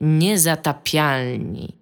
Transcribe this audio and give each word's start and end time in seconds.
Niezatapialni. 0.00 1.80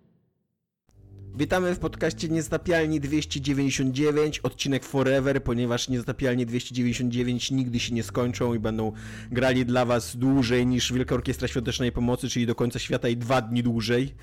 Witamy 1.34 1.74
w 1.74 1.78
podcaście 1.78 2.29
Niezatapialni 2.29 3.00
299, 3.00 4.38
odcinek 4.38 4.84
Forever, 4.84 5.42
ponieważ 5.42 5.88
Niezatapialni 5.88 6.46
299 6.46 7.50
nigdy 7.50 7.81
się 7.81 7.94
nie 7.94 8.03
skończą 8.03 8.54
i 8.54 8.59
będą 8.59 8.93
grali 9.31 9.67
dla 9.67 9.85
was 9.85 10.17
dłużej 10.17 10.67
niż 10.67 10.93
Wielka 10.93 11.15
Orkiestra 11.15 11.49
Świątecznej 11.49 11.93
Pomocy, 11.93 12.29
czyli 12.29 12.46
do 12.46 12.54
końca 12.54 12.79
świata 12.79 13.09
i 13.09 13.17
dwa 13.17 13.43
dni 13.43 13.62
dłużej. 13.62 14.15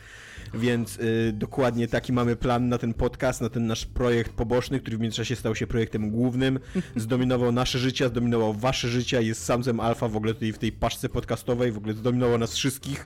Więc 0.54 1.00
y, 1.00 1.34
dokładnie 1.34 1.88
taki 1.88 2.14
mamy 2.14 2.36
plan 2.36 2.70
na 2.70 2.78
ten 2.78 2.94
podcast, 2.94 3.42
na 3.42 3.50
ten 3.50 3.68
nasz 3.68 3.86
projekt 3.86 4.32
poboczny, 4.32 4.80
który 4.80 4.98
w 4.98 5.00
międzyczasie 5.00 5.36
stał 5.36 5.56
się 5.56 5.68
projektem 5.68 6.12
głównym. 6.12 6.60
Zdominował 6.96 7.52
nasze 7.52 7.80
życia, 7.80 8.08
zdominował 8.08 8.54
wasze 8.54 8.88
życia, 8.88 9.22
jest 9.22 9.44
samcem 9.44 9.80
alfa 9.80 10.08
w 10.08 10.16
ogóle 10.16 10.34
tutaj 10.34 10.54
w 10.54 10.58
tej 10.58 10.72
paszce 10.72 11.10
podcastowej, 11.10 11.72
w 11.72 11.78
ogóle 11.78 11.94
zdominował 11.94 12.38
nas 12.38 12.56
wszystkich. 12.56 13.06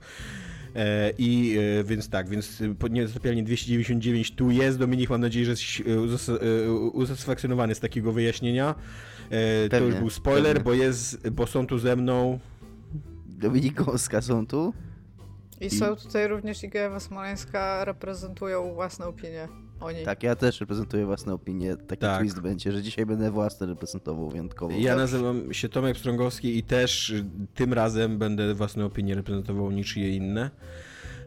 E, 0.80 1.14
I 1.18 1.58
e, 1.80 1.84
więc 1.84 2.10
tak, 2.10 2.30
więc 2.30 2.64
niezatapialnie 2.90 3.44
299 3.44 4.36
tu 4.36 4.52
jest. 4.52 4.80
Dominik, 4.80 5.10
mam 5.10 5.22
nadzieję, 5.22 5.46
że 5.46 5.52
jesteś 5.52 5.82
e, 5.82 6.02
usatysfakcjonowany 6.72 7.76
z 7.76 7.80
takiego 7.80 8.12
wyjaśnienia. 8.12 8.76
Pewnie, 9.30 9.70
to 9.70 9.86
już 9.86 9.96
był 9.96 10.10
spoiler, 10.10 10.56
pewnie. 10.56 10.64
bo 10.64 10.74
jest, 10.74 11.30
bo 11.30 11.48
są 11.48 11.68
tu 11.68 11.80
ze 11.80 11.96
mną. 11.96 12.40
Dominik 13.28 13.74
Gąska 13.74 14.22
są 14.22 14.48
tu. 14.48 14.74
I 15.62 15.70
są 15.70 15.96
tutaj 15.96 16.28
również 16.28 16.64
Iga 16.64 17.00
Smoleńska, 17.00 17.86
reprezentują 17.86 18.74
własne 18.74 19.06
opinie 19.06 19.48
o 19.82 19.92
niej. 19.92 20.06
Tak, 20.06 20.24
ja 20.24 20.36
też 20.36 20.60
reprezentuję 20.60 21.06
własne 21.06 21.34
opinie. 21.34 21.78
Taki 21.78 22.02
tak. 22.02 22.20
twist 22.20 22.40
będzie, 22.40 22.72
że 22.72 22.84
dzisiaj 22.84 23.06
będę 23.06 23.32
własne 23.32 23.68
reprezentował 23.68 24.30
wyjątkowo. 24.30 24.76
Ja 24.78 24.96
nazywam 24.96 25.54
się 25.54 25.70
Tomek 25.70 25.98
Strągowski 25.98 26.58
i 26.58 26.64
też 26.64 27.14
tym 27.56 27.74
razem 27.74 28.18
będę 28.18 28.54
własne 28.54 28.86
opinie 28.86 29.16
reprezentował 29.16 29.72
niczyje 29.72 30.16
inne. 30.16 30.50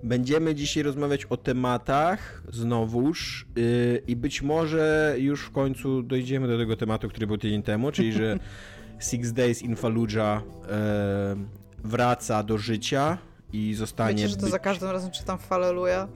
Będziemy 0.02 0.54
dzisiaj 0.54 0.82
rozmawiać 0.82 1.24
o 1.24 1.36
tematach 1.36 2.42
znowuż 2.52 3.46
yy, 3.56 4.02
i 4.06 4.16
być 4.16 4.42
może 4.42 5.16
już 5.18 5.44
w 5.44 5.50
końcu 5.50 6.02
dojdziemy 6.02 6.48
do 6.48 6.58
tego 6.58 6.76
tematu, 6.76 7.08
który 7.08 7.26
był 7.26 7.38
tydzień 7.38 7.62
temu, 7.62 7.92
czyli 7.92 8.12
że 8.12 8.38
Six 9.10 9.32
Days 9.32 9.62
in 9.62 9.76
Fallujah 9.76 10.42
yy, 10.42 11.44
wraca 11.84 12.42
do 12.42 12.58
życia 12.58 13.18
i 13.52 13.74
zostanie... 13.74 14.14
Wiecie, 14.14 14.28
że 14.28 14.36
to 14.36 14.42
być... 14.42 14.50
za 14.50 14.58
każdym 14.58 14.90
razem 14.90 15.10
czytam 15.10 15.38
Falleluja? 15.38 16.08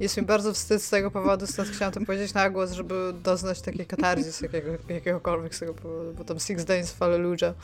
Jest 0.00 0.16
mi 0.16 0.22
bardzo 0.22 0.52
wstyd 0.52 0.82
z 0.82 0.90
tego 0.90 1.10
powodu, 1.10 1.46
stąd 1.46 1.68
chciałam 1.68 1.94
to 1.94 2.00
powiedzieć 2.00 2.34
na 2.34 2.50
głos, 2.50 2.72
żeby 2.72 3.14
doznać 3.24 3.60
takiej 3.60 3.86
katarzis 3.86 4.40
jakiego, 4.40 4.72
jakiegokolwiek 4.88 5.54
z 5.54 5.60
tego 5.60 5.74
powodu, 5.74 6.14
bo 6.18 6.24
tam 6.24 6.40
Six 6.40 6.64
Days 6.64 6.92
Fallujah. 6.92 7.54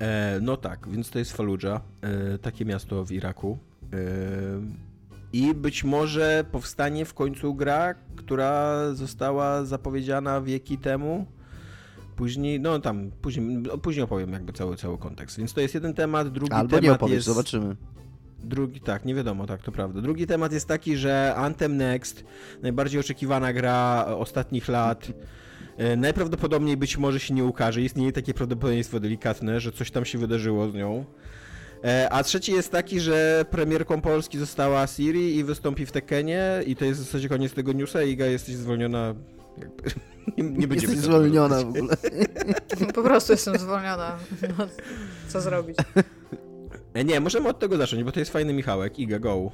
E, 0.00 0.38
no 0.42 0.56
tak, 0.56 0.88
więc 0.88 1.10
to 1.10 1.18
jest 1.18 1.32
Fallujah, 1.32 1.80
e, 2.00 2.38
takie 2.38 2.64
miasto 2.64 3.04
w 3.04 3.12
Iraku. 3.12 3.58
E, 3.92 3.96
I 5.32 5.54
być 5.54 5.84
może 5.84 6.44
powstanie 6.52 7.04
w 7.04 7.14
końcu 7.14 7.54
gra, 7.54 7.94
która 8.16 8.84
została 8.94 9.64
zapowiedziana 9.64 10.40
wieki 10.40 10.78
temu 10.78 11.26
Później, 12.18 12.60
no 12.60 12.78
tam, 12.78 13.10
później, 13.22 13.62
później 13.82 14.04
opowiem 14.04 14.32
jakby 14.32 14.52
cały, 14.52 14.76
cały 14.76 14.98
kontekst. 14.98 15.38
Więc 15.38 15.52
to 15.52 15.60
jest 15.60 15.74
jeden 15.74 15.94
temat, 15.94 16.28
drugi 16.28 16.52
Albo 16.52 16.68
temat 16.68 16.82
nie 16.82 16.92
opowiesz, 16.92 17.14
jest... 17.14 17.26
zobaczymy. 17.26 17.76
Drugi, 18.44 18.80
tak, 18.80 19.04
nie 19.04 19.14
wiadomo, 19.14 19.46
tak, 19.46 19.62
to 19.62 19.72
prawda. 19.72 20.00
Drugi 20.00 20.26
temat 20.26 20.52
jest 20.52 20.68
taki, 20.68 20.96
że 20.96 21.34
Anthem 21.36 21.76
Next, 21.76 22.24
najbardziej 22.62 23.00
oczekiwana 23.00 23.52
gra 23.52 24.06
ostatnich 24.06 24.68
lat, 24.68 25.12
e, 25.76 25.96
najprawdopodobniej 25.96 26.76
być 26.76 26.98
może 26.98 27.20
się 27.20 27.34
nie 27.34 27.44
ukaże. 27.44 27.82
Istnieje 27.82 28.12
takie 28.12 28.34
prawdopodobieństwo 28.34 29.00
delikatne, 29.00 29.60
że 29.60 29.72
coś 29.72 29.90
tam 29.90 30.04
się 30.04 30.18
wydarzyło 30.18 30.70
z 30.70 30.74
nią. 30.74 31.04
E, 31.84 32.08
a 32.10 32.22
trzeci 32.22 32.52
jest 32.52 32.72
taki, 32.72 33.00
że 33.00 33.44
premierką 33.50 34.00
Polski 34.00 34.38
została 34.38 34.86
Siri 34.86 35.36
i 35.36 35.44
wystąpi 35.44 35.86
w 35.86 35.92
Tekenie 35.92 36.42
i 36.66 36.76
to 36.76 36.84
jest 36.84 37.00
w 37.00 37.04
zasadzie 37.04 37.28
koniec 37.28 37.52
tego 37.52 37.72
newsa. 37.72 38.02
Iga, 38.02 38.26
jesteś 38.26 38.54
zwolniona 38.54 39.14
nie, 40.36 40.44
nie 40.44 40.68
będziemy 40.68 40.92
Jesteś 40.92 41.10
zwolniona 41.10 41.62
w 41.62 41.68
ogóle. 41.68 41.96
Po 42.94 43.02
prostu 43.02 43.32
jestem 43.32 43.58
zwolniona. 43.58 44.18
No, 44.58 44.66
co 45.28 45.40
zrobić? 45.40 45.76
E, 46.94 47.04
nie, 47.04 47.20
możemy 47.20 47.48
od 47.48 47.58
tego 47.58 47.76
zacząć, 47.76 48.04
bo 48.04 48.12
to 48.12 48.20
jest 48.20 48.32
fajny 48.32 48.52
Michałek. 48.52 48.98
Iga, 48.98 49.18
go. 49.18 49.50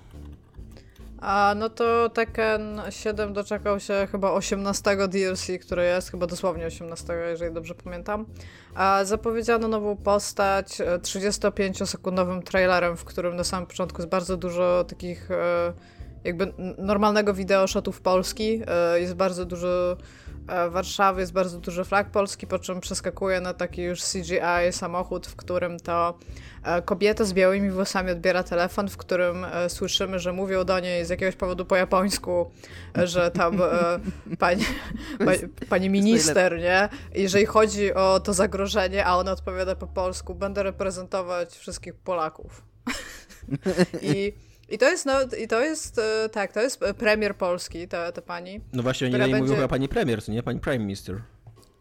A 1.20 1.54
no 1.56 1.70
to 1.70 2.08
Tekken 2.08 2.82
7 2.90 3.32
doczekał 3.32 3.80
się 3.80 4.08
chyba 4.12 4.32
18 4.32 5.08
DLC, 5.08 5.46
które 5.60 5.84
jest, 5.84 6.10
chyba 6.10 6.26
dosłownie 6.26 6.66
18, 6.66 7.12
jeżeli 7.30 7.54
dobrze 7.54 7.74
pamiętam. 7.74 8.26
A 8.74 9.04
zapowiedziano 9.04 9.68
nową 9.68 9.96
postać 9.96 10.66
35-sekundowym 11.02 12.42
trailerem, 12.42 12.96
w 12.96 13.04
którym 13.04 13.36
na 13.36 13.44
samym 13.44 13.66
początku 13.66 14.02
jest 14.02 14.10
bardzo 14.10 14.36
dużo 14.36 14.84
takich 14.88 15.30
e, 15.30 15.72
jakby 16.24 16.52
normalnego 16.78 17.34
wideo 17.34 17.66
shotów 17.66 18.00
Polski. 18.00 18.62
E, 18.66 19.00
jest 19.00 19.14
bardzo 19.14 19.44
dużo 19.44 19.96
e, 20.48 20.70
Warszawy, 20.70 21.20
jest 21.20 21.32
bardzo 21.32 21.58
dużo 21.58 21.84
flag 21.84 22.10
Polski, 22.10 22.46
po 22.46 22.58
czym 22.58 22.80
przeskakuje 22.80 23.40
na 23.40 23.54
taki 23.54 23.82
już 23.82 24.02
CGI 24.02 24.72
samochód, 24.72 25.26
w 25.26 25.36
którym 25.36 25.80
to 25.80 26.18
e, 26.64 26.82
kobieta 26.82 27.24
z 27.24 27.32
białymi 27.32 27.70
włosami 27.70 28.10
odbiera 28.10 28.42
telefon, 28.42 28.88
w 28.88 28.96
którym 28.96 29.46
słyszymy, 29.68 30.18
że 30.18 30.32
mówią 30.32 30.64
do 30.64 30.80
niej 30.80 31.04
z 31.04 31.10
jakiegoś 31.10 31.36
powodu 31.36 31.64
po 31.64 31.76
japońsku, 31.76 32.50
że 33.04 33.30
tam 33.30 33.58
pani, 34.38 34.64
pani, 35.18 35.38
pani 35.68 35.90
minister, 35.90 36.58
nie? 36.58 36.88
Jeżeli 37.14 37.46
chodzi 37.46 37.94
o 37.94 38.20
to 38.20 38.32
zagrożenie, 38.32 39.06
a 39.06 39.16
ona 39.16 39.32
odpowiada 39.32 39.76
po 39.76 39.86
polsku, 39.86 40.34
będę 40.34 40.62
reprezentować 40.62 41.56
wszystkich 41.56 41.94
Polaków. 41.94 42.62
I 44.02 44.32
i 44.68 44.78
to 44.78 44.90
jest, 44.90 45.06
no, 45.06 45.22
i 45.42 45.48
to 45.48 45.60
jest, 45.60 45.98
e, 45.98 46.28
tak, 46.28 46.52
to 46.52 46.60
jest 46.60 46.80
premier 46.98 47.36
polski, 47.36 47.88
ta, 47.88 48.12
ta 48.12 48.22
pani. 48.22 48.60
No 48.72 48.82
właśnie, 48.82 49.06
oni 49.06 49.14
nie 49.14 49.20
będzie... 49.20 49.36
mówią 49.36 49.54
chyba 49.54 49.68
pani 49.68 49.88
premier, 49.88 50.22
co 50.22 50.32
nie? 50.32 50.42
Pani 50.42 50.60
prime 50.60 50.78
minister. 50.78 51.22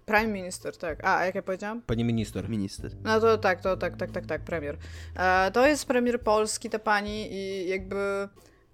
Prime 0.06 0.28
Minister, 0.28 0.78
tak. 0.78 1.06
A, 1.06 1.26
jak 1.26 1.36
ja 1.36 1.42
powiedziałam? 1.42 1.82
Pani 1.82 2.04
minister. 2.04 2.50
Minister. 2.50 2.92
No 3.04 3.20
to 3.20 3.38
tak, 3.38 3.62
to 3.62 3.78
tak, 3.78 3.98
tak, 3.98 4.12
tak, 4.12 4.26
tak, 4.26 4.42
premier. 4.42 4.78
E, 5.16 5.52
to 5.52 5.68
jest 5.68 5.86
premier 5.86 6.22
polski, 6.22 6.70
ta 6.70 6.80
pani 6.80 7.34
i 7.34 7.70
jakby 7.70 8.28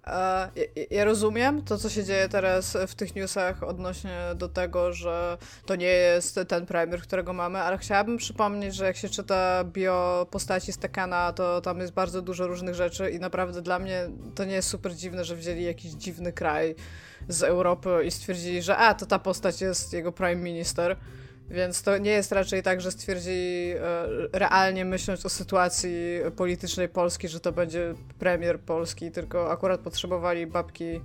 ja, 0.06 0.50
ja 0.90 1.04
rozumiem 1.04 1.62
to, 1.62 1.78
co 1.78 1.88
się 1.88 2.04
dzieje 2.04 2.28
teraz 2.28 2.76
w 2.86 2.94
tych 2.94 3.14
newsach 3.14 3.62
odnośnie 3.62 4.18
do 4.34 4.48
tego, 4.48 4.92
że 4.92 5.38
to 5.66 5.76
nie 5.76 5.86
jest 5.86 6.40
ten 6.48 6.66
premier, 6.66 7.02
którego 7.02 7.32
mamy, 7.32 7.58
ale 7.58 7.78
chciałabym 7.78 8.16
przypomnieć, 8.16 8.74
że 8.74 8.84
jak 8.84 8.96
się 8.96 9.08
czyta 9.08 9.64
bio 9.64 10.26
postaci 10.30 10.72
z 10.72 10.78
Tekana, 10.78 11.32
to 11.32 11.60
tam 11.60 11.80
jest 11.80 11.92
bardzo 11.92 12.22
dużo 12.22 12.46
różnych 12.46 12.74
rzeczy 12.74 13.10
i 13.10 13.20
naprawdę 13.20 13.62
dla 13.62 13.78
mnie 13.78 14.10
to 14.34 14.44
nie 14.44 14.54
jest 14.54 14.68
super 14.68 14.94
dziwne, 14.94 15.24
że 15.24 15.36
wzięli 15.36 15.64
jakiś 15.64 15.92
dziwny 15.92 16.32
kraj 16.32 16.74
z 17.28 17.42
Europy 17.42 18.02
i 18.04 18.10
stwierdzili, 18.10 18.62
że 18.62 18.76
a, 18.76 18.94
to 18.94 19.06
ta 19.06 19.18
postać 19.18 19.60
jest 19.60 19.92
jego 19.92 20.12
prime 20.12 20.42
minister. 20.42 20.96
Więc 21.50 21.82
to 21.82 21.98
nie 21.98 22.10
jest 22.10 22.32
raczej 22.32 22.62
tak, 22.62 22.80
że 22.80 22.90
stwierdzili 22.90 23.70
e, 23.70 23.78
realnie 24.32 24.84
myśląc 24.84 25.26
o 25.26 25.28
sytuacji 25.28 26.20
politycznej 26.36 26.88
Polski, 26.88 27.28
że 27.28 27.40
to 27.40 27.52
będzie 27.52 27.94
premier 28.18 28.60
Polski, 28.60 29.10
tylko 29.10 29.50
akurat 29.50 29.80
potrzebowali 29.80 30.46
babki 30.46 31.00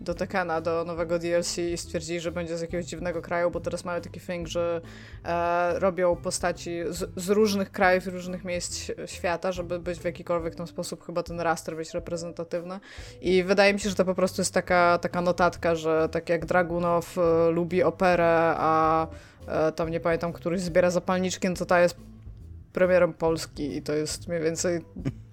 do 0.00 0.14
Tekana, 0.14 0.60
do 0.60 0.84
nowego 0.84 1.18
DLC 1.18 1.58
i 1.58 1.78
stwierdzili, 1.78 2.20
że 2.20 2.32
będzie 2.32 2.58
z 2.58 2.60
jakiegoś 2.60 2.86
dziwnego 2.86 3.22
kraju, 3.22 3.50
bo 3.50 3.60
teraz 3.60 3.84
mają 3.84 4.00
taki 4.00 4.20
thing, 4.20 4.48
że 4.48 4.80
e, 5.24 5.78
robią 5.78 6.16
postaci 6.16 6.80
z, 6.88 7.10
z, 7.16 7.28
różnych 7.28 7.70
krajów 7.72 8.06
różnych 8.06 8.44
miejsc 8.44 8.90
świata, 9.06 9.52
żeby 9.52 9.78
być 9.78 9.98
w 9.98 10.04
jakikolwiek 10.04 10.54
tam 10.54 10.66
sposób 10.66 11.06
chyba 11.06 11.22
ten 11.22 11.40
raster 11.40 11.76
być 11.76 11.94
reprezentatywny. 11.94 12.80
I 13.20 13.42
wydaje 13.42 13.74
mi 13.74 13.80
się, 13.80 13.88
że 13.88 13.94
to 13.94 14.04
po 14.04 14.14
prostu 14.14 14.40
jest 14.40 14.54
taka, 14.54 14.98
taka 14.98 15.20
notatka, 15.20 15.74
że 15.74 16.08
tak 16.08 16.28
jak 16.28 16.46
Dragunow 16.46 17.18
e, 17.18 17.50
lubi 17.50 17.82
operę, 17.82 18.54
a 18.56 19.06
tam 19.76 19.88
nie 19.88 20.00
pamiętam, 20.00 20.32
któryś 20.32 20.60
zbiera 20.60 20.90
zapalniczki, 20.90 21.48
no 21.48 21.54
to 21.54 21.66
ta 21.66 21.80
jest 21.80 21.96
premierem 22.72 23.14
Polski 23.14 23.76
i 23.76 23.82
to 23.82 23.92
jest 23.92 24.28
mniej 24.28 24.40
więcej 24.40 24.80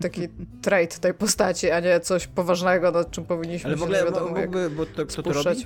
taki 0.01 0.27
trait 0.63 0.99
tej 0.99 1.13
postaci, 1.13 1.71
a 1.71 1.79
nie 1.79 1.99
coś 1.99 2.27
poważnego, 2.27 2.91
nad 2.91 3.11
czym 3.11 3.25
powinniśmy 3.25 3.67
Ale 3.67 3.77
w 3.77 3.83
ogóle, 3.83 3.99
się 3.99 4.05
nie 4.05 4.11
wiadomo 4.11 4.35
mógłby, 4.35 4.69
bo 4.69 4.85
to, 4.85 5.05
kto 5.05 5.23
to 5.23 5.33
robi? 5.33 5.65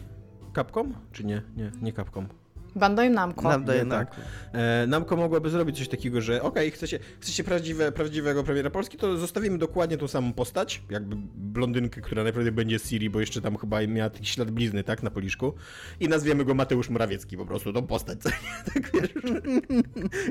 Capcom? 0.56 0.94
Czy 1.12 1.24
nie? 1.24 1.42
Nie, 1.58 1.72
nie 1.82 1.94
Capcom. 1.94 2.28
Bandai 2.76 3.10
Namco. 3.10 3.42
Bandai 3.42 3.86
Namco. 3.86 4.16
Tak. 4.16 4.26
E, 4.54 4.88
Namco 4.88 5.16
mogłaby 5.16 5.50
zrobić 5.50 5.78
coś 5.78 5.88
takiego, 5.88 6.22
że 6.22 6.42
okej, 6.42 6.68
okay, 6.68 6.72
chcecie, 6.72 7.00
chcecie 7.20 7.44
prawdziwe, 7.44 7.92
prawdziwego 7.92 8.44
premiera 8.44 8.70
Polski, 8.70 8.98
to 8.98 9.18
zostawimy 9.18 9.58
dokładnie 9.58 9.98
tą 9.98 10.08
samą 10.08 10.34
postać, 10.34 10.82
jakby 10.90 11.16
blondynkę, 11.36 12.02
która 12.02 12.24
najprawdopodobniej 12.24 12.66
będzie 12.66 12.80
Siri, 12.80 13.10
bo 13.10 13.20
jeszcze 13.20 13.42
tam 13.42 13.58
chyba 13.58 13.88
miała 13.88 14.10
taki 14.10 14.26
ślad 14.26 14.52
blizny, 14.52 14.84
tak, 14.84 15.04
na 15.04 15.12
poliszku 15.12 15.54
i 16.00 16.10
nazwiemy 16.10 16.46
go 16.46 16.54
Mateusz 16.54 16.90
Morawiecki 16.90 17.38
po 17.38 17.46
prostu, 17.46 17.74
tą 17.74 17.88
postać. 17.88 18.20
tak 18.74 18.92
wiesz. 18.94 19.14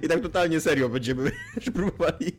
I 0.02 0.08
tak 0.08 0.20
totalnie 0.20 0.60
serio 0.60 0.88
będziemy 0.88 1.30
próbowali. 1.74 2.32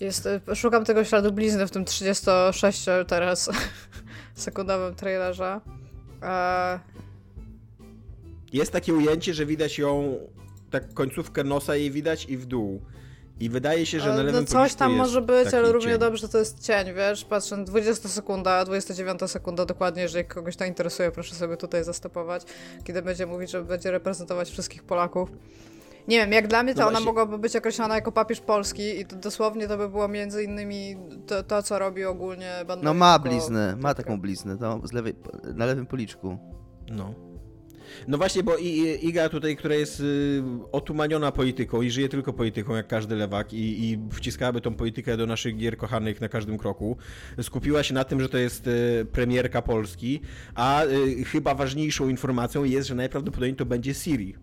Jest, 0.00 0.26
e, 0.26 0.56
szukam 0.56 0.84
tego 0.84 1.04
śladu 1.04 1.32
blizny 1.32 1.66
w 1.66 1.70
tym 1.70 1.84
36 1.84 2.84
teraz 3.06 3.50
sekundowym 4.34 4.94
trailerze. 4.94 5.60
E, 6.22 6.80
jest 8.52 8.72
takie 8.72 8.94
ujęcie, 8.94 9.34
że 9.34 9.46
widać 9.46 9.78
ją 9.78 10.18
tak 10.70 10.94
końcówkę 10.94 11.44
nosa 11.44 11.76
jej 11.76 11.90
widać 11.90 12.24
i 12.28 12.36
w 12.36 12.46
dół. 12.46 12.82
I 13.40 13.48
wydaje 13.48 13.86
się, 13.86 14.00
że 14.00 14.08
na 14.08 14.16
lewym 14.22 14.34
No 14.34 14.44
coś 14.46 14.74
tam 14.74 14.92
może 14.92 15.22
być, 15.22 15.54
ale 15.54 15.72
równie 15.72 15.90
cień. 15.90 15.98
dobrze 16.00 16.28
to 16.28 16.38
jest 16.38 16.60
cień, 16.60 16.94
wiesz? 16.94 17.24
Patrzę, 17.24 17.64
20 17.64 18.08
sekunda, 18.08 18.64
29 18.64 19.20
sekunda 19.26 19.64
dokładnie, 19.64 20.02
jeżeli 20.02 20.24
kogoś 20.24 20.56
to 20.56 20.64
interesuje, 20.64 21.10
proszę 21.10 21.34
sobie 21.34 21.56
tutaj 21.56 21.84
zastopować, 21.84 22.42
kiedy 22.84 23.02
będzie 23.02 23.26
mówić, 23.26 23.50
że 23.50 23.64
będzie 23.64 23.90
reprezentować 23.90 24.50
wszystkich 24.50 24.82
Polaków. 24.82 25.32
Nie 26.08 26.18
wiem, 26.18 26.32
jak 26.32 26.48
dla 26.48 26.62
mnie 26.62 26.74
to 26.74 26.80
No 26.80 26.88
ona 26.88 27.00
mogłaby 27.00 27.38
być 27.38 27.56
określona 27.56 27.94
jako 27.94 28.12
papież 28.12 28.40
polski 28.40 29.00
i 29.00 29.06
to 29.06 29.16
dosłownie 29.16 29.68
to 29.68 29.76
by 29.78 29.88
było 29.88 30.08
między 30.08 30.44
innymi 30.44 30.96
to, 31.26 31.42
to 31.42 31.62
co 31.62 31.78
robi 31.78 32.04
ogólnie 32.04 32.52
Bandera 32.66 32.92
No 32.92 32.94
ma 32.94 33.18
bliznę, 33.18 33.76
ma 33.76 33.94
tak. 33.94 34.06
taką 34.06 34.20
bliznę, 34.20 34.58
to 34.58 34.80
z 34.84 34.92
lewej, 34.92 35.14
na 35.54 35.66
lewym 35.66 35.86
policzku. 35.86 36.38
No. 36.90 37.14
No 38.08 38.18
właśnie, 38.18 38.42
bo 38.42 38.56
Iga 39.02 39.28
tutaj, 39.28 39.56
która 39.56 39.74
jest 39.74 40.00
y, 40.00 40.42
otumaniona 40.72 41.32
polityką 41.32 41.82
i 41.82 41.90
żyje 41.90 42.08
tylko 42.08 42.32
polityką, 42.32 42.74
jak 42.74 42.88
każdy 42.88 43.16
lewak, 43.16 43.52
i, 43.52 43.90
i 43.90 43.98
wciskałaby 44.12 44.60
tą 44.60 44.74
politykę 44.74 45.16
do 45.16 45.26
naszych 45.26 45.56
gier 45.56 45.76
kochanych 45.76 46.20
na 46.20 46.28
każdym 46.28 46.58
kroku, 46.58 46.96
skupiła 47.42 47.82
się 47.82 47.94
na 47.94 48.04
tym, 48.04 48.20
że 48.20 48.28
to 48.28 48.38
jest 48.38 48.66
y, 48.66 49.06
premierka 49.12 49.62
Polski, 49.62 50.20
a 50.54 50.84
y, 50.84 51.24
chyba 51.24 51.54
ważniejszą 51.54 52.08
informacją 52.08 52.64
jest, 52.64 52.88
że 52.88 52.94
najprawdopodobniej 52.94 53.56
to 53.56 53.66
będzie 53.66 53.94
Siri. 53.94 54.34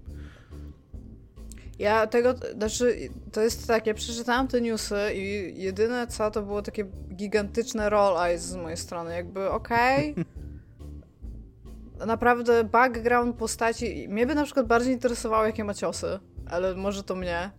Ja 1.80 2.08
tego, 2.08 2.36
znaczy, 2.54 3.10
to 3.32 3.42
jest 3.42 3.68
tak, 3.68 3.88
ja 3.88 3.94
przeczytałam 3.94 4.48
te 4.48 4.62
newsy 4.62 4.96
i 5.16 5.54
jedyne 5.62 6.08
co, 6.08 6.32
to 6.32 6.42
było 6.42 6.62
takie 6.62 6.86
gigantyczne 7.16 7.90
roll 7.90 8.18
eyes 8.18 8.42
z 8.42 8.56
mojej 8.56 8.78
strony, 8.78 9.16
jakby 9.16 9.50
okej, 9.50 10.16
naprawdę 12.06 12.64
background 12.64 13.36
postaci, 13.36 14.08
mnie 14.10 14.28
by 14.28 14.36
na 14.36 14.44
przykład 14.44 14.68
bardziej 14.68 14.94
interesowało, 14.94 15.46
jakie 15.46 15.64
ma 15.64 15.74
ciosy, 15.74 16.20
ale 16.50 16.76
może 16.76 17.04
to 17.04 17.16
mnie. 17.16 17.52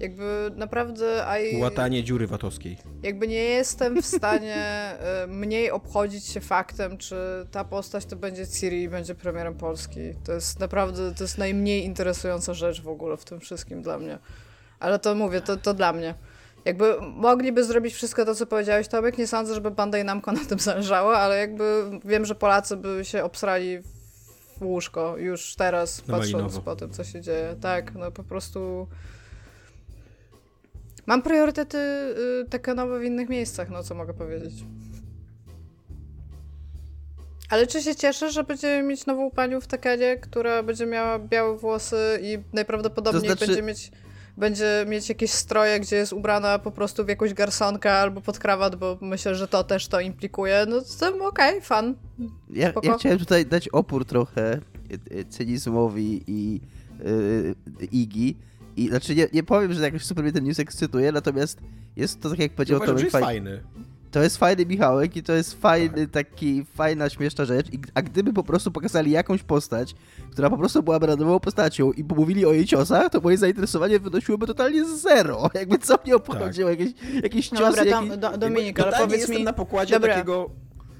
Jakby 0.00 0.50
naprawdę 0.56 1.24
I, 1.52 1.60
Łatanie 1.60 2.04
dziury 2.04 2.26
watowskiej. 2.26 2.76
jakby 3.02 3.28
nie 3.28 3.34
jestem 3.34 4.02
w 4.02 4.06
stanie 4.06 4.56
e, 4.56 5.26
mniej 5.28 5.70
obchodzić 5.70 6.24
się 6.24 6.40
faktem, 6.40 6.98
czy 6.98 7.16
ta 7.50 7.64
postać 7.64 8.06
to 8.06 8.16
będzie 8.16 8.46
Ciri 8.46 8.82
i 8.82 8.88
będzie 8.88 9.14
premierem 9.14 9.54
Polski. 9.54 10.00
To 10.24 10.32
jest 10.32 10.60
naprawdę, 10.60 11.14
to 11.14 11.24
jest 11.24 11.38
najmniej 11.38 11.84
interesująca 11.84 12.54
rzecz 12.54 12.82
w 12.82 12.88
ogóle 12.88 13.16
w 13.16 13.24
tym 13.24 13.40
wszystkim 13.40 13.82
dla 13.82 13.98
mnie. 13.98 14.18
Ale 14.80 14.98
to 14.98 15.14
mówię, 15.14 15.40
to, 15.40 15.56
to 15.56 15.74
dla 15.74 15.92
mnie. 15.92 16.14
Jakby 16.66 16.94
mogliby 17.00 17.64
zrobić 17.64 17.94
wszystko 17.94 18.24
to, 18.24 18.34
co 18.34 18.46
powiedziałeś, 18.46 18.88
Tomek. 18.88 19.18
Nie 19.18 19.26
sądzę, 19.26 19.54
żeby 19.54 19.70
Bandai 19.70 20.04
Namco 20.04 20.32
na 20.32 20.44
tym 20.44 20.58
zależało, 20.58 21.16
ale 21.16 21.38
jakby 21.38 21.84
wiem, 22.04 22.24
że 22.24 22.34
Polacy 22.34 22.76
by 22.76 23.04
się 23.04 23.24
obsrali 23.24 23.78
w 24.58 24.62
łóżko 24.62 25.16
już 25.16 25.54
teraz, 25.56 26.00
patrząc 26.00 26.32
malinowo. 26.32 26.60
po 26.60 26.76
tym, 26.76 26.90
co 26.90 27.04
się 27.04 27.20
dzieje. 27.20 27.56
Tak, 27.60 27.94
no 27.94 28.10
po 28.10 28.24
prostu... 28.24 28.86
Mam 31.06 31.22
priorytety 31.22 31.78
y, 31.78 32.50
tekenowe 32.50 33.00
w 33.00 33.04
innych 33.04 33.28
miejscach, 33.28 33.70
no 33.70 33.82
co 33.82 33.94
mogę 33.94 34.14
powiedzieć. 34.14 34.54
Ale 37.50 37.66
czy 37.66 37.82
się 37.82 37.94
cieszę, 37.94 38.30
że 38.30 38.44
będziemy 38.44 38.82
mieć 38.82 39.06
nową 39.06 39.30
panią 39.30 39.60
w 39.60 39.66
Tekenie, 39.66 40.16
która 40.16 40.62
będzie 40.62 40.86
miała 40.86 41.18
białe 41.18 41.56
włosy 41.56 42.18
i 42.22 42.38
najprawdopodobniej 42.52 43.22
To 43.22 43.28
znaczy- 43.28 43.46
będzie 43.46 43.62
mieć 43.62 43.90
będzie 44.36 44.84
mieć 44.88 45.08
jakieś 45.08 45.30
stroje, 45.30 45.80
gdzie 45.80 45.96
jest 45.96 46.12
ubrana 46.12 46.58
po 46.58 46.70
prostu 46.70 47.04
w 47.04 47.08
jakąś 47.08 47.34
garsonkę 47.34 47.92
albo 47.92 48.20
pod 48.20 48.38
krawat, 48.38 48.76
bo 48.76 48.98
myślę, 49.00 49.34
że 49.34 49.48
to 49.48 49.64
też 49.64 49.88
to 49.88 50.00
implikuje. 50.00 50.66
No 50.68 50.82
to 51.00 51.26
okej, 51.28 51.60
fan. 51.60 51.94
Ja, 52.50 52.72
ja 52.82 52.98
chciałem 52.98 53.18
tutaj 53.18 53.46
dać 53.46 53.68
opór 53.68 54.04
trochę 54.04 54.60
y, 55.12 55.16
y, 55.18 55.24
cynizmowi 55.24 56.24
i 56.26 56.60
y, 57.06 57.84
Igi. 57.92 58.36
I 58.76 58.88
znaczy 58.88 59.14
nie, 59.14 59.28
nie 59.32 59.42
powiem, 59.42 59.72
że 59.72 59.82
jakoś 59.82 60.04
super 60.04 60.24
mnie 60.24 60.32
ten 60.32 60.44
news 60.44 60.60
ekscytuje, 60.60 61.12
natomiast 61.12 61.60
jest 61.96 62.20
to 62.20 62.30
tak 62.30 62.38
jak 62.38 62.52
powiedział 62.52 62.80
Tomek, 62.80 63.10
faj... 63.10 63.22
fajny. 63.22 63.62
To 64.10 64.22
jest 64.22 64.36
fajny 64.36 64.66
Michałek 64.66 65.16
i 65.16 65.22
to 65.22 65.32
jest 65.32 65.60
fajny, 65.60 66.08
taki 66.08 66.64
fajna, 66.74 67.08
śmieszna 67.08 67.44
rzecz. 67.44 67.72
I, 67.72 67.78
a 67.94 68.02
gdyby 68.02 68.32
po 68.32 68.42
prostu 68.42 68.70
pokazali 68.70 69.10
jakąś 69.10 69.42
postać, 69.42 69.94
która 70.30 70.50
po 70.50 70.58
prostu 70.58 70.82
byłaby 70.82 71.06
randomową 71.06 71.40
postacią 71.40 71.92
i 71.92 72.04
mówili 72.04 72.46
o 72.46 72.52
jej 72.52 72.66
ciosach, 72.66 73.10
to 73.10 73.20
moje 73.20 73.38
zainteresowanie 73.38 73.98
wynosiłoby 73.98 74.46
totalnie 74.46 74.84
z 74.84 75.00
zero. 75.00 75.50
Jakby 75.54 75.78
co 75.78 75.98
mnie 76.04 76.16
obchodziło, 76.16 76.70
jakieś, 76.70 76.92
jakieś 77.22 77.48
ciosy, 77.48 77.62
Dobra, 77.62 77.84
jakieś... 77.84 78.16
Do, 78.16 78.38
Dominik, 78.38 78.80
ale 78.80 78.98
powiedz 78.98 79.28
mi... 79.28 79.44
na 79.44 79.52
pokładzie 79.52 79.94
Dobra. 79.94 80.14
takiego... 80.14 80.50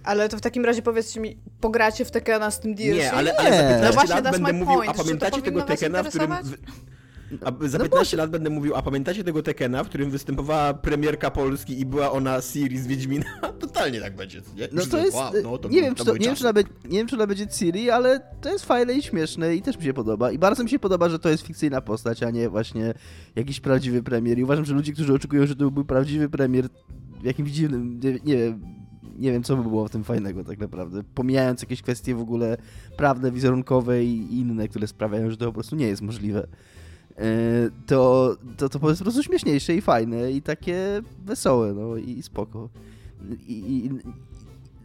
Ale 0.05 0.29
to 0.29 0.37
w 0.37 0.41
takim 0.41 0.65
razie 0.65 0.83
powiedzcie 0.83 1.21
mi, 1.21 1.39
pogracie 1.61 2.05
w 2.05 2.11
Tekena 2.11 2.51
z 2.51 2.61
tym 2.61 2.75
DLC? 2.75 2.97
Nie, 2.97 3.13
ale, 3.13 3.37
ale 3.37 3.51
Nie. 3.51 3.57
za 3.57 3.63
15 3.63 3.87
No 3.87 3.93
właśnie, 3.93 4.15
lat 4.15 4.25
that's 4.25 4.31
będę 4.31 4.53
my 4.53 4.59
mówił, 4.59 4.75
point. 4.75 4.91
a 4.91 4.95
pamiętacie 4.95 5.43
tego 5.43 5.63
Tekena, 5.63 6.03
w 6.03 6.09
którym... 6.09 6.31
interesować? 6.31 6.61
W, 6.61 6.96
a 7.45 7.69
za 7.69 7.79
No 7.79 7.85
15 7.85 8.17
lat 8.17 8.31
będę 8.31 8.51
mówił, 8.51 8.75
a 8.75 8.83
pamiętacie 8.83 9.25
tego 9.25 9.43
Tekena, 9.43 9.85
w 9.85 9.89
którym 9.89 10.11
występowała 10.11 10.75
premierka 10.75 11.31
Polski 11.31 11.81
i 11.81 11.87
była 11.87 12.13
ona 12.13 12.41
Siri 12.41 12.79
z 12.79 12.87
Wiedźmina? 12.87 13.25
Totalnie 13.61 14.01
tak 14.01 14.17
będzie, 14.17 14.43
nie? 14.57 14.69
No 14.73 14.87
to 14.87 14.99
jest. 14.99 15.17
wow, 15.17 15.33
no, 15.43 15.59
to 15.59 15.69
nie, 15.69 15.81
wiem, 15.81 15.95
to 15.95 16.05
czy 16.05 16.11
to, 16.11 16.17
nie, 16.17 16.27
wiem, 16.27 16.37
czy 16.37 16.45
ona 16.45 16.53
będzie, 16.53 16.73
nie 16.85 16.99
wiem, 16.99 17.07
czy 17.07 17.17
ona 17.17 17.27
będzie 17.27 17.47
Ciri, 17.47 17.91
ale 17.91 18.21
to 18.41 18.53
jest 18.53 18.67
fajne 18.67 18.95
i 18.95 19.03
śmieszne 19.03 19.57
i 19.57 19.63
też 19.63 19.77
mi 19.79 19.85
się 19.85 19.95
podoba. 19.95 20.31
I 20.31 20.39
bardzo 20.39 20.65
mi 20.65 20.71
się 20.71 20.79
podoba, 20.79 21.09
że 21.09 21.19
to 21.19 21.29
jest 21.29 21.47
fikcyjna 21.47 21.81
postać, 21.81 22.23
a 22.23 22.31
nie 22.31 22.49
właśnie 22.49 22.95
jakiś 23.37 23.61
prawdziwy 23.61 24.03
premier. 24.03 24.39
I 24.39 24.45
uważam, 24.45 24.65
że 24.65 24.75
ludzie, 24.75 24.93
którzy 24.93 25.15
oczekują, 25.15 25.47
że 25.47 25.57
to 25.57 25.71
był 25.71 25.85
prawdziwy 25.85 26.29
premier 26.29 26.69
w 27.21 27.25
jakimś 27.25 27.51
dziwnym. 27.51 28.01
Nie, 28.01 28.13
nie 28.13 28.37
wiem. 28.37 28.77
Nie 29.19 29.33
wiem, 29.33 29.43
co 29.43 29.57
by 29.57 29.63
było 29.63 29.89
w 29.89 29.91
tym 29.91 30.05
fajnego 30.05 30.45
tak 30.45 30.59
naprawdę. 30.59 31.03
Pomijając 31.15 31.63
jakieś 31.63 31.83
kwestie 31.83 32.15
w 32.15 32.21
ogóle 32.21 32.57
prawne, 32.97 33.33
wizerunkowe 33.33 34.05
i 34.05 34.39
inne, 34.41 34.69
które 34.69 34.87
sprawiają, 34.87 35.31
że 35.31 35.37
to 35.37 35.47
po 35.47 35.53
prostu 35.53 35.77
nie 35.77 35.87
jest 35.87 36.03
możliwe. 36.03 36.47
E, 37.19 37.23
To, 37.87 38.37
to, 38.57 38.69
to 38.69 38.89
jest 38.89 38.99
po 39.01 39.05
prostu 39.05 39.23
śmieszniejsze 39.23 39.75
i 39.75 39.81
fajne 39.81 40.33
i 40.33 40.43
takie 40.43 41.03
wesołe, 41.25 41.73
no 41.73 41.97
i 41.97 42.23
spoko. 42.23 42.69
I, 43.47 43.53
i, 43.53 43.91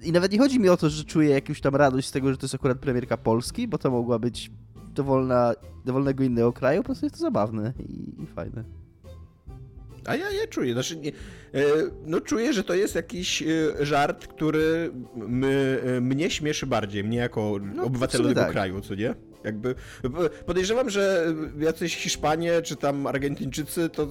i 0.08 0.12
nawet 0.12 0.32
nie 0.32 0.40
chodzi 0.40 0.60
mi 0.60 0.70
o 0.70 0.78
to, 0.78 0.90
że 0.90 1.04
czuję 1.04 1.30
jakąś 1.30 1.62
tam 1.62 1.76
radość 1.76 2.08
z 2.08 2.12
tego, 2.12 2.32
że 2.32 2.38
to 2.38 2.46
jest 2.46 2.56
akurat 2.56 2.80
premierka 2.80 3.18
Polski, 3.18 3.68
bo 3.68 3.78
to 3.78 3.92
mogła 3.92 4.20
być 4.20 4.52
dowolna, 4.96 5.54
dowolnego 5.86 6.24
innego 6.24 6.54
kraju, 6.54 6.82
po 6.82 6.86
prostu 6.86 7.06
jest 7.06 7.16
to 7.16 7.22
zabawne 7.22 7.74
i, 7.80 8.24
i 8.24 8.28
fajne. 8.28 8.64
A 10.06 10.16
ja 10.16 10.32
nie 10.32 10.48
czuję, 10.48 10.74
znaczy 10.74 10.98
nie, 10.98 11.10
e, 11.10 11.64
no 12.06 12.22
czuję, 12.22 12.54
że 12.54 12.64
to 12.64 12.74
jest 12.74 12.96
jakiś 12.96 13.42
e, 13.42 13.46
żart, 13.86 14.28
który 14.28 14.92
my, 15.16 15.82
mnie 16.02 16.30
śmieszy 16.30 16.66
bardziej, 16.68 17.04
mnie 17.04 17.18
jako 17.18 17.60
No, 17.76 17.84
obywatela 17.84 18.28
tego 18.30 18.42
tak. 18.42 18.52
kraju, 18.52 18.82
co 18.82 18.96
nie? 18.96 19.16
Jakby 19.44 19.76
podejrzewam, 20.46 20.90
że 20.90 21.34
jacyś 21.60 21.96
Hiszpanie 21.96 22.62
czy 22.62 22.76
tam 22.76 23.08
Argentyńczycy 23.08 23.90
to 23.90 24.08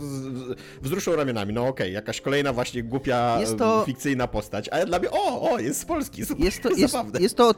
wzruszą 0.82 1.17
ramionami. 1.17 1.53
No 1.53 1.67
okej, 1.67 1.93
jakaś 1.93 2.20
kolejna 2.20 2.53
właśnie 2.53 2.82
głupia, 2.82 3.39
to- 3.58 3.82
fikcyjna 3.87 4.27
postać, 4.27 4.69
ale 4.69 4.87
dla 4.87 4.99
mnie 4.99 5.10
o, 5.10 5.51
o, 5.51 5.58
jest 5.58 5.81
z 5.81 5.84
Polski, 5.84 6.27
super, 6.27 6.44
Jest 6.44 6.63
to, 6.63 6.70
jest, 6.70 6.94
jest 7.20 7.37
to, 7.37 7.55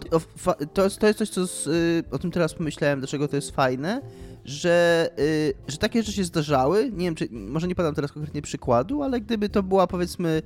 to, 0.74 0.84
jest, 0.84 0.98
to 0.98 1.06
jest 1.06 1.18
coś, 1.18 1.28
co 1.28 1.46
z, 1.46 1.66
y, 1.66 2.04
o 2.10 2.18
tym 2.18 2.30
teraz 2.30 2.54
pomyślałem, 2.54 2.98
dlaczego 2.98 3.28
to 3.28 3.36
jest 3.36 3.50
fajne, 3.50 4.00
że, 4.44 5.08
y, 5.18 5.54
że 5.68 5.76
takie 5.76 6.02
rzeczy 6.02 6.12
się 6.12 6.24
zdarzały, 6.24 6.90
nie 6.92 7.04
wiem, 7.04 7.14
czy, 7.14 7.28
może 7.30 7.68
nie 7.68 7.74
podam 7.74 7.94
teraz 7.94 8.12
konkretnie 8.12 8.42
przykładu, 8.42 9.02
ale 9.02 9.20
gdyby 9.20 9.48
to 9.48 9.62
była 9.62 9.86
powiedzmy 9.86 10.42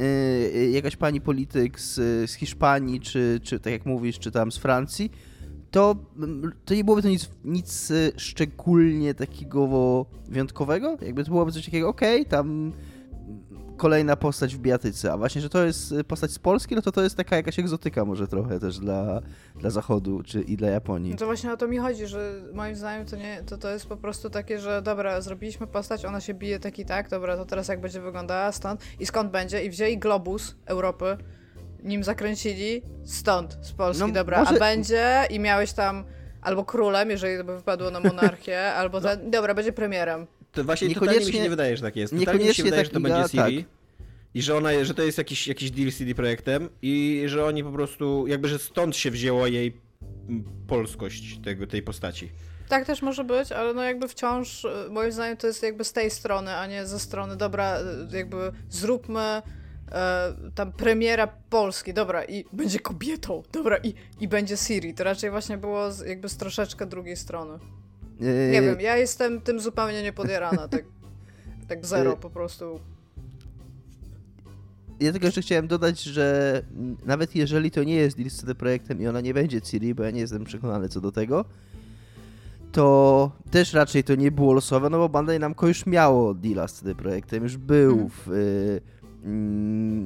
y, 0.00 0.70
jakaś 0.72 0.96
pani 0.96 1.20
polityk 1.20 1.80
z, 1.80 1.94
z 2.30 2.34
Hiszpanii, 2.34 3.00
czy, 3.00 3.40
czy 3.42 3.60
tak 3.60 3.72
jak 3.72 3.86
mówisz, 3.86 4.18
czy 4.18 4.30
tam 4.30 4.52
z 4.52 4.58
Francji, 4.58 5.10
to, 5.70 5.96
mm, 6.16 6.52
to 6.64 6.74
nie 6.74 6.84
byłoby 6.84 7.02
to 7.02 7.08
nic, 7.08 7.30
nic 7.44 7.90
y, 7.90 8.12
szczególnie 8.16 9.14
takiego 9.14 10.06
wyjątkowego, 10.28 10.96
jakby 11.02 11.24
to 11.24 11.30
byłoby 11.30 11.52
coś 11.52 11.64
takiego, 11.64 11.88
okej, 11.88 12.26
tam 12.26 12.72
kolejna 13.78 14.16
postać 14.16 14.56
w 14.56 14.58
bijatyce, 14.58 15.12
a 15.12 15.16
właśnie, 15.16 15.40
że 15.40 15.48
to 15.48 15.64
jest 15.64 15.92
y, 15.92 16.04
postać 16.04 16.30
z 16.30 16.38
Polski, 16.38 16.74
no 16.74 16.82
to 16.82 16.92
to 16.92 17.02
jest 17.02 17.16
taka 17.16 17.36
jakaś 17.36 17.58
egzotyka 17.58 18.04
może 18.04 18.28
trochę 18.28 18.60
też 18.60 18.78
dla, 18.78 19.20
dla 19.56 19.70
Zachodu 19.70 20.22
czy 20.22 20.42
i 20.42 20.56
dla 20.56 20.68
Japonii. 20.68 21.10
No 21.10 21.16
to 21.16 21.26
właśnie 21.26 21.52
o 21.52 21.56
to 21.56 21.68
mi 21.68 21.78
chodzi, 21.78 22.06
że 22.06 22.42
moim 22.54 22.76
zdaniem 22.76 23.06
to 23.06 23.16
nie, 23.16 23.42
to, 23.46 23.58
to 23.58 23.70
jest 23.70 23.86
po 23.86 23.96
prostu 23.96 24.30
takie, 24.30 24.60
że 24.60 24.82
dobra, 24.82 25.20
zrobiliśmy 25.20 25.66
postać, 25.66 26.04
ona 26.04 26.20
się 26.20 26.34
bije 26.34 26.60
tak 26.60 26.78
i 26.78 26.84
tak, 26.84 27.08
dobra, 27.08 27.36
to 27.36 27.44
teraz 27.44 27.68
jak 27.68 27.80
będzie 27.80 28.00
wyglądała, 28.00 28.52
stąd 28.52 28.80
i 29.00 29.06
skąd 29.06 29.30
będzie? 29.30 29.64
I 29.64 29.70
wzięli 29.70 29.98
globus 29.98 30.56
Europy, 30.66 31.16
nim 31.84 32.04
zakręcili, 32.04 32.82
stąd, 33.04 33.58
z 33.62 33.72
Polski, 33.72 34.04
No, 34.06 34.12
dobra, 34.12 34.38
może- 34.44 34.56
a 34.56 34.58
będzie 34.58 35.26
i 35.30 35.40
miałeś 35.40 35.72
tam 35.72 36.04
albo 36.42 36.64
królem, 36.64 37.10
jeżeli 37.10 37.38
to 37.38 37.44
by 37.44 37.56
wypadło 37.56 37.90
na 37.90 38.00
monarchię, 38.00 38.62
albo 38.80 39.00
ten, 39.00 39.30
dobra, 39.30 39.54
będzie 39.54 39.72
premierem. 39.72 40.26
To 40.52 40.64
właśnie 40.64 40.88
totalnie 40.94 41.12
mi 41.14 41.14
się 41.14 41.20
Niekoniecznie- 41.20 41.42
nie 41.42 41.50
wydaje, 41.50 41.76
że 41.76 41.82
tak 41.82 41.96
jest. 41.96 42.12
Totalnie 42.18 42.32
mi 42.32 42.54
się 42.54 42.62
niekoniecznie 42.62 42.64
wydaje, 42.64 42.82
tak 42.82 42.86
że 42.86 42.92
to 42.92 43.00
będzie 43.00 43.28
Siri. 43.28 43.64
tak. 43.64 43.78
I 44.34 44.42
że 44.42 44.56
ona, 44.56 44.84
że 44.84 44.94
to 44.94 45.02
jest 45.02 45.18
jakiś, 45.18 45.46
jakiś 45.48 45.70
deal 45.70 45.92
CD 45.92 46.14
projektem 46.14 46.68
i 46.82 47.22
że 47.26 47.44
oni 47.44 47.64
po 47.64 47.72
prostu, 47.72 48.26
jakby, 48.26 48.48
że 48.48 48.58
stąd 48.58 48.96
się 48.96 49.10
wzięła 49.10 49.48
jej 49.48 49.80
mm, 50.28 50.44
polskość 50.66 51.38
tego, 51.44 51.66
tej 51.66 51.82
postaci. 51.82 52.30
Tak 52.68 52.84
też 52.86 53.02
może 53.02 53.24
być, 53.24 53.52
ale 53.52 53.74
no 53.74 53.82
jakby 53.82 54.08
wciąż, 54.08 54.64
y, 54.64 54.68
moim 54.90 55.12
zdaniem 55.12 55.36
to 55.36 55.46
jest 55.46 55.62
jakby 55.62 55.84
z 55.84 55.92
tej 55.92 56.10
strony, 56.10 56.54
a 56.56 56.66
nie 56.66 56.86
ze 56.86 56.98
strony, 57.00 57.36
dobra, 57.36 57.78
y, 58.12 58.16
jakby 58.16 58.52
zróbmy 58.68 59.42
e, 59.92 60.34
tam 60.54 60.72
premiera 60.72 61.26
Polski, 61.50 61.94
dobra, 61.94 62.24
i 62.24 62.44
będzie 62.52 62.78
kobietą, 62.80 63.42
dobra, 63.52 63.76
i, 63.76 63.94
i 64.20 64.28
będzie 64.28 64.56
Siri. 64.56 64.94
To 64.94 65.04
raczej 65.04 65.30
właśnie 65.30 65.58
było 65.58 65.92
z, 65.92 66.06
jakby 66.06 66.28
z 66.28 66.36
troszeczkę 66.36 66.86
drugiej 66.86 67.16
strony. 67.16 67.58
Yy, 68.20 68.48
Nie 68.52 68.62
wiem, 68.62 68.80
ja 68.80 68.96
jestem 68.96 69.40
tym 69.40 69.60
zupełnie 69.60 70.02
niepodjarana, 70.02 70.68
tak, 70.68 70.84
tak 71.68 71.86
zero 71.86 72.16
po 72.16 72.30
prostu. 72.30 72.80
Ja 75.00 75.12
tylko 75.12 75.26
jeszcze 75.26 75.42
chciałem 75.42 75.68
dodać, 75.68 76.02
że 76.02 76.62
nawet 77.04 77.34
jeżeli 77.36 77.70
to 77.70 77.84
nie 77.84 77.94
jest 77.94 78.18
z 78.28 78.36
CD 78.40 78.54
Projektem 78.54 79.02
i 79.02 79.06
ona 79.06 79.20
nie 79.20 79.34
będzie 79.34 79.62
Ciri, 79.62 79.94
bo 79.94 80.02
ja 80.02 80.10
nie 80.10 80.20
jestem 80.20 80.44
przekonany 80.44 80.88
co 80.88 81.00
do 81.00 81.12
tego, 81.12 81.44
to 82.72 83.30
też 83.50 83.72
raczej 83.72 84.04
to 84.04 84.14
nie 84.14 84.30
było 84.30 84.52
losowe, 84.52 84.90
no 84.90 84.98
bo 84.98 85.08
Bandai 85.08 85.38
Namco 85.38 85.66
już 85.68 85.86
miało 85.86 86.34
deala 86.34 86.68
z 86.68 86.74
CD 86.74 86.94
Projektem, 86.94 87.42
już 87.42 87.56
był 87.56 87.90
Mhm. 87.92 88.10
w, 88.10 88.28
y, 88.32 88.80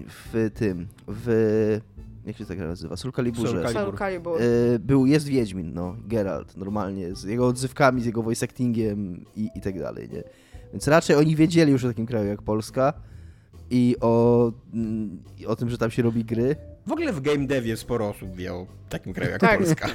w 0.08 0.50
tym, 0.54 0.86
w... 1.08 1.80
jak 2.26 2.36
się 2.36 2.44
tak 2.46 2.58
nazywa? 2.58 2.96
Soul 2.96 3.12
Caliburze. 3.12 3.68
Soul 3.72 3.98
Calibur. 3.98 4.42
Y, 4.42 4.78
był, 4.78 5.06
jest 5.06 5.26
Wiedźmin, 5.26 5.74
no, 5.74 5.96
Geralt, 6.06 6.56
normalnie, 6.56 7.14
z 7.14 7.24
jego 7.24 7.46
odzywkami, 7.46 8.02
z 8.02 8.06
jego 8.06 8.22
voice 8.22 8.44
actingiem 8.46 9.24
i, 9.36 9.50
i 9.54 9.60
tak 9.60 9.78
dalej, 9.78 10.08
nie? 10.12 10.22
Więc 10.72 10.88
raczej 10.88 11.16
oni 11.16 11.36
wiedzieli 11.36 11.72
już 11.72 11.84
o 11.84 11.88
takim 11.88 12.06
kraju 12.06 12.28
jak 12.28 12.42
Polska 12.42 12.92
i 13.70 13.96
o, 14.00 14.52
mm, 14.74 15.22
i 15.38 15.46
o 15.46 15.56
tym, 15.56 15.70
że 15.70 15.78
tam 15.78 15.90
się 15.90 16.02
robi 16.02 16.24
gry. 16.24 16.56
W 16.86 16.92
ogóle 16.92 17.12
w 17.12 17.20
game 17.20 17.46
devie 17.46 17.76
sporo 17.76 18.08
osób 18.08 18.36
wie 18.36 18.54
o 18.54 18.66
takim 18.88 19.12
kraju 19.12 19.30
jak 19.30 19.40
Tak. 19.40 19.58
Polska. 19.58 19.88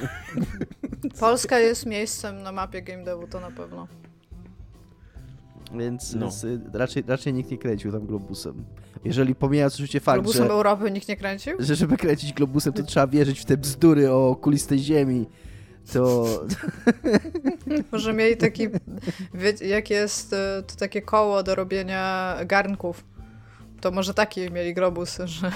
Polska 1.20 1.58
jest 1.58 1.86
miejscem 1.86 2.42
na 2.42 2.52
mapie 2.52 2.82
game 2.82 3.04
devu, 3.04 3.26
to 3.26 3.40
na 3.40 3.50
pewno. 3.50 3.88
Więc, 5.78 6.14
No. 6.14 6.20
więc 6.20 6.46
raczej, 6.72 7.02
raczej 7.06 7.34
nikt 7.34 7.50
nie 7.50 7.58
kręcił 7.58 7.92
tam 7.92 8.06
globusem. 8.06 8.64
Jeżeli 9.04 9.34
pomijając 9.34 9.74
oczywiście 9.74 10.00
fakt, 10.00 10.18
Globusem 10.18 10.46
że, 10.46 10.52
Europy 10.52 10.90
nikt 10.90 11.08
nie 11.08 11.16
kręcił? 11.16 11.56
że 11.58 11.74
żeby 11.74 11.96
kręcić 11.96 12.32
globusem, 12.32 12.72
to 12.72 12.82
trzeba 12.82 13.06
wierzyć 13.06 13.40
w 13.40 13.44
te 13.44 13.56
bzdury 13.56 14.10
o 14.10 14.36
kulistej 14.36 14.78
ziemi, 14.78 15.26
to... 15.92 16.26
Może 17.92 18.12
mieli 18.12 18.36
taki, 18.36 18.68
wie, 19.34 19.52
jak 19.66 19.90
jest 19.90 20.32
e, 20.32 20.62
to 20.66 20.76
takie 20.76 21.02
koło 21.02 21.42
do 21.42 21.54
robienia 21.54 22.36
garnków, 22.46 23.04
to 23.80 23.90
może 23.90 24.14
taki 24.14 24.50
mieli 24.50 24.74
globus, 24.74 25.18
że, 25.24 25.52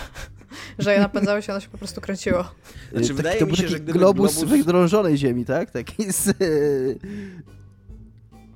że 0.78 0.92
je 0.92 1.00
napędzały 1.00 1.42
się, 1.42 1.52
ono 1.52 1.60
się 1.60 1.68
po 1.68 1.78
prostu 1.78 2.00
kręciło. 2.00 2.44
Znaczy, 2.92 3.08
to, 3.08 3.14
wydaje 3.14 3.38
to 3.38 3.46
mi 3.46 3.50
był 3.52 3.56
się, 3.56 3.62
taki 3.62 3.72
że 3.72 3.80
gdyby 3.80 3.98
globus, 3.98 4.34
globus- 4.34 4.48
wydrążonej 4.48 5.16
ziemi, 5.18 5.44
tak? 5.44 5.70
Taki 5.70 6.12
z... 6.12 6.36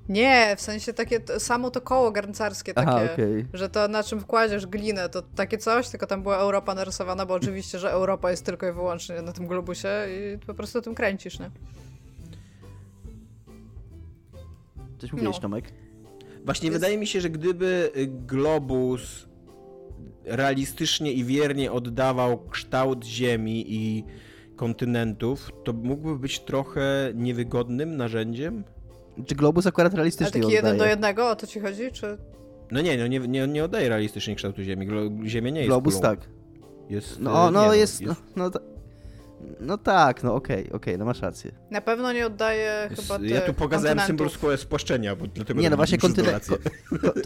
Nie, 0.09 0.55
w 0.57 0.61
sensie 0.61 0.93
takie 0.93 1.21
t- 1.21 1.41
samo 1.41 1.71
to 1.71 1.81
koło 1.81 2.11
garncarskie 2.11 2.75
takie. 2.75 2.89
Aha, 2.89 3.09
okej. 3.13 3.47
Że 3.53 3.69
to 3.69 3.89
na 3.89 4.03
czym 4.03 4.21
wkładziesz 4.21 4.67
glinę, 4.67 5.09
to 5.09 5.23
takie 5.23 5.59
coś, 5.59 5.89
tylko 5.89 6.07
tam 6.07 6.23
była 6.23 6.37
Europa 6.37 6.75
narysowana, 6.75 7.27
bo 7.27 7.35
oczywiście, 7.35 7.79
że 7.79 7.91
Europa 7.91 8.31
jest 8.31 8.45
tylko 8.45 8.69
i 8.69 8.73
wyłącznie 8.73 9.23
na 9.23 9.33
tym 9.33 9.47
globusie 9.47 9.89
i 10.09 10.39
po 10.47 10.55
prostu 10.55 10.83
tym 10.83 10.95
kręcisz, 10.95 11.39
nie? 11.39 11.51
Coś 14.99 15.13
mówiłeś, 15.13 15.37
No. 15.37 15.43
Tomek? 15.43 15.65
Właśnie 16.45 16.67
Jest- 16.69 16.79
wydaje 16.81 16.99
mi 16.99 17.07
się, 17.07 17.21
że 17.21 17.31
gdyby 17.31 17.91
y, 17.97 18.07
globus 18.07 19.27
realistycznie 20.25 21.13
i 21.13 21.25
wiernie 21.25 21.73
oddawał 21.73 22.49
kształt 22.49 23.05
Ziemi 23.05 23.65
i 23.75 24.05
kontynentów, 24.57 25.51
to 25.65 25.73
mógłby 25.73 26.19
być 26.19 26.41
trochę 26.41 27.11
niewygodnym 27.15 27.97
narzędziem? 27.97 28.65
Czy 29.27 29.35
globus 29.35 29.67
akurat 29.67 29.95
realistycznie 29.95 30.33
taki 30.33 30.45
oddaje? 30.45 30.57
jeden 30.57 30.79
do 30.79 30.85
jednego, 30.87 31.31
o 31.31 31.37
to 31.37 31.47
ci 31.47 31.61
chodzi? 31.61 31.93
Czy... 31.93 32.19
No 32.71 32.81
nie, 32.81 32.99
no 32.99 33.07
nie, 33.07 33.21
nie, 33.21 33.47
nie 33.49 33.65
oddaje 33.65 33.89
realistycznie 33.89 34.35
kształtu 34.37 34.63
Ziemi. 34.63 34.89
Glo- 34.89 35.27
Ziemia 35.27 35.51
nie 35.51 35.61
jest 35.61 35.69
Globus 35.69 35.95
kulą. 35.95 36.03
tak. 36.03 36.29
Jest, 36.91 37.21
No, 37.21 37.49
y, 37.49 37.53
no 37.53 37.73
nie, 37.73 37.79
jest, 37.79 38.01
no, 38.03 38.15
no, 38.37 38.51
ta- 38.51 38.61
no 39.61 39.79
tak, 39.79 40.23
no 40.23 40.35
okej, 40.35 40.73
okej, 40.73 40.99
no 40.99 41.05
masz 41.05 41.21
rację. 41.21 41.53
Na 41.71 41.81
pewno 41.81 42.13
nie 42.13 42.27
oddaje 42.27 42.89
Jest- 42.91 43.03
chyba 43.03 43.27
Ja 43.27 43.41
tu 43.41 43.55
pokazałem 43.55 44.01
symbol 44.01 44.29
spłaszczenia, 44.57 45.17
bo 45.17 45.27
dlatego 45.27 45.61
Nie, 45.61 45.71
no 45.71 45.77
właśnie 45.77 45.99
kontynent... 45.99 46.47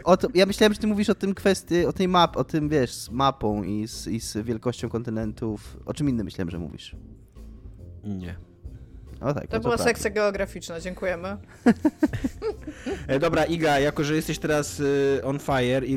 Ko, 0.02 0.16
ja 0.34 0.46
myślałem, 0.46 0.72
że 0.74 0.80
ty 0.80 0.86
mówisz 0.86 1.10
o 1.10 1.14
tym 1.14 1.34
kwestii, 1.34 1.86
o 1.86 1.92
tej 1.92 2.08
map, 2.08 2.36
o 2.36 2.44
tym, 2.44 2.68
wiesz, 2.68 2.92
z 2.94 3.10
mapą 3.10 3.62
i 3.62 3.88
z, 3.88 4.06
i 4.06 4.20
z 4.20 4.36
wielkością 4.36 4.88
kontynentów. 4.88 5.76
O 5.86 5.94
czym 5.94 6.08
innym 6.08 6.24
myślałem, 6.24 6.50
że 6.50 6.58
mówisz. 6.58 6.96
Nie. 8.04 8.36
O 9.20 9.34
tak, 9.34 9.46
To 9.46 9.56
no 9.56 9.60
była 9.60 9.76
prawda. 9.76 9.84
sekcja 9.84 10.10
geograficzna, 10.10 10.80
dziękujemy. 10.80 11.36
E, 13.06 13.18
dobra, 13.18 13.44
Iga, 13.44 13.78
jako 13.78 14.04
że 14.04 14.16
jesteś 14.16 14.38
teraz 14.38 14.80
y, 14.80 15.20
on 15.24 15.38
fire 15.38 15.86
i 15.86 15.96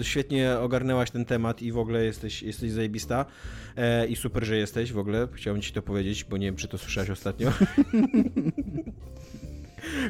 y, 0.00 0.04
świetnie 0.04 0.58
ogarnęłaś 0.58 1.10
ten 1.10 1.24
temat 1.24 1.62
i 1.62 1.72
w 1.72 1.78
ogóle 1.78 2.04
jesteś, 2.04 2.42
jesteś 2.42 2.70
zajebista 2.70 3.24
e, 3.76 4.06
i 4.06 4.16
super, 4.16 4.44
że 4.44 4.56
jesteś 4.56 4.92
w 4.92 4.98
ogóle, 4.98 5.28
chciałbym 5.34 5.62
ci 5.62 5.72
to 5.72 5.82
powiedzieć, 5.82 6.24
bo 6.24 6.36
nie 6.36 6.46
wiem, 6.46 6.56
czy 6.56 6.68
to 6.68 6.78
słyszałeś 6.78 7.10
ostatnio. 7.10 7.52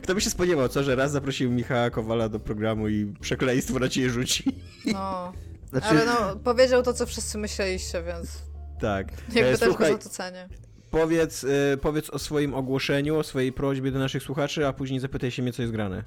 Kto 0.02 0.14
by 0.14 0.20
się 0.20 0.30
spodziewał, 0.30 0.68
co, 0.68 0.82
że 0.82 0.96
raz 0.96 1.12
zaprosił 1.12 1.50
Michała 1.50 1.90
Kowala 1.90 2.28
do 2.28 2.40
programu 2.40 2.88
i 2.88 3.14
przekleństwo 3.20 3.78
na 3.78 3.88
ciebie 3.88 4.10
rzuci. 4.10 4.56
No. 4.86 5.32
Znaczy, 5.70 5.86
Ale 5.88 6.06
no, 6.06 6.36
powiedział 6.36 6.82
to, 6.82 6.92
co 6.94 7.06
wszyscy 7.06 7.38
myśleliście, 7.38 8.02
więc 8.02 8.42
Tak. 8.80 9.08
jakby 9.34 9.50
E, 9.50 9.58
też 9.58 9.68
Słuchaj, 9.68 9.92
go 9.92 9.96
za 9.98 10.02
to 10.02 10.08
cenię. 10.08 10.48
Powiedz, 10.90 11.44
y, 11.44 11.78
powiedz 11.82 12.10
o 12.10 12.18
swoim 12.18 12.54
ogłoszeniu, 12.54 13.16
o 13.16 13.22
swojej 13.22 13.52
prośbie 13.52 13.90
do 13.90 13.98
naszych 13.98 14.22
słuchaczy, 14.22 14.66
a 14.66 14.72
później 14.72 15.00
zapytaj 15.00 15.30
się 15.30 15.42
mnie, 15.42 15.52
co 15.52 15.62
jest 15.62 15.72
grane. 15.72 16.04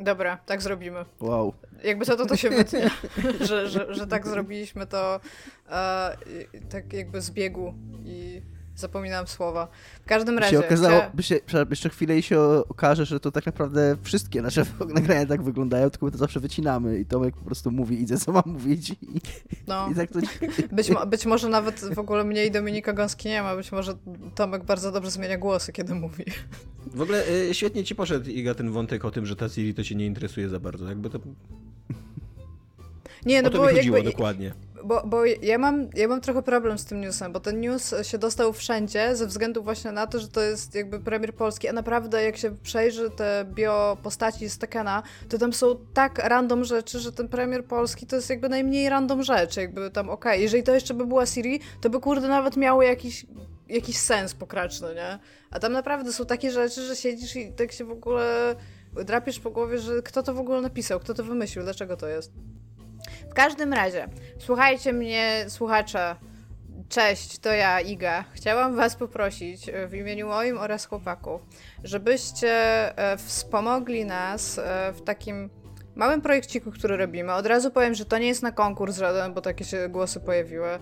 Dobra, 0.00 0.36
tak 0.36 0.62
zrobimy. 0.62 1.04
Wow. 1.20 1.54
Jakby 1.84 2.04
co, 2.04 2.16
to 2.16 2.26
to 2.26 2.36
się 2.36 2.50
wytnie, 2.50 2.90
że, 3.48 3.68
że, 3.68 3.94
że 3.94 4.06
tak 4.06 4.26
zrobiliśmy 4.26 4.86
to 4.86 5.20
e, 5.70 6.16
tak 6.68 6.92
jakby 6.92 7.20
z 7.20 7.30
biegu 7.30 7.74
i 8.04 8.42
zapominam 8.76 9.26
słowa. 9.26 9.68
W 10.04 10.08
każdym 10.08 10.34
By 10.34 10.40
razie... 10.40 10.56
się 10.56 10.66
okazało, 10.66 11.02
by 11.14 11.22
się, 11.22 11.40
jeszcze 11.70 11.88
chwilę 11.88 12.18
i 12.18 12.22
się 12.22 12.40
okaże, 12.68 13.06
że 13.06 13.20
to 13.20 13.32
tak 13.32 13.46
naprawdę 13.46 13.96
wszystkie 14.02 14.42
nasze 14.42 14.66
nagrania 14.94 15.26
tak 15.26 15.42
wyglądają, 15.42 15.90
tylko 15.90 16.06
my 16.06 16.12
to 16.12 16.18
zawsze 16.18 16.40
wycinamy 16.40 16.98
i 16.98 17.06
Tomek 17.06 17.36
po 17.36 17.44
prostu 17.44 17.70
mówi, 17.70 18.02
idzie 18.02 18.18
co 18.18 18.32
mam 18.32 18.44
mówić 18.46 18.90
i, 18.90 18.96
no, 19.66 19.88
i 19.92 19.94
tak 19.94 20.10
to... 20.10 20.18
być, 20.76 20.90
być 21.06 21.26
może 21.26 21.48
nawet 21.48 21.80
w 21.94 21.98
ogóle 21.98 22.24
mnie 22.24 22.46
i 22.46 22.50
Dominika 22.50 22.92
Gąski 22.92 23.28
nie 23.28 23.42
ma, 23.42 23.56
być 23.56 23.72
może 23.72 23.94
Tomek 24.34 24.64
bardzo 24.64 24.92
dobrze 24.92 25.10
zmienia 25.10 25.38
głosy, 25.38 25.72
kiedy 25.72 25.94
mówi. 25.94 26.24
W 26.94 27.00
ogóle 27.00 27.28
y, 27.28 27.54
świetnie 27.54 27.84
ci 27.84 27.94
poszedł, 27.94 28.30
Iga, 28.30 28.54
ten 28.54 28.70
wątek 28.70 29.04
o 29.04 29.10
tym, 29.10 29.26
że 29.26 29.36
ta 29.36 29.48
Ciri 29.48 29.74
to 29.74 29.84
cię 29.84 29.94
nie 29.94 30.06
interesuje 30.06 30.48
za 30.48 30.60
bardzo. 30.60 30.88
Jakby 30.88 31.10
to, 31.10 31.18
Nie, 33.26 33.42
no 33.42 33.48
o 33.48 33.52
to 33.52 33.58
bo 33.58 33.66
mi 33.66 33.74
chodziło 33.74 33.96
jakby, 33.96 34.12
dokładnie. 34.12 34.54
Bo, 34.84 35.02
bo 35.06 35.24
ja, 35.24 35.58
mam, 35.58 35.88
ja 35.94 36.08
mam 36.08 36.20
trochę 36.20 36.42
problem 36.42 36.78
z 36.78 36.84
tym 36.84 37.00
newsem, 37.00 37.32
bo 37.32 37.40
ten 37.40 37.60
news 37.60 37.94
się 38.02 38.18
dostał 38.18 38.52
wszędzie 38.52 39.16
ze 39.16 39.26
względu 39.26 39.62
właśnie 39.62 39.92
na 39.92 40.06
to, 40.06 40.20
że 40.20 40.28
to 40.28 40.40
jest 40.40 40.74
jakby 40.74 41.00
premier 41.00 41.34
polski, 41.34 41.68
a 41.68 41.72
naprawdę 41.72 42.24
jak 42.24 42.36
się 42.36 42.56
przejrzy 42.56 43.10
te 43.10 43.44
bio 43.54 43.96
postaci 44.02 44.48
z 44.48 44.58
Tekena, 44.58 45.02
to 45.28 45.38
tam 45.38 45.52
są 45.52 45.76
tak 45.94 46.18
random 46.18 46.64
rzeczy, 46.64 46.98
że 46.98 47.12
ten 47.12 47.28
premier 47.28 47.64
polski 47.64 48.06
to 48.06 48.16
jest 48.16 48.30
jakby 48.30 48.48
najmniej 48.48 48.88
random 48.88 49.22
rzeczy, 49.22 49.60
jakby 49.60 49.90
tam 49.90 50.10
okej, 50.10 50.42
jeżeli 50.42 50.62
to 50.62 50.74
jeszcze 50.74 50.94
by 50.94 51.06
była 51.06 51.26
Siri, 51.26 51.60
to 51.80 51.90
by 51.90 52.00
kurde 52.00 52.28
nawet 52.28 52.56
miało 52.56 52.82
jakiś, 52.82 53.26
jakiś 53.68 53.98
sens 53.98 54.34
pokraczny, 54.34 54.94
nie? 54.94 55.18
A 55.50 55.58
tam 55.58 55.72
naprawdę 55.72 56.12
są 56.12 56.26
takie 56.26 56.50
rzeczy, 56.50 56.82
że 56.82 56.96
siedzisz 56.96 57.36
i 57.36 57.52
tak 57.52 57.72
się 57.72 57.84
w 57.84 57.90
ogóle 57.90 58.56
drapiesz 59.04 59.40
po 59.40 59.50
głowie, 59.50 59.78
że 59.78 60.02
kto 60.02 60.22
to 60.22 60.34
w 60.34 60.38
ogóle 60.38 60.60
napisał, 60.60 61.00
kto 61.00 61.14
to 61.14 61.24
wymyślił, 61.24 61.64
dlaczego 61.64 61.96
to 61.96 62.08
jest. 62.08 62.32
Każdym 63.36 63.72
razie, 63.72 64.08
słuchajcie 64.38 64.92
mnie, 64.92 65.44
słuchacze. 65.48 66.16
Cześć, 66.88 67.38
to 67.38 67.52
ja, 67.52 67.80
Iga. 67.80 68.24
Chciałam 68.32 68.76
Was 68.76 68.96
poprosić 68.96 69.68
e, 69.68 69.88
w 69.88 69.94
imieniu 69.94 70.28
moim 70.28 70.58
oraz 70.58 70.86
chłopaków, 70.86 71.40
żebyście 71.84 72.48
e, 72.98 73.16
wspomogli 73.16 74.04
nas 74.04 74.58
e, 74.58 74.92
w 74.92 75.02
takim 75.02 75.50
małym 75.94 76.20
projekciku, 76.20 76.72
który 76.72 76.96
robimy. 76.96 77.32
Od 77.32 77.46
razu 77.46 77.70
powiem, 77.70 77.94
że 77.94 78.04
to 78.04 78.18
nie 78.18 78.26
jest 78.26 78.42
na 78.42 78.52
konkurs 78.52 78.96
żaden, 78.96 79.34
bo 79.34 79.40
takie 79.40 79.64
się 79.64 79.88
głosy 79.88 80.20
pojawiły. 80.20 80.78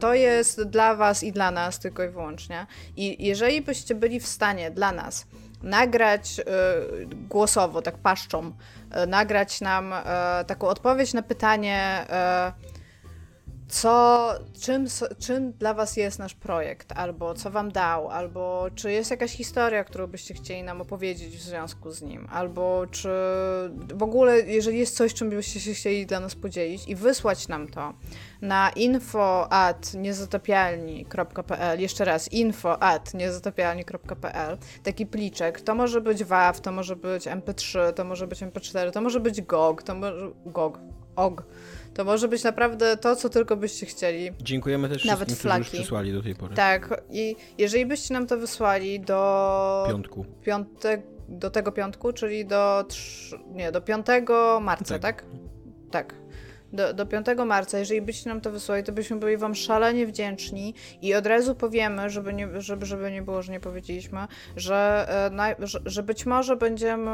To 0.00 0.14
jest 0.14 0.62
dla 0.62 0.94
Was 0.94 1.22
i 1.22 1.32
dla 1.32 1.50
nas 1.50 1.78
tylko 1.78 2.04
i 2.04 2.08
wyłącznie. 2.08 2.66
I 2.96 3.26
jeżeli 3.26 3.62
byście 3.62 3.94
byli 3.94 4.20
w 4.20 4.26
stanie 4.26 4.70
dla 4.70 4.92
nas 4.92 5.26
nagrać 5.62 6.40
e, 6.40 6.44
głosowo, 7.28 7.82
tak 7.82 7.98
paszczą, 7.98 8.52
e, 8.90 9.06
nagrać 9.06 9.60
nam 9.60 9.92
e, 9.92 10.04
taką 10.46 10.68
odpowiedź 10.68 11.14
na 11.14 11.22
pytanie, 11.22 12.06
co, 13.70 14.34
czym, 14.60 14.86
czym 15.18 15.52
dla 15.52 15.74
Was 15.74 15.96
jest 15.96 16.18
nasz 16.18 16.34
projekt, 16.34 16.92
albo 16.92 17.34
co 17.34 17.50
Wam 17.50 17.72
dał, 17.72 18.08
albo 18.08 18.66
czy 18.74 18.92
jest 18.92 19.10
jakaś 19.10 19.32
historia, 19.32 19.84
którą 19.84 20.06
byście 20.06 20.34
chcieli 20.34 20.62
nam 20.62 20.80
opowiedzieć 20.80 21.36
w 21.36 21.42
związku 21.42 21.90
z 21.90 22.02
nim, 22.02 22.28
albo 22.32 22.86
czy 22.90 23.08
w 23.94 24.02
ogóle, 24.02 24.40
jeżeli 24.40 24.78
jest 24.78 24.96
coś, 24.96 25.14
czym 25.14 25.30
byście 25.30 25.60
się 25.60 25.74
chcieli 25.74 26.06
dla 26.06 26.20
nas 26.20 26.34
podzielić 26.34 26.88
i 26.88 26.96
wysłać 26.96 27.48
nam 27.48 27.68
to 27.68 27.94
na 28.42 28.70
info 28.70 29.52
at 29.52 29.94
niezatopialni.pl, 29.94 31.80
jeszcze 31.80 32.04
raz 32.04 32.32
info 32.32 32.82
at 32.82 33.14
niezatopialni.pl, 33.14 34.58
taki 34.82 35.06
pliczek, 35.06 35.60
to 35.60 35.74
może 35.74 36.00
być 36.00 36.24
WAV, 36.24 36.60
to 36.60 36.72
może 36.72 36.96
być 36.96 37.26
MP3, 37.26 37.92
to 37.92 38.04
może 38.04 38.26
być 38.26 38.40
MP4, 38.40 38.90
to 38.90 39.00
może 39.00 39.20
być 39.20 39.42
GOG, 39.42 39.82
to 39.82 39.94
może 39.94 40.30
GOG, 40.46 40.78
OG, 41.16 41.42
to 41.94 42.04
może 42.04 42.28
być 42.28 42.44
naprawdę 42.44 42.96
to, 42.96 43.16
co 43.16 43.28
tylko 43.28 43.56
byście 43.56 43.86
chcieli. 43.86 44.30
Dziękujemy 44.42 44.88
też 44.88 45.04
Nawet 45.04 45.28
wszystkim, 45.28 45.50
którzy 45.50 45.58
już 45.58 45.66
flaki. 45.68 45.78
przysłali 45.82 46.12
do 46.12 46.22
tej 46.22 46.34
pory. 46.34 46.54
Tak, 46.54 47.02
i 47.10 47.36
jeżeli 47.58 47.86
byście 47.86 48.14
nam 48.14 48.26
to 48.26 48.36
wysłali 48.38 49.00
do 49.00 49.84
Piątku. 49.88 50.24
piątek, 50.44 51.02
do 51.28 51.50
tego 51.50 51.72
piątku, 51.72 52.12
czyli 52.12 52.46
do, 52.46 52.84
trz- 52.88 53.38
nie, 53.54 53.72
do 53.72 53.80
5 53.80 54.06
marca, 54.60 54.98
Tak. 54.98 55.02
tak? 55.02 55.24
Tak. 55.90 56.14
Do, 56.72 56.94
do 56.94 57.06
5 57.06 57.26
marca, 57.46 57.78
jeżeli 57.78 58.02
byście 58.02 58.28
nam 58.28 58.40
to 58.40 58.50
wysłali, 58.50 58.84
to 58.84 58.92
byśmy 58.92 59.16
byli 59.16 59.36
wam 59.36 59.54
szalenie 59.54 60.06
wdzięczni 60.06 60.74
i 61.02 61.14
od 61.14 61.26
razu 61.26 61.54
powiemy, 61.54 62.10
żeby 62.10 62.32
nie, 62.34 62.60
żeby, 62.60 62.86
żeby 62.86 63.10
nie 63.10 63.22
było, 63.22 63.42
że 63.42 63.52
nie 63.52 63.60
powiedzieliśmy, 63.60 64.20
że, 64.56 65.06
e, 65.08 65.30
naj, 65.30 65.54
że, 65.58 65.80
że 65.84 66.02
być 66.02 66.26
może 66.26 66.56
będziemy 66.56 67.10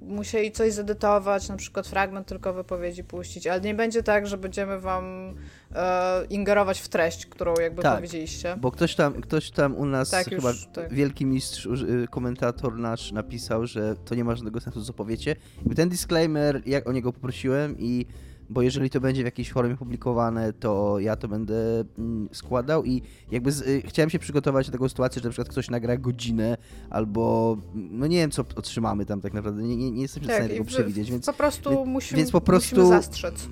musieli 0.00 0.52
coś 0.52 0.72
zedytować, 0.72 1.48
na 1.48 1.56
przykład 1.56 1.86
fragment 1.86 2.26
tylko 2.26 2.52
wypowiedzi 2.52 3.04
puścić, 3.04 3.46
ale 3.46 3.60
nie 3.60 3.74
będzie 3.74 4.02
tak, 4.02 4.26
że 4.26 4.38
będziemy 4.38 4.80
wam 4.80 5.34
e, 5.74 6.24
ingerować 6.30 6.80
w 6.80 6.88
treść, 6.88 7.26
którą 7.26 7.54
jakby 7.60 7.82
Tak. 7.82 7.96
powiedzieliście. 7.96 8.56
Bo 8.60 8.70
ktoś 8.70 8.94
tam, 8.94 9.20
ktoś 9.20 9.50
tam 9.50 9.76
u 9.76 9.86
nas, 9.86 10.10
Tak, 10.10 10.32
już, 10.32 10.42
chyba 10.42 10.54
tak. 10.72 10.92
wielki 10.94 11.26
mistrz, 11.26 11.66
y, 11.66 12.06
komentator 12.10 12.78
nasz 12.78 13.12
napisał, 13.12 13.66
że 13.66 13.96
to 14.04 14.14
nie 14.14 14.24
ma 14.24 14.34
żadnego 14.34 14.60
sensu, 14.60 14.84
co 14.84 14.92
powiecie. 14.92 15.36
I 15.72 15.74
ten 15.74 15.88
disclaimer, 15.88 16.62
jak 16.66 16.88
o 16.88 16.92
niego 16.92 17.12
poprosiłem 17.12 17.76
i 17.78 18.06
bo 18.50 18.62
jeżeli 18.62 18.90
to 18.90 19.00
będzie 19.00 19.22
w 19.22 19.24
jakiejś 19.24 19.52
formie 19.52 19.76
publikowane, 19.76 20.52
to 20.52 20.98
ja 20.98 21.16
to 21.16 21.28
będę 21.28 21.84
mm, 21.98 22.28
składał 22.32 22.84
i 22.84 23.02
jakby 23.30 23.52
z, 23.52 23.60
y, 23.60 23.82
chciałem 23.86 24.10
się 24.10 24.18
przygotować 24.18 24.66
do 24.66 24.72
taką 24.72 24.88
sytuację, 24.88 25.22
że 25.22 25.28
na 25.28 25.32
przykład 25.32 25.48
ktoś 25.48 25.70
nagra 25.70 25.96
godzinę 25.96 26.56
albo 26.90 27.56
no 27.74 28.06
nie 28.06 28.16
wiem, 28.16 28.30
co 28.30 28.44
otrzymamy 28.56 29.06
tam 29.06 29.20
tak 29.20 29.32
naprawdę, 29.32 29.62
nie, 29.62 29.76
nie, 29.76 29.90
nie 29.90 30.02
jestem 30.02 30.22
w 30.22 30.26
stanie 30.26 30.40
Tak, 30.40 30.50
tego 30.50 30.64
przewidzieć, 30.64 31.10
więc 31.10 31.26
po 31.26 31.32
prostu 31.32 31.86
musimy, 31.86 32.18
więc 32.18 32.30
po 32.30 32.40
prostu- 32.40 32.76
musimy 32.76 32.96
zastrzec. 32.96 33.48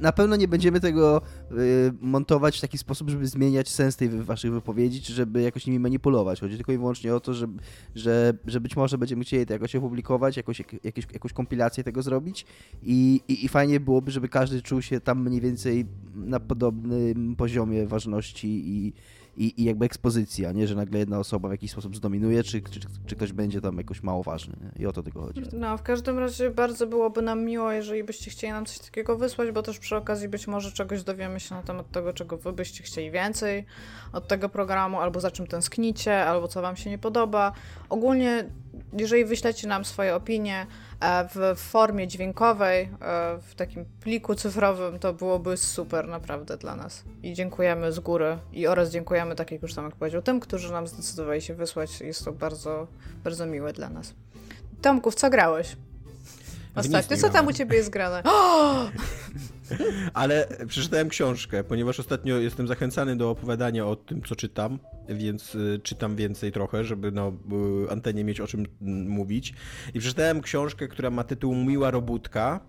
na 0.00 0.12
pewno 0.12 0.36
nie 0.36 0.48
będziemy 0.48 0.80
tego 0.80 1.22
y, 1.52 1.92
montować 2.00 2.58
w 2.58 2.60
taki 2.60 2.78
sposób, 2.78 3.10
żeby 3.10 3.26
zmieniać 3.26 3.68
sens 3.68 3.96
tej 3.96 4.08
waszych 4.08 4.52
wypowiedzi, 4.52 5.02
czy 5.02 5.12
żeby 5.12 5.42
jakoś 5.42 5.66
nimi 5.66 5.78
manipulować. 5.78 6.40
Chodzi 6.40 6.56
tylko 6.56 6.72
i 6.72 6.78
wyłącznie 6.78 7.14
o 7.14 7.20
to, 7.20 7.34
że, 7.34 7.46
że, 7.94 8.34
że 8.46 8.60
być 8.60 8.76
może 8.76 8.98
będziemy 8.98 9.24
chcieli 9.24 9.46
to 9.46 9.52
jakoś 9.52 9.76
opublikować, 9.76 10.36
jakoś, 10.36 10.58
jak, 10.58 10.84
jakieś, 10.84 11.06
jakąś 11.12 11.32
kompilację 11.32 11.84
tego 11.84 12.02
zrobić 12.02 12.46
i, 12.82 13.20
i, 13.28 13.44
i 13.44 13.48
fajnie 13.48 13.80
byłoby, 13.80 14.10
żeby 14.10 14.21
każdy 14.28 14.62
czuł 14.62 14.82
się 14.82 15.00
tam 15.00 15.22
mniej 15.22 15.40
więcej 15.40 15.86
na 16.14 16.40
podobnym 16.40 17.36
poziomie 17.36 17.86
ważności 17.86 18.48
i, 18.48 18.92
i, 19.36 19.62
i 19.62 19.64
jakby 19.64 19.84
ekspozycji, 19.84 20.46
a 20.46 20.52
nie, 20.52 20.66
że 20.66 20.74
nagle 20.74 20.98
jedna 20.98 21.18
osoba 21.18 21.48
w 21.48 21.52
jakiś 21.52 21.70
sposób 21.70 21.96
zdominuje, 21.96 22.42
czy, 22.42 22.62
czy, 22.62 22.80
czy 23.06 23.16
ktoś 23.16 23.32
będzie 23.32 23.60
tam 23.60 23.78
jakoś 23.78 24.02
mało 24.02 24.22
ważny. 24.22 24.56
Nie? 24.60 24.82
I 24.82 24.86
o 24.86 24.92
to 24.92 25.02
tylko 25.02 25.22
chodzi. 25.22 25.42
No, 25.52 25.78
w 25.78 25.82
każdym 25.82 26.18
razie 26.18 26.50
bardzo 26.50 26.86
byłoby 26.86 27.22
nam 27.22 27.44
miło, 27.44 27.72
jeżeli 27.72 28.04
byście 28.04 28.30
chcieli 28.30 28.52
nam 28.52 28.66
coś 28.66 28.78
takiego 28.78 29.16
wysłać, 29.16 29.50
bo 29.50 29.62
też 29.62 29.78
przy 29.78 29.96
okazji 29.96 30.28
być 30.28 30.46
może 30.46 30.72
czegoś 30.72 31.02
dowiemy 31.02 31.40
się 31.40 31.54
na 31.54 31.62
temat 31.62 31.90
tego, 31.90 32.12
czego 32.12 32.36
wy 32.36 32.52
byście 32.52 32.84
chcieli 32.84 33.10
więcej 33.10 33.64
od 34.12 34.28
tego 34.28 34.48
programu, 34.48 35.00
albo 35.00 35.20
za 35.20 35.30
czym 35.30 35.46
tęsknicie, 35.46 36.24
albo 36.24 36.48
co 36.48 36.62
wam 36.62 36.76
się 36.76 36.90
nie 36.90 36.98
podoba. 36.98 37.52
Ogólnie, 37.88 38.44
jeżeli 38.98 39.24
wyślecie 39.24 39.68
nam 39.68 39.84
swoje 39.84 40.14
opinie 40.14 40.66
w 41.34 41.56
formie 41.56 42.08
dźwiękowej, 42.08 42.82
e, 42.82 42.88
w 43.42 43.54
takim 43.54 43.84
pliku 44.00 44.34
cyfrowym, 44.34 44.98
to 44.98 45.12
byłoby 45.12 45.56
super 45.56 46.08
naprawdę 46.08 46.56
dla 46.56 46.76
nas. 46.76 47.04
I 47.22 47.32
dziękujemy 47.32 47.92
z 47.92 48.00
góry 48.00 48.38
i 48.52 48.66
oraz 48.66 48.90
dziękujemy, 48.90 49.34
tak 49.34 49.50
jak 49.50 49.62
już 49.62 49.74
Tomek 49.74 49.96
powiedział, 49.96 50.22
tym, 50.22 50.40
którzy 50.40 50.72
nam 50.72 50.86
zdecydowali 50.86 51.42
się 51.42 51.54
wysłać. 51.54 52.00
Jest 52.00 52.24
to 52.24 52.32
bardzo, 52.32 52.86
bardzo 53.24 53.46
miłe 53.46 53.72
dla 53.72 53.88
nas. 53.88 54.14
Tomku, 54.82 55.10
w 55.10 55.14
co 55.14 55.30
grałeś? 55.30 55.76
Ostatnio, 56.74 57.16
co 57.16 57.30
tam 57.30 57.46
u 57.46 57.52
ciebie 57.52 57.76
jest 57.76 57.90
grane? 57.90 58.22
Ale 60.14 60.48
przeczytałem 60.68 61.08
książkę, 61.08 61.64
ponieważ 61.64 62.00
ostatnio 62.00 62.38
jestem 62.38 62.68
zachęcany 62.68 63.16
do 63.16 63.30
opowiadania 63.30 63.86
o 63.86 63.96
tym, 63.96 64.22
co 64.22 64.36
czytam, 64.36 64.78
więc 65.08 65.54
y, 65.54 65.80
czytam 65.82 66.16
więcej 66.16 66.52
trochę, 66.52 66.84
żeby 66.84 67.12
na 67.12 67.28
y, 67.28 67.90
antenie 67.90 68.24
mieć 68.24 68.40
o 68.40 68.46
czym 68.46 68.66
mm, 68.82 69.08
mówić. 69.08 69.54
I 69.94 70.00
przeczytałem 70.00 70.40
książkę, 70.40 70.88
która 70.88 71.10
ma 71.10 71.24
tytuł 71.24 71.54
Miła 71.54 71.90
Robótka. 71.90 72.60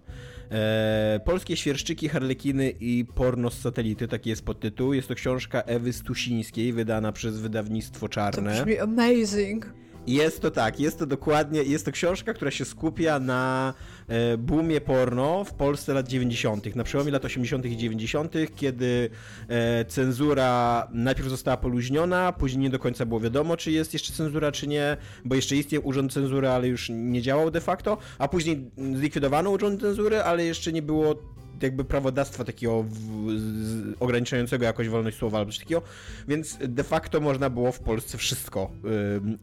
E, 0.52 1.20
Polskie 1.26 1.58
świerszczyki, 1.58 2.10
harlekiny 2.10 2.70
i 2.80 3.06
porno 3.16 3.50
z 3.50 3.62
satelity, 3.62 4.08
taki 4.08 4.30
jest 4.30 4.46
podtytuł. 4.46 4.94
Jest 4.94 5.08
to 5.08 5.16
książka 5.16 5.62
Ewy 5.62 5.94
Stusińskiej, 5.94 6.74
wydana 6.74 7.12
przez 7.12 7.40
wydawnictwo 7.40 8.00
To 8.00 8.10
Czarne. 8.10 8.52
brzmi 8.52 8.80
amazing. 8.80 9.74
Jest 10.08 10.42
to 10.42 10.52
tak, 10.52 10.80
jest 10.80 11.00
to 11.00 11.06
dokładnie, 11.06 11.64
jest 11.64 11.86
to 11.86 11.92
książka, 11.92 12.34
która 12.34 12.52
się 12.52 12.66
skupia 12.66 13.20
na 13.20 13.74
e, 14.08 14.38
boomie 14.38 14.82
porno 14.82 15.44
w 15.44 15.54
Polsce 15.54 15.94
lat 15.94 16.08
90., 16.08 16.76
na 16.76 16.84
przełomie 16.84 17.12
lat 17.12 17.26
80. 17.26 17.66
i 17.66 17.78
90., 17.78 18.34
kiedy 18.56 19.10
e, 19.48 19.86
cenzura 19.86 20.88
najpierw 20.92 21.30
została 21.30 21.58
poluźniona, 21.58 22.32
później 22.32 22.64
nie 22.64 22.70
do 22.70 22.80
końca 22.80 23.06
było 23.06 23.20
wiadomo, 23.20 23.58
czy 23.58 23.72
jest 23.72 23.94
jeszcze 23.94 24.14
cenzura, 24.14 24.52
czy 24.52 24.68
nie, 24.68 24.98
bo 25.26 25.36
jeszcze 25.36 25.56
istniał 25.56 25.88
urząd 25.88 26.14
cenzury, 26.14 26.50
ale 26.50 26.68
już 26.68 26.90
nie 26.90 27.22
działał 27.22 27.52
de 27.52 27.62
facto, 27.62 27.98
a 28.18 28.28
później 28.28 28.72
zlikwidowano 28.96 29.50
urząd 29.50 29.82
cenzury, 29.82 30.22
ale 30.22 30.46
jeszcze 30.46 30.74
nie 30.74 30.82
było 30.82 31.33
jakby 31.62 31.84
prawodawstwa 31.86 32.44
takiego 32.44 32.84
w, 32.84 32.90
z, 33.38 33.96
ograniczającego 34.00 34.66
jakoś 34.66 34.90
wolność 34.90 35.18
słowa 35.18 35.38
albo 35.38 35.52
coś 35.52 35.60
takiego, 35.60 35.82
więc 36.28 36.58
de 36.62 36.84
facto 36.84 37.22
można 37.22 37.50
było 37.50 37.72
w 37.72 37.80
Polsce 37.80 38.18
wszystko. 38.18 38.72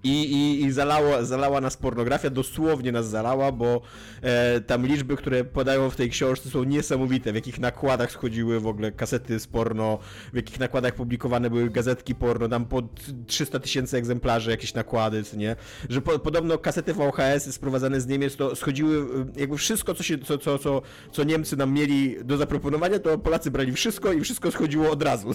I, 0.04 0.22
i, 0.22 0.64
i 0.64 0.72
zalało, 0.72 1.24
zalała 1.24 1.60
nas 1.60 1.76
pornografia, 1.76 2.30
dosłownie 2.30 2.92
nas 2.92 3.08
zalała, 3.08 3.52
bo 3.52 3.80
e, 4.22 4.60
tam 4.60 4.86
liczby, 4.86 5.16
które 5.16 5.44
podają 5.44 5.90
w 5.90 5.96
tej 5.96 6.10
książce 6.10 6.50
są 6.50 6.64
niesamowite, 6.64 7.32
w 7.32 7.34
jakich 7.34 7.58
nakładach 7.58 8.12
schodziły 8.12 8.60
w 8.60 8.66
ogóle 8.66 8.92
kasety 8.92 9.40
z 9.40 9.46
porno, 9.46 9.98
w 10.32 10.36
jakich 10.36 10.60
nakładach 10.60 10.94
publikowane 10.94 11.50
były 11.50 11.70
gazetki 11.70 12.14
porno, 12.14 12.48
tam 12.48 12.64
pod 12.64 12.84
300 13.26 13.58
tysięcy 13.58 13.96
egzemplarzy 13.96 14.50
jakieś 14.50 14.74
nakłady, 14.74 15.22
nie? 15.36 15.56
Że 15.88 16.00
po, 16.00 16.18
podobno 16.18 16.58
kasety 16.58 16.94
VHS 16.94 17.54
sprowadzane 17.54 18.00
z 18.00 18.06
Niemiec 18.06 18.36
to 18.36 18.56
schodziły 18.56 19.06
jakby 19.36 19.56
wszystko, 19.56 19.94
co, 19.94 20.02
się, 20.02 20.18
co, 20.18 20.38
co, 20.38 20.58
co, 20.58 20.82
co 21.12 21.24
Niemcy 21.24 21.56
nam 21.56 21.72
mieli 21.72 21.99
do 22.24 22.36
zaproponowania, 22.36 22.98
to 22.98 23.18
Polacy 23.18 23.50
brali 23.50 23.72
wszystko 23.72 24.12
i 24.12 24.20
wszystko 24.20 24.50
schodziło 24.50 24.90
od 24.90 25.02
razu. 25.02 25.34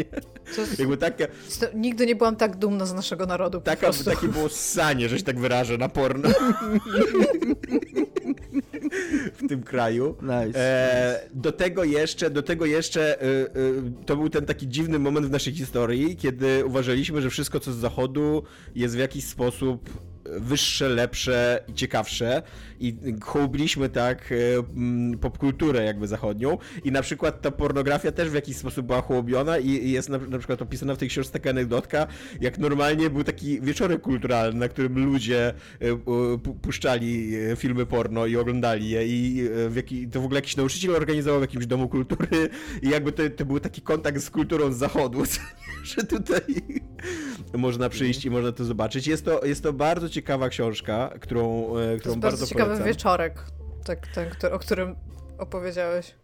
Jakby 0.78 0.96
taka, 0.96 1.24
to, 1.60 1.66
nigdy 1.74 2.06
nie 2.06 2.16
byłam 2.16 2.36
tak 2.36 2.56
dumna 2.56 2.86
z 2.86 2.94
naszego 2.94 3.26
narodu 3.26 3.60
taka, 3.60 3.90
takie 4.04 4.28
było 4.28 4.48
ssanie, 4.48 5.08
że 5.08 5.18
się 5.18 5.24
tak 5.24 5.38
wyrażę, 5.38 5.78
na 5.78 5.88
porno. 5.88 6.28
w 9.36 9.48
tym 9.48 9.62
kraju. 9.62 10.16
Nice. 10.22 10.58
E, 10.58 11.28
do 11.34 11.52
tego 11.52 11.84
jeszcze, 11.84 12.30
do 12.30 12.42
tego 12.42 12.66
jeszcze 12.66 13.22
y, 13.22 13.26
y, 13.26 13.82
to 14.06 14.16
był 14.16 14.30
ten 14.30 14.46
taki 14.46 14.68
dziwny 14.68 14.98
moment 14.98 15.26
w 15.26 15.30
naszej 15.30 15.54
historii, 15.54 16.16
kiedy 16.16 16.64
uważaliśmy, 16.64 17.22
że 17.22 17.30
wszystko 17.30 17.60
co 17.60 17.72
z 17.72 17.76
zachodu 17.76 18.42
jest 18.74 18.96
w 18.96 18.98
jakiś 18.98 19.24
sposób 19.24 19.90
wyższe, 20.40 20.88
lepsze 20.88 21.64
i 21.68 21.74
ciekawsze. 21.74 22.42
I 22.80 22.96
hołbiliśmy 23.20 23.88
tak 23.88 24.32
e, 24.32 25.16
popkulturę 25.18 25.84
jakby 25.84 26.08
zachodnią. 26.08 26.58
I 26.84 26.92
na 26.92 27.02
przykład 27.02 27.40
ta 27.42 27.50
pornografia 27.50 28.12
też 28.12 28.30
w 28.30 28.34
jakiś 28.34 28.56
sposób 28.56 28.86
była 28.86 29.00
hołubiona 29.00 29.58
i 29.58 29.90
jest 29.90 30.08
na, 30.08 30.18
na 30.18 30.38
przykład 30.38 30.62
opisana 30.62 30.94
w 30.94 30.98
tej 30.98 31.08
książce 31.08 31.32
taka 31.32 31.50
anegdotka, 31.50 32.06
jak 32.40 32.58
normalnie 32.58 33.10
był 33.10 33.24
taki 33.24 33.60
wieczorek 33.60 34.00
kulturalny, 34.00 34.60
na 34.60 34.68
którym 34.68 35.04
ludzie 35.04 35.54
e, 35.80 35.92
pu- 35.92 36.38
puszczali 36.38 37.34
e, 37.36 37.56
filmy 37.56 37.86
porno 37.86 38.26
i 38.26 38.36
oglądali 38.36 38.90
je. 38.90 39.06
I 39.06 39.48
w 39.68 39.76
jaki, 39.76 40.08
to 40.08 40.20
w 40.20 40.24
ogóle 40.24 40.38
jakiś 40.38 40.56
nauczyciel 40.56 40.96
organizował 40.96 41.40
w 41.40 41.42
jakimś 41.42 41.66
domu 41.66 41.88
kultury. 41.88 42.48
I 42.82 42.88
jakby 42.88 43.12
to, 43.12 43.22
to 43.36 43.44
był 43.44 43.60
taki 43.60 43.82
kontakt 43.82 44.20
z 44.20 44.30
kulturą 44.30 44.72
z 44.72 44.76
zachodu, 44.76 45.22
że 45.94 46.04
tutaj 46.04 46.40
można 47.54 47.88
przyjść 47.88 48.24
i 48.24 48.30
można 48.30 48.52
to 48.52 48.64
zobaczyć. 48.64 49.06
Jest 49.06 49.24
to, 49.24 49.44
jest 49.44 49.62
to 49.62 49.72
bardzo 49.72 50.08
ciekawa 50.22 50.48
książka, 50.48 51.10
którą, 51.20 51.76
e, 51.78 51.92
To 51.94 51.98
którą 51.98 52.12
jest 52.12 52.20
bardzo, 52.20 52.20
bardzo 52.20 52.46
ciekawy 52.46 52.70
polecam. 52.70 52.86
wieczorek, 52.86 53.44
tak, 53.84 54.06
ten, 54.06 54.28
o 54.52 54.58
którym 54.58 54.96
opowiedziałeś. 55.38 56.14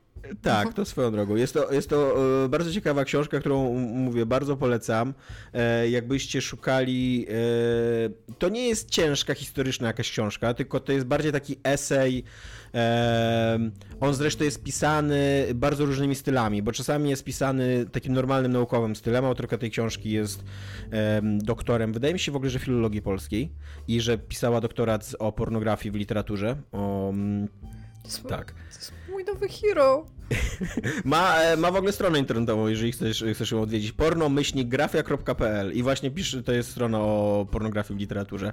Tak, 0.43 0.75
to 0.75 0.85
swoją 0.85 1.13
drogą. 1.13 1.37
Jest 1.37 1.55
to, 1.55 1.73
jest 1.73 1.91
to 1.91 2.15
e, 2.45 2.49
bardzo 2.49 2.73
ciekawa 2.73 3.05
książka, 3.05 3.41
którą 3.41 3.75
mówię, 3.79 4.27
bardzo 4.27 4.57
polecam. 4.57 5.15
E, 5.55 5.89
jakbyście 5.91 6.41
szukali. 6.41 7.27
To 8.39 8.49
nie 8.49 8.69
jest 8.69 8.91
ciężka 8.91 9.35
historyczna 9.35 9.87
jakaś 9.87 10.11
książka, 10.11 10.55
tylko 10.55 10.81
to 10.81 10.93
jest 10.93 11.07
bardziej 11.07 11.33
taki 11.33 11.61
esej. 11.65 12.25
On 14.01 14.15
zresztą 14.15 14.45
jest 14.45 14.63
pisany 14.63 15.47
bardzo 15.55 15.85
różnymi 15.85 16.15
stylami, 16.15 16.63
bo 16.63 16.73
czasami 16.73 17.11
jest 17.11 17.25
pisany 17.25 17.87
takim 17.93 18.13
normalnym 18.13 18.53
naukowym 18.53 18.97
stylem. 18.97 19.25
Autorka 19.25 19.59
tej 19.59 19.71
książki 19.71 20.11
jest 20.11 20.45
em, 20.91 21.39
doktorem, 21.39 21.93
wydaje 21.93 22.13
mi 22.15 22.21
się 22.21 22.33
w 22.33 22.37
ogóle, 22.37 22.51
że 22.51 22.59
filologii 22.59 23.03
polskiej 23.03 23.53
i 23.89 24.01
że 24.01 24.19
pisała 24.19 24.61
doktorat 24.61 25.17
o 25.19 25.33
pornografii 25.33 25.93
w 25.93 25.95
literaturze. 25.95 26.57
O, 26.73 27.09
mm, 27.11 27.49
To 28.23 28.29
tak. 28.29 28.53
to 28.53 28.59
jest 28.79 28.93
mój 29.11 29.25
nowy 29.25 29.49
hero. 29.49 30.07
Ma, 31.05 31.37
e, 31.43 31.57
ma 31.57 31.71
w 31.71 31.77
ogóle 31.77 31.93
stronę 31.93 32.19
internetową, 32.19 32.69
jeżeli 32.69 32.93
chcesz, 32.93 33.25
chcesz 33.35 33.51
ją 33.51 33.63
odwiedzić. 33.63 33.93
porno-grafia.pl 33.93 35.73
i 35.73 35.83
właśnie 35.83 36.11
pisze, 36.11 36.43
to 36.43 36.53
jest 36.53 36.71
strona 36.71 37.01
o 37.01 37.47
pornografii 37.51 37.97
w 37.99 38.01
literaturze. 38.01 38.53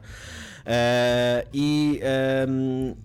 E, 0.65 1.43
I 1.53 1.99
em, 2.03 2.95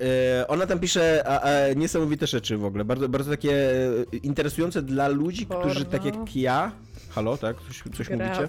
e, 0.00 0.48
ona 0.48 0.66
tam 0.66 0.78
pisze 0.78 1.22
a, 1.26 1.40
a, 1.40 1.72
niesamowite 1.72 2.26
rzeczy 2.26 2.56
w 2.56 2.64
ogóle, 2.64 2.84
bardzo, 2.84 3.08
bardzo 3.08 3.30
takie 3.30 3.72
e, 4.12 4.16
interesujące 4.22 4.82
dla 4.82 5.08
ludzi, 5.08 5.46
którzy 5.46 5.84
tak 5.84 6.02
Porno. 6.02 6.20
jak 6.20 6.36
ja... 6.36 6.72
Halo, 7.10 7.36
tak? 7.36 7.56
Coś, 7.68 7.82
coś 7.96 8.10
mówicie? 8.10 8.48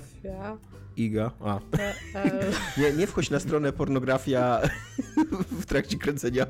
Iga. 0.98 1.32
A. 1.40 1.60
Nie, 2.78 2.94
nie 2.94 3.08
wchodź 3.08 3.30
na 3.30 3.40
stronę 3.40 3.74
pornografia 3.74 4.62
w 5.62 5.66
trakcie 5.66 5.98
kręcenia 5.98 6.46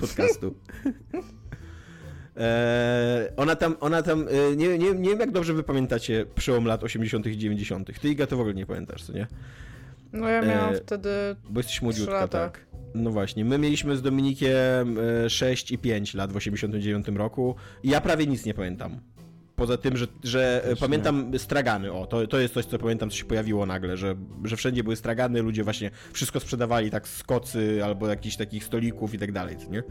podcastu. 0.00 0.54
Eee, 2.36 3.28
ona 3.36 3.56
tam, 3.56 3.76
ona 3.80 4.02
tam, 4.02 4.26
e, 4.28 4.56
nie, 4.56 4.78
nie, 4.78 4.92
nie 4.92 5.10
wiem 5.10 5.20
jak 5.20 5.30
dobrze 5.30 5.54
wy 5.54 5.62
pamiętacie 5.62 6.26
przełom 6.34 6.64
lat 6.64 6.84
80. 6.84 7.26
i 7.26 7.38
90. 7.38 8.00
Ty 8.00 8.08
Iga 8.08 8.26
to 8.26 8.36
w 8.36 8.40
ogóle 8.40 8.54
nie 8.54 8.66
pamiętasz, 8.66 9.02
co 9.02 9.12
nie? 9.12 9.26
No 10.12 10.28
ja 10.28 10.42
miałam 10.42 10.74
E, 10.74 10.76
wtedy... 10.76 11.10
Bo 11.50 11.60
jesteś 11.60 11.82
młodziutka, 11.82 12.28
tak. 12.28 12.66
No 12.94 13.10
właśnie, 13.10 13.44
my 13.44 13.58
mieliśmy 13.58 13.96
z 13.96 14.02
Dominikiem 14.02 14.98
e, 15.24 15.30
6 15.30 15.70
i 15.70 15.78
5 15.78 16.14
lat 16.14 16.32
w 16.32 16.36
89 16.36 17.06
roku 17.08 17.54
i 17.82 17.88
ja 17.88 18.00
prawie 18.00 18.26
nic 18.26 18.44
nie 18.44 18.54
pamiętam. 18.54 19.00
Poza 19.56 19.76
tym, 19.76 19.96
że, 19.96 20.06
że 20.24 20.60
e, 20.64 20.68
Też 20.68 20.80
nie. 20.80 20.86
pamiętam 20.86 21.38
stragany, 21.38 21.92
o, 21.92 22.06
to, 22.06 22.26
to 22.26 22.38
jest 22.38 22.54
coś, 22.54 22.64
co 22.64 22.78
pamiętam, 22.78 23.10
co 23.10 23.16
się 23.16 23.24
pojawiło 23.24 23.66
nagle, 23.66 23.96
że, 23.96 24.14
że 24.44 24.56
wszędzie 24.56 24.84
były 24.84 24.96
stragany, 24.96 25.42
ludzie 25.42 25.64
właśnie 25.64 25.90
wszystko 26.12 26.40
sprzedawali 26.40 26.90
tak 26.90 27.08
z 27.08 27.22
kocy 27.22 27.84
albo 27.84 28.08
jakichś 28.08 28.36
takich 28.36 28.64
stolików 28.64 29.14
i 29.14 29.18
tak 29.18 29.32
dalej, 29.32 29.56
nie? 29.70 29.82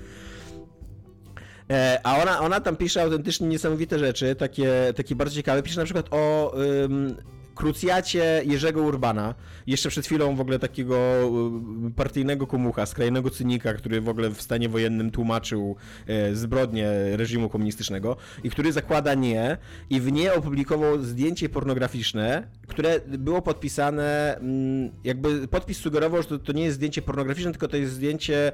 E, 1.70 2.00
a 2.04 2.22
ona, 2.22 2.40
ona 2.40 2.60
tam 2.62 2.76
pisze 2.76 3.02
autentycznie 3.02 3.48
niesamowite 3.48 4.00
rzeczy, 4.00 4.36
takie, 4.36 4.94
takie 4.96 5.16
bardzo 5.16 5.36
ciekawe. 5.36 5.64
Pisze 5.64 5.80
na 5.80 5.86
przykład 5.86 6.08
o 6.12 6.54
ym, 6.84 7.16
krucjacie 7.56 8.42
Jerzego 8.46 8.82
Urbana. 8.82 9.36
Jeszcze 9.68 9.90
przed 9.90 10.06
chwilą 10.06 10.36
w 10.36 10.42
ogóle 10.42 10.60
takiego 10.60 10.96
ym, 11.24 11.94
partyjnego 11.96 12.48
komucha, 12.48 12.86
skrajnego 12.86 13.30
cynika, 13.30 13.74
który 13.74 14.02
w 14.02 14.10
ogóle 14.10 14.30
w 14.30 14.42
stanie 14.42 14.70
wojennym 14.70 15.12
tłumaczył 15.12 15.76
e, 16.08 16.36
zbrodnie 16.36 16.92
reżimu 17.12 17.50
komunistycznego 17.50 18.18
i 18.44 18.50
który 18.50 18.72
zakłada 18.72 19.14
nie 19.14 19.58
i 19.90 20.02
w 20.02 20.12
nie 20.12 20.34
opublikował 20.34 21.04
zdjęcie 21.04 21.50
pornograficzne, 21.50 22.48
które 22.68 23.00
było 23.00 23.42
podpisane, 23.42 24.38
mm, 24.38 24.92
jakby 25.04 25.48
podpis 25.48 25.78
sugerował, 25.78 26.22
że 26.22 26.28
to, 26.28 26.40
to 26.40 26.52
nie 26.52 26.64
jest 26.64 26.76
zdjęcie 26.76 27.02
pornograficzne, 27.02 27.52
tylko 27.52 27.68
to 27.68 27.78
jest 27.78 27.94
zdjęcie 27.94 28.52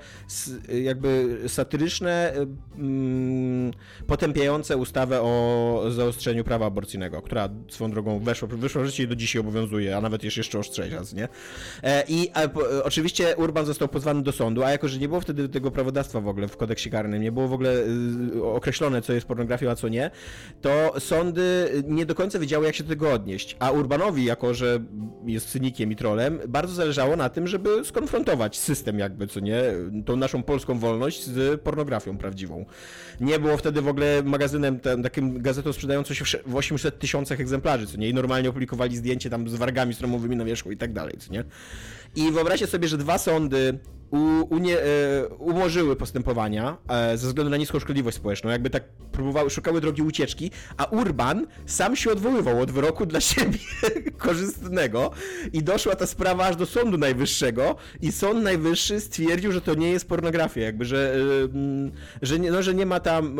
jakby 0.83 1.39
satyryczne, 1.47 2.33
mm, 2.77 3.71
potępiające 4.07 4.77
ustawę 4.77 5.21
o 5.21 5.83
zaostrzeniu 5.89 6.43
prawa 6.43 6.65
aborcyjnego, 6.65 7.21
która 7.21 7.49
swoją 7.69 7.91
drogą 7.91 8.19
weszła, 8.19 8.47
wyszła 8.47 8.88
życie 8.89 9.07
do 9.07 9.15
dzisiaj 9.15 9.39
obowiązuje, 9.39 9.97
a 9.97 10.01
nawet 10.01 10.23
jeszcze 10.23 10.59
ostrzejsza, 10.59 11.01
nie? 11.15 11.27
E, 11.83 12.03
I 12.07 12.31
e, 12.33 12.49
po, 12.49 12.71
e, 12.77 12.83
oczywiście 12.83 13.35
Urban 13.37 13.65
został 13.65 13.87
pozwany 13.87 14.23
do 14.23 14.31
sądu, 14.31 14.63
a 14.63 14.71
jako, 14.71 14.87
że 14.87 14.99
nie 14.99 15.07
było 15.07 15.21
wtedy 15.21 15.49
tego 15.49 15.71
prawodawstwa 15.71 16.21
w 16.21 16.27
ogóle 16.27 16.47
w 16.47 16.57
kodeksie 16.57 16.89
karnym, 16.89 17.21
nie 17.21 17.31
było 17.31 17.47
w 17.47 17.53
ogóle 17.53 17.73
y, 18.35 18.43
określone, 18.43 19.01
co 19.01 19.13
jest 19.13 19.27
pornografią, 19.27 19.69
a 19.69 19.75
co 19.75 19.87
nie, 19.87 20.11
to 20.61 20.93
sądy 20.99 21.69
nie 21.87 22.05
do 22.05 22.15
końca 22.15 22.39
wiedziały, 22.39 22.65
jak 22.65 22.75
się 22.75 22.83
do 22.83 22.89
tego 22.89 23.13
odnieść. 23.13 23.55
A 23.59 23.71
Urbanowi, 23.71 24.25
jako 24.25 24.53
że 24.53 24.79
jest 25.25 25.49
cynikiem 25.49 25.91
i 25.91 25.95
trolem, 25.95 26.39
bardzo 26.47 26.73
zależało 26.73 27.15
na 27.15 27.29
tym, 27.29 27.47
żeby 27.47 27.85
skonfrontować 27.85 28.57
system 28.59 28.99
jakby, 28.99 29.27
co 29.27 29.39
nie, 29.39 29.61
tą 30.05 30.15
naszą 30.15 30.43
polską 30.43 30.79
wolność 30.79 31.23
z 31.25 31.61
pornografią 31.61 32.17
prawdziwą. 32.17 32.65
Nie 33.19 33.39
było 33.39 33.57
wtedy 33.57 33.81
w 33.81 33.87
ogóle 33.87 34.23
magazynem, 34.23 34.79
takim 35.03 35.41
gazetą 35.41 35.73
sprzedającą 35.73 36.13
się 36.13 36.25
w 36.25 36.27
sze- 36.27 36.39
w 36.45 36.55
800 36.55 36.99
tysiącach 36.99 37.39
egzemplarzy, 37.39 37.87
co 37.87 37.97
nie, 37.97 38.09
i 38.09 38.13
normalnie 38.13 38.49
opublikowali 38.79 38.97
zdjęcie 38.97 39.29
tam 39.29 39.49
z 39.49 39.55
wargami 39.55 39.93
stromowymi 39.93 40.35
na 40.35 40.45
wierzchu 40.45 40.71
i 40.71 40.77
tak 40.77 40.93
dalej, 40.93 41.15
co 41.19 41.33
nie. 41.33 41.43
I 42.15 42.31
wyobraźcie 42.31 42.67
sobie, 42.67 42.87
że 42.87 42.97
dwa 42.97 43.17
sądy 43.17 43.79
u, 44.11 44.17
unie, 44.55 44.79
e, 44.79 45.27
umorzyły 45.27 45.95
postępowania 45.95 46.77
e, 46.89 47.17
ze 47.17 47.27
względu 47.27 47.49
na 47.49 47.57
niską 47.57 47.79
szkodliwość 47.79 48.17
społeczną, 48.17 48.49
jakby 48.49 48.69
tak 48.69 48.83
próbowały, 49.11 49.49
szukały 49.49 49.81
drogi 49.81 50.01
ucieczki, 50.01 50.51
a 50.77 50.85
Urban 50.85 51.47
sam 51.65 51.95
się 51.95 52.11
odwoływał 52.11 52.61
od 52.61 52.71
wyroku 52.71 53.05
dla 53.05 53.21
siebie 53.29 53.59
korzystnego 54.17 55.11
i 55.53 55.63
doszła 55.63 55.95
ta 55.95 56.07
sprawa 56.07 56.45
aż 56.45 56.55
do 56.55 56.65
Sądu 56.65 56.97
Najwyższego 56.97 57.75
i 58.01 58.11
Sąd 58.11 58.43
Najwyższy 58.43 58.99
stwierdził, 58.99 59.51
że 59.51 59.61
to 59.61 59.73
nie 59.73 59.91
jest 59.91 60.07
pornografia, 60.07 60.61
jakby, 60.61 60.85
że, 60.85 61.15
e, 61.45 61.89
że, 62.21 62.39
nie, 62.39 62.51
no, 62.51 62.63
że 62.63 62.73
nie 62.73 62.85
ma 62.85 62.99
tam 62.99 63.39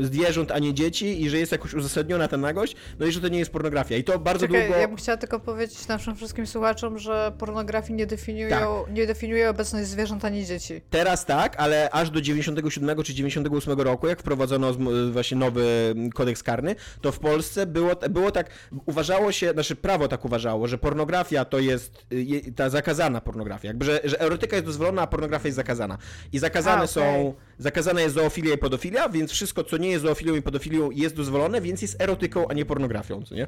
zwierząt 0.00 0.50
ani 0.50 0.74
dzieci 0.74 1.22
i 1.22 1.30
że 1.30 1.38
jest 1.38 1.52
jakoś 1.52 1.74
uzasadniona 1.74 2.28
ta 2.28 2.36
nagość, 2.36 2.76
no 2.98 3.06
i 3.06 3.12
że 3.12 3.20
to 3.20 3.28
nie 3.28 3.38
jest 3.38 3.52
pornografia. 3.52 3.96
I 3.96 4.04
to 4.04 4.18
bardzo 4.18 4.46
Czekaj, 4.46 4.64
długo... 4.66 4.80
ja 4.80 4.88
bym 4.88 4.96
chciała 4.96 5.18
tylko 5.18 5.40
powiedzieć 5.40 5.88
naszym 5.88 6.16
wszystkim 6.16 6.46
słuchaczom, 6.46 6.98
że 6.98 7.32
pornografii 7.38 7.94
nie 7.94 8.06
definiują, 8.06 8.50
Tak. 8.50 8.94
nie 8.94 9.06
definiuje 9.42 9.50
obecność 9.50 9.86
zwierząt 9.88 10.24
ani 10.24 10.46
dzieci. 10.46 10.80
Teraz 10.90 11.26
tak, 11.26 11.56
ale 11.56 11.90
aż 11.90 12.10
do 12.10 12.20
97 12.20 13.02
czy 13.02 13.14
98 13.14 13.80
roku, 13.80 14.08
jak 14.08 14.20
wprowadzono 14.20 14.74
właśnie 15.12 15.36
nowy 15.36 15.94
kodeks 16.14 16.42
karny, 16.42 16.76
to 17.00 17.12
w 17.12 17.18
Polsce 17.18 17.66
było, 17.66 17.96
było 18.10 18.30
tak, 18.30 18.50
uważało 18.86 19.32
się, 19.32 19.52
znaczy 19.52 19.76
prawo 19.76 20.08
tak 20.08 20.24
uważało, 20.24 20.68
że 20.68 20.78
pornografia 20.78 21.44
to 21.44 21.58
jest 21.58 22.06
y, 22.12 22.52
ta 22.56 22.70
zakazana 22.70 23.20
pornografia, 23.20 23.68
jakby, 23.68 23.84
że, 23.84 24.00
że 24.04 24.20
erotyka 24.20 24.56
jest 24.56 24.66
dozwolona, 24.66 25.02
a 25.02 25.06
pornografia 25.06 25.48
jest 25.48 25.56
zakazana. 25.56 25.98
I 26.32 26.38
zakazane 26.38 26.82
A, 26.82 26.84
okej. 26.84 26.88
są, 26.88 27.34
zakazana 27.58 28.00
jest 28.00 28.14
zoofilia 28.14 28.54
i 28.54 28.58
podofilia, 28.58 29.08
więc 29.08 29.30
wszystko, 29.30 29.64
co 29.64 29.76
nie 29.76 29.88
jest 29.88 30.02
zoofilią 30.02 30.34
i 30.34 30.42
podofilią 30.42 30.90
jest 30.90 31.16
dozwolone, 31.16 31.60
więc 31.60 31.82
jest 31.82 32.00
erotyką, 32.00 32.48
a 32.48 32.54
nie 32.54 32.64
pornografią, 32.64 33.22
co 33.22 33.34
nie? 33.34 33.46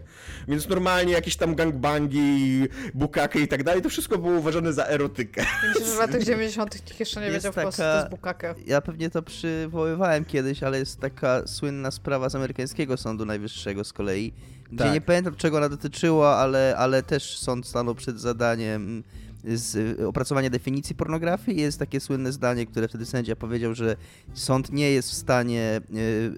Więc 0.49 0.69
normalnie 0.69 1.13
jakieś 1.13 1.37
tam 1.37 1.55
gangbangi, 1.55 2.69
bukaki 2.95 3.39
i 3.39 3.49
tak 3.49 3.63
dalej, 3.65 3.83
to 3.83 3.89
wszystko 3.89 4.19
było 4.19 4.39
uważane 4.39 4.73
za 4.73 4.87
erotykę. 4.87 5.45
Myślę, 5.85 5.97
że 5.97 6.07
w 6.07 6.11
latach 6.11 6.23
90. 6.27 6.75
nikt 6.75 7.01
jeszcze 7.01 7.21
nie 7.21 7.31
wiedział 7.31 7.53
w 7.53 7.55
Polsce, 7.55 7.83
taka- 7.83 7.93
co 7.93 7.93
to 7.93 7.99
jest 7.99 8.11
bukake. 8.11 8.55
Ja 8.67 8.81
pewnie 8.81 9.11
to 9.11 9.23
przywoływałem 9.23 10.25
kiedyś, 10.25 10.63
ale 10.63 10.79
jest 10.79 11.01
taka 11.01 11.47
słynna 11.47 11.91
sprawa 11.91 12.29
z 12.29 12.35
amerykańskiego 12.35 12.97
Sądu 12.97 13.25
Najwyższego 13.27 13.85
z 13.85 13.93
kolei, 13.93 14.33
gdzie 14.73 14.85
Tak. 14.85 14.95
nie 14.95 15.01
pamiętam 15.01 15.37
czego 15.37 15.57
ona 15.57 15.69
dotyczyła, 15.69 16.37
ale, 16.37 16.75
ale 16.79 17.03
też 17.03 17.39
sąd 17.39 17.67
stanął 17.67 17.95
przed 17.95 18.21
zadaniem 18.21 19.05
z 19.45 19.77
y, 20.01 20.09
opracowania 20.09 20.51
definicji 20.51 20.95
pornografii. 20.95 21.61
Jest 21.61 21.79
takie 21.79 22.01
słynne 22.01 22.33
zdanie, 22.33 22.67
które 22.67 22.89
wtedy 22.89 23.07
sędzia 23.07 23.37
powiedział, 23.37 23.75
że 23.75 23.97
sąd 24.35 24.73
nie 24.73 24.91
jest 24.91 25.11
w 25.11 25.15
stanie 25.15 25.81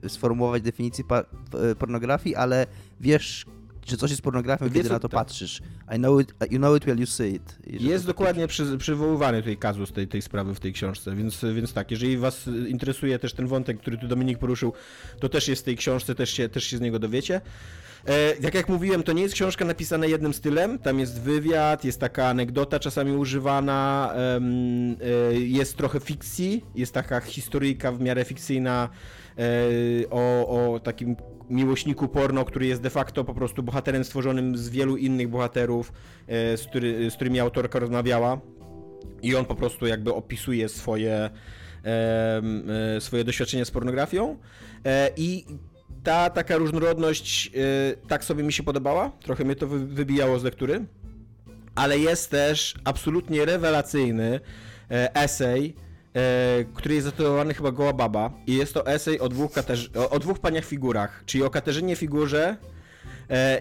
y, 0.04 0.09
sformułować 0.09 0.62
definicji 0.62 1.04
pornografii, 1.78 2.37
ale 2.37 2.66
wiesz, 3.00 3.46
że 3.87 3.96
coś 3.96 4.11
jest 4.11 4.22
pornografią, 4.22 4.70
kiedy 4.70 4.88
na 4.88 4.99
to 4.99 5.09
tak. 5.09 5.18
patrzysz. 5.18 5.62
I 5.94 5.96
know 5.96 6.20
it, 6.20 6.35
you 6.51 6.59
know 6.59 6.77
it 6.77 6.85
when 6.85 6.99
you 6.99 7.07
see 7.07 7.35
it. 7.35 7.59
Jest 7.66 8.05
takie- 8.05 8.07
dokładnie 8.07 8.46
przy, 8.46 8.79
przywoływany 8.79 9.38
tutaj 9.38 9.57
kazus 9.57 9.92
tej, 9.92 10.09
tej 10.09 10.22
sprawy 10.22 10.55
w 10.55 10.61
tej 10.61 10.72
książce, 10.72 11.14
więc, 11.14 11.44
więc 11.55 11.72
tak, 11.72 11.90
jeżeli 11.90 12.16
was 12.16 12.46
interesuje 12.68 13.18
też 13.18 13.33
ten 13.33 13.46
wątek, 13.46 13.79
który 13.81 13.99
tu 13.99 14.09
Dominik 14.09 14.38
poruszył, 14.38 14.72
to 15.20 15.29
też 15.29 15.49
jest 15.49 15.62
w 15.62 15.64
tej 15.64 15.77
książce, 15.77 16.14
też 16.14 16.31
się, 16.31 16.49
też 16.49 16.64
się 16.64 16.77
z 16.79 16.81
niego 16.81 16.99
dowiecie. 16.99 17.40
E, 18.09 18.35
jak 18.40 18.55
jak 18.55 18.68
mówiłem, 18.68 19.03
to 19.03 19.12
nie 19.12 19.22
jest 19.22 19.35
książka 19.35 19.64
napisana 19.64 20.07
jednym 20.07 20.35
stylem, 20.35 20.79
tam 20.79 21.01
jest 21.01 21.20
wywiad, 21.20 21.85
jest 21.85 22.01
taka 22.01 22.27
anegdota 22.29 22.79
czasami 22.81 23.12
używana, 23.12 24.12
em, 24.14 24.96
e, 25.33 25.35
jest 25.35 25.77
trochę 25.77 26.01
fikcji, 26.01 26.64
jest 26.75 26.92
taka 26.92 27.20
historyjka 27.20 27.92
w 27.92 28.01
miarę 28.01 28.25
fikcyjna 28.25 28.88
e, 29.38 29.42
o, 30.11 30.49
o 30.75 30.81
takim 30.81 31.16
miłośniku 31.50 32.09
porno, 32.09 32.44
który 32.44 32.66
jest 32.66 32.82
de 32.82 32.90
facto 32.90 33.24
po 33.24 33.35
prostu 33.35 33.62
bohaterem 33.62 34.04
stworzonym 34.04 34.56
z 34.56 34.68
wielu 34.68 34.96
innych 34.96 35.28
bohaterów, 35.28 35.92
e, 36.28 36.56
z, 36.56 36.66
który, 36.66 37.11
z 37.11 37.14
którymi 37.14 37.40
autorka 37.40 37.78
rozmawiała. 37.78 38.40
I 39.22 39.37
on 39.37 39.44
po 39.44 39.54
prostu 39.54 39.87
jakby 39.87 40.14
opisuje 40.14 40.68
swoje, 40.68 41.30
e, 41.85 43.00
swoje 43.00 43.24
doświadczenia 43.24 43.64
z 43.64 43.70
pornografią. 43.70 44.38
E, 44.87 45.11
I 45.16 45.44
ta 46.02 46.30
taka 46.30 46.56
różnorodność 46.56 47.50
tak 48.09 48.24
sobie 48.24 48.42
mi 48.44 48.52
się 48.52 48.62
podobała. 48.62 49.12
Trochę 49.22 49.44
mnie 49.44 49.56
to 49.56 49.66
wy- 49.66 49.87
wybijało 49.87 50.38
z 50.38 50.44
lektury. 50.44 50.85
Ale 51.74 51.98
jest 51.98 52.30
też 52.30 52.74
absolutnie 52.85 53.44
rewelacyjny 53.44 54.40
esej, 55.14 55.74
który 56.74 56.94
jest 56.94 57.05
zatytułowany 57.05 57.55
chyba 57.55 57.72
Goła 57.72 57.92
Baba. 57.92 58.31
I 58.46 58.55
jest 58.57 58.74
to 58.74 58.87
esej 58.87 59.20
o 59.20 59.29
dwóch, 59.29 59.52
Katarz- 59.52 59.98
o, 59.98 60.11
o 60.11 60.18
dwóch 60.18 60.38
paniach 60.38 60.64
figurach, 60.64 61.22
czyli 61.26 61.44
o 61.44 61.50
Katarzynie 61.50 61.96
figurze 61.96 62.48
e, 62.48 62.75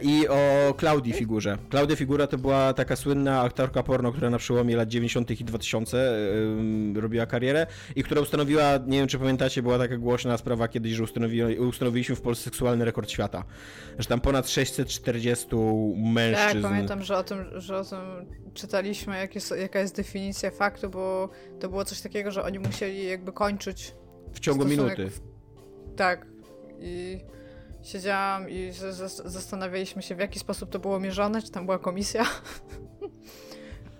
i 0.01 0.27
o 0.27 0.73
Klaudii 0.77 1.13
figurze. 1.13 1.57
Klaudia 1.69 1.95
figura 1.95 2.27
to 2.27 2.37
była 2.37 2.73
taka 2.73 2.95
słynna 2.95 3.41
aktorka 3.41 3.83
porno, 3.83 4.11
która 4.11 4.29
na 4.29 4.37
przełomie 4.37 4.75
lat 4.75 4.89
90. 4.89 5.31
i 5.41 5.45
2000 5.45 5.97
ym, 6.57 6.97
robiła 6.97 7.25
karierę 7.25 7.67
i 7.95 8.03
która 8.03 8.21
ustanowiła, 8.21 8.63
nie 8.87 8.97
wiem 8.97 9.07
czy 9.07 9.19
pamiętacie, 9.19 9.61
była 9.61 9.77
taka 9.77 9.97
głośna 9.97 10.37
sprawa 10.37 10.67
kiedyś, 10.67 10.91
że 10.93 11.03
ustanowi, 11.03 11.43
ustanowiliśmy 11.43 12.15
w 12.15 12.21
Polsce 12.21 12.43
seksualny 12.43 12.85
rekord 12.85 13.09
świata. 13.09 13.43
Że 13.99 14.05
tam 14.07 14.21
ponad 14.21 14.49
640 14.49 15.47
mężczyzn. 16.13 16.61
Tak, 16.61 16.71
pamiętam, 16.71 17.03
że 17.03 17.17
o 17.17 17.23
tym, 17.23 17.37
że 17.55 17.77
o 17.77 17.83
tym 17.85 17.99
czytaliśmy, 18.53 19.17
jak 19.17 19.35
jest, 19.35 19.53
jaka 19.61 19.79
jest 19.79 19.95
definicja 19.95 20.51
faktu, 20.51 20.89
bo 20.89 21.29
to 21.59 21.69
było 21.69 21.85
coś 21.85 22.01
takiego, 22.01 22.31
że 22.31 22.43
oni 22.43 22.59
musieli 22.59 23.05
jakby 23.07 23.31
kończyć 23.33 23.93
w 24.33 24.39
ciągu 24.39 24.65
minuty. 24.65 25.09
w- 25.09 25.21
Tak. 25.95 26.27
I 26.79 27.19
siedziałam 27.85 28.49
i 28.49 28.71
zastanawialiśmy 29.25 30.01
się, 30.01 30.15
w 30.15 30.19
jaki 30.19 30.39
sposób 30.39 30.69
to 30.69 30.79
było 30.79 30.99
mierzone, 30.99 31.41
czy 31.41 31.51
tam 31.51 31.65
była 31.65 31.79
komisja. 31.79 32.25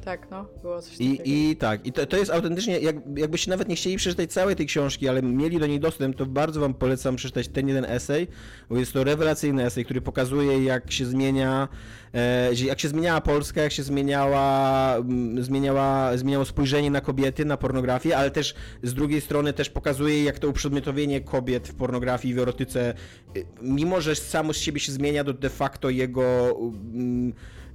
Tak, 0.05 0.31
no, 0.31 0.45
było 0.61 0.81
coś 0.81 0.91
takiego. 0.91 1.23
I, 1.23 1.49
I 1.51 1.55
tak, 1.55 1.87
i 1.87 1.91
to, 1.91 2.05
to 2.05 2.17
jest 2.17 2.31
autentycznie, 2.31 2.79
jak, 2.79 2.95
jakbyście 3.15 3.51
nawet 3.51 3.67
nie 3.67 3.75
chcieli 3.75 3.97
przeczytać 3.97 4.31
całej 4.31 4.55
tej 4.55 4.65
książki, 4.65 5.07
ale 5.07 5.21
mieli 5.21 5.59
do 5.59 5.67
niej 5.67 5.79
dostęp, 5.79 6.15
to 6.15 6.25
bardzo 6.25 6.59
wam 6.59 6.73
polecam 6.73 7.15
przeczytać 7.15 7.47
ten 7.47 7.67
jeden 7.67 7.85
esej, 7.85 8.27
bo 8.69 8.77
jest 8.77 8.93
to 8.93 9.03
rewelacyjny 9.03 9.65
esej, 9.65 9.85
który 9.85 10.01
pokazuje 10.01 10.63
jak 10.63 10.91
się 10.91 11.05
zmienia, 11.05 11.67
e, 12.13 12.53
jak 12.53 12.79
się 12.79 12.87
zmieniała 12.87 13.21
Polska, 13.21 13.61
jak 13.61 13.71
się 13.71 13.83
zmieniała, 13.83 14.95
zmieniała, 15.39 16.17
zmieniało 16.17 16.45
spojrzenie 16.45 16.91
na 16.91 17.01
kobiety, 17.01 17.45
na 17.45 17.57
pornografię, 17.57 18.17
ale 18.17 18.31
też 18.31 18.55
z 18.83 18.93
drugiej 18.93 19.21
strony 19.21 19.53
też 19.53 19.69
pokazuje 19.69 20.23
jak 20.23 20.39
to 20.39 20.47
uprzedmiotowienie 20.47 21.21
kobiet 21.21 21.67
w 21.67 21.75
pornografii, 21.75 22.33
w 22.33 22.39
erotyce, 22.39 22.93
y, 23.37 23.45
mimo 23.61 24.01
że 24.01 24.15
samo 24.15 24.53
z 24.53 24.57
siebie 24.57 24.79
się 24.79 24.91
zmienia, 24.91 25.23
to 25.23 25.33
de 25.33 25.49
facto 25.49 25.89
jego 25.89 26.57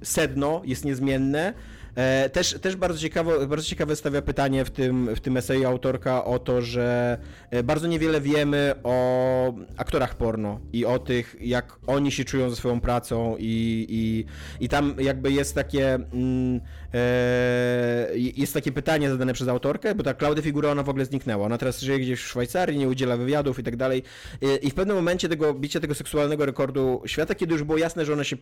sedno 0.01 0.61
jest 0.65 0.85
niezmienne, 0.85 1.53
E, 1.53 1.80
też, 2.31 2.59
też 2.61 2.75
bardzo, 2.75 2.99
ciekawo, 2.99 3.47
bardzo 3.47 3.65
ciekawe 3.65 3.95
stawia 3.95 4.21
pytanie 4.21 4.65
w 4.65 4.69
tym, 4.69 5.15
w 5.15 5.19
tym 5.19 5.37
eseju 5.37 5.67
autorka 5.67 6.25
o 6.25 6.39
to, 6.39 6.61
że 6.61 7.17
e, 7.49 7.63
bardzo 7.63 7.87
niewiele 7.87 8.21
wiemy 8.21 8.73
o 8.83 9.53
aktorach 9.77 10.15
porno 10.15 10.59
i 10.73 10.85
o 10.85 10.99
tych, 10.99 11.35
jak 11.41 11.77
oni 11.87 12.11
się 12.11 12.25
czują 12.25 12.49
ze 12.49 12.55
swoją 12.55 12.81
pracą 12.81 13.35
i, 13.39 13.85
i, 13.89 14.25
i 14.65 14.69
tam 14.69 14.95
jakby 14.99 15.31
jest 15.31 15.55
takie 15.55 15.93
mm, 15.93 16.55
e, 16.55 16.61
jest 18.35 18.53
takie 18.53 18.71
pytanie 18.71 19.09
zadane 19.09 19.33
przez 19.33 19.47
autorkę, 19.47 19.95
bo 19.95 20.03
ta 20.03 20.13
Klaudia 20.13 20.43
Figura 20.43 20.69
ona 20.69 20.83
w 20.83 20.89
ogóle 20.89 21.05
zniknęła. 21.05 21.45
Ona 21.45 21.57
teraz 21.57 21.81
żyje 21.81 21.99
gdzieś 21.99 22.21
w 22.21 22.27
Szwajcarii, 22.27 22.77
nie 22.77 22.87
udziela 22.87 23.17
wywiadów 23.17 23.59
i 23.59 23.63
tak 23.63 23.75
dalej. 23.75 24.03
I, 24.61 24.71
w 24.71 24.73
pewnym 24.73 24.95
momencie 24.95 25.29
tego 25.29 25.53
bicia 25.53 25.79
tego 25.79 25.95
seksualnego 25.95 26.45
rekordu 26.45 27.01
świata, 27.05 27.35
kiedy 27.35 27.53
już 27.53 27.63
było 27.63 27.77
jasne, 27.77 28.05
że, 28.05 28.13
one 28.13 28.25
się, 28.25 28.37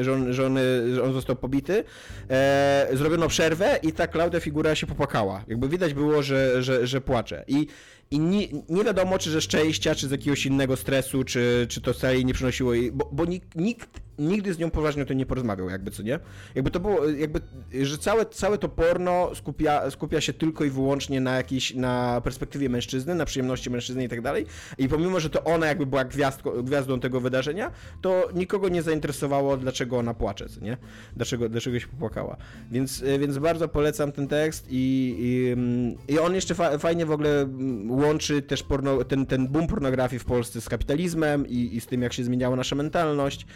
że, 0.00 0.12
on, 0.12 0.32
że, 0.32 0.46
on, 0.46 0.58
że 0.94 1.02
on 1.02 1.12
został 1.12 1.36
pobity, 1.36 1.84
e, 2.30 2.88
zrobiono 2.92 3.28
przerwę 3.28 3.78
i 3.82 3.92
ta 3.92 4.06
Klaudia 4.06 4.40
figura 4.40 4.74
się 4.74 4.86
popłakała. 4.86 5.44
Jakby 5.48 5.68
widać 5.68 5.94
było, 5.94 6.22
że, 6.22 6.62
że, 6.62 6.86
że 6.86 7.00
płacze. 7.00 7.44
I 7.48 7.66
i 8.10 8.18
nie, 8.18 8.48
nie, 8.68 8.84
wiadomo, 8.84 9.18
czy 9.18 9.30
ze 9.30 9.40
szczęścia, 9.40 9.94
czy 9.94 10.08
z 10.08 10.10
jakiegoś 10.10 10.46
innego 10.46 10.76
stresu, 10.76 11.24
czy, 11.24 11.66
czy 11.68 11.80
to 11.80 11.92
wcale 11.92 12.24
nie 12.24 12.34
przynosiło 12.34 12.74
jej, 12.74 12.92
bo, 12.92 13.08
bo 13.12 13.24
nikt, 13.24 13.56
nikt 13.56 14.05
nigdy 14.18 14.54
z 14.54 14.58
nią 14.58 14.70
poważnie 14.70 15.02
o 15.02 15.06
tym 15.06 15.18
nie 15.18 15.26
porozmawiał, 15.26 15.70
jakby, 15.70 15.90
co 15.90 16.02
nie? 16.02 16.18
Jakby 16.54 16.70
to 16.70 16.80
było, 16.80 17.08
jakby, 17.08 17.40
że 17.82 17.98
całe, 17.98 18.26
całe 18.26 18.58
to 18.58 18.68
porno 18.68 19.34
skupia, 19.34 19.90
skupia 19.90 20.20
się 20.20 20.32
tylko 20.32 20.64
i 20.64 20.70
wyłącznie 20.70 21.20
na 21.20 21.36
jakiejś, 21.36 21.74
na 21.74 22.20
perspektywie 22.20 22.68
mężczyzny, 22.68 23.14
na 23.14 23.24
przyjemności 23.24 23.70
mężczyzny 23.70 24.04
i 24.04 24.08
tak 24.08 24.20
dalej 24.20 24.46
i 24.78 24.88
pomimo, 24.88 25.20
że 25.20 25.30
to 25.30 25.44
ona 25.44 25.66
jakby 25.66 25.86
była 25.86 26.04
gwiazdko, 26.04 26.62
gwiazdą 26.62 27.00
tego 27.00 27.20
wydarzenia, 27.20 27.70
to 28.00 28.28
nikogo 28.34 28.68
nie 28.68 28.82
zainteresowało, 28.82 29.56
dlaczego 29.56 29.98
ona 29.98 30.14
płacze, 30.14 30.48
co 30.48 30.60
nie? 30.60 30.76
Dlaczego, 31.16 31.48
dlaczego 31.48 31.80
się 31.80 31.86
popłakała. 31.86 32.36
Więc, 32.70 33.04
więc 33.18 33.38
bardzo 33.38 33.68
polecam 33.68 34.12
ten 34.12 34.28
tekst 34.28 34.66
i, 34.70 35.16
i, 35.18 36.14
i 36.14 36.18
on 36.18 36.34
jeszcze 36.34 36.54
fa 36.54 36.78
fajnie 36.78 37.06
w 37.06 37.10
ogóle 37.10 37.48
łączy 37.88 38.42
też 38.42 38.62
porno, 38.62 39.04
ten, 39.04 39.26
ten 39.26 39.48
boom 39.48 39.66
pornografii 39.66 40.18
w 40.18 40.24
Polsce 40.24 40.60
z 40.60 40.68
kapitalizmem 40.68 41.46
i, 41.46 41.76
i 41.76 41.80
z 41.80 41.86
tym, 41.86 42.02
jak 42.02 42.12
się 42.12 42.24
zmieniała 42.24 42.56
nasza 42.56 42.76
mentalność. 42.76 43.46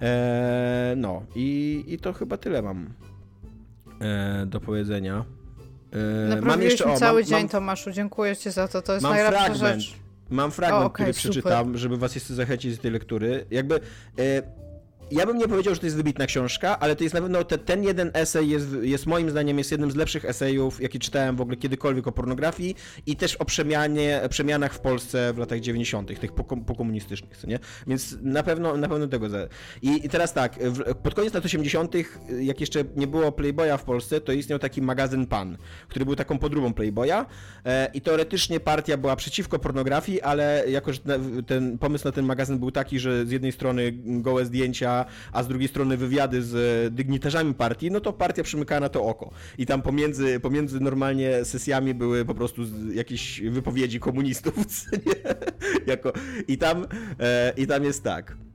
E, 0.00 0.94
no 0.96 1.22
i, 1.34 1.84
i 1.86 1.98
to 1.98 2.12
chyba 2.12 2.36
tyle 2.36 2.62
mam 2.62 2.90
e, 4.00 4.46
do 4.46 4.60
powiedzenia. 4.60 5.24
E, 6.32 6.40
mam 6.40 6.62
jeszcze 6.62 6.84
o, 6.84 6.96
cały 6.96 7.20
mam, 7.20 7.28
dzień, 7.28 7.38
mam, 7.38 7.48
Tomaszu, 7.48 7.90
dziękuję 7.90 8.36
Ci 8.36 8.50
za 8.50 8.68
to, 8.68 8.82
to 8.82 8.92
jest 8.92 9.02
mam 9.02 9.12
najlepsza 9.12 9.44
fragment, 9.44 9.82
rzecz. 9.82 9.94
Mam 10.30 10.50
fragment, 10.50 10.82
o, 10.82 10.86
okay, 10.86 11.04
który 11.04 11.12
przeczytam, 11.12 11.78
żeby 11.78 11.96
was 11.96 12.14
jeszcze 12.14 12.34
zachęcić 12.34 12.76
do 12.76 12.82
tej 12.82 12.90
lektury. 12.90 13.46
Jakby... 13.50 13.80
E, 14.18 14.65
ja 15.10 15.26
bym 15.26 15.38
nie 15.38 15.48
powiedział, 15.48 15.74
że 15.74 15.80
to 15.80 15.86
jest 15.86 15.96
wybitna 15.96 16.26
książka, 16.26 16.78
ale 16.78 16.96
to 16.96 17.04
jest 17.04 17.14
na 17.14 17.20
pewno 17.20 17.44
te, 17.44 17.58
ten 17.58 17.84
jeden 17.84 18.10
esej 18.14 18.48
jest, 18.48 18.66
jest 18.82 19.06
moim 19.06 19.30
zdaniem 19.30 19.58
jest 19.58 19.70
jednym 19.70 19.90
z 19.90 19.96
lepszych 19.96 20.24
esejów, 20.24 20.82
jaki 20.82 20.98
czytałem 20.98 21.36
w 21.36 21.40
ogóle 21.40 21.56
kiedykolwiek 21.56 22.06
o 22.06 22.12
pornografii 22.12 22.76
i 23.06 23.16
też 23.16 23.36
o 23.36 23.44
przemianie, 23.44 24.20
przemianach 24.30 24.74
w 24.74 24.80
Polsce 24.80 25.32
w 25.32 25.38
latach 25.38 25.60
90., 25.60 26.20
tych 26.20 26.32
pokomunistycznych, 26.66 27.36
co 27.36 27.46
nie? 27.46 27.58
Więc 27.86 28.16
na 28.22 28.42
pewno, 28.42 28.76
na 28.76 28.88
pewno 28.88 29.06
tego. 29.06 29.28
Za... 29.28 29.38
I, 29.82 30.06
I, 30.06 30.08
teraz 30.08 30.32
tak, 30.32 30.58
w, 30.60 30.94
pod 30.94 31.14
koniec 31.14 31.34
lat 31.34 31.44
80., 31.44 31.94
jak 32.40 32.60
jeszcze 32.60 32.84
nie 32.96 33.06
było 33.06 33.32
Playboya 33.32 33.78
w 33.78 33.84
Polsce, 33.84 34.20
to 34.20 34.32
istniał 34.32 34.58
taki 34.58 34.82
magazyn 34.82 35.26
Pan, 35.26 35.56
który 35.88 36.04
był 36.04 36.16
taką 36.16 36.38
podróbą 36.38 36.74
Playboya 36.74 37.26
e, 37.64 37.90
i 37.94 38.00
teoretycznie 38.00 38.60
partia 38.60 38.96
była 38.96 39.16
przeciwko 39.16 39.58
pornografii, 39.58 40.20
ale 40.22 40.64
jako, 40.68 40.92
że 40.92 41.00
ten 41.46 41.78
pomysł 41.78 42.04
na 42.04 42.12
ten 42.12 42.24
magazyn 42.24 42.58
był 42.58 42.70
taki, 42.70 42.98
że 42.98 43.26
z 43.26 43.30
jednej 43.30 43.52
strony 43.52 43.92
gołe 44.04 44.44
zdjęcia 44.44 44.95
a 45.32 45.42
z 45.42 45.48
drugiej 45.48 45.68
strony 45.68 45.96
wywiady 45.96 46.42
z 46.42 46.54
e, 46.54 46.90
dygnitarzami 46.90 47.54
partii, 47.54 47.90
no 47.90 48.00
to 48.00 48.12
partia 48.12 48.42
przymykała 48.42 48.80
na 48.80 48.88
to 48.88 49.04
oko. 49.04 49.30
I 49.58 49.66
tam 49.66 49.82
pomiędzy, 49.82 50.40
pomiędzy 50.40 50.80
normalnie 50.80 51.44
sesjami 51.44 51.94
były 51.94 52.24
po 52.24 52.34
prostu 52.34 52.62
jakieś 52.94 53.40
wypowiedzi 53.40 54.00
komunistów. 54.00 54.54
jako, 55.86 56.12
i, 56.48 56.58
tam, 56.58 56.86
e, 57.20 57.52
I 57.56 57.66
tam 57.66 57.84
jest 57.84 58.04
tak. 58.04 58.45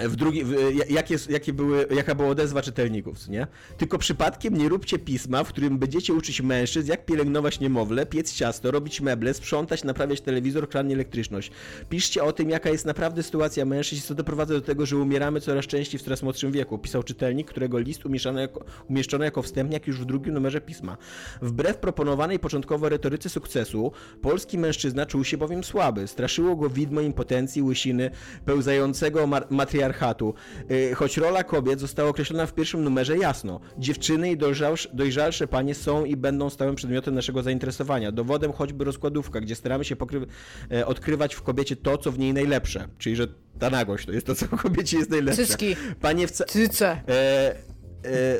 W 0.00 0.16
drugi, 0.16 0.44
w, 0.44 0.54
jakie, 0.90 1.16
jakie 1.28 1.52
były, 1.52 1.86
jaka 1.90 2.14
była 2.14 2.28
odezwa 2.28 2.62
czytelników, 2.62 3.28
nie? 3.28 3.46
Tylko 3.76 3.98
przypadkiem 3.98 4.56
nie 4.56 4.68
róbcie 4.68 4.98
pisma, 4.98 5.44
w 5.44 5.48
którym 5.48 5.78
będziecie 5.78 6.14
uczyć 6.14 6.42
mężczyzn, 6.42 6.90
jak 6.90 7.06
pielęgnować 7.06 7.60
niemowlę, 7.60 8.06
piec 8.06 8.32
ciasto, 8.32 8.70
robić 8.70 9.00
meble, 9.00 9.34
sprzątać, 9.34 9.84
naprawiać 9.84 10.20
telewizor, 10.20 10.68
kradnie 10.68 10.94
elektryczność. 10.94 11.50
Piszcie 11.88 12.24
o 12.24 12.32
tym, 12.32 12.50
jaka 12.50 12.70
jest 12.70 12.86
naprawdę 12.86 13.22
sytuacja 13.22 13.64
mężczyzn, 13.64 14.02
co 14.02 14.14
doprowadza 14.14 14.54
do 14.54 14.60
tego, 14.60 14.86
że 14.86 14.96
umieramy 14.96 15.40
coraz 15.40 15.66
częściej 15.66 16.00
w 16.00 16.02
coraz 16.02 16.22
młodszym 16.22 16.52
wieku, 16.52 16.78
pisał 16.78 17.02
czytelnik, 17.02 17.48
którego 17.48 17.78
list 17.78 18.00
jako, 18.38 18.64
umieszczono 18.90 19.24
jako 19.24 19.42
wstępniak 19.42 19.86
już 19.86 20.00
w 20.00 20.04
drugim 20.04 20.34
numerze 20.34 20.60
pisma. 20.60 20.96
Wbrew 21.42 21.76
proponowanej 21.76 22.38
początkowo 22.38 22.88
retoryce 22.88 23.28
sukcesu, 23.28 23.92
polski 24.22 24.58
mężczyzna 24.58 25.06
czuł 25.06 25.24
się 25.24 25.36
bowiem 25.38 25.64
słaby. 25.64 26.08
Straszyło 26.08 26.56
go 26.56 26.70
widmo 26.70 27.00
impotencji, 27.00 27.62
łysiny, 27.62 28.10
pełzającego 28.44 29.26
materiału 29.50 29.83
patriarchatu. 29.84 30.34
Y, 30.70 30.94
choć 30.94 31.16
rola 31.16 31.44
kobiet 31.44 31.80
została 31.80 32.10
określona 32.10 32.46
w 32.46 32.54
pierwszym 32.54 32.84
numerze 32.84 33.18
jasno. 33.18 33.60
Dziewczyny 33.78 34.30
i 34.30 34.36
dojrzalsze 34.92 35.46
panie 35.48 35.74
są 35.74 36.04
i 36.04 36.16
będą 36.16 36.50
stałym 36.50 36.74
przedmiotem 36.74 37.14
naszego 37.14 37.42
zainteresowania. 37.42 38.12
Dowodem 38.12 38.52
choćby 38.52 38.84
rozkładówka, 38.84 39.40
gdzie 39.40 39.54
staramy 39.54 39.84
się 39.84 39.96
e, 40.72 40.86
odkrywać 40.86 41.34
w 41.34 41.42
kobiecie 41.42 41.76
to, 41.76 41.98
co 41.98 42.12
w 42.12 42.18
niej 42.18 42.34
najlepsze. 42.34 42.88
Czyli, 42.98 43.16
że 43.16 43.26
ta 43.58 43.70
nagość 43.70 44.06
to 44.06 44.12
jest 44.12 44.26
to, 44.26 44.34
co 44.34 44.46
w 44.46 44.62
kobiecie 44.62 44.98
jest 44.98 45.10
najlepsze. 45.10 45.46
Cycki. 45.46 45.76
Panie 46.00 46.26
w 46.26 46.30
Cyce. 46.30 47.00
E 47.08 47.08
e, 47.08 47.73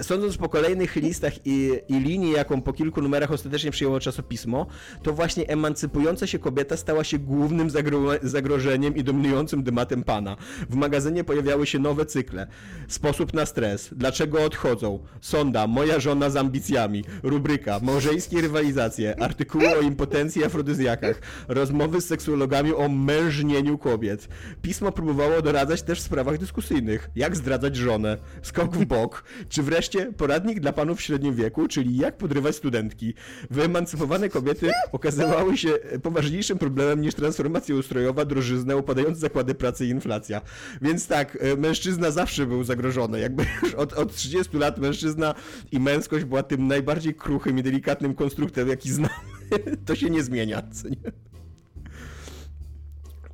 sądząc 0.03 0.37
po 0.37 0.49
kolejnych 0.49 0.97
listach 0.97 1.47
i, 1.47 1.71
i 1.89 2.01
linii, 2.01 2.33
jaką 2.33 2.63
po 2.63 2.73
kilku 2.73 3.03
numerach 3.03 3.33
ostatecznie 3.33 3.71
przyjęło 3.71 4.01
czasopismo, 4.01 4.67
to 5.03 5.13
właśnie 5.13 5.49
emancypująca 5.49 6.27
się 6.27 6.39
kobieta 6.39 6.77
stała 6.77 7.05
się 7.05 7.19
głównym 7.19 7.71
zagro 7.71 8.01
zagrożeniem 8.23 8.97
i 8.97 9.05
dominującym 9.05 9.63
dymatem 9.63 10.05
pana. 10.05 10.37
W 10.71 10.75
magazynie 10.75 11.25
pojawiały 11.25 11.67
się 11.67 11.79
nowe 11.79 12.07
cykle. 12.07 12.47
Sposób 12.89 13.35
na 13.35 13.47
stres. 13.47 13.91
Dlaczego 13.93 14.45
odchodzą? 14.45 14.99
Sonda. 15.21 15.67
Moja 15.67 16.01
żona 16.01 16.31
z 16.31 16.37
ambicjami. 16.37 17.05
Rubryka. 17.23 17.81
Małżeńskie 17.83 18.41
rywalizacje. 18.41 19.23
Artykuły 19.23 19.79
o 19.79 19.81
impotencji 19.81 20.43
i 20.43 20.45
afrodyzjakach. 20.45 21.21
Rozmowy 21.49 22.01
z 22.01 22.07
seksuologami 22.07 22.75
o 22.75 22.89
mężnieniu 22.89 23.79
kobiet. 23.79 24.29
Pismo 24.63 24.93
próbowało 24.93 25.43
doradzać 25.43 25.83
też 25.83 26.01
w 26.01 26.03
sprawach 26.03 26.39
dyskusyjnych. 26.39 27.11
Jak 27.17 27.37
zdradzać 27.37 27.77
żonę? 27.77 28.19
Skok 28.43 28.77
w 28.77 28.85
bok 28.85 29.25
czy 29.55 29.63
wreszcie 29.63 30.13
poradnik 30.13 30.61
dla 30.61 30.73
panów 30.73 30.99
w 30.99 31.03
średnim 31.03 31.35
wieku, 31.35 31.69
czyli 31.69 31.97
jak 31.97 32.17
podrywać 32.17 32.57
studentki. 32.57 33.15
Wyemancypowane 33.51 34.29
kobiety 34.29 34.71
okazywały 34.93 35.57
się 35.57 35.71
poważniejszym 36.03 36.59
problemem 36.59 37.01
niż 37.01 37.15
transformacja 37.15 37.75
ustrojowa, 37.75 38.25
drożyzna, 38.25 38.77
upadające 38.77 39.21
zakłady 39.21 39.55
pracy 39.55 39.87
i 39.87 39.89
inflacja. 39.89 40.41
Więc 40.83 41.07
tak, 41.07 41.39
e, 41.41 41.57
mężczyzna 41.57 42.11
zawsze 42.11 42.47
był 42.47 42.65
zagrożony. 42.65 43.21
Jakby 43.21 43.47
już 43.63 43.75
od, 43.75 43.93
od 43.93 44.15
30 44.15 44.57
lat 44.57 44.79
mężczyzna 44.79 45.35
i 45.73 45.81
męskość 45.81 46.25
była 46.25 46.43
tym 46.43 46.67
najbardziej 46.67 47.15
kruchym 47.15 47.59
i 47.59 47.63
delikatnym 47.63 48.15
konstruktem, 48.15 48.69
jaki 48.69 48.93
znamy. 48.93 49.15
To 49.87 49.95
się 49.95 50.11
nie 50.11 50.23
zmienia, 50.23 50.63
co 50.73 50.89
nie? 50.89 50.97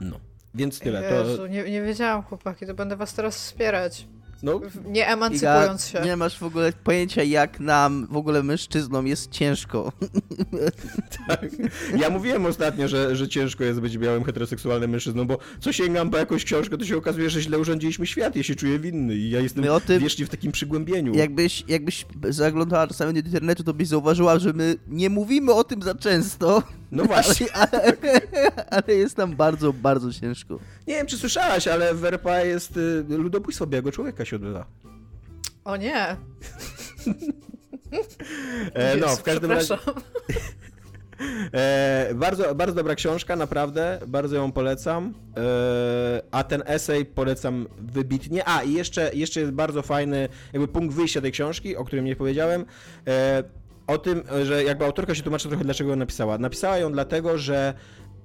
No. 0.01 0.21
Więc 0.55 0.79
tyle. 0.79 1.03
Jezu, 1.03 1.37
to... 1.37 1.47
nie, 1.47 1.71
nie 1.71 1.83
wiedziałam, 1.83 2.23
chłopaki, 2.23 2.67
to 2.67 2.75
będę 2.75 2.97
was 2.97 3.15
teraz 3.15 3.37
wspierać. 3.37 4.07
No, 4.43 4.61
nie 4.87 5.09
emancypując 5.09 5.87
się. 5.87 6.01
Nie 6.05 6.17
masz 6.17 6.39
w 6.39 6.43
ogóle 6.43 6.73
pojęcia, 6.85 7.23
jak 7.23 7.61
nam, 7.61 8.07
w 8.11 8.17
ogóle 8.17 8.43
mężczyznom, 8.43 9.07
jest 9.07 9.31
ciężko. 9.31 9.93
tak. 11.29 11.47
Ja 11.99 12.11
mówiłem 12.11 12.47
ostatnio, 12.47 12.89
że, 12.89 13.17
że 13.17 13.29
ciężko 13.29 13.65
jest 13.65 13.81
być 13.81 13.99
białym, 13.99 14.25
heteroseksualnym 14.25 14.91
mężczyzną, 14.91 15.27
bo 15.27 15.39
co 15.61 15.73
sięgam 15.73 16.11
po 16.11 16.17
jakąś 16.17 16.45
książkę, 16.45 16.79
to 16.79 16.85
się 16.85 16.97
okazuje, 16.97 17.31
że 17.31 17.43
źle 17.43 17.59
urządziliśmy 17.59 18.07
świat, 18.07 18.37
ja 18.37 18.43
się 18.43 18.55
czuję 18.55 18.79
winny 18.79 19.17
i 19.17 19.31
ja 19.31 19.41
jestem 19.41 19.69
o 19.69 19.81
tym, 19.81 20.03
wiecznie 20.03 20.27
w 20.27 20.29
takim 20.29 20.53
przygłębieniu. 20.53 21.15
Jakbyś, 21.15 21.65
jakbyś 21.69 22.07
zaglądała 22.29 22.87
czasami 22.87 23.13
do 23.13 23.19
internetu, 23.29 23.65
to 23.65 23.75
byś 23.75 23.89
zauważyła, 23.89 24.39
że 24.39 24.53
my 24.53 24.77
nie 24.89 25.11
mówimy 25.11 25.53
o 25.53 25.65
tym 25.65 25.83
za 25.83 25.95
często. 25.95 26.63
No 26.93 27.05
właśnie. 27.05 27.47
Ale, 27.73 27.83
ale, 27.83 28.67
ale 28.71 28.95
jest 28.95 29.19
nam 29.19 29.37
bardzo, 29.37 29.73
bardzo 29.73 30.13
ciężko. 30.13 30.59
Nie 30.87 30.95
wiem, 30.95 31.07
czy 31.07 31.19
słyszałaś, 31.19 31.69
ale 31.69 31.95
w 31.95 32.05
RPA 32.05 32.41
jest 32.41 32.77
y, 32.77 33.05
ludobójstwo 33.09 33.67
białego 33.67 33.93
człowieka 33.93 34.25
się 34.25 34.37
odbywa. 34.37 34.67
O 35.65 35.77
nie. 35.77 36.07
E, 38.75 38.97
no, 38.97 39.17
w 39.17 39.23
każdym 39.23 39.51
razie. 39.51 39.79
E, 41.55 42.11
bardzo, 42.15 42.55
bardzo 42.55 42.75
dobra 42.75 42.95
książka, 42.95 43.37
naprawdę, 43.37 43.99
bardzo 44.07 44.37
ją 44.37 44.53
polecam. 44.53 45.15
E, 45.37 46.23
a 46.31 46.45
ten 46.45 46.63
esej 46.67 47.05
polecam 47.05 47.67
wybitnie. 47.79 48.49
A 48.49 48.63
i 48.63 48.73
jeszcze, 48.73 49.11
jeszcze 49.15 49.41
jest 49.41 49.53
bardzo 49.53 49.83
fajny, 49.83 50.29
jakby 50.53 50.69
punkt 50.69 50.95
wyjścia 50.95 51.21
tej 51.21 51.33
książki, 51.33 51.77
o 51.77 51.85
którym 51.85 52.05
nie 52.05 52.17
powiedziałem. 52.17 52.65
E, 53.07 53.43
o 53.91 53.99
tym, 53.99 54.23
że 54.45 54.65
jakby 54.65 54.85
autorka 54.85 55.15
się 55.15 55.23
tłumaczy 55.23 55.49
trochę, 55.49 55.65
dlaczego 55.65 55.91
ją 55.91 55.97
napisała. 55.97 56.39
Napisała 56.39 56.79
ją 56.79 56.93
dlatego, 56.93 57.39
że 57.39 57.75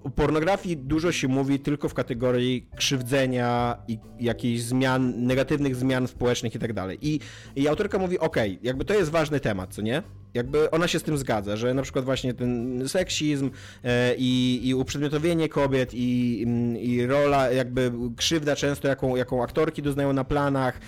o 0.04 0.10
pornografii 0.10 0.78
dużo 0.78 1.12
się 1.12 1.28
mówi 1.28 1.60
tylko 1.60 1.90
w 1.90 1.94
kategorii 1.94 2.70
krzywdzenia 2.76 3.78
i 3.88 4.00
jakichś 4.20 4.62
zmian, 4.62 5.26
negatywnych 5.26 5.76
zmian 5.76 6.08
społecznych 6.08 6.56
i 6.56 6.60
tak 6.60 6.74
dalej. 6.74 6.98
I, 7.02 7.68
autorka 7.68 7.98
mówi, 8.00 8.20
okej, 8.20 8.60
jakby 8.64 8.86
to 8.86 8.94
jest 8.94 9.12
ważny 9.12 9.40
temat, 9.40 9.74
co 9.74 9.82
nie? 9.82 10.04
Jakby 10.36 10.72
ona 10.72 10.88
się 10.88 11.00
z 11.00 11.04
tym 11.04 11.18
zgadza, 11.18 11.58
że 11.58 11.74
na 11.74 11.82
przykład 11.82 12.06
właśnie 12.06 12.34
ten 12.34 12.84
seksizm 12.88 13.52
e, 13.84 14.16
i, 14.18 14.62
i 14.64 14.76
uprzedmiotowienie 14.76 15.50
kobiet 15.50 15.90
i, 15.94 16.44
mm, 16.48 16.78
i 16.78 17.06
rola, 17.06 17.52
jakby 17.52 17.92
krzywda 18.18 18.56
często, 18.56 18.88
jaką, 18.88 19.16
jaką 19.16 19.44
aktorki 19.44 19.82
doznają 19.82 20.14
na 20.14 20.24
planach, 20.24 20.80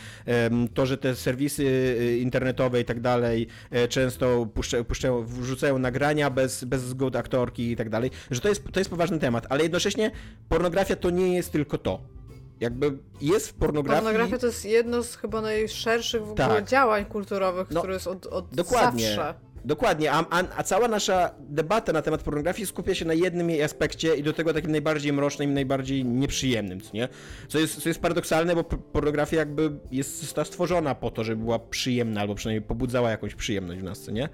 to, 0.73 0.85
że 0.85 0.97
te 0.97 1.15
serwisy 1.15 1.63
y, 1.63 2.17
internetowe 2.17 2.81
i 2.81 2.85
tak 2.85 2.99
dalej 2.99 3.47
e, 3.71 3.87
często 3.87 4.45
puszczają, 4.53 4.83
puszczają, 4.83 5.23
wrzucają 5.23 5.79
nagrania 5.79 6.29
bez, 6.29 6.63
bez 6.63 6.81
zgody 6.81 7.17
aktorki 7.17 7.71
i 7.71 7.75
tak 7.75 7.89
dalej, 7.89 8.11
że 8.31 8.41
to 8.41 8.49
jest, 8.49 8.63
to 8.71 8.79
jest 8.79 8.89
poważny 8.89 9.19
temat, 9.19 9.45
ale 9.49 9.63
jednocześnie 9.63 10.11
pornografia 10.49 10.95
to 10.95 11.09
nie 11.09 11.35
jest 11.35 11.51
tylko 11.51 11.77
to. 11.77 12.16
Jakby 12.59 12.97
jest 13.21 13.49
w 13.49 13.53
pornografii... 13.53 14.03
Pornografia 14.03 14.37
to 14.37 14.45
jest 14.47 14.65
jedno 14.65 15.03
z 15.03 15.15
chyba 15.15 15.41
najszerszych 15.41 16.21
w 16.21 16.31
ogóle 16.31 16.47
Tak. 16.47 16.65
działań 16.69 17.05
kulturowych, 17.05 17.67
No, 17.71 17.79
które 17.79 17.93
jest 17.93 18.07
od, 18.07 18.25
od 18.25 18.55
Dokładnie. 18.55 19.05
zawsze. 19.15 19.33
Dokładnie, 19.65 20.11
a, 20.11 20.25
a, 20.29 20.43
a 20.57 20.63
cała 20.63 20.87
nasza 20.87 21.31
debata 21.39 21.93
na 21.93 22.01
temat 22.01 22.23
pornografii 22.23 22.65
skupia 22.65 22.95
się 22.95 23.05
na 23.05 23.13
jednym 23.13 23.49
jej 23.49 23.63
aspekcie 23.63 24.15
i 24.15 24.23
do 24.23 24.33
tego 24.33 24.53
takim 24.53 24.71
najbardziej 24.71 25.13
mrocznym 25.13 25.53
najbardziej 25.53 26.05
nieprzyjemnym, 26.05 26.81
co 26.81 26.89
nie? 26.93 27.07
Co 27.47 27.59
jest, 27.59 27.81
co 27.81 27.89
jest 27.89 28.01
paradoksalne, 28.01 28.55
bo 28.55 28.63
por- 28.63 28.79
pornografia 28.83 29.37
jakby 29.37 29.71
jest 29.91 30.21
została 30.21 30.45
stworzona 30.45 30.95
po 30.95 31.11
to, 31.11 31.23
żeby 31.23 31.43
była 31.43 31.59
przyjemna, 31.59 32.21
albo 32.21 32.35
przynajmniej 32.35 32.67
pobudzała 32.67 33.09
jakąś 33.11 33.35
przyjemność 33.35 33.79
w 33.79 33.83
nas, 33.83 33.99
co 33.99 34.11
nie? 34.11 34.29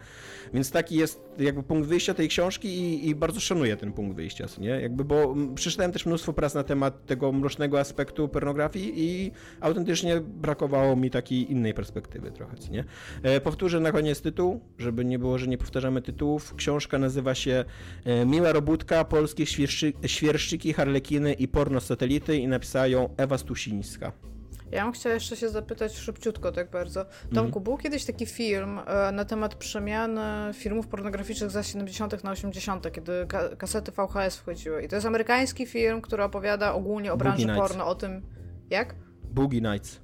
Więc 0.54 0.72
taki 0.72 0.96
jest 0.96 1.22
jakby 1.40 1.64
punkt 1.64 1.90
wyjścia 1.90 2.14
tej 2.14 2.30
książki 2.30 2.68
i, 2.68 3.10
i 3.10 3.16
bardzo 3.16 3.40
szanuję 3.40 3.78
ten 3.78 3.94
punkt 3.94 4.16
wyjścia, 4.16 4.46
nie? 4.58 4.70
Jakby, 4.70 5.04
bo 5.04 5.36
przeczytałem 5.56 5.92
też 5.92 6.06
mnóstwo 6.06 6.34
prac 6.34 6.54
na 6.54 6.64
temat 6.64 7.06
tego 7.06 7.32
mrocznego 7.32 7.80
aspektu 7.80 8.28
pornografii 8.28 8.94
i 8.96 9.32
autentycznie 9.62 10.22
brakowało 10.22 10.96
mi 10.96 11.10
takiej 11.10 11.52
innej 11.52 11.74
perspektywy 11.74 12.32
trochę, 12.32 12.56
nie? 12.72 12.84
E, 13.24 13.42
powtórzę 13.42 13.80
na 13.80 13.92
koniec 13.92 14.22
tytuł, 14.22 14.62
żeby 14.78 15.06
nie 15.06 15.20
było, 15.20 15.38
że 15.38 15.48
nie 15.48 15.58
powtarzamy 15.58 16.02
tytułów. 16.02 16.56
Książka 16.56 16.98
nazywa 16.98 17.36
się 17.36 17.66
e, 18.06 18.26
Miła 18.26 18.52
robótka, 18.52 19.06
polskie 19.06 19.46
świerszczy, 19.46 19.94
świerszczyki, 20.06 20.74
harlekiny 20.74 21.34
i 21.34 21.48
porno 21.48 21.82
satelity 21.82 22.38
i 22.38 22.48
napisała 22.48 22.88
ją 22.88 23.10
Ewa 23.18 23.38
Stusińska. 23.38 24.33
Ja 24.74 24.84
bym 24.84 24.94
chciała 24.94 25.14
jeszcze 25.14 25.36
się 25.36 25.50
zapytać 25.50 25.98
szybciutko, 25.98 26.52
tak 26.52 26.70
bardzo. 26.72 27.06
Tomku, 27.34 27.62
był 27.62 27.78
kiedyś 27.78 28.06
taki 28.06 28.26
film 28.26 28.80
e, 28.88 29.12
na 29.12 29.26
temat 29.26 29.56
przemiany 29.56 30.54
filmów 30.54 30.88
pornograficznych 30.88 31.52
z 31.52 31.56
lat 31.56 31.68
70. 31.68 32.24
na 32.24 32.32
80., 32.32 32.92
kiedy 32.92 33.26
ka- 33.28 33.56
kasety 33.56 33.92
VHS 33.92 34.38
wchodziły. 34.38 34.84
I 34.84 34.88
to 34.88 34.96
jest 34.96 35.08
amerykański 35.08 35.66
film, 35.66 36.02
który 36.02 36.24
opowiada 36.24 36.74
ogólnie 36.74 37.14
o 37.14 37.18
Boogie 37.18 37.24
branży 37.30 37.48
Nights. 37.48 37.62
porno, 37.62 37.88
o 37.88 37.96
tym... 37.96 38.22
Jak? 38.70 38.96
Boogie 39.24 39.62
Nights. 39.62 40.02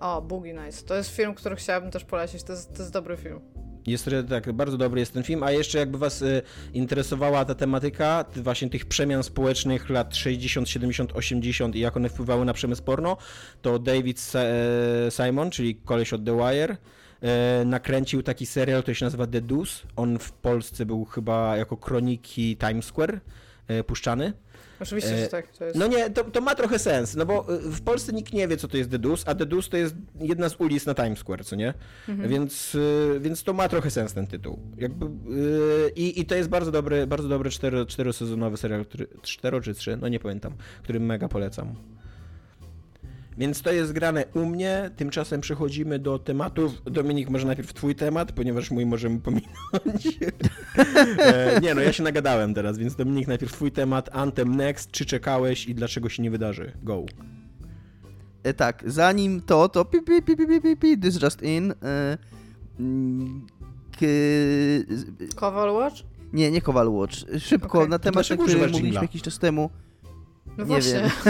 O, 0.00 0.22
Boogie 0.22 0.54
Nights. 0.54 0.84
To 0.84 0.94
jest 0.94 1.10
film, 1.16 1.34
który 1.34 1.56
chciałabym 1.56 1.90
też 1.90 2.04
polecić. 2.04 2.42
To 2.42 2.52
jest, 2.52 2.72
to 2.74 2.78
jest 2.82 2.92
dobry 2.92 3.16
film. 3.16 3.40
Jest 3.86 4.10
tak, 4.28 4.52
bardzo 4.52 4.76
dobry 4.76 5.00
jest 5.00 5.12
ten 5.12 5.22
film, 5.22 5.42
a 5.42 5.50
jeszcze 5.50 5.78
jakby 5.78 5.98
was 5.98 6.22
y, 6.22 6.42
interesowała 6.74 7.44
ta 7.44 7.54
tematyka 7.54 8.24
ty- 8.24 8.42
właśnie 8.42 8.70
tych 8.70 8.86
przemian 8.86 9.22
społecznych 9.22 9.90
lat 9.90 10.16
60, 10.16 10.68
70, 10.68 11.12
80 11.12 11.76
i 11.76 11.80
jak 11.80 11.96
one 11.96 12.08
wpływały 12.08 12.44
na 12.44 12.52
przemysł 12.52 12.82
porno, 12.82 13.16
to 13.62 13.78
David 13.78 14.32
e, 14.34 15.10
Simon, 15.10 15.50
czyli 15.50 15.74
koleś 15.74 16.12
od 16.12 16.24
The 16.24 16.36
Wire, 16.36 16.76
e, 17.22 17.64
nakręcił 17.64 18.22
taki 18.22 18.46
serial, 18.46 18.82
który 18.82 18.94
się 18.94 19.04
nazywa 19.06 19.26
The 19.26 19.40
Deuce. 19.40 19.72
On 19.96 20.18
w 20.18 20.32
Polsce 20.32 20.86
był 20.86 21.04
chyba 21.04 21.56
jako 21.56 21.76
kroniki 21.76 22.56
Times 22.56 22.84
Square 22.84 23.20
e, 23.68 23.84
puszczany. 23.84 24.32
Oczywiście, 24.82 25.14
E, 25.14 25.18
że 25.18 25.26
tak. 25.28 25.52
To 25.52 25.64
jest... 25.64 25.76
No 25.76 25.86
nie, 25.86 26.10
to, 26.10 26.24
to 26.24 26.40
ma 26.40 26.54
trochę 26.54 26.78
sens, 26.78 27.16
no 27.16 27.26
bo 27.26 27.54
y, 27.54 27.58
w 27.58 27.82
Polsce 27.82 28.12
nikt 28.12 28.32
nie 28.32 28.48
wie, 28.48 28.56
co 28.56 28.68
to 28.68 28.76
jest 28.76 28.90
Dedus, 28.90 29.22
a 29.26 29.34
Dedus 29.34 29.68
to 29.68 29.76
jest 29.76 29.94
jedna 30.20 30.48
z 30.48 30.56
ulic 30.60 30.86
na 30.86 30.94
Times 30.94 31.18
Square, 31.18 31.44
co 31.44 31.56
nie? 31.56 31.74
Więc, 32.08 32.74
y, 32.74 33.18
więc 33.20 33.42
to 33.42 33.52
ma 33.52 33.68
trochę 33.68 33.90
sens 33.90 34.14
ten 34.14 34.26
tytuł. 34.26 34.58
Jakby, 34.76 35.06
i, 35.96 36.20
I 36.20 36.26
to 36.26 36.34
jest 36.34 36.48
bardzo 36.48 36.70
dobry, 36.70 37.06
bardzo 37.06 37.28
dobry 37.28 37.50
cztero, 37.50 37.86
czterosezonowy 37.86 38.56
serial, 38.56 38.84
który, 38.84 39.06
cztero 39.22 39.60
czy 39.60 39.74
trzy, 39.74 39.96
no 40.00 40.08
nie 40.08 40.20
pamiętam, 40.20 40.52
który 40.82 41.00
mega 41.00 41.28
polecam. 41.28 41.74
Więc 43.38 43.62
to 43.62 43.72
jest 43.72 43.92
grane 43.92 44.24
u 44.34 44.46
mnie, 44.46 44.90
tymczasem 44.96 45.40
przechodzimy 45.40 45.98
do 45.98 46.18
tematów. 46.18 46.82
Dominik, 46.84 47.30
może 47.30 47.46
najpierw 47.46 47.74
twój 47.74 47.94
temat, 47.94 48.32
ponieważ 48.32 48.70
mój 48.70 48.86
możemy 48.86 49.20
pominąć. 49.20 50.08
E, 51.18 51.60
nie 51.60 51.74
no, 51.74 51.80
ja 51.80 51.92
się 51.92 52.02
nagadałem 52.02 52.54
teraz, 52.54 52.78
więc 52.78 52.96
Dominik, 52.96 53.28
najpierw 53.28 53.52
twój 53.52 53.72
temat, 53.72 54.08
Anthem 54.12 54.56
Next, 54.56 54.90
czy 54.90 55.04
czekałeś 55.04 55.66
i 55.66 55.74
dlaczego 55.74 56.08
się 56.08 56.22
nie 56.22 56.30
wydarzy? 56.30 56.72
Go. 56.82 57.04
E, 58.42 58.54
tak, 58.54 58.82
zanim 58.86 59.40
to, 59.40 59.68
to 59.68 59.84
pi, 59.84 60.02
pi, 60.02 60.22
pi, 60.22 60.36
pi, 60.36 60.46
pi, 60.46 60.60
pi, 60.60 60.76
pi, 60.76 60.98
this 60.98 61.22
just 61.22 61.42
in. 61.42 61.72
E, 61.82 62.18
k, 63.92 64.06
Kowal 65.36 65.70
Watch? 65.74 66.02
nie, 66.32 66.50
nie 66.50 66.60
Kowal 66.60 66.88
Watch. 66.88 67.14
Szybko, 67.38 67.78
Okej. 67.78 67.90
na 67.90 67.98
temat, 67.98 68.04
na 68.04 68.12
dlaczego 68.12 68.42
który 68.42 68.56
używasz 68.56 68.72
mówiliśmy 68.72 68.86
jingla? 68.88 69.02
jakiś 69.02 69.22
czas 69.22 69.38
temu. 69.38 69.70
No 70.58 70.64
Nie 70.64 70.66
właśnie. 70.68 70.92
wiem. 70.92 71.10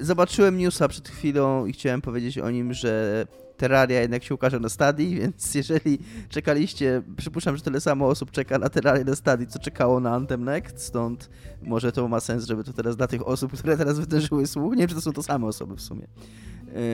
Zobaczyłem 0.00 0.58
newsa 0.58 0.88
przed 0.88 1.08
chwilą 1.08 1.66
i 1.66 1.72
chciałem 1.72 2.00
powiedzieć 2.00 2.38
o 2.38 2.50
nim, 2.50 2.74
że 2.74 3.26
Terraria 3.56 4.00
jednak 4.00 4.24
się 4.24 4.34
ukaże 4.34 4.60
na 4.60 4.68
Stadii, 4.68 5.14
więc 5.20 5.54
jeżeli 5.54 5.98
czekaliście, 6.28 7.02
przypuszczam, 7.16 7.56
że 7.56 7.62
tyle 7.62 7.80
samo 7.80 8.06
osób 8.06 8.30
czeka 8.30 8.58
na 8.58 8.68
Terrarię 8.68 9.04
na 9.04 9.16
Stadii, 9.16 9.46
co 9.46 9.58
czekało 9.58 10.00
na 10.00 10.14
Anthem 10.14 10.44
Next, 10.44 10.80
stąd 10.80 11.30
może 11.62 11.92
to 11.92 12.08
ma 12.08 12.20
sens, 12.20 12.44
żeby 12.44 12.64
to 12.64 12.72
teraz 12.72 12.96
dla 12.96 13.06
tych 13.06 13.28
osób, 13.28 13.52
które 13.52 13.76
teraz 13.76 13.98
wydarzyły 13.98 14.46
słuch, 14.46 14.72
nie 14.72 14.78
wiem, 14.78 14.88
czy 14.88 14.94
to 14.94 15.00
są 15.00 15.12
to 15.12 15.22
same 15.22 15.46
osoby 15.46 15.76
w 15.76 15.80
sumie, 15.80 16.06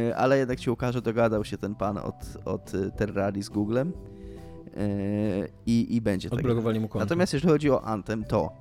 E, 0.09 0.17
ale 0.17 0.39
jednak 0.39 0.61
się 0.61 0.73
ukaże, 0.73 1.03
dogadał 1.03 1.45
się 1.45 1.59
ten 1.59 1.75
pan 1.75 1.99
od, 1.99 2.15
od 2.45 2.73
Terrarii 2.97 3.43
z 3.43 3.49
Googlem 3.49 3.93
E, 4.77 5.49
i, 5.67 5.97
i 5.97 6.01
będzie 6.01 6.31
tak. 6.31 6.45
Natomiast 7.05 7.33
jeżeli 7.33 7.53
chodzi 7.53 7.71
o 7.71 7.85
Anthem, 7.85 8.25
to. 8.25 8.53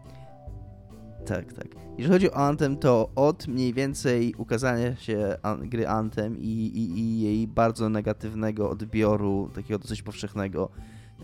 Tak, 1.25 1.53
tak. 1.53 1.67
Jeżeli 1.97 2.13
chodzi 2.13 2.31
o 2.31 2.35
Anthem, 2.35 2.77
to 2.77 3.09
od 3.15 3.47
mniej 3.47 3.73
więcej 3.73 4.33
ukazania 4.37 4.95
się 4.95 5.37
an- 5.41 5.69
gry 5.69 5.87
Anthem 5.87 6.37
i, 6.37 6.47
i, 6.47 6.99
i 6.99 7.21
jej 7.21 7.47
bardzo 7.47 7.89
negatywnego 7.89 8.69
odbioru, 8.69 9.49
takiego 9.55 9.79
dosyć 9.79 10.01
powszechnego, 10.01 10.69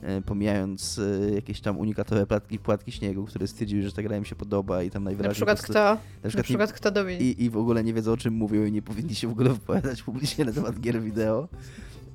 e, 0.01 0.21
pomijając 0.21 0.99
e, 1.29 1.31
jakieś 1.35 1.61
tam 1.61 1.77
unikatowe 1.77 2.25
płatki, 2.27 2.59
płatki 2.59 2.91
śniegu, 2.91 3.25
które 3.25 3.47
stwierdziły, 3.47 3.83
że 3.83 3.91
ta 3.91 4.03
gra 4.03 4.17
im 4.17 4.25
się 4.25 4.35
podoba 4.35 4.83
i 4.83 4.89
tam 4.89 5.03
Na 5.03 5.09
najwyraźniej... 5.09 5.35
przykład 5.35 5.57
po 5.57 5.63
prostu- 5.63 5.73
kto? 5.73 5.83
Na 5.83 5.97
Na 6.23 6.29
przykład, 6.29 6.45
przykład 6.45 6.73
kto 6.73 6.91
Dominik? 6.91 7.21
i, 7.21 7.43
I 7.43 7.49
w 7.49 7.57
ogóle 7.57 7.83
nie 7.83 7.93
wiedzą 7.93 8.11
o 8.11 8.17
czym 8.17 8.33
mówią 8.33 8.65
i 8.65 8.71
nie 8.71 8.81
powinni 8.81 9.15
się 9.15 9.27
w 9.27 9.31
ogóle 9.31 9.49
wypowiadać 9.49 10.03
publicznie 10.03 10.45
na 10.45 10.51
temat 10.51 10.79
gier 10.79 11.01
wideo. 11.01 11.47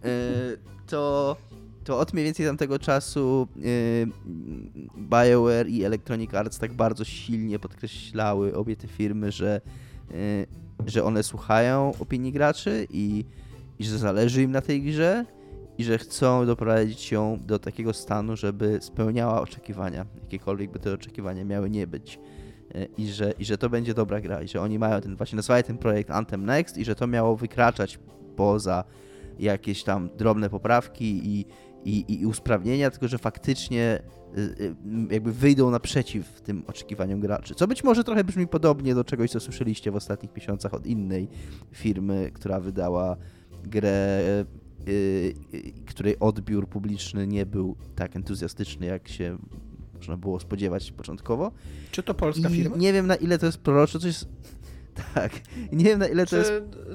E, 0.05 0.09
to, 0.87 1.37
to 1.85 1.99
od 1.99 2.13
mniej 2.13 2.25
więcej 2.25 2.47
tamtego 2.47 2.79
czasu 2.79 3.49
e, 3.57 3.63
BioWare 4.97 5.69
i 5.69 5.85
Electronic 5.85 6.35
Arts 6.35 6.59
tak 6.59 6.73
bardzo 6.73 7.05
silnie 7.05 7.59
podkreślały 7.59 8.55
obie 8.55 8.77
te 8.77 8.89
firmy, 8.89 9.33
że, 9.33 9.61
e, 10.11 10.15
że 10.87 11.05
one 11.05 11.23
słuchają 11.23 11.93
opinii 12.01 12.33
graczy 12.33 12.87
i, 12.91 13.25
i 13.79 13.85
że 13.85 13.99
zależy 13.99 14.43
im 14.43 14.51
na 14.51 14.61
tej 14.61 14.83
grze 14.83 15.25
i 15.79 15.85
że 15.85 15.99
chcą 15.99 16.47
doprowadzić 16.47 17.13
ją 17.13 17.39
do 17.47 17.59
takiego 17.59 17.93
stanu, 17.93 18.37
żeby 18.37 18.79
spełniała 18.83 19.41
oczekiwania, 19.41 20.07
jakiekolwiek 20.23 20.71
by 20.71 20.79
te 20.79 20.95
oczekiwania 20.95 21.45
miały 21.45 21.71
nie 21.71 21.87
być. 21.87 22.19
E, 22.75 22.85
I 22.99 23.09
że, 23.09 23.35
I 23.39 23.45
że 23.45 23.59
to 23.59 23.71
będzie 23.71 23.95
dobra 23.95 24.21
gra, 24.21 24.43
i 24.43 24.49
że 24.49 24.61
oni 24.61 24.79
mają 24.79 25.01
ten, 25.01 25.17
właśnie 25.17 25.37
nazwali 25.37 25.65
ten 25.65 25.79
projekt 25.79 26.11
Anthem 26.11 26.47
Next, 26.47 26.79
i 26.79 26.85
że 26.85 26.95
to 26.95 27.07
miało 27.07 27.37
wykraczać 27.37 27.99
poza 28.37 28.85
jakieś 29.39 29.85
tam 29.85 30.11
drobne 30.17 30.51
poprawki 30.51 31.21
i, 31.25 31.47
i, 31.85 32.21
i 32.21 32.27
usprawnienia, 32.27 32.91
tylko 32.91 33.09
że 33.09 33.19
faktycznie 33.19 34.03
y, 34.39 34.41
y, 34.41 34.75
jakby 35.11 35.33
wyjdą 35.33 35.71
naprzeciw 35.71 36.41
tym 36.41 36.65
oczekiwaniom 36.67 37.21
graczy. 37.21 37.55
Co 37.55 37.67
być 37.67 37.85
może 37.85 38.05
trochę 38.05 38.25
brzmi 38.25 38.47
podobnie 38.47 38.95
do 38.95 39.05
czegoś, 39.05 39.31
co 39.31 39.41
słyszeliście 39.41 39.91
w 39.91 39.97
ostatnich 39.97 40.37
miesiącach 40.37 40.75
od 40.75 40.87
innej 40.87 41.29
firmy, 41.73 42.31
która 42.35 42.61
wydała 42.61 43.17
grę, 43.65 44.21
y, 44.89 45.35
której 45.87 46.19
odbiór 46.19 46.69
publiczny 46.69 47.27
nie 47.27 47.47
był 47.47 47.77
tak 47.97 48.17
entuzjastyczny, 48.17 48.87
jak 48.87 49.09
się 49.09 49.39
można 50.01 50.17
było 50.17 50.41
spodziewać 50.41 50.93
początkowo. 50.93 51.53
Czy 51.91 52.03
to 52.03 52.15
polska 52.15 52.49
I 52.49 52.53
firma? 52.53 52.77
nie 52.77 52.93
wiem 52.93 53.07
na 53.07 53.17
ile 53.17 53.39
to 53.39 53.47
jest 53.47 53.59
prorocze, 53.59 53.99
coś 53.99 54.07
jest... 54.07 54.29
Tak. 55.15 55.33
Nie 55.73 55.85
wiem 55.85 55.99
na 55.99 56.07
ile 56.09 56.25
to 56.25 56.31
Czy 56.31 56.37
jest... 56.37 56.53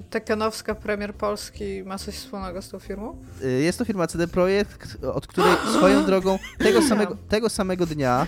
Tekenowska 0.10 0.76
premier 0.76 1.14
Polski 1.14 1.84
ma 1.86 1.98
coś 1.98 2.16
wspólnego 2.16 2.62
z 2.62 2.70
tą 2.70 2.80
firmą? 2.80 3.22
Y, 3.44 3.62
Jest 3.62 3.78
to 3.80 3.86
firma 3.86 4.08
CD 4.08 4.28
Projekt, 4.28 4.98
od 5.06 5.28
której 5.28 5.52
swoją 5.78 6.06
drogą 6.06 6.40
tego 6.58 6.82
samego, 6.82 7.18
tego 7.30 7.50
samego 7.50 7.86
dnia 7.86 8.28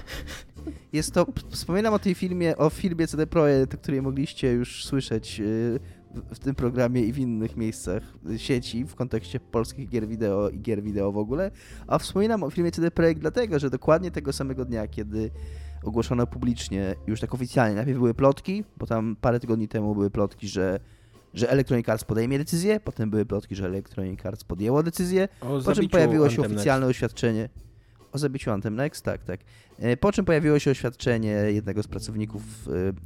jest 0.94 1.14
to, 1.14 1.26
wspominam 1.50 1.94
o 1.94 2.00
tej 2.00 2.16
filmie, 2.16 2.58
o 2.58 2.70
filmie 2.70 3.08
CD 3.08 3.28
Projekt, 3.28 3.74
o 3.74 3.78
której 3.78 4.02
mogliście 4.02 4.52
już 4.52 4.86
słyszeć 4.86 5.40
y, 5.40 5.80
w- 6.16 6.36
w 6.36 6.40
tym 6.40 6.56
programie 6.56 7.02
i 7.02 7.14
w 7.14 7.18
innych 7.18 7.58
miejscach 7.58 8.04
sieci 8.38 8.86
w 8.86 8.96
kontekście 8.96 9.40
polskich 9.40 9.90
gier 9.90 10.08
wideo 10.08 10.50
i 10.50 10.60
gier 10.60 10.84
wideo 10.84 11.12
w 11.12 11.18
ogóle, 11.18 11.52
a 11.88 11.98
wspominam 12.00 12.44
o 12.44 12.50
filmie 12.50 12.72
CD 12.72 12.92
Projekt 12.92 13.22
dlatego, 13.22 13.60
że 13.60 13.70
dokładnie 13.70 14.12
tego 14.12 14.34
samego 14.34 14.66
dnia, 14.66 14.88
kiedy 14.88 15.32
ogłoszono 15.84 16.28
publicznie, 16.28 16.96
już 17.08 17.20
tak 17.20 17.34
oficjalnie, 17.34 17.76
najpierw 17.76 17.98
były 17.98 18.14
plotki, 18.14 18.64
bo 18.78 18.86
tam 18.86 19.16
parę 19.22 19.40
tygodni 19.40 19.68
temu 19.68 19.94
były 19.96 20.10
plotki, 20.10 20.48
że 20.48 20.80
że 21.34 21.50
Electronic 21.50 21.90
Arts 21.90 22.04
podejmie 22.04 22.38
decyzję, 22.38 22.80
potem 22.80 23.10
były 23.10 23.26
plotki, 23.26 23.56
że 23.56 23.66
Electronic 23.66 24.26
Arts 24.26 24.44
podjęło 24.44 24.84
decyzję, 24.84 25.28
O 25.42 25.62
po 25.62 25.76
czym 25.76 25.90
pojawiło 25.90 26.26
się 26.26 26.36
Anthem 26.36 26.42
Next. 26.42 26.56
oficjalne 26.56 26.88
oświadczenie 26.88 27.50
o 28.12 28.18
zabiciu 28.18 28.52
Anthem 28.52 28.76
Next, 28.76 29.06
tak, 29.06 29.24
tak. 29.24 29.40
E, 29.80 29.98
Po 29.98 30.12
czym 30.12 30.26
pojawiło 30.26 30.60
się 30.60 30.72
oświadczenie 30.72 31.30
jednego 31.30 31.84
z 31.84 31.88
pracowników, 31.88 32.42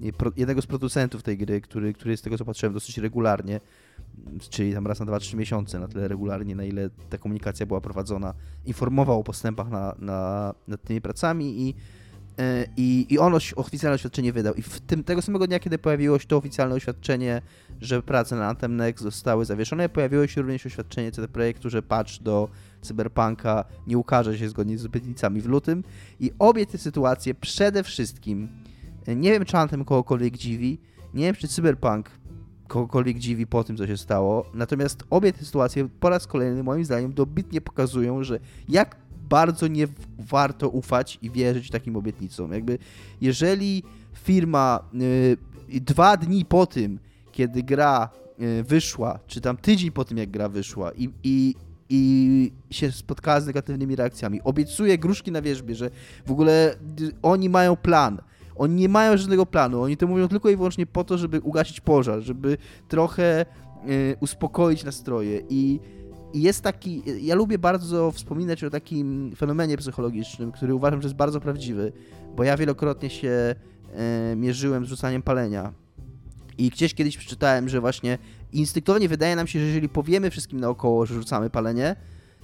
e, 0.02 0.32
jednego 0.38 0.62
z 0.62 0.68
producentów 0.68 1.24
tej 1.24 1.38
gry, 1.38 1.62
który, 1.62 1.94
który 1.94 2.18
z 2.18 2.22
tego 2.22 2.38
co 2.38 2.46
patrzyłem 2.46 2.74
dosyć 2.74 2.98
regularnie, 2.98 3.60
czyli 4.50 4.74
tam 4.74 4.88
raz 4.88 5.00
na 5.00 5.06
2-3 5.06 5.36
miesiące, 5.36 5.80
na 5.80 5.88
tyle 5.88 6.08
regularnie, 6.08 6.56
na 6.56 6.64
ile 6.64 6.90
ta 7.10 7.18
komunikacja 7.18 7.66
była 7.66 7.82
prowadzona, 7.82 8.34
informował 8.66 9.20
o 9.20 9.24
postępach 9.24 9.70
na, 9.70 9.96
na, 10.00 10.54
nad 10.68 10.84
tymi 10.84 11.02
pracami 11.02 11.62
i 11.62 11.76
i, 12.78 13.06
I 13.10 13.20
on 13.20 13.34
oficjalne 13.56 13.96
oświadczenie 13.96 14.34
wydał. 14.34 14.54
I 14.54 14.62
w 14.62 14.80
tym 14.80 15.04
tego 15.04 15.22
samego 15.22 15.48
dnia, 15.48 15.60
kiedy 15.60 15.78
pojawiło 15.78 16.20
się 16.20 16.28
to 16.28 16.38
oficjalne 16.38 16.76
oświadczenie, 16.76 17.42
że 17.82 18.02
prace 18.02 18.36
na 18.36 18.48
Anthem 18.48 18.76
Next 18.76 19.04
zostały 19.04 19.46
zawieszone, 19.46 19.90
pojawiło 19.90 20.28
się 20.28 20.42
również 20.42 20.66
oświadczenie 20.66 21.12
CD 21.12 21.28
Projektu, 21.28 21.70
że 21.70 21.82
patch 21.82 22.22
do 22.22 22.50
Cyberpunka 22.82 23.66
nie 23.88 23.98
ukaże 23.98 24.38
się 24.38 24.50
zgodnie 24.50 24.78
z 24.78 24.86
obietnicami 24.86 25.42
w 25.42 25.46
lutym. 25.46 25.84
I 26.20 26.32
obie 26.40 26.66
te 26.66 26.78
sytuacje 26.78 27.34
przede 27.34 27.84
wszystkim, 27.84 28.50
e, 29.06 29.16
nie 29.16 29.32
wiem 29.32 29.46
czy 29.46 29.58
Anthem 29.58 29.86
kogokolwiek 29.86 30.38
dziwi, 30.38 30.80
nie 31.14 31.24
wiem 31.24 31.36
czy 31.36 31.48
Cyberpunk 31.48 32.10
kogokolwiek 32.68 33.20
dziwi 33.20 33.48
po 33.48 33.64
tym, 33.64 33.78
co 33.78 33.88
się 33.88 33.98
stało. 33.98 34.46
Natomiast 34.54 35.04
obie 35.10 35.34
te 35.34 35.46
sytuacje 35.46 35.90
po 36.00 36.10
raz 36.10 36.28
kolejny 36.28 36.64
moim 36.64 36.86
zdaniem 36.86 37.14
dobitnie 37.14 37.62
pokazują, 37.62 38.24
że 38.24 38.40
jak 38.70 38.96
bardzo 39.32 39.68
nie 39.68 39.88
warto 40.20 40.70
ufać 40.70 41.20
i 41.22 41.32
wierzyć 41.32 41.70
takim 41.70 41.96
obietnicom. 41.96 42.52
Jakby 42.52 42.78
jeżeli 43.22 43.84
firma 44.14 44.80
y, 45.74 45.82
dwa 45.82 46.18
dni 46.18 46.46
po 46.46 46.66
tym, 46.66 47.00
kiedy 47.32 47.64
gra 47.64 48.10
y, 48.42 48.64
wyszła, 48.64 49.20
czy 49.28 49.42
tam 49.42 49.58
tydzień 49.58 49.92
po 49.92 50.06
tym, 50.06 50.18
jak 50.18 50.32
gra 50.32 50.50
wyszła 50.50 50.92
i, 50.92 51.10
i, 51.24 51.56
i 51.90 52.52
się 52.70 52.92
spotkała 52.92 53.42
z 53.42 53.48
negatywnymi 53.48 53.96
reakcjami, 53.96 54.42
obiecuje 54.44 54.98
gruszki 54.98 55.32
na 55.32 55.42
wierzbie, 55.42 55.76
że 55.76 55.90
w 56.26 56.32
ogóle 56.32 56.76
y, 57.02 57.12
oni 57.22 57.50
mają 57.50 57.76
plan, 57.76 58.22
oni 58.56 58.76
nie 58.76 58.90
mają 58.90 59.18
żadnego 59.18 59.46
planu, 59.46 59.82
oni 59.82 59.98
to 59.98 60.08
mówią 60.08 60.28
tylko 60.28 60.50
i 60.50 60.56
wyłącznie 60.56 60.86
po 60.86 61.04
to, 61.04 61.18
żeby 61.18 61.40
ugasić 61.40 61.82
pożar, 61.82 62.22
żeby 62.22 62.58
trochę 62.88 63.46
y, 63.90 64.16
uspokoić 64.20 64.84
nastroje. 64.84 65.42
I 65.50 65.80
i 66.34 66.42
jest 66.42 66.62
taki, 66.62 67.04
ja 67.22 67.36
lubię 67.36 67.58
bardzo 67.60 68.12
wspominać 68.12 68.64
o 68.64 68.70
takim 68.70 69.32
fenomenie 69.36 69.78
psychologicznym, 69.78 70.52
który 70.52 70.76
uważam, 70.76 71.02
że 71.02 71.06
jest 71.08 71.16
bardzo 71.16 71.42
prawdziwy, 71.42 71.92
bo 72.36 72.44
ja 72.44 72.58
wielokrotnie 72.58 73.10
się 73.10 73.56
e, 73.96 74.36
mierzyłem 74.36 74.86
z 74.86 74.90
rzucaniem 74.90 75.22
palenia. 75.22 75.74
I 76.58 76.70
gdzieś 76.70 76.94
kiedyś 76.94 77.18
przeczytałem, 77.18 77.70
że 77.70 77.82
właśnie 77.82 78.18
instynktownie 78.54 79.10
wydaje 79.10 79.36
nam 79.36 79.48
się, 79.48 79.60
że 79.60 79.66
jeżeli 79.66 79.90
powiemy 79.90 80.30
wszystkim 80.30 80.60
naokoło, 80.60 81.06
że 81.06 81.16
rzucamy 81.16 81.50
palenie, 81.50 81.96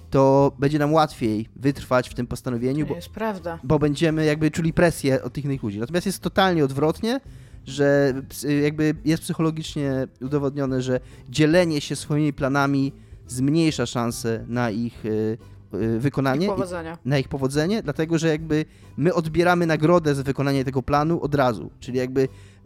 to 0.10 0.52
będzie 0.60 0.80
nam 0.80 0.94
łatwiej 0.94 1.50
wytrwać 1.56 2.10
w 2.10 2.14
tym 2.14 2.28
postanowieniu, 2.28 2.86
To 2.86 2.90
bo, 2.90 2.96
jest 2.96 3.10
prawda. 3.10 3.60
bo 3.64 3.80
będziemy 3.80 4.26
jakby 4.26 4.52
czuli 4.52 4.74
presję 4.74 5.24
od 5.24 5.34
tych 5.34 5.46
innych 5.46 5.64
ludzi. 5.64 5.80
Natomiast 5.80 6.06
jest 6.06 6.20
totalnie 6.20 6.66
odwrotnie, 6.66 7.20
że 7.66 8.14
jakby 8.64 8.96
jest 9.06 9.24
psychologicznie 9.24 10.08
udowodnione, 10.22 10.82
że 10.82 11.00
dzielenie 11.30 11.82
się 11.82 11.96
swoimi 11.96 12.34
planami 12.34 12.92
zmniejsza 13.28 13.86
szanse 13.86 14.46
na 14.48 14.72
ich 14.72 15.06
y, 15.06 15.38
y, 15.74 16.00
wykonanie, 16.00 16.42
I 16.42 16.50
i- 16.50 16.52
powodzenia. 16.52 16.98
na 17.06 17.18
ich 17.20 17.28
powodzenie, 17.28 17.84
dlatego 17.84 18.18
że 18.18 18.28
jakby 18.28 18.66
my 18.98 19.14
odbieramy 19.14 19.66
nagrodę 19.66 20.16
za 20.16 20.24
wykonanie 20.24 20.66
tego 20.66 20.84
planu 20.84 21.22
od 21.22 21.36
razu. 21.36 21.70
Czyli 21.80 21.98
jakby 21.98 22.22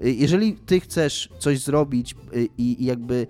y, 0.06 0.12
jeżeli 0.12 0.54
ty 0.54 0.80
chcesz 0.80 1.30
coś 1.40 1.60
zrobić 1.60 2.16
i, 2.58 2.82
i 2.82 2.86
jakby 2.86 3.28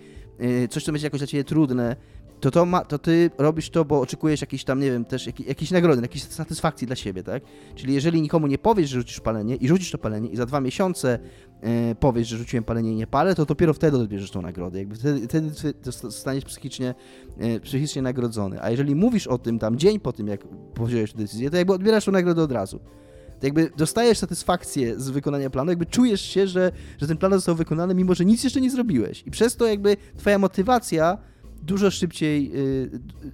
coś, 0.69 0.83
co 0.83 0.91
będzie 0.91 1.07
jakoś 1.07 1.19
dla 1.19 1.27
ciebie 1.27 1.43
trudne, 1.43 1.95
to, 2.41 2.51
to, 2.51 2.65
ma, 2.65 2.85
to 2.85 2.99
ty 2.99 3.31
robisz 3.37 3.69
to, 3.69 3.85
bo 3.85 4.01
oczekujesz 4.01 4.41
jakiejś 4.41 4.63
tam, 4.63 4.79
nie 4.79 4.91
wiem, 4.91 5.05
też 5.05 5.27
jakiej, 5.27 5.47
jakiejś 5.47 5.71
nagrody, 5.71 6.01
jakiejś 6.01 6.23
satysfakcji 6.23 6.87
dla 6.87 6.95
siebie, 6.95 7.23
tak? 7.23 7.43
Czyli 7.75 7.93
jeżeli 7.93 8.21
nikomu 8.21 8.47
nie 8.47 8.57
powiesz, 8.57 8.89
że 8.89 8.99
rzucisz 8.99 9.19
palenie 9.19 9.55
i 9.55 9.67
rzucisz 9.67 9.91
to 9.91 9.97
palenie 9.97 10.29
i 10.29 10.37
za 10.37 10.45
dwa 10.45 10.61
miesiące 10.61 11.19
e, 11.61 11.95
powiesz, 11.95 12.27
że 12.27 12.37
rzuciłem 12.37 12.63
palenie 12.63 12.91
i 12.91 12.95
nie 12.95 13.07
palę, 13.07 13.35
to 13.35 13.45
dopiero 13.45 13.73
wtedy 13.73 13.97
odbierzesz 13.97 14.31
tą 14.31 14.41
nagrodę. 14.41 14.79
Jakby 14.79 14.95
wtedy, 14.95 15.27
wtedy 15.27 15.51
zostaniesz 15.83 16.45
psychicznie, 16.45 16.95
e, 17.37 17.59
psychicznie 17.59 18.01
nagrodzony. 18.01 18.61
A 18.61 18.69
jeżeli 18.69 18.95
mówisz 18.95 19.27
o 19.27 19.37
tym 19.37 19.59
tam 19.59 19.77
dzień 19.77 19.99
po 19.99 20.13
tym, 20.13 20.27
jak 20.27 20.47
podjąłeś 20.73 21.13
decyzję, 21.13 21.49
to 21.49 21.57
jakby 21.57 21.73
odbierasz 21.73 22.05
tą 22.05 22.11
nagrodę 22.11 22.43
od 22.43 22.51
razu. 22.51 22.79
To 23.39 23.47
jakby 23.47 23.71
dostajesz 23.77 24.17
satysfakcję 24.17 24.99
z 24.99 25.09
wykonania 25.09 25.49
planu, 25.49 25.71
jakby 25.71 25.85
czujesz 25.85 26.21
się, 26.21 26.47
że, 26.47 26.71
że 26.97 27.07
ten 27.07 27.17
plan 27.17 27.31
został 27.31 27.55
wykonany, 27.55 27.95
mimo 27.95 28.15
że 28.15 28.25
nic 28.25 28.43
jeszcze 28.43 28.61
nie 28.61 28.71
zrobiłeś. 28.71 29.23
I 29.25 29.31
przez 29.31 29.55
to 29.55 29.67
jakby 29.67 29.97
twoja 30.17 30.39
motywacja 30.39 31.17
dużo 31.61 31.91
szybciej, 31.91 32.51
y, 32.55 32.89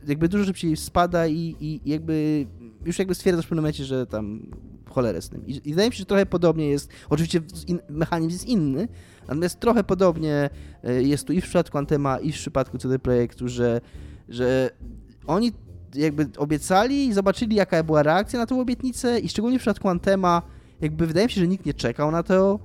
jakby 0.08 0.30
dużo 0.30 0.46
szybciej 0.46 0.78
spada 0.78 1.28
i, 1.28 1.56
i 1.60 1.90
jakby 1.90 2.46
już 2.86 3.00
jakby 3.00 3.16
stwierdzasz 3.16 3.46
w 3.46 3.50
pewnym 3.50 3.64
momencie, 3.64 3.86
że 3.86 4.08
tam 4.08 4.52
cholerę 4.90 5.22
z 5.22 5.30
tym. 5.30 5.48
I, 5.48 5.62
i 5.66 5.70
wydaje 5.70 5.90
mi 5.90 5.96
się, 5.96 6.00
że 6.00 6.06
trochę 6.06 6.26
podobnie 6.26 6.70
jest, 6.70 6.90
oczywiście 7.10 7.42
in, 7.68 7.80
mechanizm 7.90 8.32
jest 8.32 8.46
inny, 8.46 8.88
natomiast 9.28 9.60
trochę 9.60 9.84
podobnie 9.84 10.50
y, 10.90 11.04
jest 11.04 11.28
tu 11.28 11.34
i 11.34 11.42
w 11.42 11.44
przypadku 11.44 11.78
Antema, 11.78 12.20
i 12.20 12.32
w 12.32 12.36
przypadku 12.36 12.78
CD 12.78 13.00
Projektu, 13.00 13.48
że, 13.48 13.82
że 14.30 14.70
oni 15.28 15.52
jakby 15.96 16.30
obiecali 16.38 17.08
i 17.08 17.14
zobaczyli, 17.14 17.56
jaka 17.56 17.84
była 17.84 18.04
reakcja 18.04 18.40
na 18.40 18.46
tą 18.46 18.62
obietnicę 18.62 19.20
i 19.20 19.30
szczególnie 19.30 19.60
w 19.60 19.62
przypadku 19.62 19.90
Antema, 19.90 20.42
jakby 20.82 21.08
wydaje 21.08 21.26
mi 21.26 21.32
się, 21.32 21.42
że 21.42 21.48
nikt 21.48 21.66
nie 21.66 21.74
czekał 21.74 22.12
na 22.12 22.24
to, 22.24 22.60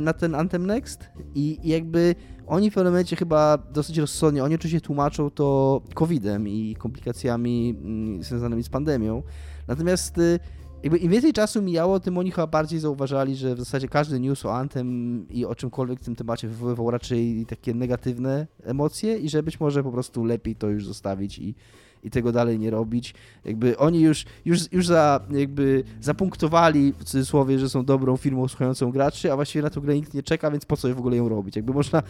na 0.00 0.12
ten 0.12 0.34
Anthem 0.34 0.66
Next 0.66 1.08
i, 1.34 1.58
i 1.62 1.68
jakby 1.68 2.14
oni 2.46 2.70
w 2.70 2.74
pewnym 2.74 2.92
momencie 2.92 3.16
chyba 3.16 3.58
dosyć 3.58 3.98
rozsądnie, 3.98 4.44
oni 4.44 4.54
oczywiście 4.54 4.80
tłumaczą 4.80 5.30
to 5.30 5.80
COVID-em 5.94 6.48
i 6.48 6.76
komplikacjami 6.78 7.74
mm, 7.78 8.22
związanymi 8.22 8.62
z 8.62 8.68
pandemią, 8.68 9.22
natomiast 9.68 10.18
y, 10.18 10.38
jakby 10.82 10.98
im 10.98 11.10
więcej 11.10 11.32
czasu 11.32 11.62
mijało, 11.62 12.00
tym 12.00 12.18
oni 12.18 12.30
chyba 12.30 12.46
bardziej 12.46 12.78
zauważali, 12.78 13.36
że 13.36 13.54
w 13.54 13.58
zasadzie 13.58 13.88
każdy 13.88 14.20
news 14.20 14.46
o 14.46 14.54
Anthem 14.54 15.28
i 15.30 15.44
o 15.44 15.54
czymkolwiek 15.54 16.00
w 16.00 16.04
tym 16.04 16.16
temacie 16.16 16.48
wywoływał 16.48 16.90
raczej 16.90 17.46
takie 17.46 17.74
negatywne 17.74 18.46
emocje 18.62 19.18
i 19.18 19.28
że 19.28 19.42
być 19.42 19.60
może 19.60 19.82
po 19.82 19.92
prostu 19.92 20.24
lepiej 20.24 20.56
to 20.56 20.68
już 20.68 20.86
zostawić 20.86 21.38
i, 21.38 21.54
i 22.02 22.10
tego 22.10 22.32
dalej 22.32 22.58
nie 22.58 22.70
robić. 22.70 23.14
Jakby 23.44 23.78
oni 23.78 24.00
już, 24.00 24.24
już, 24.44 24.72
już 24.72 24.86
za, 24.86 25.20
jakby 25.30 25.84
zapunktowali 26.00 26.92
w 26.98 27.04
cudzysłowie, 27.04 27.58
że 27.58 27.68
są 27.68 27.84
dobrą 27.84 28.16
firmą 28.16 28.48
słuchającą 28.48 28.90
graczy, 28.90 29.32
a 29.32 29.36
właściwie 29.36 29.62
na 29.62 29.70
tą 29.70 29.80
grę 29.80 29.94
nikt 29.94 30.14
nie 30.14 30.22
czeka, 30.22 30.50
więc 30.50 30.64
po 30.64 30.76
co 30.76 30.94
w 30.94 30.98
ogóle 30.98 31.16
ją 31.16 31.28
robić? 31.28 31.56
Jakby 31.56 31.72
można 31.72 32.02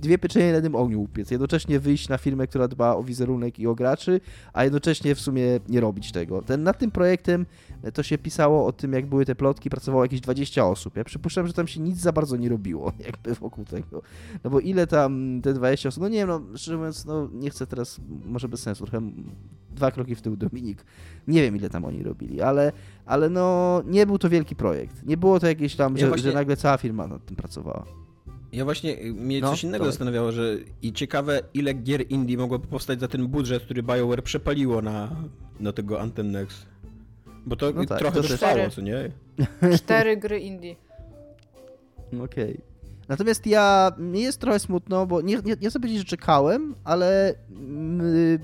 dwie 0.00 0.18
pieczenie 0.18 0.48
na 0.48 0.54
jednym 0.54 0.74
ogniu 0.74 1.02
upiec. 1.02 1.30
Jednocześnie 1.30 1.80
wyjść 1.80 2.08
na 2.08 2.18
firmę, 2.18 2.46
która 2.46 2.68
dba 2.68 2.94
o 2.94 3.02
wizerunek 3.02 3.58
i 3.58 3.66
o 3.66 3.74
graczy, 3.74 4.20
a 4.52 4.64
jednocześnie 4.64 5.14
w 5.14 5.20
sumie 5.20 5.44
nie 5.68 5.80
robić 5.80 6.12
tego. 6.12 6.42
Ten, 6.42 6.62
nad 6.62 6.78
tym 6.78 6.90
projektem 6.90 7.46
to 7.94 8.02
się 8.02 8.18
pisało 8.18 8.66
o 8.66 8.72
tym, 8.72 8.92
jak 8.92 9.06
były 9.06 9.26
te 9.26 9.34
plotki, 9.34 9.70
pracowało 9.70 10.04
jakieś 10.04 10.20
20 10.20 10.66
osób. 10.66 10.96
Ja 10.96 11.04
przypuszczam, 11.04 11.46
że 11.46 11.52
tam 11.52 11.68
się 11.68 11.80
nic 11.80 11.98
za 11.98 12.12
bardzo 12.12 12.36
nie 12.36 12.48
robiło, 12.48 12.92
jakby 13.06 13.34
wokół 13.34 13.64
tego. 13.64 14.02
No 14.44 14.50
bo 14.50 14.60
ile 14.60 14.86
tam 14.86 15.40
te 15.42 15.52
20 15.52 15.88
osób, 15.88 16.02
no 16.02 16.08
nie 16.08 16.18
wiem, 16.18 16.28
no 16.28 16.42
szczerze 16.54 16.76
mówiąc, 16.76 17.04
no 17.04 17.28
nie 17.32 17.50
chcę 17.50 17.66
teraz, 17.66 18.00
może 18.24 18.48
bez 18.48 18.59
sensu, 18.60 18.86
trochę 18.86 19.10
dwa 19.70 19.90
kroki 19.90 20.14
w 20.14 20.22
tył 20.22 20.36
Dominik. 20.36 20.84
Nie 21.28 21.42
wiem, 21.42 21.56
ile 21.56 21.70
tam 21.70 21.84
oni 21.84 22.02
robili, 22.02 22.40
ale, 22.42 22.72
ale 23.06 23.30
no 23.30 23.82
nie 23.86 24.06
był 24.06 24.18
to 24.18 24.28
wielki 24.28 24.56
projekt. 24.56 25.06
Nie 25.06 25.16
było 25.16 25.40
to 25.40 25.46
jakieś 25.46 25.76
tam, 25.76 25.92
Ja 25.94 26.00
że, 26.00 26.08
właśnie- 26.08 26.30
że 26.30 26.34
nagle 26.36 26.56
cała 26.56 26.76
firma 26.76 27.06
nad 27.06 27.24
tym 27.26 27.36
pracowała. 27.36 27.84
Ja 28.52 28.64
właśnie, 28.64 29.02
y, 29.04 29.12
mnie 29.14 29.40
No, 29.40 29.50
coś 29.50 29.64
innego 29.64 29.78
dawaj. 29.84 29.92
zastanawiało, 29.92 30.32
że 30.32 30.56
i 30.82 30.92
ciekawe 30.92 31.40
ile 31.54 31.74
gier 31.74 32.04
indie 32.10 32.36
mogłoby 32.38 32.66
powstać 32.66 33.00
za 33.00 33.08
ten 33.08 33.26
budżet, 33.26 33.62
który 33.62 33.82
BioWare 33.82 34.22
przepaliło 34.22 34.82
na, 34.82 35.08
na 35.60 35.72
tego 35.72 36.00
Anthem 36.00 36.30
Next. 36.30 36.66
Bo 37.46 37.56
to 37.56 37.72
No 37.74 37.84
tak, 37.86 37.98
trochę 37.98 38.16
to 38.16 38.28
trwało, 38.28 38.70
co 38.70 38.80
nie? 38.80 39.10
Cztery 39.76 40.16
gry 40.16 40.40
indie. 40.40 40.76
Okej. 42.24 42.60
Natomiast 43.10 43.46
ja, 43.46 43.92
mi 43.98 44.20
jest 44.20 44.40
trochę 44.40 44.58
smutno, 44.58 45.06
bo 45.06 45.20
nie, 45.20 45.36
nie, 45.44 45.54
nie 45.60 45.70
chcę 45.70 45.80
powiedzieć, 45.80 45.98
że 45.98 46.04
czekałem, 46.04 46.74
ale 46.84 47.34
mm, 47.50 48.38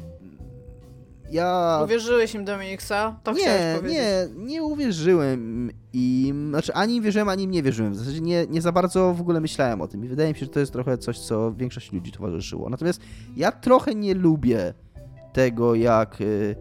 ja... 1.31 1.81
Uwierzyłeś 1.85 2.35
im 2.35 2.45
Dominiksa? 2.45 3.21
To 3.23 3.33
Nie, 3.33 3.75
powiedzieć. 3.77 3.99
nie, 3.99 4.29
nie 4.37 4.63
uwierzyłem 4.63 5.71
im, 5.93 6.49
znaczy 6.51 6.75
ani 6.75 6.97
im 6.97 7.03
wierzyłem, 7.03 7.29
ani 7.29 7.43
im 7.43 7.51
nie 7.51 7.63
wierzyłem. 7.63 7.93
W 7.93 7.97
zasadzie 7.97 8.21
nie, 8.21 8.47
nie 8.47 8.63
za 8.63 8.73
bardzo 8.73 9.15
w 9.15 9.21
ogóle 9.21 9.41
myślałem 9.41 9.81
o 9.81 9.89
tym 9.89 10.05
i 10.05 10.09
wydaje 10.09 10.29
mi 10.29 10.39
się, 10.39 10.47
że 10.47 10.53
to 10.53 10.61
jest 10.61 10.73
trochę 10.73 10.99
coś, 10.99 11.19
co 11.19 11.53
większość 11.53 11.93
ludzi 11.93 12.13
towarzyszyło. 12.13 12.71
Natomiast 12.71 13.01
ja 13.37 13.53
trochę 13.53 13.95
nie 13.95 14.15
lubię 14.15 14.75
tego, 15.33 15.75
jak 15.75 16.21
y, 16.21 16.57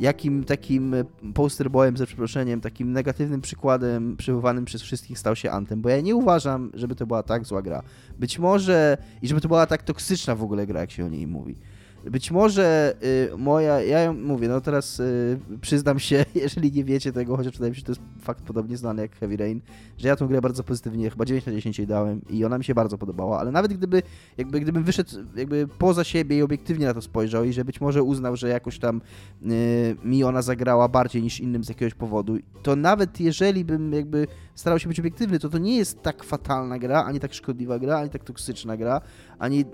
jakim 0.00 0.44
takim 0.44 0.94
posterboyem, 1.34 1.96
za 1.96 2.06
przeproszeniem, 2.06 2.60
takim 2.60 2.92
negatywnym 2.92 3.40
przykładem 3.40 4.16
przywołanym 4.16 4.64
przez 4.64 4.82
wszystkich 4.82 5.18
stał 5.18 5.36
się 5.36 5.50
Anthem, 5.50 5.82
bo 5.82 5.88
ja 5.88 6.00
nie 6.00 6.16
uważam, 6.16 6.70
żeby 6.74 6.94
to 6.94 7.06
była 7.06 7.22
tak 7.22 7.44
zła 7.44 7.62
gra. 7.62 7.82
Być 8.18 8.38
może, 8.38 8.98
i 9.22 9.28
żeby 9.28 9.40
to 9.40 9.48
była 9.48 9.66
tak 9.66 9.82
toksyczna 9.82 10.34
w 10.34 10.42
ogóle 10.42 10.66
gra, 10.66 10.80
jak 10.80 10.90
się 10.90 11.04
o 11.04 11.08
niej 11.08 11.26
mówi. 11.26 11.56
Być 12.10 12.30
może 12.30 12.96
y, 13.32 13.38
moja, 13.38 13.80
ja 13.80 14.00
ją 14.00 14.14
mówię, 14.14 14.48
no 14.48 14.60
teraz 14.60 15.00
y, 15.00 15.38
przyznam 15.60 15.98
się, 15.98 16.24
jeżeli 16.34 16.72
nie 16.72 16.84
wiecie 16.84 17.12
tego, 17.12 17.36
chociaż 17.36 17.52
wydaje 17.52 17.70
mi 17.70 17.76
się, 17.76 17.80
że 17.80 17.86
to 17.86 17.92
jest 17.92 18.02
fakt 18.20 18.44
podobnie 18.44 18.76
znany 18.76 19.02
jak 19.02 19.16
Heavy 19.16 19.36
Rain, 19.36 19.60
że 19.98 20.08
ja 20.08 20.16
tą 20.16 20.26
grę 20.26 20.40
bardzo 20.40 20.64
pozytywnie, 20.64 21.10
chyba 21.10 21.24
9 21.24 21.46
na 21.46 21.52
10 21.52 21.78
jej 21.78 21.86
dałem 21.86 22.20
i 22.30 22.44
ona 22.44 22.58
mi 22.58 22.64
się 22.64 22.74
bardzo 22.74 22.98
podobała, 22.98 23.40
ale 23.40 23.50
nawet 23.50 23.72
gdyby, 23.72 24.02
jakby, 24.38 24.60
gdybym 24.60 24.84
wyszedł 24.84 25.10
jakby 25.36 25.68
poza 25.78 26.04
siebie 26.04 26.38
i 26.38 26.42
obiektywnie 26.42 26.86
na 26.86 26.94
to 26.94 27.02
spojrzał 27.02 27.44
i 27.44 27.52
że 27.52 27.64
być 27.64 27.80
może 27.80 28.02
uznał, 28.02 28.36
że 28.36 28.48
jakoś 28.48 28.78
tam 28.78 29.00
y, 29.42 29.96
mi 30.04 30.24
ona 30.24 30.42
zagrała 30.42 30.88
bardziej 30.88 31.22
niż 31.22 31.40
innym 31.40 31.64
z 31.64 31.68
jakiegoś 31.68 31.94
powodu, 31.94 32.36
to 32.62 32.76
nawet 32.76 33.20
jeżeli 33.20 33.64
bym 33.64 33.92
jakby 33.92 34.26
starał 34.54 34.78
się 34.78 34.88
być 34.88 35.00
obiektywny, 35.00 35.38
to 35.38 35.48
to 35.48 35.58
nie 35.58 35.76
jest 35.76 36.02
tak 36.02 36.24
fatalna 36.24 36.78
gra, 36.78 37.04
ani 37.04 37.20
tak 37.20 37.34
szkodliwa 37.34 37.78
gra, 37.78 37.98
ani 37.98 38.10
tak 38.10 38.24
toksyczna 38.24 38.76
gra, 38.76 39.00
ani, 39.42 39.64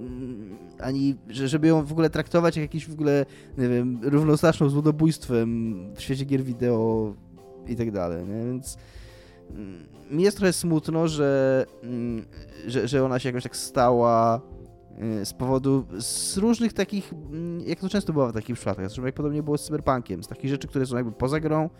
ani 0.80 1.16
że- 1.28 1.48
żeby 1.48 1.68
ją 1.68 1.84
w 1.84 1.92
ogóle 1.92 2.10
traktować 2.10 2.56
jak 2.56 2.62
jakiś 2.62 2.86
w 2.86 2.92
ogóle, 2.92 3.26
nie 3.58 3.68
wiem, 3.68 3.98
równoznaczną 4.02 4.68
z 4.68 4.74
ludobójstwem 4.74 5.74
w 5.94 6.00
świecie 6.00 6.24
gier 6.24 6.42
wideo 6.44 7.14
i 7.66 7.76
tak 7.76 7.90
dalej, 7.90 8.24
nie? 8.24 8.44
Więc 8.44 8.76
mm, 9.50 9.86
mi 10.10 10.22
jest 10.22 10.36
trochę 10.36 10.52
smutno, 10.52 11.08
że, 11.08 11.66
mm, 11.82 12.24
że, 12.66 12.88
że 12.88 13.04
ona 13.04 13.18
się 13.18 13.28
jakoś 13.28 13.42
tak 13.42 13.56
stała 13.56 14.40
y, 15.22 15.24
z 15.24 15.32
powodu 15.32 15.84
z 16.00 16.36
różnych 16.36 16.72
takich, 16.72 17.12
mm, 17.12 17.60
jak 17.66 17.80
to 17.80 17.88
często 17.88 18.12
bywa 18.12 18.28
w 18.28 18.32
takich 18.32 18.56
przypadkach, 18.56 18.86
zresztą 18.88 19.06
jak 19.06 19.14
podobnie 19.14 19.42
było 19.42 19.58
z 19.58 19.64
Cyberpunkiem, 19.64 20.22
z 20.24 20.28
takich 20.28 20.50
rzeczy, 20.50 20.68
które 20.68 20.86
są 20.86 20.96
jakby 20.96 21.12
poza 21.12 21.40
grą, 21.40 21.70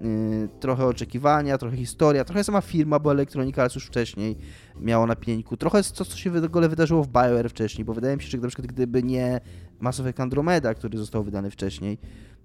y, 0.00 0.48
trochę 0.60 0.86
oczekiwania, 0.86 1.58
trochę 1.58 1.76
historia, 1.76 2.24
trochę 2.24 2.44
sama 2.44 2.60
firma, 2.60 2.98
bo 2.98 3.12
Electronic 3.12 3.58
Arts 3.58 3.74
już 3.74 3.86
wcześniej 3.86 4.36
miało 4.80 5.06
na 5.06 5.16
pieńku, 5.16 5.56
trochę 5.56 5.82
to, 5.82 6.04
co 6.04 6.16
się 6.16 6.30
w 6.30 6.44
ogóle 6.44 6.68
wydarzyło 6.68 7.04
w 7.04 7.08
BioWare 7.08 7.50
wcześniej, 7.50 7.84
bo 7.84 7.94
wydaje 7.94 8.16
mi 8.16 8.22
się, 8.22 8.28
że 8.28 8.38
na 8.38 8.48
przykład 8.48 8.66
gdyby 8.66 9.02
nie 9.02 9.40
Mass 9.80 10.00
Effect 10.00 10.20
Andromeda, 10.20 10.74
który 10.74 10.98
został 10.98 11.24
wydany 11.24 11.50
wcześniej, 11.50 11.98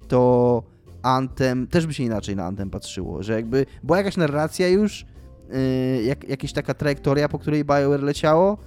to 0.08 0.64
Anthem, 1.02 1.68
też 1.68 1.88
by 1.88 1.93
się 1.93 2.04
inaczej 2.04 2.36
na 2.36 2.45
Anthem 2.45 2.70
patrzyło, 2.70 3.24
że 3.24 3.34
jakby 3.34 3.66
była 3.84 3.97
jakaś 3.97 4.18
narracja 4.18 4.68
już, 4.68 5.06
yy, 5.50 6.04
jak, 6.04 6.30
jakaś 6.30 6.54
taka 6.54 6.74
trajektoria, 6.74 7.30
po 7.30 7.39
której 7.39 7.66
BioWare 7.66 8.04
leciało 8.04 8.58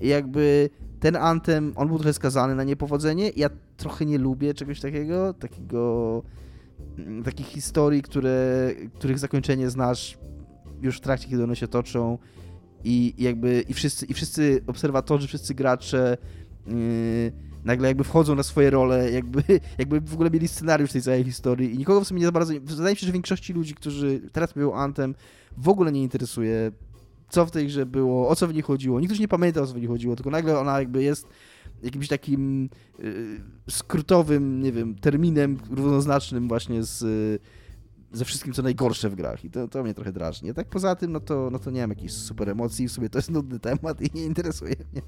i 0.00 0.08
jakby 0.08 0.70
ten 1.00 1.16
Anthem, 1.16 1.72
on 1.76 1.88
był 1.88 1.98
trochę 1.98 2.12
skazany 2.12 2.54
na 2.54 2.64
niepowodzenie. 2.64 3.30
Ja 3.36 3.50
trochę 3.76 4.06
nie 4.06 4.18
lubię 4.18 4.54
czegoś 4.54 4.80
takiego, 4.80 5.34
takiego 5.34 6.22
takich 7.24 7.46
historii, 7.46 8.02
które, 8.02 8.70
których 8.94 9.18
zakończenie 9.18 9.70
znasz 9.70 10.18
już 10.82 10.96
w 10.96 11.00
trakcie, 11.00 11.28
kiedy 11.28 11.44
one 11.44 11.56
się 11.56 11.68
toczą 11.68 12.18
i 12.84 13.14
i 13.18 13.22
jakby 13.22 13.64
i 13.68 13.74
wszyscy, 13.74 14.06
i 14.06 14.14
wszyscy 14.14 14.60
obserwatorzy, 14.66 15.28
wszyscy 15.28 15.54
gracze 15.54 16.16
yy, 16.66 17.32
nagle 17.64 17.88
jakby 17.88 18.04
wchodzą 18.04 18.34
na 18.34 18.42
swoje 18.42 18.70
role, 18.70 19.10
jakby, 19.10 19.42
jakby 19.78 20.00
w 20.00 20.14
ogóle 20.14 20.30
mieli 20.30 20.48
scenariusz 20.48 20.92
tej 20.92 21.02
całej 21.02 21.24
historii 21.24 21.74
i 21.74 21.78
nikogo 21.78 22.00
w 22.00 22.06
sumie 22.06 22.20
nie 22.20 22.26
za 22.26 22.32
bardzo, 22.32 22.52
wydaje 22.62 22.90
mi 22.90 22.96
się, 22.96 23.06
że 23.06 23.12
większości 23.12 23.52
ludzi, 23.52 23.74
którzy 23.74 24.20
teraz 24.32 24.56
mówią 24.56 24.72
Anthem, 24.72 25.14
w 25.56 25.68
ogóle 25.68 25.92
nie 25.92 26.02
interesuje 26.02 26.72
co 27.32 27.46
w 27.46 27.50
tej 27.50 27.66
grze 27.66 27.86
było, 27.86 28.28
o 28.28 28.36
co 28.36 28.46
w 28.46 28.54
niej 28.54 28.62
chodziło. 28.62 29.00
Nikt 29.00 29.10
już 29.10 29.20
nie 29.20 29.28
pamięta, 29.28 29.62
o 29.62 29.66
co 29.66 29.72
w 29.72 29.76
niej 29.76 29.86
chodziło, 29.86 30.16
tylko 30.16 30.30
nagle 30.30 30.58
ona 30.58 30.78
jakby 30.78 31.02
jest 31.02 31.28
jakimś 31.82 32.08
takim 32.08 32.68
yy, 32.98 33.40
skrótowym, 33.70 34.62
nie 34.62 34.72
wiem, 34.72 34.94
terminem 34.94 35.58
równoznacznym 35.70 36.48
właśnie 36.48 36.82
z, 36.84 37.00
yy, 37.00 37.38
ze 38.12 38.24
wszystkim, 38.24 38.52
co 38.52 38.62
najgorsze 38.62 39.10
w 39.10 39.14
grach 39.14 39.44
i 39.44 39.50
to, 39.50 39.68
to 39.68 39.82
mnie 39.82 39.94
trochę 39.94 40.12
drażni. 40.12 40.54
Tak 40.54 40.68
poza 40.68 40.96
tym, 40.96 41.12
no 41.12 41.20
to, 41.20 41.48
no 41.52 41.58
to 41.58 41.70
nie 41.70 41.80
mam 41.80 41.90
jakichś 41.90 42.12
super 42.12 42.48
emocji, 42.50 42.88
w 42.88 42.92
sumie 42.92 43.08
to 43.10 43.18
jest 43.18 43.30
nudny 43.30 43.58
temat 43.60 44.00
i 44.00 44.10
nie 44.14 44.24
interesuje 44.24 44.74
mnie. 44.92 45.02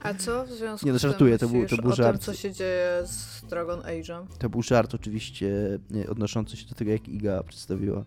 A 0.00 0.14
co 0.14 0.44
w 0.46 0.50
związku 0.50 0.86
Nie, 0.86 0.92
no 0.92 0.98
z 0.98 1.02
tym 1.02 1.10
żartuję, 1.10 1.38
to 1.38 1.48
był- 1.48 1.66
to 1.66 1.76
był 1.76 1.92
żart. 1.92 2.16
tym, 2.24 2.34
co 2.34 2.40
się 2.40 2.52
dzieje 2.52 3.02
z 3.06 3.44
Dragon 3.50 3.80
Age'em? 3.80 4.26
To 4.38 4.50
był 4.50 4.62
żart 4.62 4.94
oczywiście 4.94 5.78
nie, 5.90 6.08
odnoszący 6.10 6.56
się 6.56 6.66
do 6.68 6.74
tego, 6.74 6.90
jak 6.90 7.08
Iga 7.08 7.42
przedstawiła. 7.42 8.04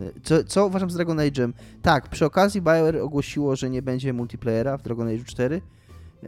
E, 0.00 0.20
Co, 0.22 0.44
co 0.44 0.66
uważam 0.66 0.90
z 0.90 0.94
Dragon 0.94 1.16
Age'em? 1.16 1.52
Tak, 1.82 2.08
przy 2.08 2.24
okazji 2.26 2.62
BioWare 2.62 2.96
ogłosiło, 3.02 3.56
że 3.56 3.70
nie 3.70 3.82
będzie 3.82 4.12
multiplayera 4.12 4.78
w 4.78 4.82
Dragon 4.82 5.08
Age 5.08 5.24
4. 5.24 5.62
E, 6.22 6.26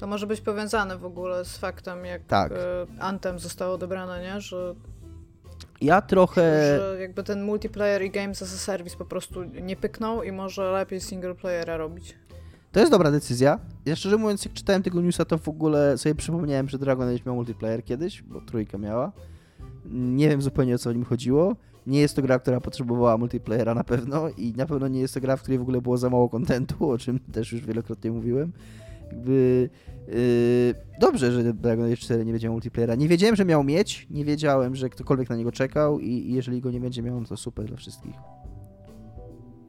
To 0.00 0.06
może 0.06 0.26
być 0.26 0.40
powiązane 0.40 0.96
w 0.98 1.04
ogóle 1.04 1.44
z 1.44 1.58
faktem, 1.58 2.04
jak 2.04 2.22
Tak. 2.26 2.52
e, 2.52 2.56
Anthem 2.98 3.38
zostało 3.38 3.74
odebrane, 3.74 4.22
nie? 4.22 4.40
Że, 4.40 4.74
Ja 5.80 6.02
trochę... 6.02 6.42
że 6.78 6.96
jakby 7.00 7.22
ten 7.22 7.42
multiplayer 7.42 8.02
i 8.02 8.10
games 8.10 8.42
as 8.42 8.54
a 8.54 8.56
service 8.56 8.96
po 8.96 9.04
prostu 9.04 9.44
nie 9.44 9.76
pyknął 9.76 10.22
i 10.22 10.32
może 10.32 10.72
lepiej 10.72 11.00
single 11.00 11.34
playera 11.34 11.76
robić. 11.76 12.14
To 12.72 12.80
jest 12.80 12.92
dobra 12.92 13.10
decyzja. 13.10 13.58
Ja 13.86 13.96
szczerze 13.96 14.16
mówiąc, 14.16 14.44
jak 14.44 14.54
czytałem 14.54 14.82
tego 14.82 15.00
newsa, 15.00 15.24
to 15.24 15.38
w 15.38 15.48
ogóle 15.48 15.98
sobie 15.98 16.14
przypomniałem, 16.14 16.68
że 16.68 16.78
Dragon 16.78 17.08
Age 17.08 17.20
miał 17.26 17.34
multiplayer 17.34 17.84
kiedyś, 17.84 18.22
bo 18.22 18.40
trójka 18.40 18.78
miała. 18.78 19.12
Nie 19.90 20.28
wiem 20.28 20.42
zupełnie 20.42 20.74
o 20.74 20.78
co 20.78 20.90
w 20.90 20.94
nim 20.94 21.04
chodziło. 21.04 21.56
Nie 21.86 22.00
jest 22.00 22.16
to 22.16 22.22
gra, 22.22 22.38
która 22.38 22.60
potrzebowała 22.60 23.16
multiplayera 23.18 23.74
na 23.74 23.84
pewno 23.84 24.28
i 24.28 24.52
na 24.56 24.66
pewno 24.66 24.88
nie 24.88 25.00
jest 25.00 25.14
to 25.14 25.20
gra, 25.20 25.36
w 25.36 25.40
której 25.42 25.58
w 25.58 25.62
ogóle 25.62 25.80
było 25.80 25.96
za 25.96 26.10
mało 26.10 26.28
kontentu, 26.28 26.90
o 26.90 26.98
czym 26.98 27.18
też 27.32 27.52
już 27.52 27.66
wielokrotnie 27.66 28.10
mówiłem. 28.10 28.52
Jakby 29.12 29.68
yy, 30.08 30.14
dobrze, 31.00 31.32
że 31.32 31.54
Dragon 31.54 31.86
Age 31.86 31.96
4 31.96 32.24
nie 32.24 32.32
będzie 32.32 32.46
miał 32.46 32.54
multiplayera. 32.54 32.94
Nie 32.94 33.08
wiedziałem, 33.08 33.36
że 33.36 33.44
miał 33.44 33.64
mieć, 33.64 34.06
nie 34.10 34.24
wiedziałem, 34.24 34.74
że 34.74 34.88
ktokolwiek 34.88 35.30
na 35.30 35.36
niego 35.36 35.52
czekał 35.52 35.98
i, 35.98 36.06
i 36.06 36.34
jeżeli 36.34 36.60
go 36.60 36.70
nie 36.70 36.80
będzie 36.80 37.02
miał, 37.02 37.24
to 37.24 37.36
super 37.36 37.64
dla 37.64 37.76
wszystkich. 37.76 38.14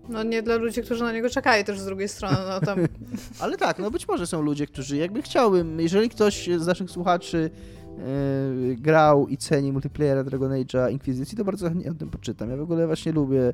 No 0.10 0.24
nie 0.24 0.44
dla 0.44 0.56
ludzi, 0.56 0.82
którzy 0.82 1.04
na 1.04 1.12
niego 1.12 1.30
czekali 1.30 1.64
też 1.64 1.80
z 1.80 1.86
drugiej 1.86 2.08
strony, 2.08 2.38
no 2.50 2.60
tam 2.60 2.80
Ale 3.42 3.58
tak, 3.58 3.80
no 3.80 3.92
być 3.92 4.08
może 4.08 4.28
są 4.28 4.42
ludzie, 4.42 4.68
którzy 4.68 4.98
jakby 4.98 5.22
chciałbym, 5.22 5.80
jeżeli 5.80 6.10
ktoś 6.10 6.50
z 6.58 6.68
naszych 6.68 6.92
słuchaczy 6.92 7.50
e, 7.98 8.76
grał 8.76 9.28
i 9.28 9.38
ceni 9.38 9.72
multiplayera 9.72 10.24
Dragon 10.24 10.52
Age'a 10.52 10.92
Inkwizycji, 10.92 11.38
to 11.38 11.46
bardzo 11.46 11.70
chętnie 11.70 11.92
o 11.92 11.94
tym 11.94 12.10
poczytam. 12.10 12.50
Ja 12.50 12.58
w 12.58 12.62
ogóle 12.62 12.88
właśnie 12.88 13.12
lubię, 13.12 13.54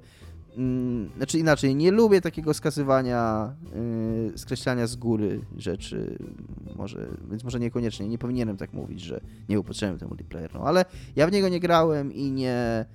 znaczy 1.18 1.40
inaczej, 1.40 1.76
nie 1.76 1.92
lubię 1.92 2.22
takiego 2.22 2.54
skazywania, 2.54 3.54
e, 4.34 4.38
skreślania 4.38 4.88
z 4.88 4.96
góry 4.96 5.42
rzeczy, 5.58 6.18
może, 6.76 7.08
więc 7.30 7.44
może 7.44 7.60
niekoniecznie, 7.60 8.08
nie 8.08 8.18
powinienem 8.18 8.58
tak 8.58 8.74
mówić, 8.74 9.02
że 9.02 9.22
nie 9.50 9.56
był 9.56 9.64
potrzebny 9.64 10.00
ten 10.00 10.08
multiplayer, 10.08 10.54
no 10.54 10.62
ale 10.62 10.86
ja 11.16 11.28
w 11.28 11.32
niego 11.32 11.50
nie 11.50 11.60
grałem 11.60 12.14
i 12.14 12.32
nie, 12.32 12.86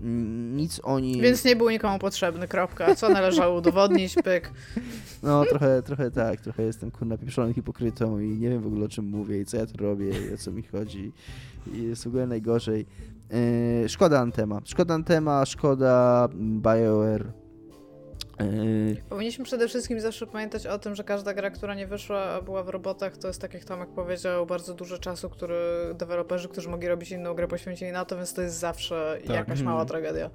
mm, 0.00 0.56
nic 0.56 0.80
o 0.84 1.00
nim... 1.00 1.20
Więc 1.20 1.44
nie 1.44 1.56
był 1.56 1.70
nikomu 1.70 1.98
potrzebny, 1.98 2.48
kropka. 2.48 2.94
Co 2.94 3.08
należało 3.08 3.58
udowodnić, 3.58 4.14
pyk. 4.14 4.50
No, 5.22 5.44
trochę, 5.44 5.82
trochę 5.82 6.10
tak, 6.10 6.40
trochę 6.40 6.62
jestem 6.62 6.90
kurna 6.90 7.18
pieprzonym 7.18 7.54
hipokrytą 7.54 8.18
i 8.18 8.28
nie 8.28 8.48
wiem 8.48 8.62
w 8.62 8.66
ogóle 8.66 8.84
o 8.84 8.88
czym 8.88 9.04
mówię 9.04 9.40
i 9.40 9.44
co 9.44 9.56
ja 9.56 9.66
tu 9.66 9.76
robię 9.76 10.10
i 10.10 10.34
o 10.34 10.36
co 10.36 10.52
mi 10.52 10.62
chodzi 10.62 11.12
i 11.74 11.82
jest 11.82 12.04
w 12.04 12.06
ogóle 12.06 12.26
najgorzej. 12.26 12.86
Yy, 13.82 13.88
szkoda 13.88 14.18
Antema, 14.20 14.60
szkoda 14.64 14.94
Antema, 14.94 15.46
szkoda 15.46 16.28
BioWare. 16.34 17.26
Yy, 18.40 18.96
Powinniśmy 19.08 19.44
przede 19.44 19.68
wszystkim 19.68 20.00
zawsze 20.00 20.26
pamiętać 20.26 20.66
o 20.66 20.78
tym, 20.78 20.94
że 20.94 21.04
każda 21.04 21.34
gra, 21.34 21.50
która 21.50 21.74
nie 21.74 21.86
wyszła, 21.86 22.22
a 22.22 22.42
była 22.42 22.62
w 22.62 22.68
robotach, 22.68 23.16
to 23.16 23.28
jest 23.28 23.40
tak 23.40 23.54
jak 23.54 23.64
Tomek 23.64 23.88
powiedział, 23.88 24.46
bardzo 24.46 24.74
dużo 24.74 24.98
czasu, 24.98 25.30
który 25.30 25.56
deweloperzy, 25.94 26.48
którzy 26.48 26.68
mogli 26.68 26.88
robić 26.88 27.10
inną 27.10 27.34
grę, 27.34 27.48
poświęcili 27.48 27.92
na 27.92 28.04
to, 28.04 28.16
więc 28.16 28.34
to 28.34 28.42
jest 28.42 28.58
zawsze 28.58 29.18
Tak. 29.26 29.36
jakaś 29.36 29.50
Mhm. 29.58 29.64
mała 29.66 29.84
tragedia. 29.84 30.30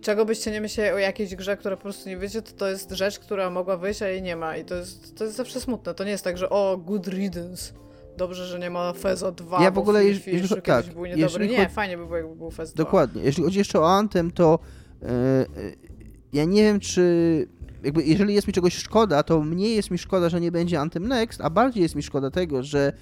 Czego 0.00 0.24
byście 0.24 0.50
nie 0.50 0.60
myśleli 0.60 0.90
o 0.90 0.98
jakiejś 0.98 1.34
grze, 1.36 1.56
która 1.56 1.76
po 1.76 1.82
prostu 1.82 2.08
nie 2.08 2.16
wyjdzie, 2.16 2.42
to 2.42 2.52
to 2.52 2.68
jest 2.68 2.90
rzecz, 2.90 3.18
która 3.18 3.50
mogła 3.50 3.76
wyjść, 3.76 4.02
a 4.02 4.08
jej 4.08 4.22
nie 4.22 4.36
ma. 4.36 4.56
I 4.56 4.64
to 4.64 4.74
jest, 4.74 5.16
to 5.18 5.24
jest 5.24 5.36
zawsze 5.36 5.60
smutne. 5.60 5.94
To 5.94 6.04
nie 6.04 6.10
jest 6.10 6.24
tak, 6.24 6.38
że 6.38 6.50
o, 6.50 6.76
good 6.76 7.06
riddance. 7.08 7.72
Dobrze, 8.16 8.46
że 8.46 8.58
nie 8.58 8.70
ma 8.70 8.92
Feza 8.92 9.32
2, 9.32 9.62
Ja 9.62 9.70
w 9.70 9.78
ogóle, 9.78 10.02
Fish 10.02 10.26
jeż- 10.26 10.48
kiedyś 10.48 10.64
tak, 10.64 10.86
był 10.86 11.04
niedobry. 11.04 11.20
jeżeli 11.22 11.48
Nie, 11.50 11.56
chodzi- 11.56 11.74
fajnie 11.74 11.96
by 11.98 12.04
było, 12.04 12.16
jakby 12.16 12.36
był 12.36 12.50
Fez 12.50 12.72
2. 12.74 12.84
dokładnie. 12.84 13.22
Jeśli 13.22 13.44
chodzi 13.44 13.58
jeszcze 13.58 13.80
o 13.80 13.90
Antem, 13.96 14.30
to 14.30 14.58
yy, 15.02 15.08
yy, 15.08 15.76
ja 16.32 16.44
nie 16.44 16.62
wiem, 16.62 16.80
czy 16.80 17.02
jakby 17.84 18.02
jeżeli 18.04 18.34
jest 18.34 18.46
mi 18.46 18.52
czegoś 18.52 18.74
szkoda, 18.74 19.22
to 19.22 19.40
mniej 19.42 19.76
jest 19.76 19.90
mi 19.90 19.98
szkoda, 19.98 20.28
że 20.28 20.40
nie 20.40 20.52
będzie 20.52 20.80
Anthem 20.80 21.08
Next, 21.08 21.40
a 21.40 21.50
bardziej 21.50 21.82
jest 21.82 21.94
mi 21.94 22.02
szkoda 22.02 22.30
tego, 22.30 22.62
że 22.62 22.92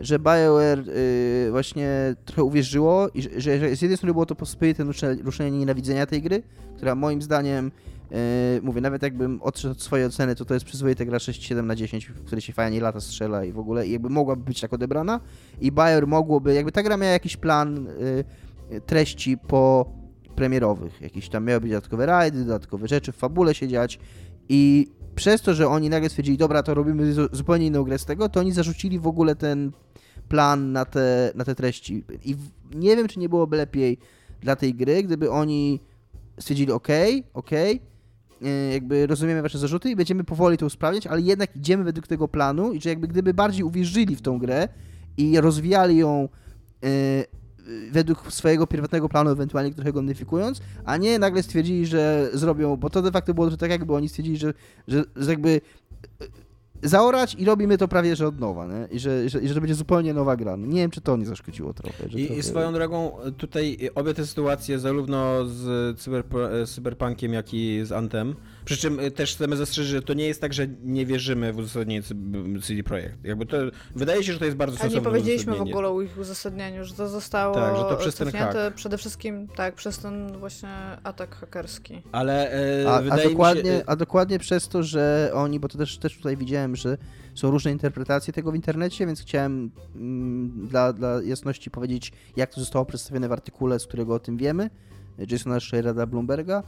że 0.00 0.18
BioWare 0.18 0.88
y, 0.88 1.48
właśnie 1.50 2.14
trochę 2.24 2.44
uwierzyło 2.44 3.08
i 3.14 3.22
że, 3.22 3.40
że 3.40 3.76
z 3.76 3.82
jednej 3.82 3.96
strony 3.96 4.12
było 4.12 4.26
to 4.26 4.34
pospolite 4.34 4.84
ruszenie 5.24 5.58
nienawidzenia 5.58 6.06
tej 6.06 6.22
gry, 6.22 6.42
która 6.76 6.94
moim 6.94 7.22
zdaniem 7.22 7.70
y, 8.12 8.62
mówię, 8.62 8.80
nawet 8.80 9.02
jakbym 9.02 9.42
odszedł 9.42 9.72
od 9.72 9.82
swojej 9.82 10.06
oceny, 10.06 10.34
to 10.34 10.44
to 10.44 10.54
jest 10.54 10.66
przyzwoite 10.66 11.06
gra 11.06 11.18
6-7 11.18 11.64
na 11.64 11.76
10, 11.76 12.06
w 12.06 12.24
której 12.24 12.42
się 12.42 12.52
fajnie 12.52 12.80
lata 12.80 13.00
strzela 13.00 13.44
i 13.44 13.52
w 13.52 13.58
ogóle 13.58 13.86
i 13.86 13.92
jakby 13.92 14.10
mogłaby 14.10 14.44
być 14.44 14.60
tak 14.60 14.72
odebrana. 14.72 15.20
I 15.60 15.72
BioWare 15.72 16.06
mogłoby, 16.06 16.54
jakby 16.54 16.72
ta 16.72 16.82
gra 16.82 16.96
miała 16.96 17.12
jakiś 17.12 17.36
plan 17.36 17.88
y, 17.88 18.24
treści 18.86 19.38
po 19.38 19.92
premierowych, 20.36 21.00
jakieś 21.00 21.28
tam 21.28 21.44
miały 21.44 21.60
być 21.60 21.70
dodatkowe 21.70 22.06
rajdy, 22.06 22.38
dodatkowe 22.38 22.88
rzeczy 22.88 23.12
w 23.12 23.16
fabule 23.16 23.54
się 23.54 23.68
dziać. 23.68 23.98
I 24.48 24.86
przez 25.14 25.42
to, 25.42 25.54
że 25.54 25.68
oni 25.68 25.88
nagle 25.88 26.08
stwierdzili, 26.08 26.38
dobra, 26.38 26.62
to 26.62 26.74
robimy 26.74 27.14
zupełnie 27.32 27.66
inną 27.66 27.82
grę 27.82 27.98
z 27.98 28.04
tego, 28.04 28.28
to 28.28 28.40
oni 28.40 28.52
zarzucili 28.52 28.98
w 28.98 29.06
ogóle 29.06 29.36
ten 29.36 29.72
plan 30.28 30.72
na 30.72 30.84
te, 30.84 31.32
na 31.34 31.44
te 31.44 31.54
treści. 31.54 32.04
I 32.24 32.36
nie 32.74 32.96
wiem, 32.96 33.08
czy 33.08 33.18
nie 33.18 33.28
byłoby 33.28 33.56
lepiej 33.56 33.98
dla 34.40 34.56
tej 34.56 34.74
gry, 34.74 35.02
gdyby 35.02 35.30
oni 35.30 35.80
stwierdzili, 36.40 36.72
ok, 36.72 36.88
ok, 37.34 37.50
jakby 38.72 39.06
rozumiemy 39.06 39.42
wasze 39.42 39.58
zarzuty 39.58 39.90
i 39.90 39.96
będziemy 39.96 40.24
powoli 40.24 40.58
to 40.58 40.66
usprawniać, 40.66 41.06
ale 41.06 41.20
jednak 41.20 41.56
idziemy 41.56 41.84
według 41.84 42.06
tego 42.06 42.28
planu 42.28 42.72
i 42.72 42.80
że 42.80 42.88
jakby 42.88 43.08
gdyby 43.08 43.34
bardziej 43.34 43.64
uwierzyli 43.64 44.16
w 44.16 44.22
tą 44.22 44.38
grę 44.38 44.68
i 45.16 45.40
rozwijali 45.40 45.96
ją 45.96 46.28
e, 46.84 46.88
według 47.90 48.32
swojego 48.32 48.66
pierwotnego 48.66 49.08
planu, 49.08 49.30
ewentualnie 49.30 49.74
trochę 49.74 49.92
go 49.92 50.02
modyfikując, 50.02 50.60
a 50.84 50.96
nie 50.96 51.18
nagle 51.18 51.42
stwierdzili, 51.42 51.86
że 51.86 52.30
zrobią, 52.32 52.76
bo 52.76 52.90
to 52.90 53.02
de 53.02 53.10
facto 53.10 53.34
było 53.34 53.50
tak, 53.50 53.70
jakby 53.70 53.94
oni 53.94 54.08
stwierdzili, 54.08 54.36
że, 54.36 54.54
że, 54.88 55.04
że 55.16 55.30
jakby 55.30 55.60
zaorać 56.82 57.34
i 57.34 57.44
robimy 57.44 57.78
to 57.78 57.88
prawie 57.88 58.16
że 58.16 58.28
od 58.28 58.40
nowa, 58.40 58.66
nie? 58.66 58.88
I, 58.90 58.98
że, 58.98 59.28
że, 59.28 59.40
i 59.40 59.48
że 59.48 59.54
to 59.54 59.60
będzie 59.60 59.74
zupełnie 59.74 60.14
nowa 60.14 60.36
gra. 60.36 60.56
No 60.56 60.66
nie 60.66 60.80
wiem, 60.80 60.90
czy 60.90 61.00
to 61.00 61.16
nie 61.16 61.26
zaszkodziło 61.26 61.74
trochę. 61.74 62.04
I, 62.06 62.26
trochę... 62.26 62.40
I, 62.40 62.42
swoją 62.42 62.72
drogą 62.72 63.16
tutaj 63.36 63.78
obie 63.94 64.14
te 64.14 64.26
sytuacje, 64.26 64.78
zarówno 64.78 65.46
z 65.46 65.98
cyber, 66.00 66.24
Cyberpunkiem, 66.66 67.32
jak 67.32 67.54
i 67.54 67.80
z 67.84 67.92
Antem, 67.92 68.34
przy 68.66 68.76
czym 68.76 68.98
też 69.14 69.34
chcemy 69.34 69.56
zastrzeżyć, 69.56 69.92
że 69.92 70.02
to 70.02 70.14
nie 70.14 70.26
jest 70.26 70.40
tak, 70.40 70.52
że 70.52 70.66
nie 70.82 71.06
wierzymy 71.06 71.52
w 71.52 71.58
uzasadnienie 71.58 72.02
CD 72.62 72.82
Projekt. 72.82 73.24
Jakby 73.24 73.46
to, 73.46 73.56
wydaje 73.94 74.24
się, 74.24 74.32
że 74.32 74.38
to 74.38 74.44
jest 74.44 74.56
bardzo 74.56 74.76
sensowne 74.76 74.96
A 74.96 75.00
nie 75.00 75.04
powiedzieliśmy 75.04 75.56
w 75.56 75.60
ogóle 75.60 75.88
o 75.88 76.02
ich 76.02 76.18
uzasadnieniu, 76.18 76.84
że 76.84 76.94
to 76.94 77.08
zostało 77.08 77.54
tak, 77.54 77.76
że 77.76 77.82
to 77.82 77.96
przez 77.96 78.14
ten 78.14 78.32
hack. 78.32 78.56
przede 78.74 78.98
wszystkim 78.98 79.48
tak, 79.56 79.74
przez 79.74 79.98
ten 79.98 80.38
właśnie 80.38 80.68
atak 81.04 81.34
hakerski. 81.34 82.02
Ale 82.12 82.52
e, 82.82 82.90
a, 82.90 83.02
wydaje 83.02 83.26
a 83.26 83.30
dokładnie, 83.30 83.70
mi 83.70 83.78
się... 83.78 83.84
A 83.86 83.96
dokładnie 83.96 84.38
przez 84.38 84.68
to, 84.68 84.82
że 84.82 85.30
oni, 85.34 85.60
bo 85.60 85.68
to 85.68 85.78
też, 85.78 85.98
też 85.98 86.16
tutaj 86.16 86.36
widziałem, 86.36 86.76
że 86.76 86.98
są 87.34 87.50
różne 87.50 87.70
interpretacje 87.70 88.32
tego 88.32 88.52
w 88.52 88.54
internecie, 88.54 89.06
więc 89.06 89.20
chciałem 89.20 89.70
mm, 89.96 90.68
dla, 90.68 90.92
dla 90.92 91.22
jasności 91.22 91.70
powiedzieć, 91.70 92.12
jak 92.36 92.54
to 92.54 92.60
zostało 92.60 92.84
przedstawione 92.84 93.28
w 93.28 93.32
artykule, 93.32 93.78
z 93.78 93.86
którego 93.86 94.14
o 94.14 94.18
tym 94.18 94.36
wiemy, 94.36 94.70
Jasona 95.18 95.60
Schreira 95.60 96.06
Bloomberga 96.06 96.62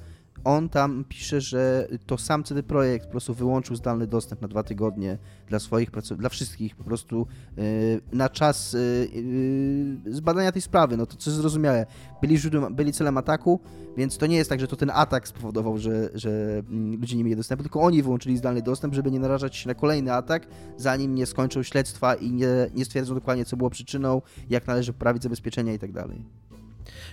on 0.45 0.69
tam 0.69 1.05
pisze, 1.09 1.41
że 1.41 1.89
to 2.07 2.19
sam 2.19 2.45
CD 2.45 2.63
Projekt 2.63 3.07
po 3.07 3.11
prostu 3.11 3.35
wyłączył 3.35 3.77
zdalny 3.77 4.07
dostęp 4.07 4.41
na 4.43 4.49
dwa 4.49 4.63
tygodnie 4.63 5.19
dla 5.47 5.59
swoich 5.59 5.91
pracowników, 5.91 6.21
dla 6.21 6.29
wszystkich 6.29 6.77
po 6.77 6.85
prostu 6.85 7.27
yy, 7.57 7.65
na 8.13 8.29
czas 8.29 8.73
yy, 8.73 10.15
zbadania 10.15 10.53
tej 10.53 10.63
sprawy. 10.63 10.97
No 10.97 11.07
to 11.07 11.17
co 11.17 11.31
zrozumiałe. 11.31 11.87
Byli, 12.21 12.39
źródłem, 12.39 12.75
byli 12.75 12.93
celem 12.93 13.19
ataku, 13.19 13.61
więc 13.97 14.19
to 14.19 14.27
nie 14.27 14.37
jest 14.37 14.51
tak, 14.51 14.61
że 14.61 14.69
to 14.69 14.77
ten 14.77 14.91
atak 14.95 15.29
spowodował, 15.29 15.79
że, 15.79 16.11
że 16.15 16.63
mm, 16.71 17.01
ludzie 17.01 17.17
nie 17.17 17.25
mieli 17.25 17.37
dostępu, 17.37 17.63
tylko 17.63 17.81
oni 17.81 18.03
wyłączyli 18.03 18.37
zdalny 18.37 18.63
dostęp, 18.63 18.95
żeby 18.95 19.11
nie 19.11 19.21
narażać 19.21 19.57
się 19.57 19.69
na 19.69 19.75
kolejny 19.75 20.13
atak, 20.13 20.47
zanim 20.77 21.15
nie 21.15 21.27
skończą 21.27 21.63
śledztwa 21.63 22.15
i 22.15 22.33
nie, 22.33 22.49
nie 22.75 22.85
stwierdzą 22.85 23.15
dokładnie, 23.15 23.45
co 23.45 23.57
było 23.57 23.71
przyczyną, 23.71 24.23
jak 24.51 24.67
należy 24.67 24.93
poprawić 24.93 25.23
zabezpieczenia 25.23 25.73
i 25.73 25.79
tak 25.79 25.93
dalej. 25.93 26.25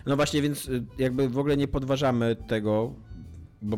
No 0.05 0.15
właśnie, 0.15 0.41
więc 0.41 0.67
y, 0.69 0.83
jakby 0.97 1.29
w 1.29 1.37
ogóle 1.37 1.57
nie 1.57 1.67
podważamy 1.67 2.35
tego, 2.47 2.93
bo 3.65 3.77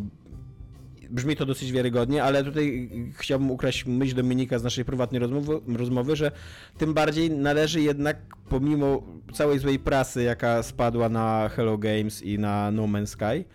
brzmi 1.10 1.36
to 1.36 1.46
dosyć 1.46 1.72
wiarygodnie, 1.72 2.24
ale 2.24 2.44
tutaj 2.44 2.90
chciałbym 3.18 3.52
ukraść 3.52 3.86
myśl 3.86 4.16
Dominika 4.16 4.60
z 4.60 4.64
naszej 4.64 4.86
prywatnej 4.86 5.20
rozmowy, 5.20 5.60
rozmowy, 5.68 6.16
że 6.16 6.32
tym 6.78 6.94
bardziej 6.94 7.32
należy 7.32 7.82
jednak, 7.82 8.18
pomimo 8.50 9.04
całej 9.34 9.60
złej 9.60 9.80
prasy, 9.80 10.24
jaka 10.24 10.64
spadła 10.64 11.10
na 11.10 11.50
Hello 11.50 11.78
Games 11.78 12.24
i 12.24 12.40
na 12.40 12.72
No 12.72 12.84
Man's 12.84 13.06
Sky, 13.06 13.46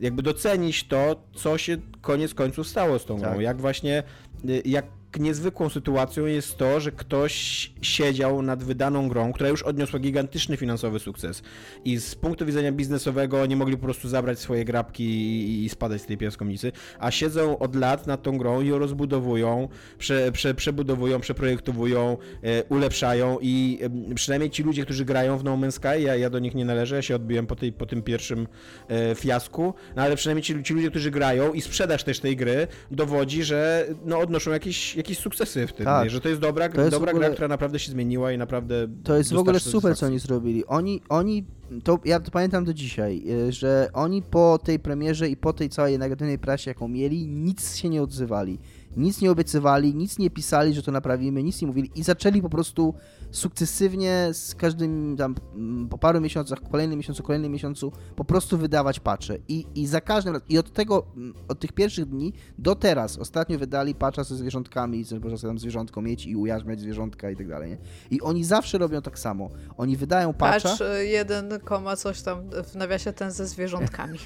jakby 0.00 0.22
docenić 0.22 0.84
to, 0.84 1.22
co 1.34 1.58
się 1.58 1.76
koniec 2.00 2.34
końców 2.34 2.68
stało 2.68 2.98
z 2.98 3.04
tą 3.04 3.20
tak. 3.20 3.30
grą. 3.30 3.40
Jak 3.40 3.60
właśnie, 3.60 4.02
y, 4.44 4.62
jak 4.64 4.86
niezwykłą 5.18 5.68
sytuacją 5.68 6.26
jest 6.26 6.56
to, 6.56 6.80
że 6.80 6.92
ktoś 6.92 7.70
siedział 7.82 8.42
nad 8.42 8.64
wydaną 8.64 9.08
grą, 9.08 9.32
która 9.32 9.48
już 9.48 9.62
odniosła 9.62 9.98
gigantyczny 9.98 10.56
finansowy 10.56 10.98
sukces. 10.98 11.42
I 11.84 11.98
z 11.98 12.14
punktu 12.14 12.46
widzenia 12.46 12.72
biznesowego 12.72 13.46
nie 13.46 13.56
mogli 13.56 13.76
po 13.76 13.82
prostu 13.82 14.08
zabrać 14.08 14.38
swoje 14.38 14.64
grabki 14.64 15.64
i 15.64 15.68
spadać 15.68 16.02
z 16.02 16.06
tej 16.06 16.18
piaskomnicy, 16.18 16.72
a 16.98 17.10
siedzą 17.10 17.58
od 17.58 17.76
lat 17.76 18.06
nad 18.06 18.22
tą 18.22 18.38
grą 18.38 18.60
i 18.60 18.68
ją 18.68 18.78
rozbudowują, 18.78 19.68
prze, 19.98 20.32
prze, 20.32 20.54
przebudowują, 20.54 21.20
przeprojektowują, 21.20 22.16
e, 22.42 22.64
ulepszają 22.64 23.38
i 23.42 23.78
e, 24.10 24.14
przynajmniej 24.14 24.50
ci 24.50 24.62
ludzie, 24.62 24.84
którzy 24.84 25.04
grają 25.04 25.38
w 25.38 25.44
No 25.44 25.56
Man's 25.56 25.70
Sky, 25.70 26.02
ja, 26.02 26.16
ja 26.16 26.30
do 26.30 26.38
nich 26.38 26.54
nie 26.54 26.64
należę, 26.64 26.96
ja 26.96 27.02
się 27.02 27.16
odbiłem 27.16 27.46
po, 27.46 27.56
tej, 27.56 27.72
po 27.72 27.86
tym 27.86 28.02
pierwszym 28.02 28.48
e, 28.88 29.14
fiasku, 29.14 29.74
no 29.96 30.02
ale 30.02 30.16
przynajmniej 30.16 30.42
ci, 30.42 30.62
ci 30.62 30.74
ludzie, 30.74 30.90
którzy 30.90 31.10
grają 31.10 31.52
i 31.52 31.60
sprzedaż 31.60 32.04
też 32.04 32.20
tej 32.20 32.36
gry 32.36 32.66
dowodzi, 32.90 33.44
że 33.44 33.86
no, 34.04 34.18
odnoszą 34.18 34.50
jakieś 34.50 34.99
jakieś 35.00 35.18
sukcesy 35.18 35.66
w 35.66 35.72
tym, 35.72 35.84
tak. 35.84 36.10
że 36.10 36.20
to 36.20 36.28
jest 36.28 36.40
dobra, 36.40 36.68
to 36.68 36.80
jest 36.80 36.90
dobra 36.90 37.10
ogóle... 37.10 37.26
gra, 37.26 37.34
która 37.34 37.48
naprawdę 37.48 37.78
się 37.78 37.92
zmieniła 37.92 38.32
i 38.32 38.38
naprawdę... 38.38 38.88
To 39.04 39.16
jest 39.16 39.32
w 39.32 39.38
ogóle 39.38 39.60
super, 39.60 39.96
co 39.96 40.06
oni 40.06 40.18
zrobili. 40.18 40.66
Oni, 40.66 41.02
oni 41.08 41.44
to, 41.84 41.98
ja 42.04 42.20
to 42.20 42.30
pamiętam 42.30 42.64
do 42.64 42.74
dzisiaj, 42.74 43.22
y, 43.48 43.52
że 43.52 43.88
oni 43.92 44.22
po 44.22 44.58
tej 44.58 44.78
premierze 44.78 45.28
i 45.28 45.36
po 45.36 45.52
tej 45.52 45.68
całej 45.68 45.98
negatywnej 45.98 46.38
prasie, 46.38 46.70
jaką 46.70 46.88
mieli, 46.88 47.28
nic 47.28 47.76
się 47.76 47.88
nie 47.88 48.02
odzywali 48.02 48.58
nic 48.96 49.20
nie 49.20 49.30
obiecywali, 49.30 49.94
nic 49.94 50.18
nie 50.18 50.30
pisali, 50.30 50.74
że 50.74 50.82
to 50.82 50.92
naprawimy, 50.92 51.42
nic 51.42 51.60
nie 51.60 51.66
mówili 51.66 51.90
i 51.94 52.02
zaczęli 52.02 52.42
po 52.42 52.48
prostu 52.48 52.94
sukcesywnie 53.30 54.28
z 54.32 54.54
każdym 54.54 55.16
tam 55.16 55.34
mm, 55.54 55.88
po 55.88 55.98
paru 55.98 56.20
miesiącach, 56.20 56.58
kolejnym 56.70 56.98
miesiącu, 56.98 57.22
kolejnym 57.22 57.52
miesiącu 57.52 57.92
po 58.16 58.24
prostu 58.24 58.58
wydawać 58.58 59.00
patche 59.00 59.38
i, 59.48 59.66
i 59.74 59.86
za 59.86 60.00
każdym 60.00 60.32
razem, 60.32 60.48
i 60.48 60.58
od 60.58 60.72
tego, 60.72 61.06
mm, 61.16 61.34
od 61.48 61.60
tych 61.60 61.72
pierwszych 61.72 62.06
dni 62.06 62.32
do 62.58 62.74
teraz, 62.74 63.18
ostatnio 63.18 63.58
wydali 63.58 63.94
patcha 63.94 64.24
ze 64.24 64.36
zwierzątkami, 64.36 65.04
można 65.22 65.38
sobie 65.38 65.50
tam 65.50 65.58
zwierzątko 65.58 66.02
mieć 66.02 66.26
i 66.26 66.36
ujarzmiać 66.36 66.80
zwierzątka 66.80 67.30
i 67.30 67.36
tak 67.36 67.48
dalej, 67.48 67.70
nie? 67.70 67.78
I 68.10 68.20
oni 68.20 68.44
zawsze 68.44 68.78
robią 68.78 69.02
tak 69.02 69.18
samo. 69.18 69.50
Oni 69.76 69.96
wydają 69.96 70.32
patcha... 70.32 70.68
Patch 70.68 70.80
y, 70.80 71.06
jeden 71.06 71.59
koma 71.64 71.96
coś 71.96 72.22
tam 72.22 72.50
w 72.64 72.74
nawiasie 72.74 73.12
ten 73.12 73.30
ze 73.30 73.46
zwierzątkami. 73.46 74.18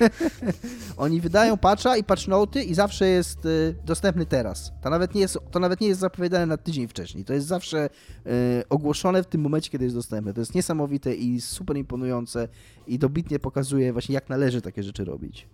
oni 0.96 1.20
wydają 1.20 1.56
patcha 1.56 1.96
i 1.96 2.04
patch 2.04 2.28
noty 2.28 2.62
i 2.62 2.74
zawsze 2.74 3.06
jest 3.06 3.46
y, 3.46 3.74
dostępny 3.84 4.26
teraz. 4.26 4.72
To 4.82 4.90
nawet 4.90 5.14
nie 5.14 5.20
jest, 5.20 5.38
to 5.50 5.60
nawet 5.60 5.80
nie 5.80 5.88
jest 5.88 6.00
zapowiadane 6.00 6.46
na 6.46 6.56
tydzień 6.56 6.88
wcześniej. 6.88 7.24
To 7.24 7.34
jest 7.34 7.46
zawsze 7.46 7.88
y, 8.26 8.30
ogłoszone 8.68 9.22
w 9.22 9.26
tym 9.26 9.40
momencie, 9.40 9.70
kiedy 9.70 9.84
jest 9.84 9.96
dostępne. 9.96 10.34
To 10.34 10.40
jest 10.40 10.54
niesamowite 10.54 11.14
i 11.14 11.40
super 11.40 11.76
imponujące 11.76 12.48
i 12.86 12.98
dobitnie 12.98 13.38
pokazuje 13.38 13.92
właśnie, 13.92 14.14
jak 14.14 14.28
należy 14.28 14.60
takie 14.60 14.82
rzeczy 14.82 15.04
robić. 15.04 15.46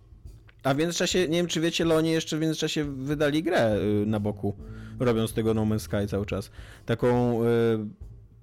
A 0.62 0.74
w 0.74 0.76
międzyczasie, 0.76 1.28
nie 1.28 1.36
wiem 1.36 1.46
czy 1.46 1.60
wiecie, 1.60 1.84
Loni 1.84 2.10
jeszcze 2.10 2.36
w 2.36 2.40
międzyczasie 2.40 2.84
wydali 2.84 3.42
grę 3.42 3.76
y, 3.76 4.06
na 4.06 4.20
boku, 4.20 4.56
robiąc 4.98 5.32
tego 5.32 5.54
No 5.54 5.62
Man's 5.62 5.78
Sky 5.78 6.08
cały 6.08 6.26
czas. 6.26 6.50
Taką... 6.86 7.40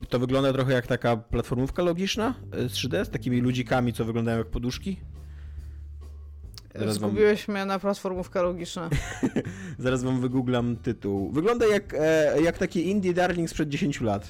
To 0.10 0.20
wygląda 0.20 0.54
trochę 0.54 0.74
jak 0.74 0.88
taka 0.88 1.18
platformówka 1.18 1.84
logiczna 1.84 2.34
z 2.52 2.74
3D, 2.74 3.06
z 3.06 3.10
takimi 3.10 3.42
ludzikami, 3.42 3.94
co 3.94 4.06
wyglądają 4.06 4.38
jak 4.38 4.48
poduszki. 4.48 4.98
Zaraz 6.76 6.96
Zgubiłeś 6.96 7.48
wam... 7.48 7.56
mnie 7.56 7.66
na 7.66 7.80
platformówkę 7.80 8.42
logiczna. 8.42 8.90
Zaraz 9.80 10.04
wam 10.04 10.22
wygooglam 10.22 10.76
tytuł. 10.76 11.32
Wygląda 11.32 11.68
jak, 11.68 11.94
e, 11.94 12.42
jak 12.42 12.58
taki 12.58 12.90
indie 12.90 13.14
darling 13.14 13.50
sprzed 13.50 13.70
10 13.70 14.02
lat. 14.02 14.28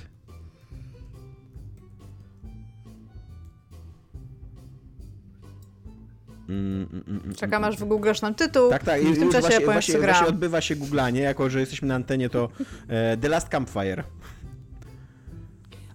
Mm, 6.50 6.88
mm, 6.94 7.04
mm, 7.08 7.36
Czekam 7.36 7.64
aż 7.64 7.78
wygooglasz 7.78 8.22
nam 8.22 8.36
tytuł. 8.36 8.70
Tak, 8.70 8.84
tak. 8.84 9.04
I 9.04 9.14
w 9.14 9.20
tym 9.20 9.32
czasie 9.32 9.42
właśnie, 9.42 9.66
ja 9.66 9.72
właśnie, 9.72 10.00
właśnie 10.00 10.28
odbywa 10.28 10.62
się 10.62 10.76
googlanie, 10.76 11.22
jako 11.22 11.50
że 11.50 11.60
jesteśmy 11.60 11.88
na 11.88 11.96
antenie, 11.96 12.30
to 12.30 12.50
e, 12.88 13.18
The 13.18 13.30
Last 13.30 13.50
Campfire. 13.50 14.04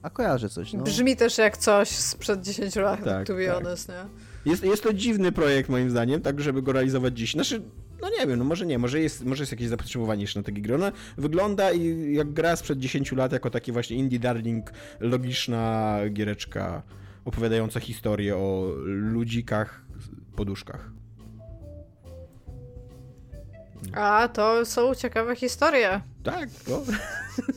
A 0.02 0.10
kojarzę 0.10 0.48
coś, 0.48 0.72
no. 0.72 0.82
Brzmi 0.82 1.16
też 1.16 1.38
jak 1.38 1.56
coś 1.56 1.88
sprzed 1.88 2.42
10 2.42 2.76
lat, 2.76 3.04
tak, 3.04 3.26
to 3.26 3.34
be 3.34 3.46
tak. 3.46 3.54
honest, 3.54 3.88
nie? 3.88 4.50
Jest, 4.50 4.64
jest 4.64 4.82
to 4.82 4.92
dziwny 4.92 5.32
projekt 5.32 5.68
moim 5.68 5.90
zdaniem, 5.90 6.20
tak 6.20 6.40
żeby 6.40 6.62
go 6.62 6.72
realizować 6.72 7.18
dziś. 7.18 7.32
Znaczy, 7.32 7.62
no 8.00 8.10
nie 8.20 8.26
wiem, 8.26 8.38
no 8.38 8.44
może 8.44 8.66
nie, 8.66 8.78
może 8.78 9.00
jest, 9.00 9.24
może 9.24 9.42
jest 9.42 9.52
jakieś 9.52 9.68
zapotrzebowanie 9.68 10.22
jeszcze 10.22 10.40
na 10.40 10.44
takie 10.44 10.62
gry. 10.62 10.74
Ona 10.74 10.92
wygląda 11.16 11.72
i 11.72 12.12
jak 12.14 12.32
gra 12.32 12.56
sprzed 12.56 12.78
10 12.78 13.12
lat 13.12 13.32
jako 13.32 13.50
taki 13.50 13.72
właśnie 13.72 13.96
indie 13.96 14.18
darling, 14.18 14.72
logiczna 15.00 15.98
giereczka 16.10 16.82
opowiadająca 17.24 17.80
historię 17.80 18.36
o 18.36 18.72
ludzikach, 18.84 19.84
poduszkach. 20.36 20.90
A, 23.94 24.28
to 24.28 24.66
są 24.66 24.94
ciekawe 24.94 25.36
historie. 25.36 26.00
Tak, 26.22 26.48
no. 26.68 26.82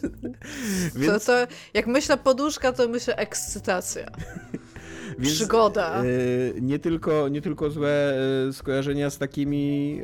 Więc... 0.96 1.26
To, 1.26 1.46
to, 1.46 1.54
jak 1.74 1.88
myślę 1.88 2.18
poduszka, 2.18 2.72
to 2.72 2.88
myślę 2.88 3.16
ekscytacja. 3.16 4.06
Więc, 5.20 5.36
Przygoda. 5.36 6.06
Yy, 6.06 6.62
nie, 6.62 6.80
tylko, 6.80 7.30
nie 7.30 7.42
tylko 7.42 7.70
złe 7.70 8.18
yy, 8.46 8.54
skojarzenia 8.54 9.10
z 9.10 9.18
takimi 9.18 9.96
yy, 9.98 10.04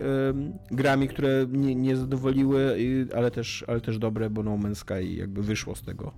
grami, 0.72 1.08
które 1.08 1.46
nie, 1.50 1.76
nie 1.76 1.98
zadowoliły, 1.98 2.78
ale, 3.16 3.32
też, 3.32 3.66
ale 3.68 3.82
też 3.82 3.98
dobre, 3.98 4.30
bo 4.30 4.44
No 4.44 4.52
Man's 4.52 4.76
Sky 4.76 5.16
jakby 5.16 5.44
wyszło 5.44 5.76
z 5.76 5.82
tego 5.82 6.14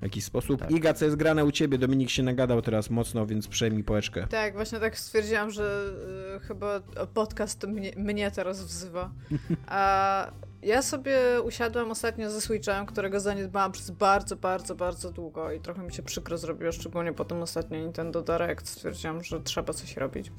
w 0.00 0.02
jakiś 0.02 0.24
sposób. 0.24 0.60
Tak. 0.60 0.70
Iga, 0.70 0.94
co 0.94 1.04
jest 1.04 1.16
grane 1.16 1.44
u 1.44 1.52
ciebie? 1.52 1.78
Dominik 1.78 2.10
się 2.10 2.22
nagadał 2.22 2.62
teraz 2.62 2.90
mocno, 2.90 3.26
więc 3.26 3.48
przejmij 3.48 3.84
połeczkę. 3.84 4.26
Tak, 4.26 4.54
właśnie 4.54 4.80
tak 4.80 4.98
stwierdziłam, 4.98 5.50
że 5.50 5.92
y, 6.36 6.40
chyba 6.40 6.80
podcast 7.14 7.66
mnie, 7.66 7.92
mnie 7.96 8.30
teraz 8.30 8.64
wzywa. 8.64 9.10
A 9.66 10.30
ja 10.62 10.82
sobie 10.82 11.18
usiadłam 11.44 11.90
ostatnio 11.90 12.30
ze 12.30 12.40
Switchem, 12.40 12.86
którego 12.86 13.20
zaniedbałam 13.20 13.72
przez 13.72 13.90
bardzo, 13.90 14.36
bardzo, 14.36 14.74
bardzo 14.74 15.10
długo 15.10 15.52
i 15.52 15.60
trochę 15.60 15.82
mi 15.82 15.92
się 15.92 16.02
przykro 16.02 16.38
zrobiło, 16.38 16.72
szczególnie 16.72 17.12
po 17.12 17.24
tym 17.24 17.42
ostatnio 17.42 17.78
Nintendo 17.78 18.22
Direct. 18.22 18.68
Stwierdziłam, 18.68 19.24
że 19.24 19.40
trzeba 19.40 19.72
coś 19.72 19.96
robić. 19.96 20.32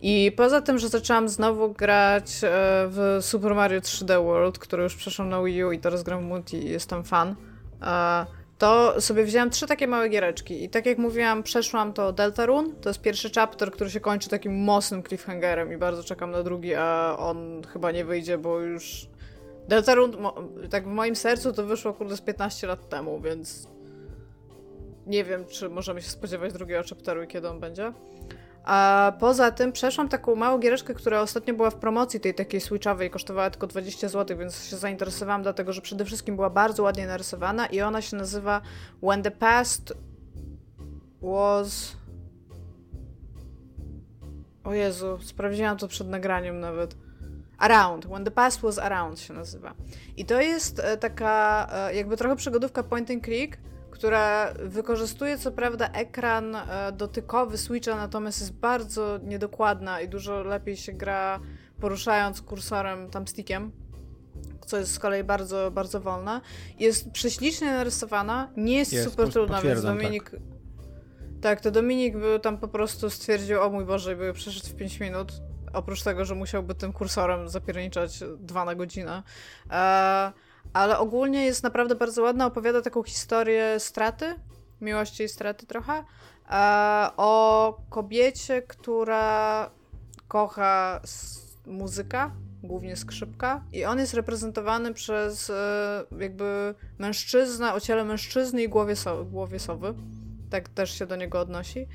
I 0.00 0.32
poza 0.36 0.60
tym, 0.60 0.78
że 0.78 0.88
zaczęłam 0.88 1.28
znowu 1.28 1.72
grać 1.72 2.30
e, 2.44 2.48
w 2.90 3.18
Super 3.20 3.54
Mario 3.54 3.80
3D 3.80 4.24
World, 4.24 4.58
który 4.58 4.82
już 4.82 4.96
przeszł 4.96 5.24
na 5.24 5.42
Wii 5.42 5.64
U 5.64 5.72
i 5.72 5.78
teraz 5.78 6.02
gram 6.02 6.20
w 6.20 6.24
multi 6.24 6.56
i 6.56 6.70
jestem 6.70 7.04
fan, 7.04 7.36
e, 7.82 8.26
to 8.58 9.00
sobie 9.00 9.24
wzięłam 9.24 9.50
trzy 9.50 9.66
takie 9.66 9.86
małe 9.86 10.08
giereczki 10.08 10.64
i 10.64 10.68
tak 10.68 10.86
jak 10.86 10.98
mówiłam, 10.98 11.42
przeszłam 11.42 11.92
to 11.92 12.12
Deltarune, 12.12 12.74
to 12.80 12.88
jest 12.88 13.00
pierwszy 13.00 13.30
chapter, 13.34 13.70
który 13.70 13.90
się 13.90 14.00
kończy 14.00 14.28
takim 14.28 14.54
mocnym 14.54 15.02
cliffhangerem 15.02 15.72
i 15.72 15.76
bardzo 15.76 16.04
czekam 16.04 16.30
na 16.30 16.42
drugi, 16.42 16.74
a 16.74 17.16
on 17.18 17.62
chyba 17.72 17.90
nie 17.90 18.04
wyjdzie, 18.04 18.38
bo 18.38 18.60
już 18.60 19.08
Deltarune, 19.68 20.16
tak 20.70 20.84
w 20.84 20.90
moim 20.90 21.16
sercu 21.16 21.52
to 21.52 21.64
wyszło 21.64 21.94
kurde 21.94 22.16
z 22.16 22.20
15 22.20 22.66
lat 22.66 22.88
temu, 22.88 23.20
więc 23.20 23.68
nie 25.06 25.24
wiem, 25.24 25.44
czy 25.44 25.68
możemy 25.68 26.02
się 26.02 26.10
spodziewać 26.10 26.52
drugiego 26.52 26.82
chapteru 26.88 27.22
i 27.22 27.26
kiedy 27.26 27.48
on 27.48 27.60
będzie. 27.60 27.92
A 28.66 29.12
poza 29.20 29.50
tym 29.50 29.72
przeszłam 29.72 30.08
taką 30.08 30.34
małą 30.34 30.58
giereczkę, 30.58 30.94
która 30.94 31.20
ostatnio 31.20 31.54
była 31.54 31.70
w 31.70 31.74
promocji 31.74 32.20
tej 32.20 32.34
takiej 32.34 32.60
switchowej, 32.60 33.10
kosztowała 33.10 33.50
tylko 33.50 33.66
20 33.66 34.08
zł, 34.08 34.38
więc 34.38 34.64
się 34.64 34.76
zainteresowałam, 34.76 35.42
dlatego 35.42 35.72
że 35.72 35.80
przede 35.80 36.04
wszystkim 36.04 36.36
była 36.36 36.50
bardzo 36.50 36.82
ładnie 36.82 37.06
narysowana 37.06 37.66
i 37.66 37.80
ona 37.80 38.02
się 38.02 38.16
nazywa 38.16 38.60
When 39.02 39.22
the 39.22 39.30
Past 39.30 39.94
Was. 41.22 41.96
O 44.64 44.74
Jezu, 44.74 45.18
sprawdziłam 45.22 45.76
to 45.76 45.88
przed 45.88 46.08
nagraniem 46.08 46.60
nawet. 46.60 46.96
Around, 47.58 48.06
When 48.06 48.24
the 48.24 48.30
Past 48.30 48.60
Was 48.60 48.78
Around 48.78 49.20
się 49.20 49.34
nazywa. 49.34 49.74
I 50.16 50.24
to 50.24 50.40
jest 50.40 50.78
e, 50.78 50.96
taka 50.96 51.66
e, 51.72 51.94
jakby 51.94 52.16
trochę 52.16 52.36
przygodówka 52.36 52.82
point 52.82 53.10
and 53.10 53.24
click, 53.24 53.58
która 53.96 54.54
wykorzystuje 54.62 55.38
co 55.38 55.52
prawda 55.52 55.88
ekran 55.88 56.56
e, 56.56 56.92
dotykowy 56.92 57.58
Switcha, 57.58 57.96
natomiast 57.96 58.40
jest 58.40 58.52
bardzo 58.52 59.18
niedokładna 59.22 60.00
i 60.00 60.08
dużo 60.08 60.42
lepiej 60.42 60.76
się 60.76 60.92
gra 60.92 61.40
poruszając 61.80 62.42
kursorem, 62.42 63.10
tam 63.10 63.28
stickiem, 63.28 63.72
co 64.66 64.78
jest 64.78 64.92
z 64.92 64.98
kolei 64.98 65.24
bardzo, 65.24 65.70
bardzo 65.70 66.00
wolna. 66.00 66.40
Jest 66.78 67.10
prześlicznie 67.10 67.70
narysowana, 67.70 68.50
nie 68.56 68.78
jest, 68.78 68.92
jest 68.92 69.10
super 69.10 69.28
trudna, 69.28 69.62
więc 69.62 69.82
Dominik... 69.82 70.30
Tak. 70.30 70.40
tak. 71.40 71.60
to 71.60 71.70
Dominik 71.70 72.16
by 72.16 72.40
tam 72.40 72.58
po 72.58 72.68
prostu 72.68 73.10
stwierdził, 73.10 73.62
o 73.62 73.70
mój 73.70 73.84
Boże, 73.84 74.16
by 74.16 74.32
przeszedł 74.32 74.66
w 74.66 74.74
5 74.74 75.00
minut, 75.00 75.32
oprócz 75.72 76.02
tego, 76.02 76.24
że 76.24 76.34
musiałby 76.34 76.74
tym 76.74 76.92
kursorem 76.92 77.48
zapierniczać 77.48 78.20
dwa 78.38 78.64
na 78.64 78.74
godzinę. 78.74 79.22
Eee, 79.70 80.32
ale 80.76 80.98
ogólnie 80.98 81.44
jest 81.44 81.62
naprawdę 81.62 81.94
bardzo 81.94 82.22
ładna, 82.22 82.46
opowiada 82.46 82.82
taką 82.82 83.02
historię 83.02 83.80
straty, 83.80 84.34
miłości 84.80 85.24
i 85.24 85.28
straty 85.28 85.66
trochę, 85.66 86.04
e, 86.50 87.10
o 87.16 87.80
kobiecie, 87.90 88.62
która 88.62 89.70
kocha 90.28 91.00
muzyka, 91.66 92.30
głównie 92.62 92.96
skrzypka, 92.96 93.64
i 93.72 93.84
on 93.84 93.98
jest 93.98 94.14
reprezentowany 94.14 94.94
przez 94.94 95.50
e, 95.50 96.04
jakby 96.20 96.74
mężczyznę 96.98 97.72
o 97.72 97.80
ciele 97.80 98.04
mężczyzny 98.04 98.62
i 98.62 98.68
głowie, 98.68 98.96
so, 98.96 99.24
głowie 99.24 99.58
sowy 99.58 99.94
tak 100.50 100.68
też 100.68 100.98
się 100.98 101.06
do 101.06 101.16
niego 101.16 101.40
odnosi. 101.40 101.86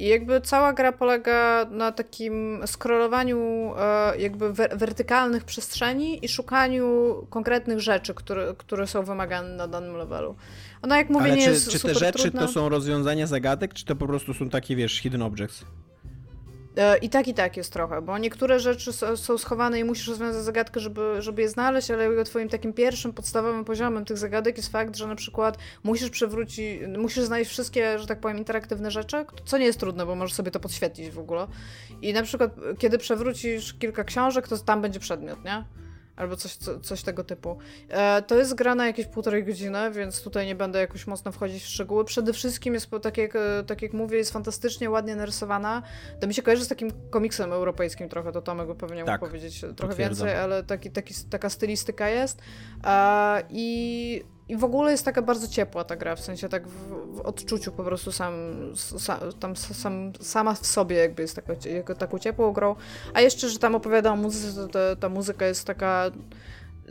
I 0.00 0.08
jakby 0.08 0.40
cała 0.40 0.72
gra 0.72 0.92
polega 0.92 1.66
na 1.70 1.92
takim 1.92 2.60
scrollowaniu 2.66 3.38
e, 3.78 4.18
jakby 4.18 4.52
wertykalnych 4.52 5.44
przestrzeni 5.44 6.24
i 6.24 6.28
szukaniu 6.28 7.14
konkretnych 7.30 7.80
rzeczy, 7.80 8.14
które, 8.14 8.54
które 8.58 8.86
są 8.86 9.02
wymagane 9.02 9.48
na 9.56 9.68
danym 9.68 9.96
levelu. 9.96 10.34
Ona 10.82 10.96
jak 10.96 11.10
mówię 11.10 11.24
Ale 11.24 11.36
nie 11.36 11.44
czy, 11.44 11.50
jest 11.50 11.70
czy 11.70 11.80
te 11.80 11.94
rzeczy 11.94 12.22
trudna. 12.22 12.40
to 12.40 12.48
są 12.48 12.68
rozwiązania 12.68 13.26
zagadek, 13.26 13.74
czy 13.74 13.84
to 13.84 13.96
po 13.96 14.06
prostu 14.06 14.34
są 14.34 14.48
takie, 14.48 14.76
wiesz, 14.76 15.00
hidden 15.00 15.22
objects? 15.22 15.64
E, 16.76 16.98
I 16.98 17.08
tak, 17.08 17.28
i 17.28 17.34
tak 17.34 17.56
jest 17.56 17.72
trochę, 17.72 18.02
bo 18.02 18.18
niektóre 18.18 18.60
rzeczy 18.60 18.92
są 19.16 19.38
schowane 19.38 19.80
i 19.80 19.84
musisz 19.84 20.08
rozwiązać 20.08 20.42
zagadkę, 20.42 20.80
żeby, 20.80 21.22
żeby 21.22 21.42
je 21.42 21.48
znaleźć, 21.48 21.90
ale 21.90 22.24
twoim 22.24 22.48
takim 22.48 22.72
pierwszym, 22.72 23.12
podstawowym 23.12 23.64
poziomem 23.64 24.04
tych 24.04 24.18
zagadek 24.18 24.56
jest 24.56 24.72
fakt, 24.72 24.96
że 24.96 25.06
na 25.06 25.14
przykład 25.14 25.58
musisz 25.82 26.10
przewrócić, 26.10 26.80
musisz 26.98 27.24
znaleźć 27.24 27.50
wszystkie, 27.50 27.98
że 27.98 28.06
tak 28.06 28.20
powiem, 28.20 28.38
interaktywne 28.38 28.90
rzeczy, 28.90 29.24
co 29.44 29.58
nie 29.58 29.64
jest 29.64 29.80
trudne, 29.80 30.06
bo 30.06 30.14
możesz 30.14 30.34
sobie 30.34 30.50
to 30.50 30.60
podświetlić 30.60 31.10
w 31.10 31.18
ogóle. 31.18 31.46
I 32.02 32.12
na 32.12 32.22
przykład, 32.22 32.50
kiedy 32.78 32.98
przewrócisz 32.98 33.74
kilka 33.74 34.04
książek, 34.04 34.48
to 34.48 34.58
tam 34.58 34.82
będzie 34.82 35.00
przedmiot, 35.00 35.44
nie? 35.44 35.64
Albo 36.20 36.36
coś, 36.36 36.56
co, 36.56 36.80
coś 36.80 37.02
tego 37.02 37.24
typu. 37.24 37.58
E, 37.88 38.22
to 38.22 38.34
jest 38.34 38.54
gra 38.54 38.74
na 38.74 38.86
jakieś 38.86 39.06
półtorej 39.06 39.44
godziny, 39.44 39.90
więc 39.90 40.22
tutaj 40.22 40.46
nie 40.46 40.54
będę 40.54 40.78
jakoś 40.78 41.06
mocno 41.06 41.32
wchodzić 41.32 41.62
w 41.62 41.66
szczegóły. 41.66 42.04
Przede 42.04 42.32
wszystkim 42.32 42.74
jest, 42.74 42.90
tak 43.02 43.18
jak, 43.18 43.36
e, 43.36 43.64
tak 43.66 43.82
jak 43.82 43.92
mówię, 43.92 44.18
jest 44.18 44.32
fantastycznie 44.32 44.90
ładnie 44.90 45.16
narysowana. 45.16 45.82
To 46.20 46.26
mi 46.26 46.34
się 46.34 46.42
kojarzy 46.42 46.64
z 46.64 46.68
takim 46.68 46.90
komiksem 47.10 47.52
europejskim 47.52 48.08
trochę, 48.08 48.32
to 48.32 48.42
Tomek 48.42 48.66
by 48.66 48.74
pewnie 48.74 49.04
tak, 49.04 49.20
mógł 49.20 49.30
powiedzieć 49.30 49.64
trochę 49.76 49.94
więcej, 49.94 50.34
ale 50.34 50.62
taki, 50.62 50.90
taki, 50.90 51.14
taka 51.30 51.50
stylistyka 51.50 52.08
jest. 52.08 52.40
E, 52.84 53.42
I 53.50 54.24
i 54.50 54.56
w 54.56 54.64
ogóle 54.64 54.90
jest 54.90 55.04
taka 55.04 55.22
bardzo 55.22 55.48
ciepła 55.48 55.84
ta 55.84 55.96
gra, 55.96 56.16
w 56.16 56.20
sensie 56.20 56.48
tak 56.48 56.68
w, 56.68 56.88
w 57.16 57.20
odczuciu 57.20 57.72
po 57.72 57.84
prostu 57.84 58.12
sam, 58.12 58.34
sam, 58.74 59.18
tam 59.40 59.56
sam, 59.56 60.12
sama 60.20 60.54
w 60.54 60.66
sobie 60.66 60.96
jakby 60.96 61.22
jest 61.22 61.36
taka, 61.36 61.54
taką 61.98 62.18
ciepłą 62.18 62.52
grą. 62.52 62.76
A 63.14 63.20
jeszcze, 63.20 63.48
że 63.48 63.58
tam 63.58 63.74
opowiada 63.74 64.12
o 64.12 64.16
muzyce, 64.16 64.54
to, 64.54 64.68
to, 64.68 64.96
ta 64.96 65.08
muzyka 65.08 65.46
jest 65.46 65.64
taka 65.64 66.10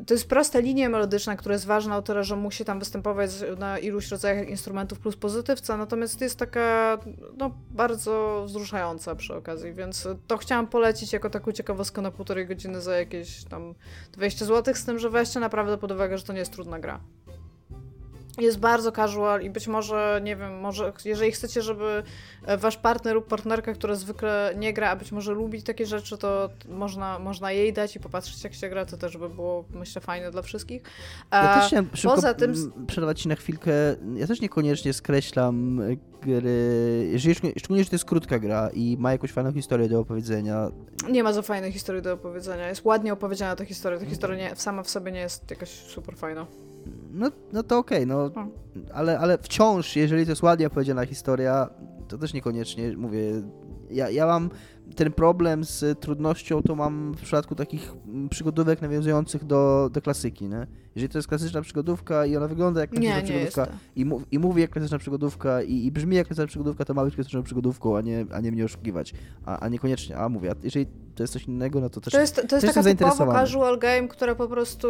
to 0.08 0.14
jest 0.14 0.30
prosta 0.30 0.60
linia 0.60 0.90
melodyczna, 0.90 1.36
która 1.36 1.54
jest 1.54 1.66
ważna 1.66 1.98
o 1.98 2.02
tyle, 2.02 2.24
że 2.24 2.36
musi 2.36 2.66
tam 2.66 2.80
występować 2.80 3.32
na 3.58 3.80
iluś 3.80 4.08
rodzajach 4.08 4.50
instrumentów 4.50 5.00
plus 5.00 5.16
pozytywca, 5.16 5.78
natomiast 5.78 6.22
jest 6.22 6.40
taka 6.40 6.98
no, 7.38 7.52
bardzo 7.72 8.44
wzruszająca 8.46 9.16
przy 9.16 9.36
okazji, 9.36 9.74
więc 9.74 10.08
to 10.28 10.38
chciałam 10.38 10.68
polecić 10.68 11.14
jako 11.14 11.30
taką 11.30 11.52
ciekawostkę 11.52 12.02
na 12.02 12.12
półtorej 12.12 12.48
godziny 12.48 12.82
za 12.82 12.96
jakieś 12.96 13.44
tam 13.44 13.74
20 14.12 14.46
zł, 14.46 14.76
z 14.76 14.86
tym, 14.86 15.00
że 15.00 15.10
weźcie 15.10 15.40
naprawdę 15.40 15.78
pod 15.78 15.92
uwagę, 15.92 16.18
że 16.18 16.24
to 16.24 16.34
nie 16.34 16.40
jest 16.40 16.54
trudna 16.54 16.80
gra 16.80 17.00
jest 18.42 18.60
bardzo 18.60 18.92
casual 18.92 19.42
i 19.42 19.50
być 19.50 19.68
może, 19.68 20.22
nie 20.24 20.36
wiem, 20.36 20.60
może 20.60 20.94
jeżeli 21.06 21.32
chcecie, 21.32 21.62
żeby 21.62 22.04
e, 22.46 22.58
wasz 22.58 22.78
partner 22.78 23.16
lub 23.16 23.28
partnerka, 23.28 23.74
która 23.74 23.96
zwykle 23.96 24.54
nie 24.58 24.74
gra, 24.74 24.90
a 24.90 24.96
być 24.96 25.12
może 25.12 25.34
lubi 25.34 25.64
takie 25.64 25.86
rzeczy, 25.86 26.18
to 26.18 26.50
można, 26.70 27.20
można 27.20 27.52
jej 27.52 27.74
dać 27.74 27.96
i 27.96 28.00
popatrzeć 28.00 28.44
jak 28.44 28.54
się 28.54 28.70
gra, 28.70 28.86
to 28.86 28.98
też 28.98 29.18
by 29.18 29.30
było, 29.30 29.66
myślę, 29.74 30.02
fajne 30.02 30.32
dla 30.32 30.42
wszystkich. 30.42 30.84
Ja 31.32 31.56
też 31.56 31.68
chciałem 31.68 31.90
Poza 32.04 32.34
tym... 32.34 32.54
przerwać 32.88 33.22
ci 33.22 33.28
na 33.28 33.36
chwilkę, 33.36 33.72
ja 34.16 34.28
też 34.28 34.42
niekoniecznie 34.42 34.94
skreślam 34.94 35.82
gry, 36.22 37.10
jeżeli, 37.12 37.36
szczególnie, 37.58 37.84
że 37.84 37.90
to 37.90 37.96
jest 37.96 38.06
krótka 38.06 38.40
gra 38.40 38.70
i 38.74 38.98
ma 39.00 39.12
jakąś 39.12 39.32
fajną 39.32 39.54
historię 39.54 39.90
do 39.90 40.00
opowiedzenia. 40.00 40.72
Nie 41.10 41.24
ma 41.24 41.34
za 41.34 41.42
fajnej 41.42 41.72
historii 41.72 42.02
do 42.02 42.14
opowiedzenia, 42.14 42.70
jest 42.70 42.86
ładnie 42.86 43.14
opowiedziana 43.14 43.56
ta 43.56 43.66
historia, 43.66 44.00
ta 44.00 44.06
historia 44.06 44.38
nie, 44.38 44.56
sama 44.56 44.84
w 44.84 44.90
sobie 44.90 45.12
nie 45.12 45.20
jest 45.20 45.52
jakaś 45.52 45.70
super 45.70 46.16
fajna 46.16 46.46
no, 47.12 47.32
no 47.54 47.64
to 47.64 47.78
okej, 47.78 48.04
okay, 48.04 48.06
no, 48.06 48.32
ale, 48.94 49.20
ale 49.20 49.38
wciąż, 49.38 49.96
jeżeli 49.96 50.26
to 50.26 50.32
jest 50.32 50.44
ładnie 50.44 50.68
opowiedziana 50.68 51.06
historia, 51.06 51.70
to 52.08 52.18
też 52.18 52.34
niekoniecznie, 52.34 52.98
mówię, 52.98 53.42
ja, 53.90 54.10
ja 54.10 54.26
mam 54.26 54.50
ten 54.96 55.12
problem 55.12 55.64
z 55.64 56.00
trudnością, 56.00 56.62
to 56.62 56.76
mam 56.76 57.14
w 57.14 57.22
przypadku 57.22 57.56
takich 57.56 57.94
przygodówek 58.30 58.82
nawiązujących 58.82 59.46
do, 59.46 59.90
do 59.94 60.02
klasyki, 60.02 60.50
nie? 60.50 60.68
Jeżeli 60.96 61.12
to 61.12 61.18
jest 61.18 61.28
klasyczna 61.28 61.62
przygodówka 61.62 62.26
i 62.26 62.38
ona 62.38 62.48
wygląda 62.48 62.82
jak 62.82 62.90
klasyczna 62.90 63.16
nie, 63.16 63.24
przygodówka 63.24 63.66
nie 63.66 64.02
i, 64.02 64.06
mu, 64.06 64.22
i 64.32 64.40
mówi 64.40 64.62
jak 64.62 64.72
klasyczna 64.72 64.98
przygodówka 64.98 65.62
i, 65.62 65.86
i 65.86 65.92
brzmi 65.92 66.16
jak 66.16 66.28
klasyczna 66.28 66.48
przygodówka, 66.48 66.86
to 66.86 66.94
ma 66.94 67.06
być 67.06 67.16
klasyczną 67.16 67.44
przygodówką, 67.44 67.98
a 67.98 68.02
nie, 68.02 68.26
a 68.34 68.40
nie 68.40 68.52
mnie 68.52 68.66
oszukiwać. 68.66 69.14
A, 69.46 69.60
a 69.60 69.70
niekoniecznie, 69.70 70.18
a 70.18 70.30
mówię, 70.30 70.52
jeżeli 70.64 70.86
to 71.20 71.24
jest 71.24 71.34
coś 71.34 71.44
innego, 71.44 71.82
no 71.82 71.90
to 71.90 72.02
też 72.02 72.14
To 72.14 72.20
jest, 72.20 72.36
to 72.50 72.56
jest 72.56 72.68
taka 72.68 72.84
typowo 72.84 73.32
casual 73.34 73.80
game, 73.80 74.08
która 74.08 74.36
po 74.36 74.48
prostu 74.48 74.88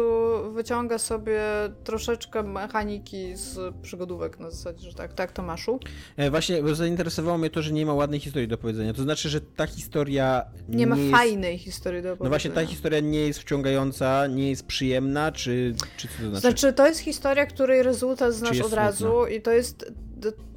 wyciąga 0.54 0.98
sobie 0.98 1.40
troszeczkę 1.84 2.42
mechaniki 2.42 3.36
z 3.36 3.74
przygodówek 3.82 4.40
na 4.40 4.50
zasadzie, 4.50 4.90
że 4.90 4.96
tak, 4.96 5.12
tak 5.12 5.32
Tomaszu. 5.32 5.80
E, 6.16 6.30
właśnie, 6.30 6.62
bo 6.62 6.74
zainteresowało 6.74 7.38
mnie 7.38 7.50
to, 7.50 7.62
że 7.62 7.72
nie 7.72 7.86
ma 7.86 7.94
ładnej 7.94 8.20
historii 8.20 8.48
do 8.48 8.58
powiedzenia. 8.58 8.92
To 8.92 9.02
znaczy, 9.02 9.28
że 9.28 9.40
ta 9.40 9.66
historia 9.66 9.89
historia 9.90 10.44
nie, 10.68 10.76
nie 10.76 10.86
ma 10.86 10.96
jest... 10.96 11.10
fajnej 11.10 11.58
historii 11.58 12.02
do 12.02 12.12
opowiedzenia. 12.12 12.24
No 12.24 12.30
właśnie, 12.30 12.50
ta 12.50 12.66
historia 12.66 13.00
nie 13.00 13.26
jest 13.26 13.40
wciągająca, 13.40 14.26
nie 14.26 14.50
jest 14.50 14.66
przyjemna, 14.66 15.32
czy, 15.32 15.74
czy 15.96 16.08
co 16.08 16.14
to 16.14 16.20
znaczy? 16.22 16.40
Znaczy, 16.40 16.72
to 16.72 16.86
jest 16.86 17.00
historia, 17.00 17.46
której 17.46 17.82
rezultat 17.82 18.34
znasz 18.34 18.60
od 18.60 18.72
razu 18.72 19.26
i 19.26 19.40
to 19.40 19.52
jest, 19.52 19.92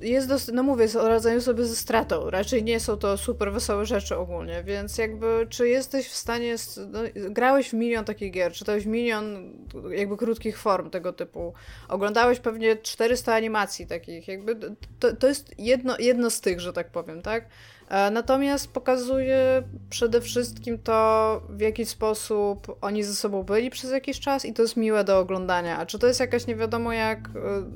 jest 0.02 0.28
dos- 0.28 0.52
no 0.54 0.64
mówię, 0.64 0.84
jest 0.84 0.96
o 0.96 1.08
radzeniu 1.08 1.42
sobie 1.42 1.66
ze 1.66 1.76
stratą. 1.76 2.30
Raczej 2.30 2.64
nie 2.64 2.80
są 2.80 2.98
to 2.98 3.18
super 3.18 3.52
wesołe 3.52 3.86
rzeczy 3.86 4.18
ogólnie, 4.18 4.64
więc 4.64 4.98
jakby, 4.98 5.48
czy 5.50 5.68
jesteś 5.68 6.08
w 6.08 6.16
stanie, 6.16 6.56
no, 6.90 7.00
grałeś 7.30 7.70
w 7.70 7.74
milion 7.74 8.06
takich 8.06 8.32
gier, 8.32 8.52
czytałeś 8.52 8.86
milion 8.86 9.54
jakby 9.92 10.18
krótkich 10.18 10.58
form 10.60 10.90
tego 10.90 11.14
typu, 11.14 11.54
oglądałeś 11.90 12.40
pewnie 12.40 12.76
400 12.76 13.34
animacji 13.34 13.88
takich, 13.88 14.28
jakby 14.28 14.56
to, 15.00 15.16
to 15.16 15.28
jest 15.28 15.60
jedno, 15.60 15.96
jedno 16.00 16.30
z 16.30 16.42
tych, 16.42 16.60
że 16.60 16.74
tak 16.74 16.92
powiem, 16.92 17.22
tak? 17.22 17.46
E, 17.90 18.12
Natomiast 18.12 18.72
pokazuje 18.72 19.64
przede 19.90 20.22
wszystkim 20.22 20.78
to, 20.80 21.42
w 21.50 21.60
jaki 21.60 21.86
sposób 21.86 22.78
oni 22.82 23.04
ze 23.04 23.16
sobą 23.16 23.44
byli 23.44 23.70
przez 23.70 23.92
jakiś 23.92 24.20
czas 24.20 24.46
i 24.46 24.54
to 24.54 24.62
jest 24.62 24.78
miłe 24.78 25.04
do 25.04 25.20
oglądania. 25.20 25.78
A 25.80 25.86
czy 25.86 26.00
to 26.00 26.08
jest 26.08 26.20
jakaś 26.20 26.48
nie 26.48 26.56
wiadomo 26.56 26.94
jak 26.94 27.20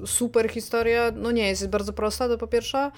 e, 0.03 0.07
super 0.07 0.49
historia? 0.49 1.11
No 1.15 1.31
nie 1.31 1.47
jest, 1.47 1.61
jest 1.61 1.71
bardzo 1.71 1.93
prosta 1.93 2.27
to 2.27 2.37
po 2.37 2.47
pierwsze. 2.47 2.91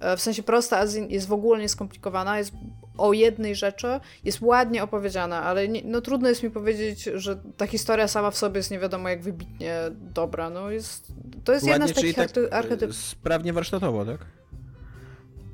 E, 0.00 0.16
W 0.16 0.20
sensie 0.20 0.42
prosta, 0.42 0.84
jest 1.08 1.28
w 1.28 1.32
ogóle 1.32 1.60
nieskomplikowana, 1.60 2.38
jest 2.38 2.52
o 2.98 3.12
jednej 3.12 3.54
rzeczy, 3.54 4.00
jest 4.24 4.40
ładnie 4.42 4.82
opowiedziana, 4.82 5.42
ale 5.42 5.68
nie, 5.68 5.82
no 5.84 6.00
trudno 6.00 6.28
jest 6.28 6.42
mi 6.42 6.50
powiedzieć, 6.50 7.04
że 7.14 7.36
ta 7.56 7.66
historia 7.66 8.08
sama 8.08 8.30
w 8.30 8.36
sobie 8.36 8.56
jest 8.58 8.70
nie 8.70 8.78
wiadomo 8.78 9.08
jak 9.08 9.22
wybitnie 9.22 9.78
dobra. 10.00 10.50
No 10.50 10.70
jest, 10.70 11.12
to 11.44 11.52
jest 11.52 11.66
jedna 11.66 11.86
z 11.86 11.90
Ładnie, 11.90 12.14
takich 12.14 12.34
tak 12.34 12.52
archetypów. 12.54 12.96
sprawnie 12.96 13.52
warsztatowo, 13.52 14.04
tak? 14.04 14.18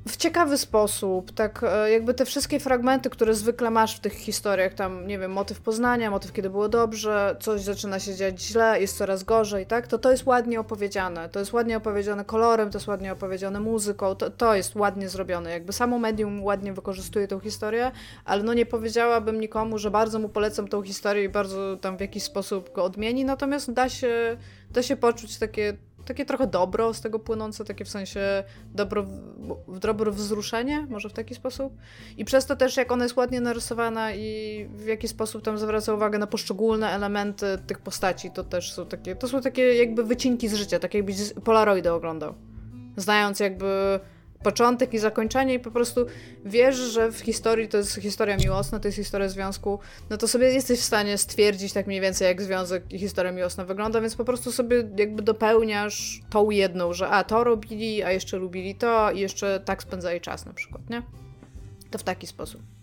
W 0.07 0.17
ciekawy 0.17 0.57
sposób, 0.57 1.31
tak 1.31 1.63
e, 1.63 1.91
jakby 1.91 2.13
te 2.13 2.25
wszystkie 2.25 2.59
fragmenty, 2.59 3.09
które 3.09 3.33
zwykle 3.33 3.69
masz 3.69 3.95
w 3.95 3.99
tych 3.99 4.13
historiach, 4.13 4.73
tam 4.73 5.07
nie 5.07 5.19
wiem, 5.19 5.31
motyw 5.31 5.61
poznania, 5.61 6.11
motyw 6.11 6.33
kiedy 6.33 6.49
było 6.49 6.69
dobrze, 6.69 7.35
coś 7.39 7.61
zaczyna 7.61 7.99
się 7.99 8.15
dziać 8.15 8.41
źle, 8.41 8.81
jest 8.81 8.97
coraz 8.97 9.23
gorzej, 9.23 9.65
tak, 9.65 9.87
to 9.87 9.97
to 9.97 10.11
jest 10.11 10.25
ładnie 10.25 10.59
opowiedziane, 10.59 11.29
to 11.29 11.39
jest 11.39 11.53
ładnie 11.53 11.77
opowiedziane 11.77 12.25
kolorem, 12.25 12.69
to 12.69 12.77
jest 12.77 12.87
ładnie 12.87 13.11
opowiedziane 13.11 13.59
muzyką, 13.59 14.15
to, 14.15 14.29
to 14.29 14.55
jest 14.55 14.75
ładnie 14.75 15.09
zrobione, 15.09 15.51
jakby 15.51 15.73
samo 15.73 15.99
medium 15.99 16.43
ładnie 16.43 16.73
wykorzystuje 16.73 17.27
tą 17.27 17.39
historię, 17.39 17.91
ale 18.25 18.43
no 18.43 18.53
nie 18.53 18.65
powiedziałabym 18.65 19.39
nikomu, 19.39 19.77
że 19.77 19.91
bardzo 19.91 20.19
mu 20.19 20.29
polecam 20.29 20.67
tą 20.67 20.81
historię 20.81 21.23
i 21.23 21.29
bardzo 21.29 21.77
tam 21.77 21.97
w 21.97 22.01
jakiś 22.01 22.23
sposób 22.23 22.73
go 22.73 22.83
odmieni, 22.83 23.25
natomiast 23.25 23.73
da 23.73 23.89
się, 23.89 24.37
da 24.71 24.83
się 24.83 24.95
poczuć 24.95 25.37
takie 25.37 25.77
takie 26.05 26.25
trochę 26.25 26.47
dobro 26.47 26.93
z 26.93 27.01
tego 27.01 27.19
płynące, 27.19 27.65
takie 27.65 27.85
w 27.85 27.89
sensie 27.89 28.43
dobro, 28.73 29.05
dobro 29.67 30.11
wzruszenie, 30.11 30.87
może 30.89 31.09
w 31.09 31.13
taki 31.13 31.35
sposób. 31.35 31.73
I 32.17 32.25
przez 32.25 32.45
to 32.45 32.55
też, 32.55 32.77
jak 32.77 32.91
ona 32.91 33.05
jest 33.05 33.17
ładnie 33.17 33.41
narysowana 33.41 34.13
i 34.13 34.67
w 34.69 34.85
jaki 34.85 35.07
sposób 35.07 35.43
tam 35.43 35.57
zwraca 35.57 35.93
uwagę 35.93 36.19
na 36.19 36.27
poszczególne 36.27 36.89
elementy 36.89 37.45
tych 37.67 37.79
postaci, 37.79 38.31
to 38.31 38.43
też 38.43 38.73
są 38.73 38.85
takie, 38.85 39.15
to 39.15 39.27
są 39.27 39.41
takie 39.41 39.75
jakby 39.75 40.03
wycinki 40.03 40.47
z 40.47 40.53
życia, 40.53 40.79
tak 40.79 40.93
jakbyś 40.93 41.15
Polaroidy 41.43 41.91
oglądał. 41.91 42.33
Znając 42.97 43.39
jakby 43.39 43.99
początek 44.43 44.93
i 44.93 44.99
zakończenie 44.99 45.53
i 45.53 45.59
po 45.59 45.71
prostu 45.71 46.05
wiesz, 46.45 46.75
że 46.75 47.11
w 47.11 47.19
historii 47.19 47.67
to 47.67 47.77
jest 47.77 47.95
historia 47.95 48.37
miłosna, 48.37 48.79
to 48.79 48.87
jest 48.87 48.97
historia 48.97 49.29
związku, 49.29 49.79
no 50.09 50.17
to 50.17 50.27
sobie 50.27 50.53
jesteś 50.53 50.79
w 50.79 50.83
stanie 50.83 51.17
stwierdzić 51.17 51.73
tak 51.73 51.87
mniej 51.87 52.01
więcej, 52.01 52.27
jak 52.27 52.41
związek 52.41 52.93
i 52.93 52.99
historia 52.99 53.31
miłosna 53.31 53.65
wygląda, 53.65 54.01
więc 54.01 54.15
po 54.15 54.25
prostu 54.25 54.51
sobie 54.51 54.89
jakby 54.97 55.21
dopełniasz 55.21 56.21
tą 56.29 56.49
jedną, 56.49 56.93
że 56.93 57.09
a, 57.09 57.23
to 57.23 57.43
robili, 57.43 58.03
a 58.03 58.11
jeszcze 58.11 58.37
lubili 58.37 58.75
to 58.75 59.11
i 59.11 59.19
jeszcze 59.19 59.59
tak 59.65 59.83
spędzali 59.83 60.21
czas 60.21 60.45
na 60.45 60.53
przykład, 60.53 60.89
nie? 60.89 61.03
To 61.91 61.97
w 61.97 62.03
taki 62.03 62.27
sposób. 62.27 62.80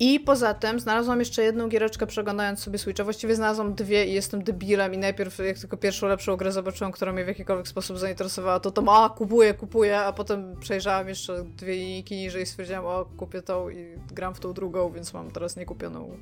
I 0.00 0.20
poza 0.20 0.54
tym 0.54 0.80
znalazłam 0.80 1.18
jeszcze 1.18 1.42
jedną 1.42 1.68
giereczkę 1.68 2.06
przeglądając 2.06 2.60
sobie 2.60 2.78
Switcha. 2.78 3.04
Właściwie 3.04 3.36
znalazłam 3.36 3.74
dwie 3.74 4.06
i 4.06 4.12
jestem 4.12 4.44
debilem 4.44 4.94
i 4.94 4.98
najpierw 4.98 5.38
jak 5.38 5.58
tylko 5.58 5.76
pierwszą 5.76 6.06
lepszą 6.06 6.36
grę 6.36 6.52
zobaczyłam, 6.52 6.92
która 6.92 7.12
mnie 7.12 7.24
w 7.24 7.28
jakikolwiek 7.28 7.68
sposób 7.68 7.98
zainteresowała, 7.98 8.60
to 8.60 8.70
to 8.70 9.04
a 9.04 9.10
kupuję, 9.10 9.54
kupuję, 9.54 9.98
a 9.98 10.12
potem 10.12 10.56
przejrzałam 10.60 11.08
jeszcze 11.08 11.44
dwie 11.44 11.74
linijki 11.74 12.16
niżej 12.16 12.42
i 12.42 12.46
stwierdziłam, 12.46 12.86
o 12.86 13.04
kupię 13.16 13.42
tą 13.42 13.70
i 13.70 13.98
gram 14.12 14.34
w 14.34 14.40
tą 14.40 14.52
drugą, 14.52 14.92
więc 14.92 15.14
mam 15.14 15.30
teraz 15.30 15.56
niekupioną, 15.56 16.18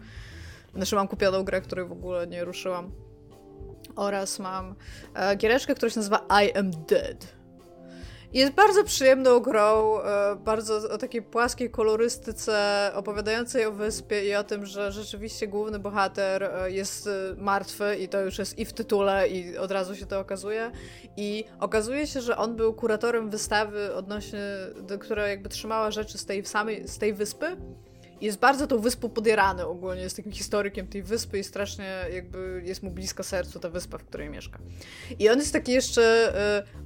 znaczy 0.75 0.97
mam 0.97 1.09
kupioną 1.09 1.45
grę, 1.45 1.61
której 1.61 1.87
w 1.87 1.93
ogóle 1.93 2.27
nie 2.27 2.45
ruszyłam. 2.45 2.91
Oraz 3.97 4.39
mam 4.39 4.75
e, 5.15 5.37
giereczkę, 5.37 5.75
która 5.75 5.91
się 5.91 5.99
nazywa 5.99 6.27
I 6.45 6.53
Am 6.53 6.71
Dead. 6.71 7.40
Jest 8.33 8.53
bardzo 8.53 8.85
przyjemną 8.85 9.41
grą, 9.41 10.01
e, 10.01 10.37
bardzo 10.37 10.91
o 10.91 10.99
takiej 10.99 11.23
płaskiej 11.23 11.71
kolorystyce, 11.71 12.91
opowiadającej 12.95 13.67
o 13.67 13.73
wyspie 13.73 14.25
i 14.25 14.35
o 14.35 14.45
tym, 14.45 14.67
że 14.67 14.93
rzeczywiście 14.93 15.49
główny 15.49 15.79
bohater 15.79 16.43
e, 16.43 16.71
jest 16.71 17.07
e, 17.07 17.11
martwy 17.37 17.97
i 17.97 18.09
to 18.09 18.21
już 18.21 18.39
jest 18.39 18.59
i 18.59 18.65
w 18.65 18.73
tytule 18.73 19.29
i 19.29 19.59
od 19.59 19.71
razu 19.71 19.97
się 19.97 20.07
to 20.07 20.21
okazuje. 20.21 20.71
I 21.17 21.45
okazuje 21.61 22.07
się, 22.07 22.21
że 22.21 22.37
on 22.37 22.57
był 22.57 22.75
kuratorem 22.75 23.31
wystawy 23.31 23.95
odnośnie, 23.95 24.41
która 25.01 25.29
jakby 25.29 25.49
trzymała 25.49 25.91
rzeczy 25.91 26.19
z 26.19 26.27
tej 26.27 26.45
samej, 26.45 26.89
z 26.89 26.99
tej 26.99 27.15
wyspy. 27.15 27.57
Jest 28.21 28.39
bardzo 28.39 28.67
tą 28.67 28.79
wyspą 28.79 29.09
podierany 29.09 29.67
ogólnie, 29.67 30.03
jest 30.03 30.17
takim 30.17 30.33
historykiem 30.33 30.87
tej 30.87 31.03
wyspy 31.03 31.39
i 31.39 31.45
strasznie 31.45 32.05
jakby 32.13 32.63
jest 32.65 32.83
mu 32.83 32.91
blisko 32.91 33.23
sercu 33.23 33.61
ta 33.61 33.69
wyspa, 33.69 33.99
w 33.99 34.05
której 34.05 34.31
mieszka. 34.31 34.59
I 35.19 35.31
on 35.31 35.39
jest 35.39 35.53
taki 35.53 35.73
jeszcze, 35.73 36.33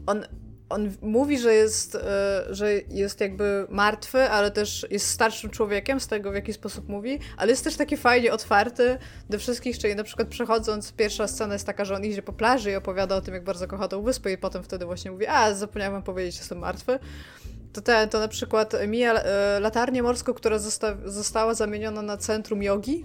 on 0.07 0.25
on 0.69 0.93
mówi, 1.03 1.39
że 1.39 1.55
jest, 1.55 1.95
e, 1.95 2.45
że 2.51 2.73
jest 2.89 3.21
jakby 3.21 3.67
martwy, 3.71 4.31
ale 4.31 4.51
też 4.51 4.87
jest 4.91 5.07
starszym 5.07 5.51
człowiekiem, 5.51 6.01
z 6.01 6.07
tego 6.07 6.31
w 6.31 6.35
jaki 6.35 6.53
sposób 6.53 6.89
mówi, 6.89 7.19
ale 7.37 7.51
jest 7.51 7.65
też 7.65 7.77
taki 7.77 7.97
fajnie 7.97 8.33
otwarty 8.33 8.99
do 9.31 9.39
wszystkich, 9.39 9.79
czyli 9.79 9.97
na 9.97 10.05
przykład 10.05 10.29
przechodząc, 10.29 10.93
pierwsza 10.93 11.29
scena 11.29 11.53
jest 11.53 11.67
taka, 11.67 11.85
że 11.85 11.95
on 11.95 12.05
idzie 12.05 12.23
po 12.23 12.33
plaży 12.33 12.71
i 12.71 12.75
opowiada 12.75 13.17
o 13.17 13.21
tym, 13.21 13.35
jak 13.35 13.45
bardzo 13.45 13.67
kocha 13.69 13.89
tą 13.89 14.03
wyspę 14.03 14.33
i 14.33 14.39
potem 14.39 14.63
wtedy 14.63 14.87
właśnie 14.87 15.11
mówi, 15.11 15.27
a 15.27 15.55
zapomniałem 15.55 15.93
wam 15.93 16.03
powiedzieć, 16.03 16.37
jestem 16.39 16.59
martwy. 16.59 16.99
To, 17.73 17.81
ten, 17.81 18.09
to 18.09 18.19
na 18.19 18.29
przykład 18.29 18.75
mija 18.89 19.15
e, 19.15 19.61
latarnię 19.61 20.03
morską, 20.03 20.35
która 20.35 20.59
zosta 20.59 20.97
została 21.05 21.55
zamieniona 21.55 22.03
na 22.03 22.17
centrum 22.17 22.63
jogi 22.63 23.05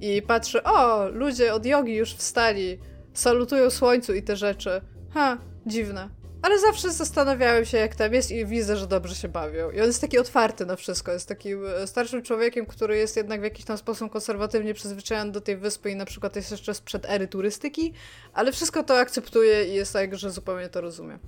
i 0.00 0.22
patrzy, 0.22 0.62
o, 0.62 1.08
ludzie 1.08 1.54
od 1.54 1.66
jogi 1.66 1.94
już 1.94 2.14
wstali, 2.14 2.78
salutują 3.14 3.70
słońcu 3.70 4.14
i 4.14 4.22
te 4.22 4.36
rzeczy. 4.36 4.80
Ha, 5.14 5.38
dziwne. 5.66 6.19
Ale 6.42 6.58
zawsze 6.58 6.92
zastanawiałem 6.92 7.64
się, 7.64 7.78
jak 7.78 7.94
tam 7.94 8.14
jest 8.14 8.30
i 8.30 8.46
widzę, 8.46 8.76
że 8.76 8.86
dobrze 8.86 9.14
się 9.14 9.28
bawią. 9.28 9.70
I 9.70 9.80
on 9.80 9.86
jest 9.86 10.00
taki 10.00 10.18
otwarty 10.18 10.66
na 10.66 10.76
wszystko. 10.76 11.12
Jest 11.12 11.28
takim 11.28 11.66
e, 11.66 11.86
starszym 11.86 12.22
człowiekiem, 12.22 12.66
który 12.66 12.96
jest 12.96 13.16
jednak 13.16 13.40
w 13.40 13.44
jakiś 13.44 13.64
tam 13.64 13.78
sposób 13.78 14.12
konserwatywnie 14.12 14.74
przyzwyczajony 14.74 15.32
do 15.32 15.40
tej 15.40 15.56
wyspy 15.56 15.90
i 15.90 15.96
na 15.96 16.04
przykład 16.04 16.36
jest 16.36 16.50
jeszcze 16.50 16.74
sprzed 16.74 17.06
ery 17.08 17.28
turystyki, 17.28 17.92
ale 18.32 18.52
wszystko 18.52 18.82
to 18.82 18.98
akceptuje 18.98 19.64
i 19.64 19.74
jest 19.74 19.92
tak, 19.92 20.18
że 20.18 20.30
zupełnie 20.30 20.68
to 20.68 20.80
rozumie. 20.80 21.18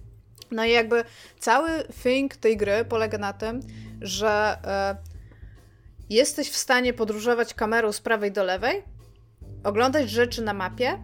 No 0.50 0.64
i 0.64 0.70
jakby 0.70 1.04
cały 1.38 1.70
thing 2.02 2.36
tej 2.36 2.56
gry 2.56 2.84
polega 2.84 3.18
na 3.18 3.32
tym, 3.32 3.60
że 4.00 4.58
e, 4.64 4.96
jesteś 6.10 6.50
w 6.50 6.56
stanie 6.56 6.92
podróżować 6.92 7.54
kamerą 7.54 7.92
z 7.92 8.00
prawej 8.00 8.32
do 8.32 8.44
lewej, 8.44 8.82
oglądać 9.64 10.10
rzeczy 10.10 10.42
na 10.42 10.54
mapie, 10.54 10.98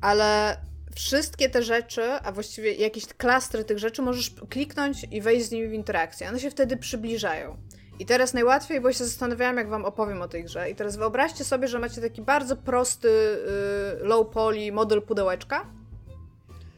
ale 0.00 0.56
wszystkie 1.00 1.50
te 1.50 1.62
rzeczy, 1.62 2.02
a 2.02 2.32
właściwie 2.32 2.74
jakieś 2.74 3.06
klastry 3.06 3.64
tych 3.64 3.78
rzeczy, 3.78 4.02
możesz 4.02 4.34
kliknąć 4.48 5.06
i 5.10 5.20
wejść 5.20 5.46
z 5.46 5.50
nimi 5.50 5.68
w 5.68 5.72
interakcję. 5.72 6.28
One 6.28 6.40
się 6.40 6.50
wtedy 6.50 6.76
przybliżają. 6.76 7.56
I 7.98 8.06
teraz 8.06 8.34
najłatwiej, 8.34 8.80
bo 8.80 8.92
się 8.92 9.04
zastanawiałam, 9.04 9.56
jak 9.56 9.68
wam 9.68 9.84
opowiem 9.84 10.22
o 10.22 10.28
tej 10.28 10.44
grze. 10.44 10.70
I 10.70 10.74
teraz 10.74 10.96
wyobraźcie 10.96 11.44
sobie, 11.44 11.68
że 11.68 11.78
macie 11.78 12.00
taki 12.00 12.22
bardzo 12.22 12.56
prosty 12.56 13.08
y, 13.08 14.04
low 14.04 14.30
poly 14.30 14.72
model 14.72 15.02
pudełeczka 15.02 15.66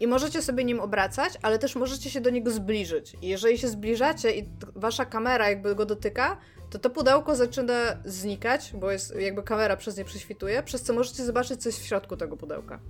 i 0.01 0.07
możecie 0.07 0.43
sobie 0.43 0.65
nim 0.65 0.81
obracać, 0.81 1.33
ale 1.43 1.59
też 1.59 1.77
możecie 1.77 2.11
się 2.11 2.21
do 2.21 2.31
niego 2.31 2.51
zbliżyć. 2.51 3.17
I 3.23 3.29
jeżeli 3.29 3.59
się 3.59 3.69
zbliżacie 3.69 4.37
i 4.37 4.49
wasza 4.75 5.05
kamera 5.05 5.49
jakby 5.49 5.75
go 5.75 5.87
dotyka, 5.87 6.37
to 6.71 6.79
to 6.79 6.91
pudełko 6.91 7.37
zaczyna 7.37 7.75
znikać, 8.05 8.73
bo 8.75 8.91
jest 8.91 9.17
jakby 9.17 9.43
kamera 9.43 9.77
przez 9.77 9.97
nie 9.97 10.05
prześwituje, 10.05 10.63
przez 10.63 10.83
co 10.83 10.93
możecie 10.93 11.25
zobaczyć 11.25 11.63
coś 11.63 11.75
w 11.75 11.85
środku 11.85 12.17
tego 12.17 12.37
pudełka. 12.37 12.81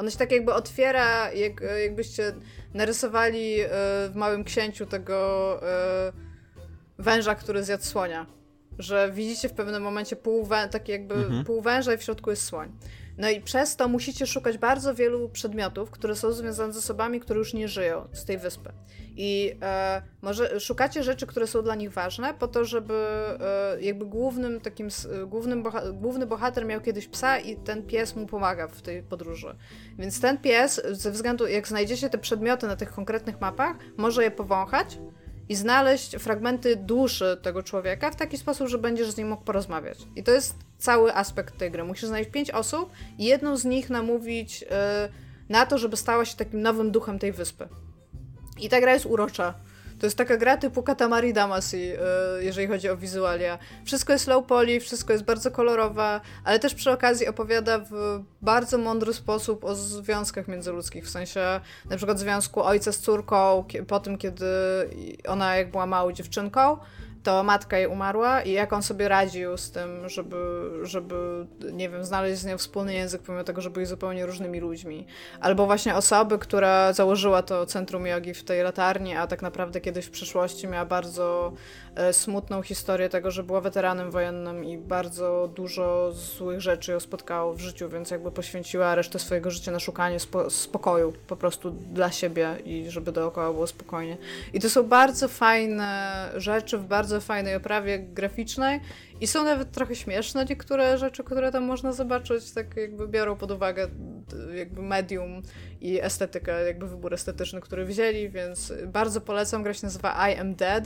Ono 0.00 0.10
się 0.10 0.18
tak 0.18 0.32
jakby 0.32 0.54
otwiera, 0.54 1.32
jak, 1.32 1.60
jakbyście 1.82 2.32
narysowali 2.74 3.60
e, 3.60 3.68
w 4.08 4.12
Małym 4.14 4.44
Księciu 4.44 4.86
tego 4.86 5.60
e, 5.62 6.12
węża, 6.98 7.34
który 7.34 7.64
zjadł 7.64 7.84
słonia. 7.84 8.26
Że 8.78 9.10
widzicie 9.14 9.48
w 9.48 9.52
pewnym 9.52 9.82
momencie 9.82 10.16
pół, 10.16 10.46
wę- 10.46 10.68
taki 10.68 10.92
jakby 10.92 11.14
Mhm. 11.14 11.44
pół 11.44 11.60
węża 11.62 11.94
i 11.94 11.98
w 11.98 12.02
środku 12.02 12.30
jest 12.30 12.44
słoń. 12.44 12.72
No 13.20 13.30
i 13.30 13.40
przez 13.40 13.76
to 13.76 13.88
musicie 13.88 14.26
szukać 14.26 14.58
bardzo 14.58 14.94
wielu 14.94 15.28
przedmiotów, 15.28 15.90
które 15.90 16.16
są 16.16 16.32
związane 16.32 16.72
z 16.72 16.76
osobami, 16.76 17.20
które 17.20 17.38
już 17.38 17.54
nie 17.54 17.68
żyją 17.68 18.08
z 18.12 18.24
tej 18.24 18.38
wyspy. 18.38 18.72
I 19.16 19.56
e, 19.62 20.02
może 20.22 20.60
szukacie 20.60 21.02
rzeczy, 21.02 21.26
które 21.26 21.46
są 21.46 21.62
dla 21.62 21.74
nich 21.74 21.92
ważne, 21.92 22.34
po 22.34 22.48
to, 22.48 22.64
żeby 22.64 22.94
e, 22.94 23.80
jakby 23.80 24.06
głównym 24.06 24.60
takim, 24.60 24.88
głównym 25.26 25.62
boha- 25.62 25.92
główny 25.92 26.26
bohater 26.26 26.66
miał 26.66 26.80
kiedyś 26.80 27.08
psa 27.08 27.38
i 27.38 27.56
ten 27.56 27.82
pies 27.82 28.16
mu 28.16 28.26
pomaga 28.26 28.68
w 28.68 28.82
tej 28.82 29.02
podróży. 29.02 29.56
Więc 29.98 30.20
ten 30.20 30.38
pies, 30.38 30.82
ze 30.90 31.10
względu, 31.10 31.46
jak 31.46 31.68
znajdziecie 31.68 32.10
te 32.10 32.18
przedmioty 32.18 32.66
na 32.66 32.76
tych 32.76 32.92
konkretnych 32.92 33.40
mapach, 33.40 33.76
może 33.96 34.24
je 34.24 34.30
powąchać 34.30 34.98
i 35.50 35.56
znaleźć 35.56 36.16
fragmenty 36.16 36.76
duszy 36.76 37.38
tego 37.42 37.62
człowieka 37.62 38.10
w 38.10 38.16
taki 38.16 38.38
sposób, 38.38 38.68
że 38.68 38.78
będziesz 38.78 39.10
z 39.10 39.16
nim 39.16 39.28
mógł 39.28 39.44
porozmawiać. 39.44 39.98
I 40.16 40.22
to 40.22 40.32
jest 40.32 40.54
cały 40.78 41.14
aspekt 41.14 41.58
tej 41.58 41.70
gry. 41.70 41.84
Musisz 41.84 42.08
znaleźć 42.08 42.30
pięć 42.30 42.50
osób 42.50 42.92
i 43.18 43.24
jedną 43.24 43.56
z 43.56 43.64
nich 43.64 43.90
namówić 43.90 44.62
yy, 44.62 44.68
na 45.48 45.66
to, 45.66 45.78
żeby 45.78 45.96
stała 45.96 46.24
się 46.24 46.36
takim 46.36 46.62
nowym 46.62 46.90
duchem 46.90 47.18
tej 47.18 47.32
wyspy. 47.32 47.68
I 48.60 48.68
ta 48.68 48.80
gra 48.80 48.94
jest 48.94 49.06
urocza. 49.06 49.54
To 50.00 50.06
jest 50.06 50.18
taka 50.18 50.36
gra 50.36 50.56
typu 50.56 50.82
Katamari 50.82 51.32
Damacy, 51.32 51.98
jeżeli 52.40 52.66
chodzi 52.66 52.88
o 52.88 52.96
wizualia. 52.96 53.58
Wszystko 53.84 54.12
jest 54.12 54.26
low 54.26 54.46
poly, 54.46 54.80
wszystko 54.80 55.12
jest 55.12 55.24
bardzo 55.24 55.50
kolorowe, 55.50 56.20
ale 56.44 56.58
też 56.58 56.74
przy 56.74 56.90
okazji 56.90 57.26
opowiada 57.28 57.78
w 57.78 58.20
bardzo 58.42 58.78
mądry 58.78 59.12
sposób 59.12 59.64
o 59.64 59.74
związkach 59.74 60.48
międzyludzkich, 60.48 61.04
w 61.04 61.10
sensie 61.10 61.60
na 61.90 61.96
przykład 61.96 62.18
związku 62.18 62.62
ojca 62.62 62.92
z 62.92 62.98
córką 62.98 63.64
po 63.88 64.00
tym, 64.00 64.18
kiedy 64.18 64.46
ona 65.28 65.56
jak 65.56 65.70
była 65.70 65.86
małą 65.86 66.12
dziewczynką, 66.12 66.76
to 67.22 67.42
matka 67.42 67.78
jej 67.78 67.86
umarła 67.86 68.42
i 68.42 68.52
jak 68.52 68.72
on 68.72 68.82
sobie 68.82 69.08
radził 69.08 69.56
z 69.56 69.70
tym, 69.70 70.08
żeby, 70.08 70.70
żeby, 70.82 71.46
nie 71.72 71.88
wiem, 71.88 72.04
znaleźć 72.04 72.40
z 72.40 72.44
nią 72.44 72.58
wspólny 72.58 72.94
język, 72.94 73.22
pomimo 73.22 73.44
tego, 73.44 73.60
że 73.60 73.70
byli 73.70 73.86
zupełnie 73.86 74.26
różnymi 74.26 74.60
ludźmi. 74.60 75.06
Albo 75.40 75.66
właśnie 75.66 75.94
osoby, 75.94 76.38
która 76.38 76.92
założyła 76.92 77.42
to 77.42 77.66
centrum 77.66 78.06
jogi 78.06 78.34
w 78.34 78.44
tej 78.44 78.62
latarni, 78.62 79.14
a 79.16 79.26
tak 79.26 79.42
naprawdę 79.42 79.80
kiedyś 79.80 80.06
w 80.06 80.10
przeszłości 80.10 80.68
miała 80.68 80.84
bardzo 80.84 81.52
e, 81.94 82.12
smutną 82.12 82.62
historię 82.62 83.08
tego, 83.08 83.30
że 83.30 83.42
była 83.42 83.60
weteranem 83.60 84.10
wojennym 84.10 84.64
i 84.64 84.78
bardzo 84.78 85.50
dużo 85.54 86.12
złych 86.12 86.60
rzeczy 86.60 86.92
ją 86.92 87.00
spotkało 87.00 87.54
w 87.54 87.60
życiu, 87.60 87.88
więc 87.88 88.10
jakby 88.10 88.30
poświęciła 88.30 88.94
resztę 88.94 89.18
swojego 89.18 89.50
życia 89.50 89.72
na 89.72 89.80
szukanie 89.80 90.20
spo 90.20 90.50
spokoju 90.50 91.12
po 91.26 91.36
prostu 91.36 91.70
dla 91.70 92.10
siebie 92.10 92.56
i 92.64 92.90
żeby 92.90 93.12
dookoła 93.12 93.52
było 93.52 93.66
spokojnie. 93.66 94.16
I 94.52 94.60
to 94.60 94.70
są 94.70 94.82
bardzo 94.82 95.28
fajne 95.28 96.30
rzeczy 96.36 96.78
w 96.78 96.84
bardzo 96.84 97.09
bardzo 97.10 97.26
fajnej 97.26 97.54
oprawie 97.54 97.98
graficznej 97.98 98.80
i 99.20 99.26
są 99.26 99.44
nawet 99.44 99.72
trochę 99.72 99.94
śmieszne 99.94 100.44
niektóre 100.44 100.98
rzeczy, 100.98 101.24
które 101.24 101.52
tam 101.52 101.64
można 101.64 101.92
zobaczyć, 101.92 102.50
tak 102.50 102.76
jakby 102.76 103.08
biorą 103.08 103.36
pod 103.36 103.50
uwagę 103.50 103.88
jakby 104.54 104.82
medium 104.82 105.42
i 105.80 106.00
estetykę, 106.00 106.66
jakby 106.66 106.88
wybór 106.88 107.14
estetyczny, 107.14 107.60
który 107.60 107.84
wzięli, 107.84 108.28
więc 108.28 108.72
bardzo 108.86 109.20
polecam. 109.20 109.62
Gra 109.62 109.74
się 109.74 109.86
nazywa 109.86 110.28
I 110.30 110.36
Am 110.36 110.54
Dead 110.54 110.84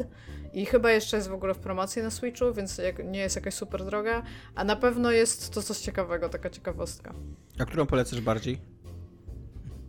i 0.53 0.67
chyba 0.67 0.91
jeszcze 0.91 1.17
jest 1.17 1.29
w 1.29 1.35
ogóle 1.35 1.55
w 1.55 1.59
promocji 1.59 2.03
na 2.03 2.11
Switchu, 2.11 2.55
więc 2.55 2.81
nie 3.05 3.21
jest 3.21 3.37
jakaś 3.37 3.55
super 3.55 3.85
droga, 3.85 4.23
a 4.55 4.65
na 4.65 4.77
pewno 4.77 5.11
jest 5.11 5.55
to 5.55 5.63
coś 5.63 5.79
ciekawego, 5.79 6.29
taka 6.29 6.51
ciekawostka. 6.51 7.15
A 7.59 7.65
którą 7.65 7.87
polecasz 7.87 8.21
bardziej? 8.21 8.74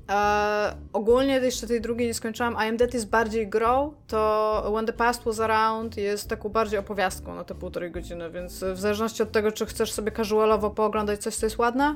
E, 0.10 0.76
ogólnie 0.93 1.34
jeszcze 1.34 1.68
tej 1.68 1.82
drugiej 1.82 2.08
nie 2.08 2.14
skończyłam. 2.14 2.53
I 2.53 2.70
Am 2.70 2.78
Dead 2.78 2.93
jest 2.93 3.10
bardziej 3.10 3.47
grą, 3.47 3.93
to 4.08 4.72
When 4.74 4.86
the 4.86 4.93
Past 4.93 5.24
Was 5.24 5.39
Around 5.39 5.97
jest 5.97 6.30
taką 6.30 6.49
bardziej 6.49 6.80
opowiastką 6.80 7.36
na 7.36 7.43
te 7.43 7.56
półtorej 7.56 7.91
godziny, 7.91 8.30
więc 8.30 8.64
w 8.64 8.80
zależności 8.80 9.24
od 9.24 9.32
tego, 9.32 9.51
czy 9.51 9.66
chcesz 9.66 9.91
sobie 9.91 10.12
casualowo 10.12 10.70
pooglądać 10.70 11.22
coś, 11.22 11.36
co 11.36 11.45
jest 11.45 11.58
ładne, 11.58 11.95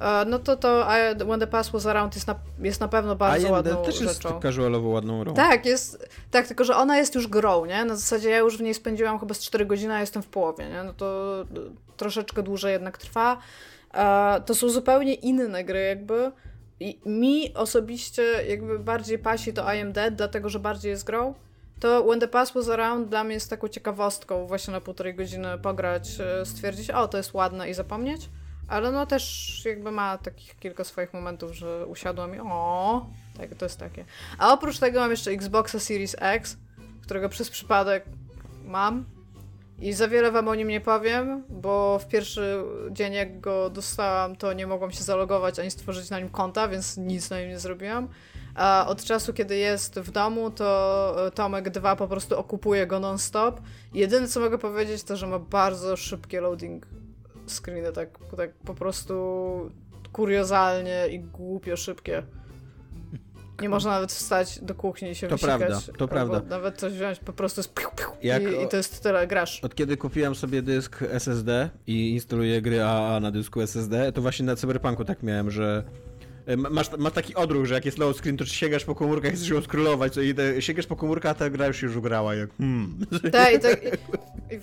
e, 0.00 0.24
no 0.24 0.38
to 0.38 0.56
to 0.56 0.86
When 1.26 1.40
the 1.40 1.46
Past 1.46 1.70
Was 1.70 1.86
Around 1.86 2.14
jest 2.14 2.26
na, 2.26 2.34
jest 2.62 2.80
na 2.80 2.88
pewno 2.88 3.16
bardzo 3.16 3.52
ładną 3.52 3.70
rzeczą. 3.70 3.84
też 3.84 4.00
jest 4.00 4.22
casualowo 4.42 4.88
ładną 4.88 5.20
grą. 5.20 5.34
Tak, 5.34 5.66
jest, 5.66 6.08
tak, 6.30 6.46
tylko 6.46 6.64
że 6.64 6.76
ona 6.76 6.96
jest 6.98 7.14
już 7.14 7.26
grą, 7.28 7.64
nie? 7.64 7.84
Na 7.84 7.96
zasadzie 7.96 8.30
ja 8.30 8.38
już 8.38 8.58
w 8.58 8.62
niej 8.62 8.74
spędziłam 8.74 9.18
chyba 9.18 9.34
z 9.34 9.40
4 9.40 9.66
godziny, 9.66 9.94
a 9.94 10.00
jestem 10.00 10.22
w 10.22 10.26
połowie, 10.26 10.68
nie? 10.68 10.84
No 10.84 10.92
to 10.92 11.34
troszeczkę 11.96 12.42
dłużej 12.42 12.72
jednak 12.72 12.98
trwa. 12.98 13.38
E, 13.94 14.40
to 14.46 14.54
są 14.54 14.68
zupełnie 14.68 15.14
inne 15.14 15.64
gry 15.64 15.80
jakby, 15.82 16.32
i 16.80 16.98
mi 17.06 17.54
osobiście 17.54 18.22
jakby 18.48 18.78
bardziej 18.78 19.18
pasi 19.18 19.52
to 19.52 19.74
I 19.74 19.80
Am 19.80 19.92
Dead, 19.92 20.14
dlatego 20.14 20.48
że 20.48 20.58
bardziej 20.58 20.90
jest 20.90 21.04
grą. 21.04 21.34
To 21.80 22.04
When 22.04 22.20
the 22.20 22.28
Past 22.28 22.54
Was 22.54 22.68
Around 22.68 23.08
dla 23.08 23.24
mnie 23.24 23.34
jest 23.34 23.50
taką 23.50 23.68
ciekawostką, 23.68 24.46
właśnie 24.46 24.72
na 24.72 24.80
półtorej 24.80 25.14
godziny 25.14 25.58
pograć, 25.58 26.20
e, 26.20 26.46
stwierdzić, 26.46 26.90
o 26.90 27.08
to 27.08 27.16
jest 27.16 27.34
ładne 27.34 27.70
i 27.70 27.74
zapomnieć. 27.74 28.28
Ale 28.68 28.92
no 28.92 29.06
też 29.06 29.62
jakby 29.64 29.90
ma 29.90 30.18
takich 30.18 30.58
kilka 30.58 30.84
swoich 30.84 31.14
momentów, 31.14 31.52
że 31.52 31.86
usiadłam 31.86 32.34
i 32.34 32.38
o, 32.38 33.06
tak, 33.38 33.54
to 33.54 33.64
jest 33.64 33.78
takie. 33.78 34.04
A 34.38 34.52
oprócz 34.52 34.78
tego 34.78 35.00
mam 35.00 35.10
jeszcze 35.10 35.30
Xboxa 35.30 35.80
Series 35.80 36.16
X, 36.18 36.56
którego 37.02 37.28
przez 37.28 37.50
przypadek 37.50 38.04
mam 38.64 39.04
i 39.78 39.92
za 39.92 40.08
wiele 40.08 40.32
wam 40.32 40.48
o 40.48 40.54
nim 40.54 40.68
nie 40.68 40.80
powiem, 40.80 41.44
bo 41.48 41.98
w 41.98 42.08
pierwszy 42.08 42.64
dzień 42.90 43.12
jak 43.12 43.40
go 43.40 43.70
dostałam, 43.70 44.36
to 44.36 44.52
nie 44.52 44.66
mogłam 44.66 44.90
się 44.90 45.04
zalogować 45.04 45.58
ani 45.58 45.70
stworzyć 45.70 46.10
na 46.10 46.18
nim 46.18 46.28
konta, 46.28 46.68
więc 46.68 46.96
nic 46.96 47.30
na 47.30 47.40
nim 47.40 47.48
nie 47.48 47.58
zrobiłam. 47.58 48.08
A 48.54 48.86
od 48.88 49.04
czasu, 49.04 49.32
kiedy 49.32 49.56
jest 49.56 50.00
w 50.00 50.10
domu, 50.10 50.50
to 50.50 51.26
e, 51.26 51.30
Tomek 51.30 51.70
2 51.70 51.96
po 51.96 52.08
prostu 52.08 52.38
okupuje 52.38 52.86
go 52.86 53.00
non-stop. 53.00 53.60
Jedyne, 53.94 54.28
co 54.28 54.40
mogę 54.40 54.58
powiedzieć, 54.58 55.02
to, 55.02 55.16
że 55.16 55.26
ma 55.26 55.38
bardzo 55.38 55.96
szybkie 55.96 56.40
loading 56.40 56.86
screeny, 57.46 57.92
tak, 57.92 58.08
tak 58.36 58.54
po 58.54 58.74
prostu 58.74 59.70
kuriozalnie 60.12 61.08
i 61.10 61.18
głupio 61.20 61.76
szybkie. 61.76 62.22
Nie 63.62 63.68
można 63.68 63.90
nawet 63.90 64.12
wstać 64.12 64.58
do 64.62 64.74
kuchni 64.74 65.10
i 65.10 65.14
się 65.14 65.28
To 65.28 65.36
wysikać, 65.36 65.58
prawda, 65.58 65.80
to 65.98 66.08
prawda. 66.08 66.42
Nawet 66.48 66.76
coś 66.78 66.92
wziąć, 66.92 67.18
po 67.18 67.32
prostu 67.32 67.60
jest 67.60 67.74
piu, 67.74 67.88
piu, 67.96 68.10
Jak 68.22 68.42
i, 68.42 68.64
i, 68.64 68.68
to 68.68 68.76
jest 68.76 69.02
tyle, 69.02 69.26
grasz. 69.26 69.64
Od 69.64 69.74
kiedy 69.74 69.96
kupiłem 69.96 70.34
sobie 70.34 70.62
dysk 70.62 71.02
SSD 71.02 71.70
i 71.86 72.10
instaluję 72.10 72.62
gry 72.62 72.84
AA 72.84 73.20
na 73.20 73.30
dysku 73.30 73.60
SSD, 73.60 74.12
to 74.12 74.22
właśnie 74.22 74.46
na 74.46 74.56
Cyberpunku 74.56 75.04
tak 75.04 75.22
miałem, 75.22 75.50
że 75.50 75.84
e, 76.46 76.56
masz, 76.56 76.90
masz 76.98 77.12
taki 77.12 77.34
odruch, 77.34 77.66
że 77.66 77.74
jak 77.74 77.84
jest 77.84 77.98
low 77.98 78.16
screen, 78.16 78.36
to 78.36 78.44
sięgasz 78.44 78.84
po 78.84 78.94
komórkach 78.94 79.32
i 79.32 79.36
chcesz 79.36 79.48
ją 79.48 79.62
scrollować, 79.62 80.16
i 80.16 80.34
te, 80.34 80.62
sięgasz 80.62 80.86
po 80.86 80.96
komórkę, 80.96 81.30
a 81.30 81.34
ta 81.34 81.50
gra 81.50 81.66
już 81.66 81.82
już 81.82 81.96
ugrała, 81.96 82.34
jak 82.34 82.50
hmm. 82.58 82.98
Tak, 83.32 83.54
i 83.54 83.58
tak... 83.58 83.84
I, 84.50 84.54
i, 84.54 84.60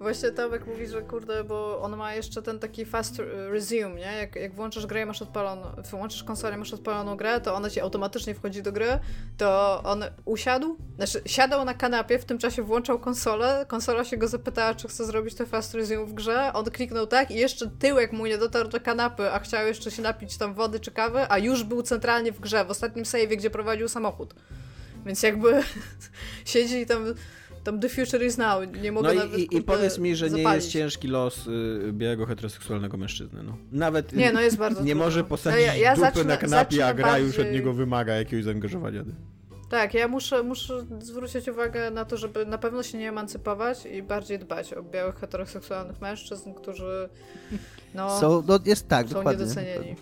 Właśnie 0.00 0.30
Tomek 0.30 0.66
mówi, 0.66 0.86
że 0.86 1.02
kurde, 1.02 1.44
bo 1.44 1.80
on 1.80 1.96
ma 1.96 2.14
jeszcze 2.14 2.42
ten 2.42 2.58
taki 2.58 2.84
fast 2.84 3.22
resume, 3.50 3.94
nie? 3.94 4.16
Jak, 4.20 4.36
jak 4.36 4.54
włączysz 4.54 4.86
grę 4.86 5.02
i 5.02 5.06
masz 5.06 5.22
odpaloną, 5.22 5.62
włączysz 5.90 6.24
konsolę 6.24 6.56
masz 6.56 6.74
odpaloną 6.74 7.16
grę, 7.16 7.40
to 7.40 7.54
ona 7.54 7.70
ci 7.70 7.80
automatycznie 7.80 8.34
wchodzi 8.34 8.62
do 8.62 8.72
gry, 8.72 8.98
to 9.36 9.80
on 9.84 10.04
usiadł, 10.24 10.76
znaczy 10.96 11.22
siadał 11.26 11.64
na 11.64 11.74
kanapie, 11.74 12.18
w 12.18 12.24
tym 12.24 12.38
czasie 12.38 12.62
włączał 12.62 12.98
konsolę, 12.98 13.66
konsola 13.68 14.04
się 14.04 14.16
go 14.16 14.28
zapytała, 14.28 14.74
czy 14.74 14.88
chce 14.88 15.04
zrobić 15.04 15.34
to 15.34 15.46
fast 15.46 15.74
resume 15.74 16.06
w 16.06 16.14
grze, 16.14 16.52
on 16.54 16.64
kliknął 16.64 17.06
tak 17.06 17.30
i 17.30 17.34
jeszcze 17.34 17.70
tyłek 17.78 18.12
mu 18.12 18.26
nie 18.26 18.38
dotarł 18.38 18.68
do 18.68 18.80
kanapy, 18.80 19.32
a 19.32 19.38
chciał 19.38 19.66
jeszcze 19.66 19.90
się 19.90 20.02
napić 20.02 20.36
tam 20.36 20.54
wody 20.54 20.80
czy 20.80 20.90
kawy, 20.90 21.26
a 21.28 21.38
już 21.38 21.64
był 21.64 21.82
centralnie 21.82 22.32
w 22.32 22.40
grze, 22.40 22.64
w 22.64 22.70
ostatnim 22.70 23.04
save'ie, 23.04 23.36
gdzie 23.36 23.50
prowadził 23.50 23.88
samochód. 23.88 24.34
Więc 25.06 25.22
jakby 25.22 25.62
siedzi 26.44 26.86
tam 26.86 27.14
tam 27.64 27.80
The 27.80 27.88
Future 27.88 28.22
is 28.26 28.38
Now, 28.38 28.82
nie 28.82 28.92
mogę 28.92 29.14
no 29.14 29.24
nawet, 29.24 29.38
i, 29.38 29.56
i 29.56 29.62
powiedz 29.62 29.98
mi, 29.98 30.16
że 30.16 30.28
zapalić. 30.28 30.46
nie 30.46 30.54
jest 30.54 30.68
ciężki 30.68 31.08
los 31.08 31.46
y, 31.46 31.92
białego 31.92 32.26
heteroseksualnego 32.26 32.96
mężczyzny, 32.96 33.42
no. 33.42 33.56
Nawet 33.72 34.12
nie, 34.12 34.32
no 34.32 34.40
jest 34.40 34.56
bardzo 34.56 34.84
nie 34.90 34.94
może 34.94 35.24
posadzić 35.24 35.66
ja, 35.66 35.74
ja 35.74 35.94
dupy 35.94 36.06
zacznę, 36.06 36.24
na 36.24 36.36
kanapie, 36.36 36.86
a 36.86 36.94
gra 36.94 37.06
bardziej... 37.06 37.26
już 37.26 37.38
od 37.38 37.52
niego 37.52 37.72
wymaga 37.72 38.14
jakiegoś 38.14 38.44
zaangażowania. 38.44 39.04
Tak, 39.70 39.94
ja 39.94 40.08
muszę, 40.08 40.42
muszę 40.42 40.86
zwrócić 41.00 41.48
uwagę 41.48 41.90
na 41.90 42.04
to, 42.04 42.16
żeby 42.16 42.46
na 42.46 42.58
pewno 42.58 42.82
się 42.82 42.98
nie 42.98 43.08
emancypować 43.08 43.86
i 43.86 44.02
bardziej 44.02 44.38
dbać 44.38 44.72
o 44.72 44.82
białych 44.82 45.14
heteroseksualnych 45.14 46.00
mężczyzn, 46.00 46.54
którzy 46.54 47.08
no, 47.94 48.20
są, 48.20 48.42
no 48.48 48.58
jest 48.64 48.88
tak, 48.88 49.08
są 49.08 49.14
dokładnie. 49.14 49.44
niedocenieni. 49.44 49.96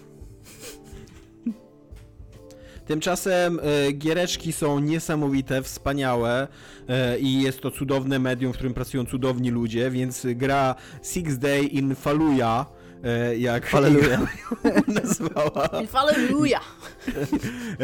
Tymczasem 2.89 3.61
e, 3.63 3.93
giereczki 3.93 4.53
są 4.53 4.79
niesamowite, 4.79 5.63
wspaniałe 5.63 6.49
e, 6.89 7.19
i 7.19 7.43
jest 7.43 7.61
to 7.61 7.71
cudowne 7.71 8.19
medium, 8.19 8.53
w 8.53 8.55
którym 8.55 8.75
pracują 8.75 9.07
cudowni 9.07 9.51
ludzie, 9.51 9.91
więc 9.91 10.27
gra 10.35 10.75
Six 11.03 11.39
Day 11.39 11.65
in 11.65 11.95
Fallujah 11.95 12.67
e, 13.05 13.37
jak 13.37 13.67
Halleluja. 13.71 14.21
nazwała. 15.03 15.69
Halleluja. 15.93 16.61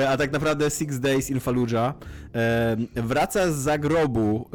A 0.09 0.17
tak 0.17 0.33
naprawdę 0.33 0.71
Six 0.71 1.01
Days 1.01 1.31
in 1.31 1.41
Fallujah. 1.41 1.95
Wraca 2.97 3.53
z 3.53 3.57
zagrobu. 3.57 4.51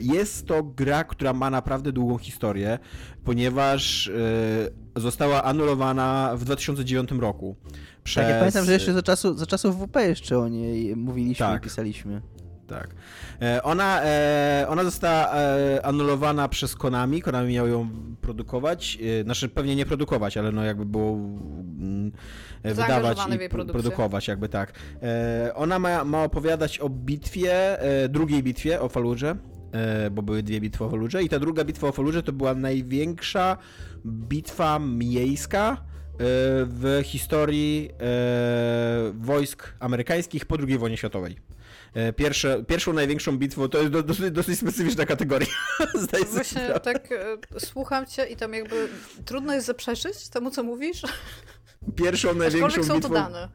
Jest 0.00 0.46
to 0.46 0.62
gra, 0.62 1.04
która 1.04 1.32
ma 1.32 1.50
naprawdę 1.50 1.92
długą 1.92 2.18
historię, 2.18 2.78
ponieważ 3.24 4.10
została 4.96 5.44
anulowana 5.44 6.32
w 6.36 6.44
2009 6.44 7.10
roku. 7.10 7.56
Przez... 8.04 8.24
Tak, 8.24 8.32
ja 8.32 8.38
pamiętam, 8.38 8.64
że 8.64 8.72
jeszcze 8.72 8.92
za, 8.92 9.02
czasu, 9.02 9.34
za 9.34 9.46
czasów 9.46 9.76
WP 9.76 9.96
jeszcze 9.96 10.38
o 10.38 10.48
niej 10.48 10.96
mówiliśmy 10.96 11.46
tak. 11.46 11.60
i 11.60 11.64
pisaliśmy. 11.64 12.22
Tak. 12.70 12.94
E, 13.42 13.62
ona, 13.62 14.02
e, 14.02 14.66
ona 14.68 14.84
została 14.84 15.34
e, 15.34 15.86
anulowana 15.86 16.48
przez 16.48 16.74
Konami. 16.74 17.22
Konami 17.22 17.54
miał 17.54 17.68
ją 17.68 17.88
produkować. 18.20 18.98
Znaczy 19.24 19.48
pewnie 19.48 19.76
nie 19.76 19.86
produkować, 19.86 20.36
ale 20.36 20.52
no 20.52 20.64
jakby 20.64 20.86
było 20.86 21.12
mm, 21.12 22.12
wydawać 22.64 23.18
i 23.46 23.48
produkować 23.48 24.28
jakby 24.28 24.48
tak. 24.48 24.72
Ona 25.54 25.78
ma, 25.78 26.04
ma 26.04 26.24
opowiadać 26.24 26.78
o 26.78 26.88
bitwie, 26.88 27.78
drugiej 28.08 28.42
bitwie 28.42 28.80
o 28.80 28.88
Faludże, 28.88 29.36
bo 30.10 30.22
były 30.22 30.42
dwie 30.42 30.60
bitwy 30.60 30.84
o 30.84 30.90
Faludże 30.90 31.22
i 31.22 31.28
ta 31.28 31.38
druga 31.38 31.64
bitwa 31.64 31.88
o 31.88 31.92
Faludże 31.92 32.22
to 32.22 32.32
była 32.32 32.54
największa 32.54 33.56
bitwa 34.06 34.78
miejska 34.78 35.89
w 36.22 37.00
historii 37.04 37.90
e, 38.00 39.12
wojsk 39.14 39.72
amerykańskich 39.80 40.44
po 40.46 40.56
II 40.68 40.78
wojnie 40.78 40.96
światowej. 40.96 41.36
E, 41.94 42.12
pierwsze, 42.12 42.64
pierwszą 42.64 42.92
największą 42.92 43.38
bitwą 43.38 43.68
to 43.68 43.78
jest 43.78 43.90
do, 43.92 44.02
dosyć, 44.02 44.30
dosyć 44.30 44.58
specyficzna 44.58 45.06
kategoria. 45.06 45.46
Zdaję 45.94 46.24
sobie 46.24 46.34
Właśnie 46.34 46.60
sprawę. 46.60 46.80
tak 46.80 47.12
e, 47.12 47.60
słucham 47.60 48.06
cię 48.06 48.24
i 48.26 48.36
tam 48.36 48.54
jakby 48.54 48.88
trudno 49.24 49.54
jest 49.54 49.66
zaprzeczyć 49.66 50.28
temu, 50.28 50.50
co 50.50 50.62
mówisz, 50.62 51.02
Pierwszą 51.96 52.34
największą 52.34 52.82
są 52.82 52.88
to 52.88 52.94
bitwą, 52.94 53.14
dane. 53.14 53.48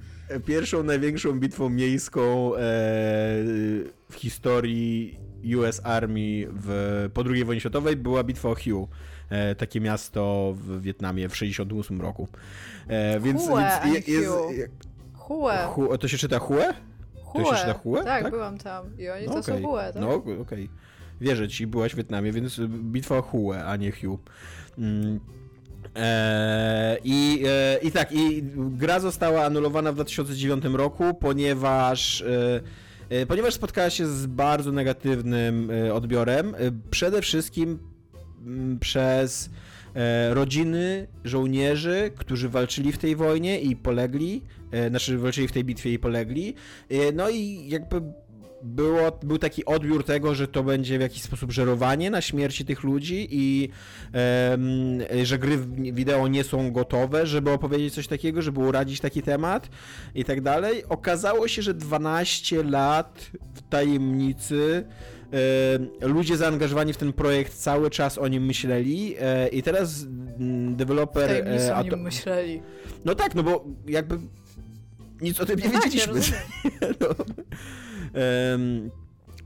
pierwszą 0.46 0.84
największą 0.84 1.40
bitwą 1.40 1.70
miejską 1.70 2.56
e, 2.56 2.60
w 4.10 4.16
historii 4.16 5.20
US 5.58 5.82
Army 5.84 6.48
w, 6.52 7.10
po 7.14 7.24
II 7.30 7.46
wojnie 7.46 7.60
światowej 7.60 7.96
była 7.96 8.24
bitwa 8.24 8.50
o 8.50 8.56
Hue. 8.56 8.88
E, 9.30 9.56
takie 9.56 9.82
miasto 9.82 10.54
w 10.58 10.82
Wietnamie 10.82 11.30
w 11.30 11.36
68 11.36 12.02
roku. 12.02 12.28
E, 12.88 13.20
więc, 13.20 13.42
Hue, 13.42 13.58
więc 13.58 14.08
je- 14.08 14.14
jest, 14.14 14.30
Hue. 14.30 14.68
Hue. 15.14 15.68
Hue, 15.68 15.98
to 15.98 16.08
się 16.08 16.18
czyta 16.18 16.40
Hue? 16.40 16.56
To 17.34 17.40
się 17.40 17.46
Hue. 17.46 17.56
czyta 17.56 17.74
Hue? 17.74 17.96
Tak, 18.04 18.24
Tak? 18.24 18.32
byłam 18.34 18.58
tam. 18.58 18.98
I 18.98 19.10
oni 19.10 19.26
to 19.26 19.34
No 19.34 19.44
są. 19.44 19.62
Hue, 19.62 19.78
tak? 19.94 20.02
No 20.02 20.24
okej. 20.42 20.70
Wierzę 21.22 21.48
ci, 21.48 21.68
byłaś 21.68 21.94
w 21.94 21.96
Wietnamie, 21.96 22.32
więc 22.32 22.60
bitwa 22.68 23.22
Hue, 23.22 23.52
a 23.66 23.76
nie 23.76 23.92
Hue. 23.92 24.18
Mm. 24.78 25.20
Eee, 25.96 26.98
i, 27.04 27.44
e, 27.48 27.78
I 27.82 27.92
tak, 27.92 28.12
i 28.12 28.44
gra 28.58 29.00
została 29.00 29.46
anulowana 29.46 29.92
w 29.92 29.96
2009 29.96 30.64
roku, 30.66 31.14
ponieważ 31.14 32.22
e, 32.22 32.62
e, 33.10 33.26
ponieważ 33.26 33.54
spotkała 33.54 33.90
się 33.90 34.08
z 34.08 34.26
bardzo 34.26 34.72
negatywnym 34.72 35.72
e, 35.72 35.94
odbiorem. 35.94 36.56
E, 36.56 36.58
przede 36.92 37.22
wszystkim 37.22 37.80
przez 38.80 39.50
e, 39.96 40.34
rodziny 40.34 41.08
żołnierzy, 41.24 42.12
którzy 42.16 42.50
walczyli 42.50 42.92
w 42.92 42.98
tej 42.98 43.16
wojnie 43.16 43.60
i 43.60 43.76
polegli, 43.76 44.42
e, 44.72 44.90
znaczy 44.90 45.18
walczyli 45.18 45.48
w 45.48 45.52
tej 45.52 45.64
bitwie 45.64 45.94
i 45.94 46.00
polegli. 46.00 46.54
E, 46.90 47.12
no 47.12 47.30
i 47.30 47.70
jakby 47.70 48.02
było, 48.64 49.20
był 49.24 49.38
taki 49.38 49.66
odbiór 49.66 50.04
tego, 50.04 50.36
że 50.36 50.48
to 50.48 50.64
będzie 50.64 50.98
w 50.98 51.02
jakiś 51.02 51.22
sposób 51.22 51.52
żerowanie 51.52 52.10
na 52.10 52.22
śmierci 52.22 52.66
tych 52.66 52.84
ludzi 52.84 53.28
i 53.32 53.70
że 55.24 55.40
gry 55.40 55.58
wideo 55.78 56.28
nie 56.28 56.44
są 56.44 56.72
gotowe, 56.72 57.28
żeby 57.28 57.52
opowiedzieć 57.52 57.94
coś 57.94 58.08
takiego, 58.08 58.42
żeby 58.42 58.60
uradzić 58.60 59.00
taki 59.00 59.22
temat 59.22 59.70
i 60.16 60.26
tak 60.26 60.42
dalej. 60.42 60.84
Okazało 60.90 61.48
się, 61.48 61.62
że 61.62 61.74
12 61.74 62.64
lat 62.64 63.32
w 63.54 63.62
tajemnicy 63.70 64.86
ludzie 66.02 66.38
zaangażowani 66.38 66.94
w 66.94 66.98
ten 66.98 67.14
projekt 67.14 67.54
cały 67.54 67.90
czas 67.90 68.18
o 68.18 68.28
nim 68.28 68.46
myśleli 68.46 69.16
e, 69.20 69.48
i 69.48 69.64
teraz 69.64 70.04
mm, 70.04 70.76
deweloper... 70.76 71.32
E, 71.32 71.76
o 71.76 71.84
nim 71.84 72.02
myśleli. 72.02 72.62
no 73.06 73.16
tak, 73.16 73.36
no 73.36 73.44
bo 73.44 73.66
jakby 73.88 74.18
nic 75.22 75.40
o 75.40 75.46
tym 75.46 75.60
nie 75.60 75.66
No 75.66 75.72
tak, 75.72 75.84
ja 75.84 75.90
wiedzieliśmy. 75.90 76.14
rozumiem. 76.14 76.42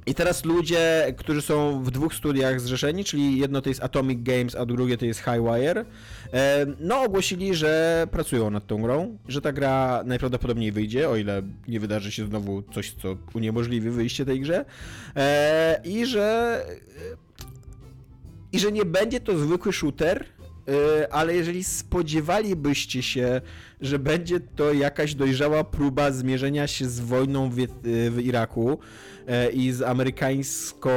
I 0.09 0.13
teraz 0.13 0.45
ludzie, 0.45 1.13
którzy 1.17 1.41
są 1.41 1.83
w 1.83 1.91
dwóch 1.91 2.15
studiach 2.15 2.61
zrzeszeni, 2.61 3.03
czyli 3.03 3.39
jedno 3.39 3.61
to 3.61 3.69
jest 3.69 3.83
Atomic 3.83 4.23
Games, 4.23 4.55
a 4.55 4.65
drugie 4.65 4.97
to 4.97 5.05
jest 5.05 5.19
Highwire, 5.19 5.85
em, 6.31 6.75
no 6.79 7.01
ogłosili, 7.01 7.55
że 7.55 8.07
pracują 8.11 8.49
nad 8.49 8.67
tą 8.67 8.81
grą, 8.81 9.17
że 9.27 9.41
ta 9.41 9.51
gra 9.51 10.03
najprawdopodobniej 10.05 10.71
wyjdzie, 10.71 11.09
o 11.09 11.15
ile 11.15 11.41
nie 11.67 11.79
wydarzy 11.79 12.11
się 12.11 12.25
znowu 12.25 12.63
coś, 12.73 12.91
co 12.91 13.17
uniemożliwi 13.33 13.89
wyjście 13.89 14.25
tej 14.25 14.39
grze 14.39 14.65
e, 15.15 15.81
i 15.83 16.05
że 16.05 16.65
i 18.51 18.59
że 18.59 18.71
nie 18.71 18.85
będzie 18.85 19.19
to 19.19 19.37
zwykły 19.37 19.73
shooter, 19.73 20.25
e, 20.67 21.13
ale 21.13 21.35
jeżeli 21.35 21.63
spodziewalibyście 21.63 23.03
się, 23.03 23.41
że 23.81 23.99
będzie 23.99 24.39
to 24.39 24.73
jakaś 24.73 25.15
dojrzała 25.15 25.63
próba 25.63 26.11
zmierzenia 26.11 26.67
się 26.67 26.89
z 26.89 26.99
wojną 26.99 27.49
w, 27.49 27.55
w 27.83 28.19
Iraku 28.23 28.71
e, 28.71 29.18
i 29.53 29.71
z 29.71 29.81
amerykańską 29.81 30.89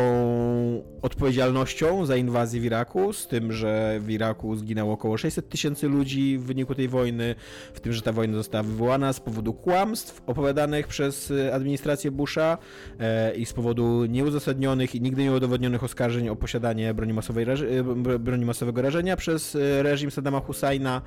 odpowiedzialnością 1.02 2.06
za 2.06 2.16
inwazję 2.16 2.60
w 2.60 2.64
Iraku, 2.64 3.12
z 3.12 3.26
tym, 3.26 3.52
że 3.52 4.00
w 4.00 4.10
Iraku 4.10 4.56
zginęło 4.56 4.92
około 4.92 5.18
600 5.18 5.48
tysięcy 5.48 5.88
ludzi 5.88 6.38
w 6.38 6.42
wyniku 6.42 6.74
tej 6.74 6.88
wojny, 6.88 7.34
w 7.74 7.80
tym, 7.80 7.92
że 7.92 8.02
ta 8.02 8.12
wojna 8.12 8.36
została 8.36 8.62
wywołana 8.62 9.12
z 9.12 9.20
powodu 9.20 9.54
kłamstw 9.54 10.22
opowiadanych 10.26 10.86
przez 10.86 11.30
e, 11.30 11.54
administrację 11.54 12.10
Busha 12.10 12.58
e, 13.00 13.34
i 13.34 13.46
z 13.46 13.52
powodu 13.52 14.04
nieuzasadnionych 14.04 14.94
i 14.94 15.00
nigdy 15.00 15.22
nieudowodnionych 15.22 15.84
oskarżeń 15.84 16.28
o 16.28 16.36
posiadanie 16.36 16.94
broni, 16.94 17.12
masowej, 17.12 17.46
e, 17.50 18.18
broni 18.18 18.44
masowego 18.44 18.82
rażenia 18.82 19.16
przez 19.16 19.56
e, 19.56 19.82
reżim 19.82 20.10
Saddama 20.10 20.40
Husajna 20.40 21.02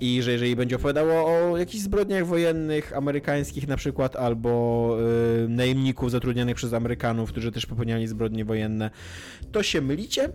i 0.00 0.22
że 0.22 0.32
jeżeli 0.32 0.56
będzie 0.56 0.76
opowiadało 0.76 1.26
o 1.26 1.58
jakichś 1.58 1.84
zbrodniach 1.84 2.26
wojennych 2.26 2.96
amerykańskich 2.96 3.68
na 3.68 3.76
przykład 3.76 4.16
albo 4.16 4.96
e, 5.44 5.48
najemników 5.48 6.10
zatrudnionych 6.10 6.56
przez 6.56 6.63
Amerykanów, 6.72 7.30
którzy 7.30 7.52
też 7.52 7.66
popełniali 7.66 8.06
zbrodnie 8.06 8.44
wojenne, 8.44 8.90
to 9.52 9.62
się 9.62 9.80
mylicie. 9.80 10.28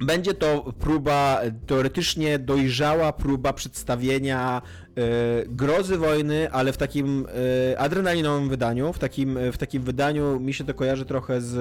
Będzie 0.00 0.34
to 0.34 0.72
próba, 0.78 1.40
teoretycznie 1.66 2.38
dojrzała 2.38 3.12
próba 3.12 3.52
przedstawienia 3.52 4.62
e, 4.96 5.02
grozy 5.46 5.98
wojny, 5.98 6.50
ale 6.50 6.72
w 6.72 6.76
takim 6.76 7.26
e, 7.72 7.78
adrenalinowym 7.78 8.48
wydaniu. 8.48 8.92
W 8.92 8.98
takim, 8.98 9.38
w 9.52 9.58
takim 9.58 9.82
wydaniu 9.82 10.40
mi 10.40 10.54
się 10.54 10.64
to 10.64 10.74
kojarzy 10.74 11.04
trochę 11.04 11.40
z 11.40 11.56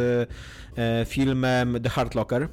e, 0.78 1.06
filmem 1.06 1.78
The 1.84 1.90
Hard 1.90 2.16
Locker. 2.16 2.48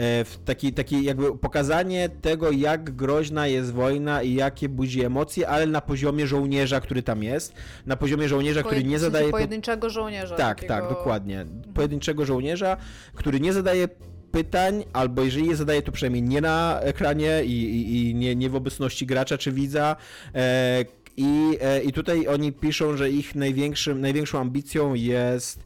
E, 0.00 0.24
w 0.24 0.38
taki, 0.44 0.72
taki 0.72 1.04
jakby 1.04 1.38
pokazanie 1.38 2.08
tego, 2.08 2.50
jak 2.50 2.96
groźna 2.96 3.46
jest 3.46 3.72
wojna 3.72 4.22
i 4.22 4.34
jakie 4.34 4.68
budzi 4.68 5.04
emocje, 5.04 5.48
ale 5.48 5.66
na 5.66 5.80
poziomie 5.80 6.26
żołnierza, 6.26 6.80
który 6.80 7.02
tam 7.02 7.22
jest. 7.22 7.54
Na 7.86 7.96
poziomie 7.96 8.28
żołnierza, 8.28 8.62
który 8.62 8.84
nie 8.84 8.98
zadaje... 8.98 9.26
po- 9.26 9.32
pojedynczego 9.32 9.90
żołnierza. 9.90 10.36
tak, 10.36 10.56
takiego... 10.56 10.74
tak, 10.74 10.88
dokładnie. 10.88 11.46
Pojedynczego 11.74 12.24
żołnierza, 12.24 12.76
który 13.14 13.40
nie 13.40 13.52
zadaje 13.52 13.88
pytań, 14.32 14.84
albo 14.92 15.22
jeżeli 15.22 15.48
je 15.48 15.56
zadaje, 15.56 15.82
to 15.82 15.92
przynajmniej 15.92 16.22
nie 16.22 16.40
na 16.40 16.80
ekranie 16.82 17.44
i, 17.44 17.62
i, 17.62 18.10
i 18.10 18.14
nie, 18.14 18.36
nie 18.36 18.50
w 18.50 18.54
obecności 18.54 19.06
gracza 19.06 19.38
czy 19.38 19.52
widza. 19.52 19.96
E, 20.34 20.84
i, 21.16 21.58
e, 21.60 21.82
I 21.82 21.92
tutaj 21.92 22.26
oni 22.28 22.52
piszą, 22.52 22.96
że 22.96 23.10
ich 23.10 23.34
największym, 23.34 24.00
największą 24.00 24.40
ambicją 24.40 24.94
jest 24.94 25.64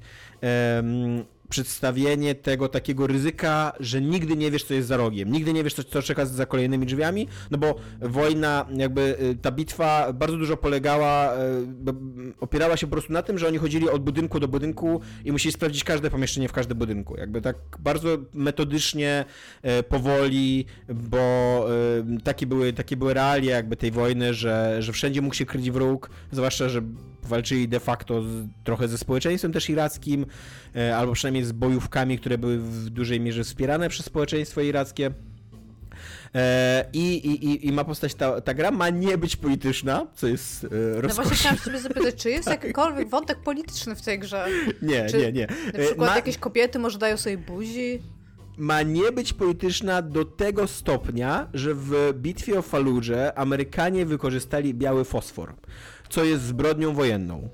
przedstawienie 1.48 2.34
tego 2.34 2.68
takiego 2.68 3.06
ryzyka, 3.06 3.72
że 3.80 4.00
nigdy 4.00 4.36
nie 4.36 4.50
wiesz, 4.50 4.64
co 4.64 4.74
jest 4.74 4.88
za 4.88 4.96
rogiem, 4.96 5.32
nigdy 5.32 5.52
nie 5.52 5.64
wiesz, 5.64 5.74
co, 5.74 5.84
co 5.84 6.02
czeka 6.02 6.26
za 6.26 6.46
kolejnymi 6.46 6.86
drzwiami, 6.86 7.28
no 7.50 7.58
bo 7.58 7.74
wojna, 8.00 8.66
jakby 8.76 9.16
y, 9.22 9.36
ta 9.42 9.50
bitwa 9.50 10.12
bardzo 10.12 10.36
dużo 10.36 10.56
polegała, 10.56 11.34
y, 11.34 11.38
opierała 12.40 12.76
się 12.76 12.86
po 12.86 12.90
prostu 12.90 13.12
na 13.12 13.22
tym, 13.22 13.38
że 13.38 13.48
oni 13.48 13.58
chodzili 13.58 13.88
od 13.88 14.02
budynku 14.02 14.40
do 14.40 14.48
budynku 14.48 15.00
i 15.24 15.32
musieli 15.32 15.52
sprawdzić 15.52 15.84
każde 15.84 16.10
pomieszczenie 16.10 16.48
w 16.48 16.52
każdym 16.52 16.78
budynku. 16.78 17.16
Jakby 17.16 17.40
tak 17.40 17.56
bardzo 17.78 18.08
metodycznie, 18.34 19.24
e, 19.62 19.82
powoli, 19.82 20.66
bo 20.88 21.66
takie 22.24 22.46
były, 22.46 22.72
takie 22.72 22.96
były 22.96 23.14
realia 23.14 23.56
jakby 23.56 23.76
tej 23.76 23.90
wojny, 23.90 24.34
że, 24.34 24.82
że 24.82 24.92
wszędzie 24.92 25.22
mógł 25.22 25.34
się 25.34 25.46
kryć 25.46 25.70
wróg, 25.70 26.10
zwłaszcza, 26.32 26.68
że 26.68 26.82
walczyli 27.26 27.68
de 27.68 27.80
facto 27.80 28.22
z, 28.22 28.26
trochę 28.64 28.88
ze 28.88 28.98
społeczeństwem 28.98 29.52
też 29.52 29.70
irackim, 29.70 30.26
e, 30.76 30.96
albo 30.96 31.12
przynajmniej 31.12 31.44
z 31.44 31.52
bojówkami, 31.52 32.18
które 32.18 32.38
były 32.38 32.58
w 32.58 32.90
dużej 32.90 33.20
mierze 33.20 33.44
wspierane 33.44 33.88
przez 33.88 34.06
społeczeństwo 34.06 34.60
irackie. 34.60 35.10
E, 36.34 36.84
I, 36.92 37.14
i, 37.14 37.66
i, 37.68 37.72
ma 37.72 37.84
postać, 37.84 38.14
ta, 38.14 38.40
ta 38.40 38.54
gra 38.54 38.70
ma 38.70 38.90
nie 38.90 39.18
być 39.18 39.36
polityczna, 39.36 40.06
co 40.14 40.26
jest 40.26 40.64
e, 40.64 40.68
No 41.08 41.14
właśnie 41.14 41.36
chciałam 41.36 41.58
ciebie 41.58 41.78
zapytać, 41.80 42.14
czy 42.14 42.30
jest 42.30 42.48
jakikolwiek 42.60 43.08
wątek 43.10 43.38
polityczny 43.38 43.94
w 43.94 44.02
tej 44.02 44.18
grze? 44.18 44.46
Nie, 44.82 45.06
czy 45.10 45.18
nie, 45.18 45.32
nie. 45.32 45.46
Na 45.46 45.78
E, 45.78 45.86
przykład 45.86 46.10
ma- 46.10 46.16
jakieś 46.16 46.38
kobiety 46.38 46.78
może 46.78 46.98
dają 46.98 47.16
sobie 47.16 47.38
buzi? 47.38 48.02
ma 48.56 48.82
nie 48.82 49.12
być 49.12 49.32
polityczna 49.32 50.02
do 50.02 50.24
tego 50.24 50.66
stopnia, 50.66 51.48
że 51.54 51.74
w 51.74 52.12
bitwie 52.14 52.58
o 52.58 52.62
Faludże 52.62 53.38
Amerykanie 53.38 54.06
wykorzystali 54.06 54.74
biały 54.74 55.04
fosfor, 55.04 55.54
co 56.08 56.24
jest 56.24 56.42
zbrodnią 56.42 56.94
wojenną 56.94 57.38
e, 57.38 57.48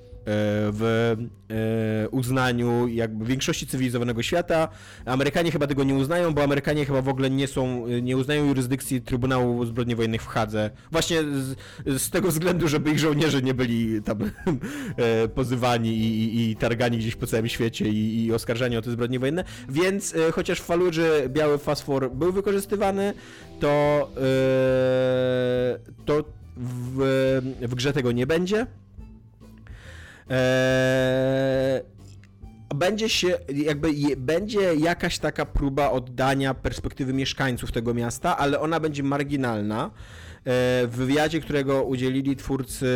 w 0.72 1.16
e, 1.50 2.08
uznaniu 2.08 2.88
jakby 2.88 3.24
większości 3.24 3.66
cywilizowanego 3.66 4.22
świata. 4.22 4.68
Amerykanie 5.04 5.50
chyba 5.50 5.66
tego 5.66 5.84
nie 5.84 5.94
uznają, 5.94 6.34
bo 6.34 6.42
Amerykanie 6.42 6.84
chyba 6.84 7.02
w 7.02 7.08
ogóle 7.08 7.30
nie 7.30 7.48
są, 7.48 7.86
nie 7.88 8.16
uznają 8.16 8.46
jurysdykcji 8.46 9.02
Trybunału 9.02 9.64
Zbrodni 9.64 9.94
Wojennych 9.94 10.22
w 10.22 10.26
Hadze. 10.26 10.70
Właśnie 10.92 11.22
z, 11.22 11.56
z 11.86 12.10
tego 12.10 12.28
względu, 12.28 12.68
żeby 12.68 12.90
ich 12.90 12.98
żołnierze 12.98 13.42
nie 13.42 13.54
byli 13.54 14.02
tam 14.02 14.18
e, 14.96 15.28
pozywani 15.28 15.88
i, 15.88 16.24
i, 16.24 16.50
i 16.50 16.56
targani 16.56 16.98
gdzieś 16.98 17.16
po 17.16 17.26
całym 17.26 17.48
świecie 17.48 17.88
i, 17.88 18.24
i 18.24 18.32
oskarżani 18.32 18.76
o 18.76 18.82
te 18.82 18.90
zbrodnie 18.90 19.18
wojenne. 19.18 19.44
Więc 19.68 20.14
chociaż 20.32 20.60
w 20.60 20.64
Faludży 20.64 21.28
biały 21.28 21.58
fosfor 21.58 22.10
był 22.10 22.32
wykorzystywany, 22.32 23.14
to, 23.60 24.10
to 26.04 26.39
w, 26.60 26.98
w 27.60 27.74
grze 27.74 27.92
tego 27.92 28.12
nie 28.12 28.26
będzie. 28.26 28.66
Eee, 30.28 31.82
będzie 32.74 33.08
się, 33.08 33.38
jakby 33.54 33.92
je, 33.92 34.16
będzie 34.16 34.74
jakaś 34.74 35.18
taka 35.18 35.46
próba 35.46 35.90
oddania 35.90 36.54
perspektywy 36.54 37.12
mieszkańców 37.12 37.72
tego 37.72 37.94
miasta, 37.94 38.36
ale 38.38 38.60
ona 38.60 38.80
będzie 38.80 39.02
marginalna. 39.02 39.84
E, 39.84 39.90
W 40.86 40.90
wywiadzie, 40.96 41.40
którego 41.40 41.82
udzielili 41.84 42.36
twórcy 42.36 42.86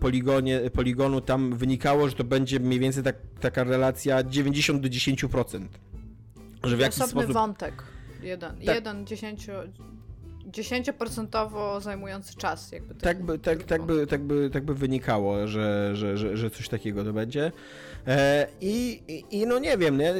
Poligonie, 0.00 0.60
Poligonu, 0.72 1.20
tam 1.20 1.56
wynikało, 1.56 2.08
że 2.08 2.14
to 2.14 2.24
będzie 2.24 2.60
mniej 2.60 2.80
więcej 2.80 3.02
tak, 3.04 3.16
taka 3.40 3.64
relacja 3.64 4.22
90 4.22 4.82
do 4.82 4.88
10%. 4.88 5.68
Że 6.64 6.76
w 6.76 6.80
jakiś 6.80 6.98
Osobny 7.00 7.22
sposób... 7.22 7.32
wątek. 7.32 7.82
Jeden, 8.22 8.56
Tak. 8.66 8.74
jeden 8.74 9.06
dziesięcio... 9.06 9.52
10% 10.50 11.80
zajmujący 11.80 12.34
czas, 12.34 12.72
jakby 12.72 12.94
Tak 12.94 13.22
by, 13.22 13.38
tak, 13.38 13.62
tak, 13.62 13.82
by, 13.82 14.06
tak, 14.06 14.22
by, 14.22 14.50
tak 14.50 14.64
by 14.64 14.74
wynikało, 14.74 15.46
że, 15.46 15.96
że, 15.96 16.18
że, 16.18 16.36
że 16.36 16.50
coś 16.50 16.68
takiego 16.68 17.04
to 17.04 17.12
będzie. 17.12 17.52
E, 18.06 18.46
i, 18.60 19.02
i, 19.08 19.40
I 19.40 19.46
no 19.46 19.58
nie 19.58 19.78
wiem, 19.78 19.98
nie? 19.98 20.14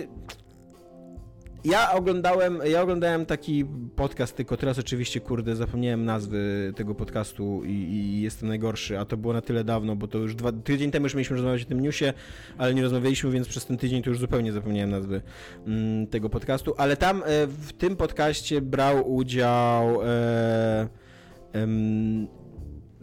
Ja 1.65 1.93
oglądałem, 1.93 2.61
ja 2.65 2.83
oglądałem 2.83 3.27
taki 3.27 3.65
podcast, 3.97 4.37
tylko 4.37 4.57
teraz 4.57 4.79
oczywiście, 4.79 5.21
kurde, 5.21 5.57
zapomniałem 5.57 6.05
nazwy 6.05 6.73
tego 6.77 6.95
podcastu 6.95 7.65
i, 7.65 7.71
i 7.71 8.21
jestem 8.23 8.49
najgorszy, 8.49 8.99
a 8.99 9.05
to 9.05 9.17
było 9.17 9.33
na 9.33 9.41
tyle 9.41 9.65
dawno, 9.65 9.97
bo 9.97 10.09
to 10.09 10.19
już 10.19 10.35
dwa, 10.35 10.53
tydzień 10.53 10.91
temu 10.91 11.07
już 11.07 11.15
mieliśmy 11.15 11.37
rozmawiać 11.37 11.63
o 11.63 11.67
tym 11.67 11.81
newsie, 11.81 12.13
ale 12.59 12.75
nie 12.75 12.83
rozmawialiśmy, 12.83 13.31
więc 13.31 13.49
przez 13.49 13.67
ten 13.67 13.77
tydzień 13.77 14.03
to 14.03 14.11
już 14.11 14.19
zupełnie 14.19 14.53
zapomniałem 14.53 14.91
nazwy 14.91 15.23
mm, 15.67 16.07
tego 16.07 16.31
podcastu, 16.31 16.75
ale 16.77 16.97
tam 16.97 17.23
e, 17.23 17.47
w 17.47 17.73
tym 17.73 17.97
podcaście 17.97 18.61
brał 18.61 19.15
udział 19.15 20.03
e, 20.03 20.89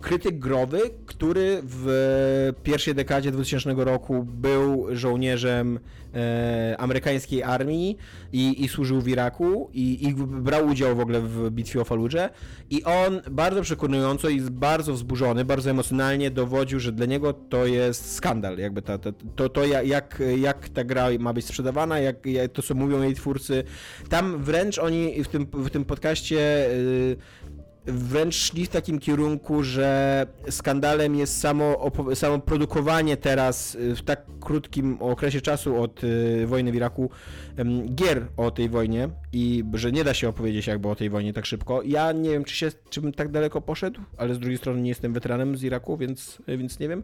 krytyk 0.06 0.40
growy, 0.40 0.80
który 1.06 1.62
w 1.64 2.54
pierwszej 2.64 2.96
dekadzie 2.96 3.32
2000 3.32 3.74
roku 3.78 4.24
był 4.24 4.88
żołnierzem 4.92 5.80
e, 6.14 6.76
amerykańskiej 6.80 7.44
armii 7.44 7.98
i, 8.34 8.64
i 8.64 8.68
służył 8.68 9.02
w 9.02 9.08
Iraku 9.08 9.70
i, 9.74 10.08
i 10.08 10.14
brał 10.16 10.68
udział 10.68 10.96
w 10.96 11.00
ogóle 11.00 11.22
w 11.22 11.50
bitwie 11.52 11.82
o 11.82 11.84
Faludże 11.84 12.30
i 12.70 12.84
on 12.84 13.22
bardzo 13.32 13.62
przekonująco 13.62 14.30
i 14.30 14.42
bardzo 14.42 14.94
wzburzony, 14.94 15.46
bardzo 15.46 15.70
emocjonalnie 15.70 16.32
dowodził, 16.32 16.80
że 16.80 16.92
dla 16.92 17.06
niego 17.06 17.34
to 17.34 17.66
jest 17.66 18.14
skandal, 18.14 18.58
jakby 18.58 18.82
ta, 18.82 18.98
ta, 18.98 19.12
to, 19.36 19.50
to 19.50 19.66
ja- 19.66 19.84
jak, 19.84 20.24
jak 20.38 20.70
ta 20.70 20.84
gra 20.84 21.08
ma 21.20 21.34
być 21.34 21.46
sprzedawana, 21.46 22.00
jak, 22.00 22.26
jak 22.26 22.52
to 22.52 22.62
co 22.62 22.74
mówią 22.76 23.02
jej 23.02 23.16
twórcy. 23.16 23.64
Tam 24.10 24.44
wręcz 24.44 24.80
oni 24.80 25.24
w 25.24 25.28
tym, 25.28 25.48
w 25.54 25.70
tym 25.70 25.86
podcaście 25.86 26.70
y, 26.72 27.18
wręcz 27.88 28.36
szli 28.36 28.66
w 28.66 28.70
takim 28.70 29.00
kierunku, 29.00 29.64
że 29.64 30.28
skandalem 30.50 31.16
jest 31.16 31.40
samo, 31.40 31.92
samo 32.14 32.40
produkowanie 32.40 33.18
teraz 33.18 33.76
y, 33.76 33.96
w 33.96 34.02
tak 34.02 34.26
krótkim 34.40 34.98
okresie 35.02 35.42
czasu 35.42 35.82
od 35.82 36.04
y, 36.04 36.48
wojny 36.48 36.72
w 36.72 36.76
Iraku 36.76 37.10
gier 37.96 38.28
o 38.38 38.52
tej 38.52 38.70
wojnie 38.70 39.10
i 39.34 39.64
że 39.74 39.92
nie 39.92 40.04
da 40.04 40.14
się 40.14 40.30
opowiedzieć 40.30 40.68
jakby 40.68 40.90
o 40.90 40.96
tej 40.96 41.10
wojnie 41.10 41.34
tak 41.34 41.46
szybko. 41.46 41.82
Ja 41.84 42.12
nie 42.12 42.30
wiem, 42.30 42.44
czy, 42.44 42.56
się, 42.56 42.72
czy 42.90 43.02
bym 43.02 43.14
tak 43.14 43.32
daleko 43.32 43.62
poszedł, 43.62 44.02
ale 44.18 44.36
z 44.36 44.40
drugiej 44.40 44.58
strony 44.58 44.82
nie 44.82 44.90
jestem 44.90 45.14
weteranem 45.14 45.58
z 45.58 45.64
Iraku, 45.64 45.98
więc, 45.98 46.42
więc 46.48 46.80
nie 46.80 46.90
wiem. 46.90 47.04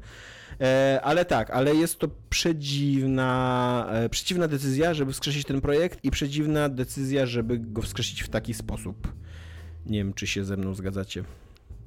E, 0.62 1.00
ale 1.04 1.26
tak, 1.26 1.50
ale 1.50 1.76
jest 1.76 2.00
to 2.00 2.08
przedziwna, 2.30 3.88
e, 3.92 4.10
przeciwna 4.10 4.48
decyzja, 4.48 4.94
żeby 4.94 5.14
wskrzesić 5.14 5.46
ten 5.46 5.62
projekt 5.62 6.00
i 6.04 6.12
przedziwna 6.12 6.70
decyzja, 6.70 7.26
żeby 7.26 7.60
go 7.60 7.82
wskrzesić 7.82 8.24
w 8.24 8.30
taki 8.30 8.54
sposób. 8.54 9.08
Nie 9.86 9.98
wiem, 9.98 10.14
czy 10.14 10.28
się 10.28 10.46
ze 10.46 10.58
mną 10.58 10.74
zgadzacie. 10.74 11.24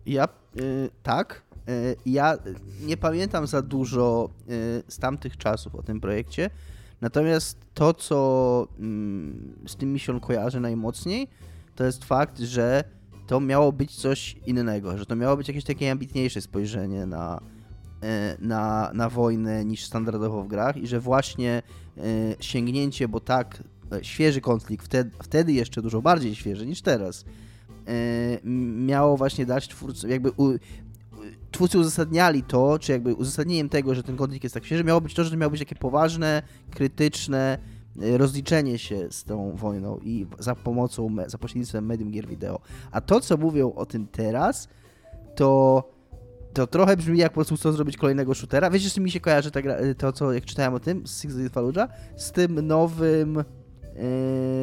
Ja 0.06 0.28
y, 0.60 0.90
tak. 1.02 1.42
Y, 1.68 1.96
ja 2.06 2.38
nie 2.80 2.96
pamiętam 2.96 3.46
za 3.46 3.62
dużo 3.62 4.30
y, 4.50 4.82
z 4.88 4.98
tamtych 4.98 5.36
czasów 5.36 5.74
o 5.74 5.82
tym 5.82 6.00
projekcie. 6.00 6.50
Natomiast 7.00 7.58
to, 7.74 7.94
co 7.94 8.68
mm, 8.78 9.54
z 9.66 9.76
tym 9.76 9.92
mi 9.92 9.98
się 9.98 10.20
kojarzy 10.20 10.60
najmocniej, 10.60 11.28
to 11.74 11.84
jest 11.84 12.04
fakt, 12.04 12.38
że 12.38 12.84
to 13.26 13.40
miało 13.40 13.72
być 13.72 13.96
coś 13.96 14.36
innego, 14.46 14.98
że 14.98 15.06
to 15.06 15.16
miało 15.16 15.36
być 15.36 15.48
jakieś 15.48 15.64
takie 15.64 15.90
ambitniejsze 15.90 16.40
spojrzenie 16.40 17.06
na, 17.06 17.40
na, 18.38 18.90
na 18.94 19.08
wojnę 19.08 19.64
niż 19.64 19.84
standardowo 19.84 20.42
w 20.42 20.48
grach 20.48 20.76
i 20.76 20.86
że 20.86 21.00
właśnie 21.00 21.62
sięgnięcie, 22.40 23.08
bo 23.08 23.20
tak, 23.20 23.62
świeży 24.02 24.40
konflikt, 24.40 24.84
wtedy, 24.84 25.10
wtedy 25.22 25.52
jeszcze 25.52 25.82
dużo 25.82 26.02
bardziej 26.02 26.34
świeży 26.34 26.66
niż 26.66 26.82
teraz, 26.82 27.24
miało 28.86 29.16
właśnie 29.16 29.46
dać 29.46 29.68
twórcom, 29.68 30.10
jakby 30.10 30.30
u, 30.30 30.52
twórcy 31.50 31.78
uzasadniali 31.78 32.42
to, 32.42 32.78
czy 32.78 32.92
jakby 32.92 33.14
uzasadnieniem 33.14 33.68
tego, 33.68 33.94
że 33.94 34.02
ten 34.02 34.16
konflikt 34.16 34.44
jest 34.44 34.54
tak 34.54 34.64
świeży, 34.64 34.84
miało 34.84 35.00
być 35.00 35.14
to, 35.14 35.24
że 35.24 35.30
to 35.30 35.36
miało 35.36 35.50
być 35.50 35.60
takie 35.60 35.74
poważne, 35.74 36.42
krytyczne 36.70 37.58
e, 38.02 38.18
rozliczenie 38.18 38.78
się 38.78 39.06
z 39.10 39.24
tą 39.24 39.56
wojną 39.56 39.98
i 40.02 40.26
za 40.38 40.54
pomocą, 40.54 41.16
za 41.26 41.38
pośrednictwem 41.38 41.86
medium 41.86 42.10
gier 42.10 42.26
wideo. 42.26 42.60
A 42.90 43.00
to, 43.00 43.20
co 43.20 43.36
mówią 43.36 43.72
o 43.72 43.86
tym 43.86 44.06
teraz, 44.06 44.68
to 45.34 45.82
to 46.54 46.66
trochę 46.66 46.96
brzmi 46.96 47.18
jak 47.18 47.32
po 47.32 47.34
prostu 47.34 47.56
chcą 47.56 47.72
zrobić 47.72 47.96
kolejnego 47.96 48.34
shootera. 48.34 48.70
Wiecie, 48.70 48.90
z 48.90 48.94
czym 48.94 49.04
mi 49.04 49.10
się 49.10 49.20
kojarzy 49.20 49.50
ta 49.50 49.62
gra, 49.62 49.76
to, 49.98 50.12
co 50.12 50.32
jak 50.32 50.44
czytałem 50.44 50.74
o 50.74 50.80
tym, 50.80 51.06
z 51.06 51.20
Six 51.20 51.34
Fallujah? 51.52 51.90
Z 52.16 52.32
tym 52.32 52.66
nowym 52.66 53.44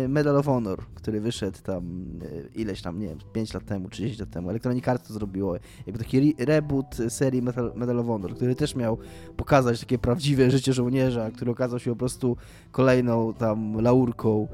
Medal 0.08 0.38
of 0.38 0.46
Honor, 0.46 0.80
który 0.96 1.22
wyszedł 1.22 1.58
tam 1.64 1.84
e, 2.22 2.60
ileś 2.60 2.82
tam, 2.82 3.00
nie 3.00 3.08
wiem, 3.08 3.18
5 3.34 3.54
lat 3.54 3.66
temu, 3.66 3.90
30 3.90 4.20
lat 4.20 4.30
temu. 4.30 4.50
Electronic 4.50 4.88
Arts 4.88 5.08
to 5.08 5.14
zrobiło. 5.14 5.56
Jakby 5.88 6.00
taki 6.04 6.18
re 6.18 6.46
reboot 6.46 6.98
serii 7.10 7.42
Medal, 7.42 7.72
Medal 7.76 8.00
of 8.00 8.08
Honor, 8.08 8.36
który 8.36 8.56
też 8.56 8.76
miał 8.76 8.98
pokazać 9.38 9.80
takie 9.80 9.98
prawdziwe 9.98 10.52
życie 10.52 10.74
żołnierza, 10.74 11.32
który 11.32 11.52
okazał 11.52 11.80
się 11.80 11.92
po 11.92 11.98
prostu 11.98 12.38
kolejną 12.72 13.34
tam 13.34 13.82
laurką 13.82 14.48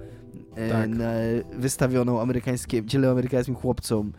e, 0.56 0.70
Tak. 0.70 0.90
wystawioną 1.60 2.22
amerykańskim, 2.22 2.88
dzielę 2.88 3.12
amerykańskim 3.12 3.56
chłopcom, 3.56 4.12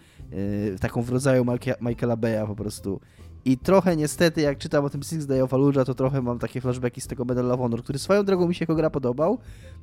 taką 0.80 1.02
w 1.02 1.10
rodzaju 1.10 1.46
Michaela 1.80 2.16
Beya 2.16 2.46
po 2.46 2.54
prostu. 2.56 3.00
I 3.44 3.58
trochę 3.58 3.96
niestety, 3.96 4.40
jak 4.40 4.58
czytam 4.58 4.84
o 4.84 4.90
tym 4.90 5.02
Six 5.02 5.26
Day 5.26 5.42
of 5.42 5.50
Fallujah, 5.50 5.86
to 5.86 5.94
trochę 5.94 6.22
mam 6.22 6.38
takie 6.38 6.60
flashbacki 6.60 7.00
z 7.00 7.06
tego 7.06 7.24
Medal 7.24 7.52
of 7.52 7.60
Honor, 7.60 7.82
który 7.82 7.98
swoją 7.98 8.24
drogą 8.24 8.48
mi 8.48 8.54
się 8.54 8.62
jako 8.62 8.74
gra 8.74 8.90
podobał, 8.90 9.32
yy, 9.32 9.77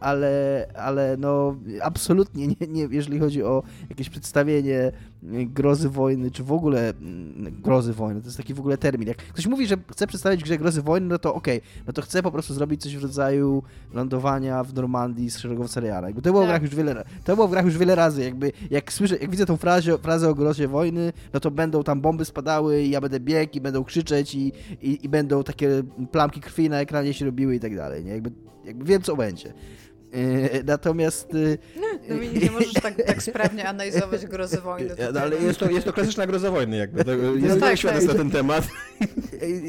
ale, 0.00 0.66
ale 0.74 1.16
no 1.18 1.56
absolutnie 1.82 2.46
nie, 2.46 2.66
nie, 2.68 2.88
jeżeli 2.90 3.18
chodzi 3.18 3.42
o 3.42 3.62
jakieś 3.90 4.10
przedstawienie 4.10 4.92
yy, 5.22 5.46
grozy 5.46 5.88
wojny, 5.88 6.30
czy 6.30 6.44
w 6.44 6.52
ogóle 6.52 6.90
mm, 6.90 7.62
grozy 7.62 7.92
wojny, 7.92 8.20
to 8.20 8.26
jest 8.26 8.36
taki 8.36 8.54
w 8.54 8.60
ogóle 8.60 8.78
termin. 8.78 9.08
Jak 9.08 9.16
ktoś 9.16 9.46
mówi, 9.46 9.66
że 9.66 9.76
chce 9.92 10.06
przedstawić 10.06 10.42
grze 10.42 10.58
grozy 10.58 10.82
wojny, 10.82 11.06
no 11.06 11.18
to 11.18 11.34
okej, 11.34 11.60
no 11.86 11.92
to 11.92 12.02
chce 12.02 12.22
po 12.22 12.30
prostu 12.30 12.54
zrobić 12.54 12.82
coś 12.82 12.96
w 12.96 13.02
rodzaju 13.02 13.62
lądowania 13.94 14.64
w 14.64 14.74
Normandii 14.74 15.30
z 15.30 15.38
szeregowca 15.38 15.80
Reala. 15.80 16.06
Jakby 16.06 16.22
to 16.22 16.30
było 16.30 16.42
w 16.42 16.46
Tak. 16.46 16.50
grach 16.50 16.62
już 16.62 16.74
wiele 16.74 17.04
to 17.24 17.34
było 17.34 17.48
w 17.48 17.50
grach 17.50 17.64
już 17.64 17.78
wiele 17.78 17.94
razy, 17.94 18.24
jakby 18.24 18.52
jak 18.70 18.92
słyszę, 18.92 19.16
jak 19.16 19.30
widzę 19.30 19.46
tą 19.46 19.56
frazę, 19.56 19.98
frazę 19.98 20.28
o 20.28 20.34
grozie 20.34 20.68
wojny, 20.68 21.12
no 21.32 21.40
to 21.40 21.50
będą 21.50 21.82
tam 21.82 22.00
bomby 22.00 22.24
spadały 22.24 22.82
i 22.82 22.90
ja 22.90 23.00
będę 23.00 23.20
biegł 23.20 23.56
i 23.56 23.60
będą 23.60 23.84
krzyczeć 23.84 24.34
i, 24.34 24.52
i, 24.82 25.04
i 25.04 25.08
będą 25.08 25.42
takie 25.44 25.82
plamki 26.10 26.40
krwi 26.40 26.70
na 26.70 26.80
ekranie 26.80 27.14
się 27.14 27.24
robiły 27.24 27.54
i 27.56 27.60
tak 27.60 27.76
dalej, 27.76 28.04
nie? 28.04 28.10
Jakby, 28.10 28.30
jakby 28.66 28.84
wiem 28.84 29.02
co 29.02 29.16
będzie. 29.16 29.52
Yy, 30.12 30.64
natomiast 30.64 31.34
yy, 31.34 31.58
Dominik, 32.08 32.42
nie 32.42 32.50
możesz 32.50 32.72
tak, 32.72 33.02
tak 33.06 33.22
sprawnie 33.22 33.68
analizować 33.68 34.26
grozy 34.26 34.60
wojny. 34.60 34.90
Tutaj, 34.90 35.06
ale 35.06 35.36
no. 35.40 35.46
jest 35.46 35.58
to, 35.58 35.70
jest 35.70 35.86
to 35.86 35.92
klasyczna 35.92 36.26
groza 36.26 36.50
wojny, 36.50 36.76
jakby. 36.76 37.04
To, 37.04 37.12
jest 37.12 37.60
tak, 37.60 37.80
tak, 37.80 37.94
tak. 37.94 38.04
na 38.04 38.14
ten 38.14 38.30
temat. 38.30 38.68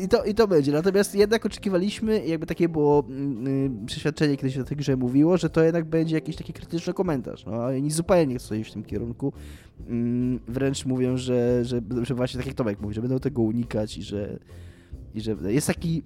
I 0.04 0.08
to, 0.08 0.24
I 0.24 0.34
to 0.34 0.48
będzie. 0.48 0.72
Natomiast 0.72 1.16
jednak 1.16 1.46
oczekiwaliśmy, 1.46 2.26
jakby 2.28 2.46
takie 2.46 2.70
było 2.70 3.04
mm, 3.10 3.86
przeświadczenie, 3.86 4.38
kiedy 4.38 4.52
się 4.52 4.62
o 4.62 4.64
tej 4.64 4.78
grze 4.78 4.96
mówiło, 4.96 5.38
że 5.38 5.50
to 5.50 5.64
jednak 5.64 5.86
będzie 5.86 6.16
jakiś 6.16 6.36
taki 6.36 6.54
krytyczny 6.54 6.94
komentarz. 6.94 7.46
No, 7.46 7.52
a 7.54 7.68
oni 7.68 7.92
zupełnie 7.92 8.34
nie 8.34 8.40
chcą 8.40 8.56
iść 8.56 8.70
w 8.70 8.74
tym 8.74 8.84
kierunku. 8.84 9.34
Mm, 9.88 10.40
Wręcz 10.48 10.86
mówią, 10.86 11.18
że, 11.18 11.66
że, 11.66 11.82
że 12.02 12.16
właśnie 12.16 12.38
tak 12.38 12.48
jak 12.48 12.56
Tomek 12.56 12.82
mówi, 12.82 12.96
że 12.96 13.02
będą 13.02 13.20
tego 13.20 13.42
unikać 13.42 13.98
i 13.98 14.04
że, 14.04 14.40
i 15.14 15.22
że 15.22 15.36
jest 15.48 15.68
taki. 15.68 16.04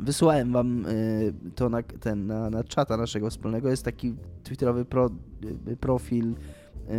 Wysłałem 0.00 0.52
wam 0.52 0.86
y, 0.86 1.32
to 1.54 1.68
na, 1.68 1.82
ten, 1.82 2.26
na, 2.26 2.50
na 2.50 2.64
czata 2.64 2.96
naszego 2.96 3.30
wspólnego. 3.30 3.68
Jest 3.68 3.84
taki 3.84 4.14
twitterowy 4.44 4.84
pro, 4.84 5.10
y, 5.68 5.76
profil 5.76 6.34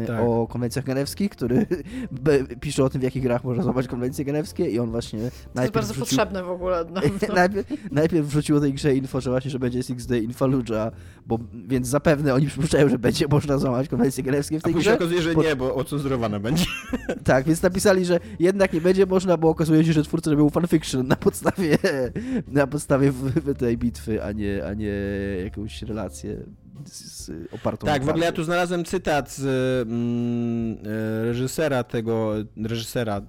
Tak. 0.08 0.20
o 0.22 0.48
konwencjach 0.48 0.86
genewskich, 0.86 1.30
który 1.32 1.66
pisze 2.62 2.84
o 2.84 2.90
tym, 2.90 3.02
w 3.02 3.04
jakich 3.04 3.24
grach 3.24 3.44
można 3.44 3.64
złapać 3.64 3.88
konwencje 3.88 4.26
genewskie 4.26 4.70
i 4.70 4.80
on 4.80 4.92
właśnie 4.92 5.20
To 5.20 5.26
jest 5.26 5.48
najpierw 5.56 5.74
bardzo 5.74 5.94
wrzucił, 5.94 6.18
potrzebne 6.18 6.44
w 6.44 6.50
ogóle. 6.50 6.86
No, 6.94 7.02
no. 7.28 7.34
najpierw, 7.36 7.68
najpierw 7.92 8.28
wrzucił 8.28 8.58
o 8.58 8.60
tej 8.60 8.74
grze 8.74 8.96
info, 8.96 9.22
że 9.22 9.30
właśnie, 9.30 9.52
że 9.52 9.60
będzie 9.60 9.84
Six 9.84 10.06
Day 10.06 10.20
in 10.20 10.34
Fallujah, 10.34 10.94
bo, 11.26 11.40
więc 11.68 11.88
zapewne 11.88 12.34
oni 12.34 12.48
przypuszczają, 12.48 12.90
że 12.90 13.00
będzie 13.00 13.28
można 13.28 13.58
złamać 13.58 13.88
konwencje 13.88 14.24
genewskie 14.24 14.60
w 14.60 14.64
A 14.64 14.66
tej 14.66 14.74
później 14.74 14.96
grze. 14.96 15.06
okazuje, 15.06 15.22
że 15.22 15.34
Bo- 15.34 15.44
nie, 15.44 15.56
bo 15.56 15.76
ocenzurowana 15.76 16.40
będzie. 16.40 16.66
Tak, 17.24 17.46
więc 17.46 17.62
napisali, 17.62 18.06
że 18.06 18.20
jednak 18.40 18.74
nie 18.74 18.82
będzie 18.82 19.06
można, 19.06 19.38
bo 19.38 19.50
okazuje 19.50 19.84
się, 19.86 19.94
że 19.94 20.04
twórcy 20.04 20.30
robią 20.30 20.50
fanfiction 20.50 21.08
na 21.08 21.16
podstawie, 21.16 21.78
na 22.48 22.68
podstawie 22.68 23.12
w, 23.12 23.16
w 23.16 23.58
tej 23.58 23.78
bitwy, 23.78 24.24
a 24.24 24.32
nie, 24.32 24.66
a 24.66 24.74
nie 24.74 24.92
jakąś 25.44 25.82
relację 25.82 26.38
z, 26.86 27.32
opartą 27.52 27.88
Tak, 27.88 28.04
w 28.04 28.10
ogóle 28.10 28.26
ja 28.26 28.32
tu 28.32 28.44
znalazłem 28.44 28.86
cytat 28.86 29.32
z 29.32 29.42
mm, 29.88 30.78
e, 30.86 31.26
reżysera 31.26 31.84
tego, 31.84 32.34
reżysera 32.64 33.22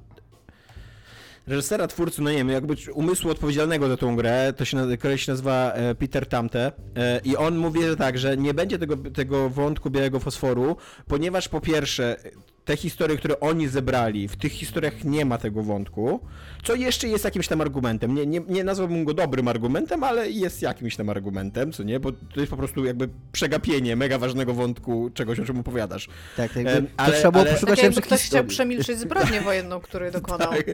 reżysera, 1.46 1.86
twórcy, 1.86 2.22
no 2.22 2.30
nie 2.30 2.36
wiem, 2.36 2.48
jakby 2.48 2.74
umysłu 2.94 3.30
odpowiedzialnego 3.30 3.88
za 3.88 3.96
tą 3.96 4.16
grę, 4.16 4.52
to 4.56 4.64
się, 4.64 4.76
nazywa, 4.76 5.16
się 5.16 5.32
nazywa 5.32 5.72
e, 5.72 5.94
Peter 5.94 6.26
Tamte 6.26 6.72
e, 6.96 7.20
i 7.24 7.36
on 7.36 7.56
mówi, 7.56 7.82
że 7.82 7.96
tak, 7.96 8.18
że 8.18 8.36
nie 8.36 8.54
będzie 8.54 8.78
tego, 8.78 8.96
tego 8.96 9.50
wątku 9.50 9.90
białego 9.90 10.20
fosforu, 10.20 10.76
ponieważ 11.08 11.48
po 11.48 11.60
pierwsze 11.60 12.16
te 12.64 12.76
historie, 12.76 13.16
które 13.16 13.40
oni 13.40 13.68
zebrali, 13.68 14.28
w 14.28 14.36
tych 14.36 14.52
historiach 14.52 15.04
nie 15.04 15.24
ma 15.24 15.38
tego 15.38 15.62
wątku, 15.62 16.20
co 16.62 16.74
jeszcze 16.74 17.08
jest 17.08 17.24
jakimś 17.24 17.48
tam 17.48 17.60
argumentem. 17.60 18.14
Nie, 18.14 18.26
nie, 18.26 18.40
nie 18.48 18.64
nazwałbym 18.64 19.04
go 19.04 19.14
dobrym 19.14 19.48
argumentem, 19.48 20.04
ale 20.04 20.30
jest 20.30 20.62
jakimś 20.62 20.96
tam 20.96 21.10
argumentem, 21.10 21.72
co 21.72 21.82
nie? 21.82 22.00
Bo 22.00 22.12
to 22.12 22.40
jest 22.40 22.50
po 22.50 22.56
prostu 22.56 22.84
jakby 22.84 23.08
przegapienie 23.32 23.96
mega 23.96 24.18
ważnego 24.18 24.54
wątku 24.54 25.10
czegoś, 25.14 25.38
o 25.40 25.44
czym 25.44 25.58
opowiadasz. 25.58 26.08
Tak, 26.36 26.56
jakby 26.56 26.72
um, 26.72 26.86
ale, 26.96 27.12
to 27.12 27.18
trzeba 27.18 27.32
było 27.32 27.44
ale, 27.44 27.52
poszukać 27.52 27.76
tak 27.76 27.84
jakby 27.84 28.02
ktoś 28.02 28.22
chciał 28.22 28.44
przemilczyć 28.44 28.98
zbrodnię 28.98 29.40
wojenną, 29.40 29.80
której 29.80 30.12
dokonał. 30.20 30.50
tak. 30.50 30.68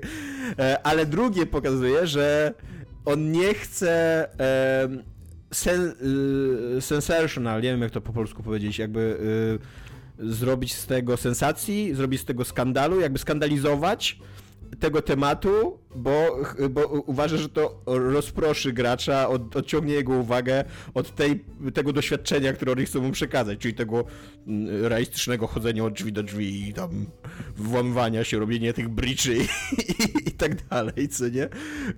E, 0.58 0.86
ale 0.86 1.06
drugie 1.06 1.46
pokazuje, 1.46 2.06
że 2.06 2.54
on 3.04 3.32
nie 3.32 3.54
chce... 3.54 4.26
sen, 5.52 5.94
y, 6.76 6.80
sensational, 6.80 7.62
nie 7.62 7.70
wiem 7.70 7.82
jak 7.82 7.90
to 7.90 8.00
po 8.00 8.12
polsku 8.12 8.42
powiedzieć, 8.42 8.78
jakby 8.78 9.00
y, 9.00 9.79
zrobić 10.20 10.74
z 10.74 10.86
tego 10.86 11.16
sensacji, 11.16 11.94
zrobić 11.94 12.20
z 12.20 12.24
tego 12.24 12.44
skandalu, 12.44 13.00
jakby 13.00 13.18
skandalizować 13.18 14.18
tego 14.80 15.02
tematu, 15.02 15.78
bo, 15.96 16.38
bo 16.70 16.86
uważa, 16.86 17.36
że 17.36 17.48
to 17.48 17.82
rozproszy 17.86 18.72
gracza, 18.72 19.28
od, 19.28 19.56
odciągnie 19.56 19.94
jego 19.94 20.12
uwagę 20.12 20.64
od 20.94 21.14
tej, 21.14 21.44
tego 21.74 21.92
doświadczenia, 21.92 22.52
które 22.52 22.72
oni 22.72 22.84
chcą 22.84 23.00
mu 23.00 23.10
przekazać, 23.10 23.58
czyli 23.58 23.74
tego 23.74 24.04
mm, 24.46 24.86
realistycznego 24.86 25.46
chodzenia 25.46 25.84
od 25.84 25.92
drzwi 25.94 26.12
do 26.12 26.22
drzwi 26.22 26.68
i 26.68 26.74
tam 26.74 27.06
włamywania 27.56 28.24
się, 28.24 28.38
robienia 28.38 28.72
tych 28.72 28.88
briczy 28.88 29.36
i, 29.36 29.46
i, 30.28 30.30
tak 30.30 30.68
dalej, 30.68 31.08
co 31.08 31.28
nie? 31.28 31.48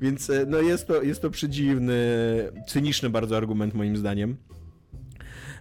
Więc 0.00 0.30
e, 0.30 0.46
no 0.48 0.60
jest 0.60 0.86
to, 0.86 1.02
jest 1.02 1.22
to 1.22 1.30
przedziwny, 1.30 1.98
cyniczny 2.68 3.10
bardzo 3.10 3.36
argument 3.36 3.74
moim 3.74 3.96
zdaniem. 3.96 4.36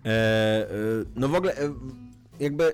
E, 0.05 0.09
e, 0.09 0.67
no 1.15 1.27
w 1.27 1.35
ogóle 1.35 1.57
e, 1.57 1.73
jakby 2.41 2.73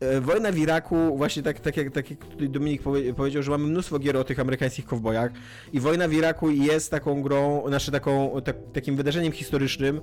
e, 0.00 0.20
Wojna 0.20 0.52
w 0.52 0.58
Iraku, 0.58 1.16
właśnie 1.16 1.42
tak, 1.42 1.60
tak, 1.60 1.76
jak, 1.76 1.92
tak 1.92 2.10
jak 2.10 2.48
Dominik 2.48 2.82
powie, 2.82 3.14
powiedział, 3.14 3.42
że 3.42 3.50
mamy 3.50 3.66
mnóstwo 3.66 3.98
gier 3.98 4.16
o 4.16 4.24
tych 4.24 4.40
amerykańskich 4.40 4.86
kowbojach 4.86 5.32
i 5.72 5.80
Wojna 5.80 6.08
w 6.08 6.12
Iraku 6.12 6.50
jest 6.50 6.90
taką 6.90 7.22
grą, 7.22 7.64
znaczy 7.68 7.90
taką, 7.90 8.40
tak, 8.44 8.56
takim 8.72 8.96
wydarzeniem 8.96 9.32
historycznym, 9.32 10.00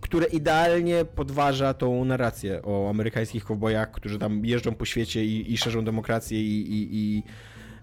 które 0.00 0.26
idealnie 0.26 1.04
podważa 1.04 1.74
tą 1.74 2.04
narrację 2.04 2.62
o 2.62 2.90
amerykańskich 2.90 3.44
kowbojach, 3.44 3.90
którzy 3.90 4.18
tam 4.18 4.46
jeżdżą 4.46 4.74
po 4.74 4.84
świecie 4.84 5.24
i, 5.24 5.52
i 5.52 5.56
szerzą 5.56 5.84
demokrację 5.84 6.40
i, 6.40 6.72
i, 6.72 6.88
i, 6.92 7.22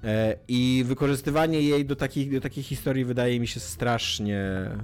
e, 0.04 0.36
i 0.48 0.84
wykorzystywanie 0.88 1.62
jej 1.62 1.86
do 1.86 1.96
takich, 1.96 2.32
do 2.32 2.42
takich 2.42 2.66
historii 2.66 3.06
wydaje 3.06 3.40
mi 3.40 3.48
się 3.48 3.60
strasznie 3.60 4.38
e, 4.38 4.80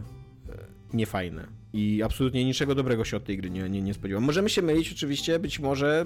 niefajne. 0.94 1.57
I 1.78 2.04
absolutnie 2.04 2.46
niczego 2.46 2.76
dobrego 2.76 3.06
się 3.06 3.18
od 3.18 3.24
tej 3.24 3.38
gry 3.38 3.50
nie, 3.50 3.70
nie, 3.70 3.82
nie 3.82 3.94
spodziewam. 3.94 4.24
Możemy 4.24 4.50
się 4.50 4.62
mylić 4.62 4.92
oczywiście, 4.92 5.40
być 5.40 5.60
może 5.60 6.06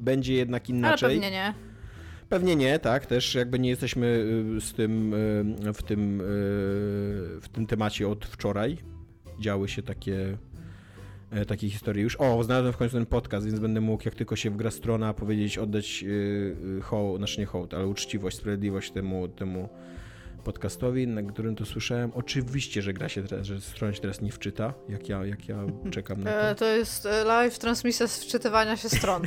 będzie 0.00 0.34
jednak 0.34 0.68
inaczej. 0.68 1.06
Ale 1.06 1.14
pewnie 1.14 1.30
nie. 1.30 1.54
Pewnie 2.28 2.56
nie, 2.56 2.78
tak, 2.78 3.06
też 3.06 3.34
jakby 3.34 3.58
nie 3.58 3.68
jesteśmy 3.68 4.06
y, 4.56 4.60
z 4.60 4.72
tym, 4.72 5.14
y, 5.14 5.72
w 5.72 5.82
tym, 5.82 6.20
y, 6.20 6.24
w 7.40 7.48
tym 7.52 7.66
temacie 7.66 8.08
od 8.08 8.24
wczoraj. 8.24 8.76
Działy 9.40 9.68
się 9.68 9.82
takie, 9.82 10.38
e, 11.30 11.44
takie 11.44 11.70
historie 11.70 12.02
już. 12.02 12.16
O, 12.16 12.44
znalazłem 12.44 12.72
w 12.72 12.76
końcu 12.76 12.96
ten 12.96 13.06
podcast, 13.06 13.46
więc 13.46 13.60
będę 13.60 13.80
mógł, 13.80 14.02
jak 14.04 14.14
tylko 14.14 14.36
się 14.36 14.50
wgra 14.50 14.70
strona, 14.70 15.14
powiedzieć, 15.14 15.58
oddać 15.58 16.04
hołd, 16.82 17.18
znaczy 17.18 17.40
nie 17.40 17.46
hołd, 17.46 17.74
ale 17.74 17.86
uczciwość, 17.86 18.36
sprawiedliwość 18.36 18.90
temu, 18.90 19.28
temu 19.28 19.68
podcastowi, 20.40 21.06
na 21.06 21.22
którym 21.22 21.56
to 21.56 21.64
słyszałem. 21.64 22.10
Oczywiście, 22.14 22.82
że 22.82 22.92
gra 22.92 23.08
się 23.08 23.22
teraz, 23.22 23.46
że 23.46 23.60
strona 23.60 23.94
się 23.94 24.00
teraz 24.00 24.20
nie 24.20 24.32
wczyta, 24.32 24.74
jak 24.88 25.08
ja, 25.08 25.26
jak 25.26 25.48
ja 25.48 25.64
czekam 25.90 26.24
na 26.24 26.30
to. 26.30 26.40
E, 26.40 26.54
to 26.54 26.64
jest 26.64 27.06
e, 27.06 27.24
live 27.24 27.58
transmisja 27.58 28.06
z 28.06 28.24
wczytywania 28.24 28.76
się 28.76 28.88
stron. 28.88 29.22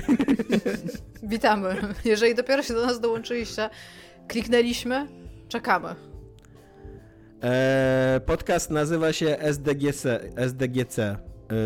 Witamy. 1.24 1.76
Jeżeli 2.06 2.36
dopiero 2.36 2.64
się 2.64 2.74
do 2.74 2.86
nas 2.86 3.00
dołączyliście, 3.00 3.70
kliknęliśmy, 4.28 5.08
czekamy. 5.48 5.96
E, 7.44 8.22
podcast 8.26 8.70
nazywa 8.72 9.14
się 9.14 9.40
SDGC, 9.40 10.20
SDGC, 10.36 11.18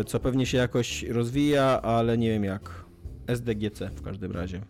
co 0.06 0.20
pewnie 0.20 0.46
się 0.46 0.58
jakoś 0.58 1.02
rozwija, 1.02 1.82
ale 1.82 2.18
nie 2.18 2.30
wiem 2.30 2.44
jak. 2.44 2.84
SDGC 3.26 3.90
w 3.94 4.02
każdym 4.02 4.32
razie. 4.32 4.62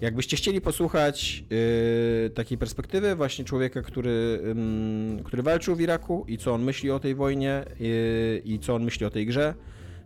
Jakbyście 0.00 0.36
chcieli 0.36 0.60
posłuchać 0.60 1.44
yy, 1.50 2.30
takiej 2.30 2.58
perspektywy 2.58 3.16
właśnie 3.16 3.44
człowieka, 3.44 3.82
który, 3.82 4.40
yy, 5.16 5.24
który 5.24 5.42
walczył 5.42 5.76
w 5.76 5.80
Iraku 5.80 6.24
i 6.28 6.38
co 6.38 6.54
on 6.54 6.62
myśli 6.62 6.90
o 6.90 7.00
tej 7.00 7.14
wojnie 7.14 7.64
yy, 7.80 8.42
i 8.44 8.58
co 8.58 8.74
on 8.74 8.84
myśli 8.84 9.06
o 9.06 9.10
tej 9.10 9.26
grze, 9.26 9.54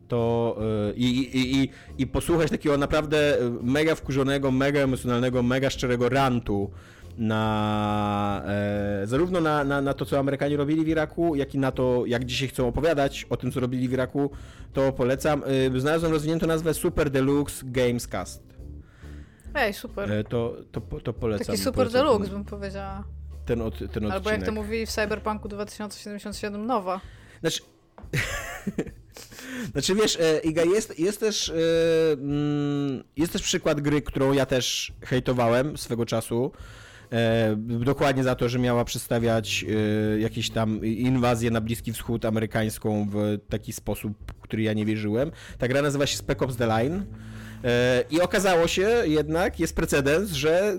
to 0.09 0.57
y, 0.91 0.95
i, 0.97 1.07
i, 1.07 1.63
i, 1.63 1.69
i 1.99 2.07
posłuchać 2.07 2.51
takiego 2.51 2.79
naprawdę 2.79 3.39
mega 3.63 3.95
wkurzonego, 3.95 4.51
mega 4.51 4.81
emocjonalnego, 4.81 5.43
mega 5.43 5.71
szczerego 5.71 6.09
rantu 6.09 6.71
na 7.19 8.43
e, 8.47 9.07
zarówno 9.07 9.41
na, 9.41 9.65
na, 9.65 9.81
na 9.81 9.95
to, 9.95 10.05
co 10.05 10.19
Amerykanie 10.19 10.57
robili 10.57 10.85
w 10.85 10.89
Iraku, 10.89 11.37
jak 11.37 11.55
i 11.55 11.59
na 11.59 11.73
to, 11.73 12.05
jak 12.07 12.25
dzisiaj 12.25 12.49
chcą 12.49 12.69
opowiadać 12.69 13.27
o 13.31 13.37
tym, 13.37 13.53
co 13.53 13.61
robili 13.61 13.89
w 13.89 13.93
Iraku, 13.93 14.31
to 14.73 14.93
polecam. 14.93 15.43
Y, 15.77 15.81
znalazłem 15.81 16.13
rozwiniętą 16.13 16.47
nazwę 16.47 16.75
Super 16.75 17.11
Deluxe 17.11 17.65
Gamescast. 17.67 18.52
Ej, 19.55 19.73
super. 19.73 20.13
E, 20.13 20.25
to, 20.25 20.57
to, 20.73 20.81
to 20.81 21.13
polecam. 21.13 21.47
Taki 21.47 21.59
super 21.59 21.75
polecam 21.75 22.07
deluxe 22.07 22.31
bym 22.31 22.45
powiedziała. 22.45 23.05
Ten, 23.47 23.63
od, 23.63 23.79
ten 23.79 23.87
odcinek. 23.87 24.13
Albo 24.13 24.31
jak 24.31 24.43
to 24.43 24.53
mówili 24.53 24.87
w 24.87 24.91
Cyberpunku 24.91 25.49
2077 25.49 26.67
nowa. 26.67 27.01
Znaczy... 27.41 27.63
Znaczy 29.73 29.95
wiesz, 29.95 30.19
e, 30.21 30.39
Iga, 30.39 30.65
jest, 30.65 30.99
jest, 30.99 31.21
też, 31.21 31.49
e, 31.49 31.55
mm, 32.13 33.05
jest 33.17 33.33
też 33.33 33.43
przykład 33.43 33.81
gry, 33.81 34.03
którą 34.03 34.33
ja 34.33 34.47
też 34.47 34.93
hejtowałem 35.05 35.79
swego 35.79 36.07
czasu. 36.07 36.53
Dokładnie 37.57 38.25
za 38.25 38.35
to, 38.35 38.49
że 38.49 38.59
miała 38.59 38.85
przedstawiać 38.85 39.65
jakieś 40.19 40.51
tam 40.51 40.85
inwazję 40.85 41.51
na 41.51 41.61
Bliski 41.61 41.93
Wschód 41.93 42.25
amerykańską 42.25 43.09
w 43.11 43.39
taki 43.49 43.73
sposób, 43.73 44.13
który 44.41 44.63
ja 44.63 44.73
nie 44.73 44.85
wierzyłem. 44.87 45.31
Ta 45.59 45.69
gra 45.69 45.83
nazywa 45.83 46.07
się 46.07 46.17
Spec 46.17 46.43
Ops 46.43 46.57
The 46.57 46.67
Line. 46.67 47.07
E, 47.65 48.05
I 48.11 48.21
okazało 48.21 48.69
się 48.69 48.89
jednak, 49.05 49.61
jest 49.61 49.77
precedens, 49.77 50.31
że 50.31 50.79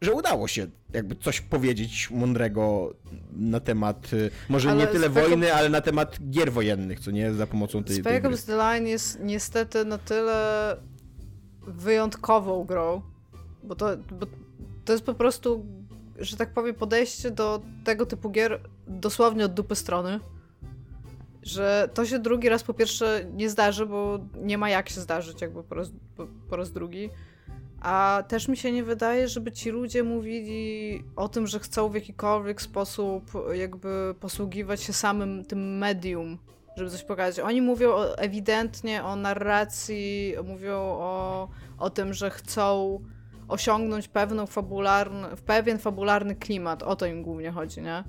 że 0.00 0.12
udało 0.12 0.48
się 0.48 0.66
jakby 0.92 1.16
coś 1.16 1.40
powiedzieć 1.40 2.10
mądrego 2.10 2.94
na 3.32 3.60
temat, 3.60 4.12
y, 4.12 4.30
może 4.48 4.70
ale 4.70 4.80
nie 4.80 4.86
tyle 4.86 5.08
wojny, 5.08 5.54
ale 5.54 5.68
na 5.68 5.80
temat 5.80 6.18
gier 6.30 6.52
wojennych, 6.52 7.00
co 7.00 7.10
nie, 7.10 7.34
za 7.34 7.46
pomocą 7.46 7.84
tej, 7.84 7.96
Spec 7.96 8.24
Ops 8.24 8.44
The 8.44 8.56
Line 8.56 8.86
jest 8.86 9.20
niestety 9.20 9.84
na 9.84 9.98
tyle 9.98 10.76
wyjątkową 11.66 12.64
grą, 12.64 13.02
bo 13.62 13.74
to, 13.74 13.96
bo 13.96 14.26
to 14.84 14.92
jest 14.92 15.04
po 15.04 15.14
prostu, 15.14 15.66
że 16.18 16.36
tak 16.36 16.52
powiem, 16.52 16.74
podejście 16.74 17.30
do 17.30 17.62
tego 17.84 18.06
typu 18.06 18.30
gier 18.30 18.60
dosłownie 18.86 19.44
od 19.44 19.54
dupy 19.54 19.74
strony 19.74 20.20
że 21.42 21.90
to 21.94 22.06
się 22.06 22.18
drugi 22.18 22.48
raz 22.48 22.62
po 22.62 22.74
pierwsze 22.74 23.24
nie 23.34 23.50
zdarzy, 23.50 23.86
bo 23.86 24.18
nie 24.36 24.58
ma 24.58 24.70
jak 24.70 24.88
się 24.88 25.00
zdarzyć 25.00 25.40
jakby 25.40 25.62
po 25.62 25.74
raz, 25.74 25.90
po, 26.16 26.26
po 26.50 26.56
raz 26.56 26.72
drugi. 26.72 27.10
A 27.80 28.24
też 28.28 28.48
mi 28.48 28.56
się 28.56 28.72
nie 28.72 28.84
wydaje, 28.84 29.28
żeby 29.28 29.52
ci 29.52 29.70
ludzie 29.70 30.02
mówili 30.02 31.04
o 31.16 31.28
tym, 31.28 31.46
że 31.46 31.58
chcą 31.58 31.88
w 31.88 31.94
jakikolwiek 31.94 32.62
sposób 32.62 33.32
jakby 33.52 34.14
posługiwać 34.20 34.82
się 34.82 34.92
samym 34.92 35.44
tym 35.44 35.78
medium, 35.78 36.38
żeby 36.76 36.90
coś 36.90 37.04
pokazać. 37.04 37.44
Oni 37.44 37.62
mówią 37.62 37.90
o, 37.90 38.18
ewidentnie 38.18 39.04
o 39.04 39.16
narracji, 39.16 40.34
mówią 40.44 40.76
o, 40.78 41.48
o 41.78 41.90
tym, 41.90 42.14
że 42.14 42.30
chcą 42.30 43.00
osiągnąć 43.48 44.08
pewną 44.08 44.46
fabularny, 44.46 45.28
pewien 45.46 45.78
fabularny 45.78 46.34
klimat. 46.34 46.82
O 46.82 46.96
to 46.96 47.06
im 47.06 47.22
głównie 47.22 47.50
chodzi, 47.50 47.82
nie? 47.82 48.04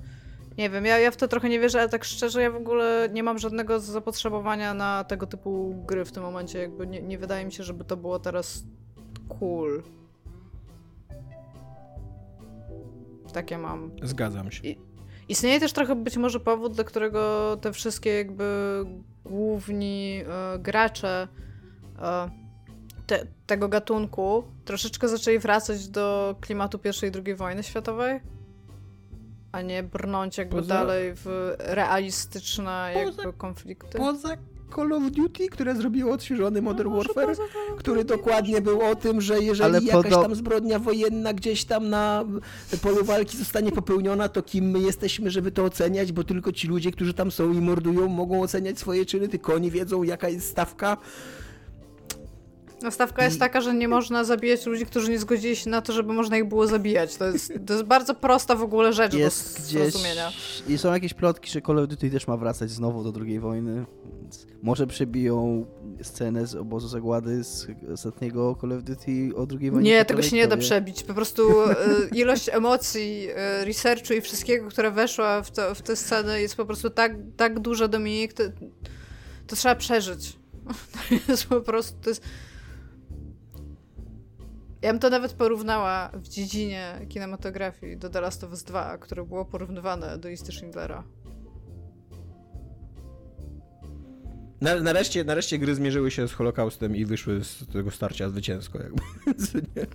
Nie 0.58 0.70
wiem, 0.70 0.86
ja, 0.86 0.98
ja 0.98 1.10
w 1.10 1.16
to 1.16 1.28
trochę 1.28 1.48
nie 1.48 1.60
wierzę, 1.60 1.80
ale 1.80 1.88
tak 1.88 2.04
szczerze 2.04 2.42
ja 2.42 2.50
w 2.50 2.56
ogóle 2.56 3.08
nie 3.12 3.22
mam 3.22 3.38
żadnego 3.38 3.80
zapotrzebowania 3.80 4.74
na 4.74 5.04
tego 5.04 5.26
typu 5.26 5.74
gry 5.86 6.04
w 6.04 6.12
tym 6.12 6.22
momencie. 6.22 6.58
Jakby 6.58 6.86
nie, 6.86 7.02
nie 7.02 7.18
wydaje 7.18 7.44
mi 7.44 7.52
się, 7.52 7.62
żeby 7.62 7.84
to 7.84 7.96
było 7.96 8.18
teraz 8.18 8.64
cool. 9.28 9.82
Takie 13.32 13.58
mam. 13.58 13.90
Zgadzam 14.02 14.50
się. 14.50 14.62
I, 14.68 14.78
istnieje 15.28 15.60
też 15.60 15.72
trochę 15.72 15.94
być 15.96 16.16
może 16.16 16.40
powód, 16.40 16.74
dla 16.74 16.84
którego 16.84 17.56
te 17.60 17.72
wszystkie 17.72 18.10
jakby 18.10 18.44
główni 19.24 20.22
e, 20.26 20.58
gracze 20.58 21.28
e, 22.02 22.30
te, 23.06 23.26
tego 23.46 23.68
gatunku 23.68 24.44
troszeczkę 24.64 25.08
zaczęli 25.08 25.38
wracać 25.38 25.88
do 25.88 26.36
klimatu 26.40 26.80
I 26.84 27.06
i 27.06 27.10
II 27.26 27.34
wojny 27.34 27.62
światowej 27.62 28.20
a 29.52 29.62
nie 29.62 29.82
brnąć 29.82 30.38
jakby 30.38 30.56
poza... 30.56 30.74
dalej 30.74 31.12
w 31.14 31.54
realistyczne 31.58 32.90
poza... 32.94 33.22
jakby 33.22 33.38
konflikty. 33.38 33.98
Poza 33.98 34.36
Call 34.76 34.92
of 34.92 35.10
Duty, 35.10 35.48
które 35.48 35.76
zrobiło 35.76 36.12
odświeżony 36.12 36.62
Modern 36.62 36.90
No, 36.90 36.96
Warfare, 36.96 37.26
poza 37.26 37.42
który 37.78 38.04
dokładnie 38.04 38.60
był 38.60 38.82
o 38.82 38.94
tym, 38.94 39.20
że 39.20 39.38
jeżeli 39.38 39.64
Ale 39.76 39.80
jakaś 39.86 40.12
podo- 40.12 40.22
tam 40.22 40.34
zbrodnia 40.34 40.78
wojenna 40.78 41.32
gdzieś 41.32 41.64
tam 41.64 41.88
na 41.90 42.24
polu 42.82 43.04
walki 43.04 43.36
zostanie 43.36 43.72
popełniona, 43.72 44.28
to 44.28 44.42
kim 44.42 44.70
my 44.70 44.80
jesteśmy, 44.80 45.30
żeby 45.30 45.50
to 45.52 45.64
oceniać, 45.64 46.12
bo 46.12 46.24
tylko 46.24 46.52
ci 46.52 46.68
ludzie, 46.68 46.90
którzy 46.92 47.14
tam 47.14 47.30
są 47.30 47.52
i 47.52 47.60
mordują, 47.60 48.08
mogą 48.08 48.42
oceniać 48.42 48.78
swoje 48.78 49.06
czyny, 49.06 49.28
tylko 49.28 49.54
oni 49.54 49.70
wiedzą, 49.70 50.02
jaka 50.02 50.28
jest 50.28 50.48
stawka. 50.48 50.96
No 52.82 52.90
stawka 52.90 53.24
jest 53.24 53.38
taka, 53.38 53.60
że 53.60 53.74
nie 53.74 53.88
można 53.88 54.24
zabijać 54.24 54.66
ludzi, 54.66 54.86
którzy 54.86 55.10
nie 55.10 55.18
zgodzili 55.18 55.56
się 55.56 55.70
na 55.70 55.82
to, 55.82 55.92
żeby 55.92 56.12
można 56.12 56.38
ich 56.38 56.48
było 56.48 56.66
zabijać. 56.66 57.16
To 57.16 57.26
jest, 57.26 57.52
to 57.66 57.72
jest 57.72 57.84
bardzo 57.84 58.14
prosta 58.14 58.56
w 58.56 58.62
ogóle 58.62 58.92
rzecz 58.92 59.14
Jest 59.14 59.60
do 59.60 59.68
zrozumienia. 59.68 60.32
I 60.68 60.78
są 60.78 60.92
jakieś 60.92 61.14
plotki, 61.14 61.50
że 61.50 61.60
Call 61.62 61.78
of 61.78 61.88
Duty 61.88 62.10
też 62.10 62.26
ma 62.26 62.36
wracać 62.36 62.70
znowu 62.70 63.12
do 63.12 63.20
II 63.20 63.40
wojny. 63.40 63.84
Więc 64.22 64.46
może 64.62 64.86
przebiją 64.86 65.66
scenę 66.02 66.46
z 66.46 66.54
obozu 66.54 66.88
zagłady 66.88 67.44
z 67.44 67.66
ostatniego 67.94 68.56
Call 68.60 68.72
of 68.72 68.82
Duty 68.82 69.30
o 69.36 69.46
II 69.60 69.70
wojnie 69.70 69.90
Nie, 69.90 70.04
tego 70.04 70.22
się 70.22 70.36
nie 70.36 70.48
da 70.48 70.56
przebić. 70.56 71.02
Po 71.02 71.14
prostu 71.14 71.62
e, 71.62 71.76
ilość 72.22 72.48
emocji, 72.48 73.28
e, 73.34 73.64
researchu 73.64 74.12
i 74.12 74.20
wszystkiego, 74.20 74.68
które 74.68 74.90
weszła 74.90 75.42
w, 75.42 75.50
to, 75.50 75.74
w 75.74 75.82
tę 75.82 75.96
scenę 75.96 76.40
jest 76.42 76.56
po 76.56 76.66
prostu 76.66 76.90
tak, 76.90 77.12
tak 77.36 77.60
duża, 77.60 77.88
Dominik, 77.88 78.32
to, 78.32 78.42
to 79.46 79.56
trzeba 79.56 79.74
przeżyć. 79.74 80.36
To 81.26 81.32
jest 81.32 81.46
po 81.46 81.60
prostu, 81.60 81.98
to 82.02 82.10
jest... 82.10 82.22
Ja 84.82 84.92
bym 84.92 84.98
to 85.00 85.10
nawet 85.10 85.32
porównała 85.32 86.10
w 86.14 86.28
dziedzinie 86.28 87.06
kinematografii 87.08 87.96
do 87.96 88.10
The 88.10 88.20
Last 88.20 88.44
of 88.44 88.50
Us 88.50 88.62
2, 88.64 88.98
które 88.98 89.24
było 89.24 89.44
porównywane 89.44 90.18
do 90.18 90.28
listy 90.28 90.52
Schindlera. 90.52 91.04
Na, 94.60 94.74
nareszcie, 94.80 95.24
nareszcie 95.24 95.58
gry 95.58 95.74
zmierzyły 95.74 96.10
się 96.10 96.28
z 96.28 96.32
Holokaustem 96.32 96.96
i 96.96 97.04
wyszły 97.04 97.44
z 97.44 97.66
tego 97.72 97.90
starcia 97.90 98.28
zwycięsko. 98.28 98.78
Jakby. 98.78 99.02
Nie? 99.76 99.86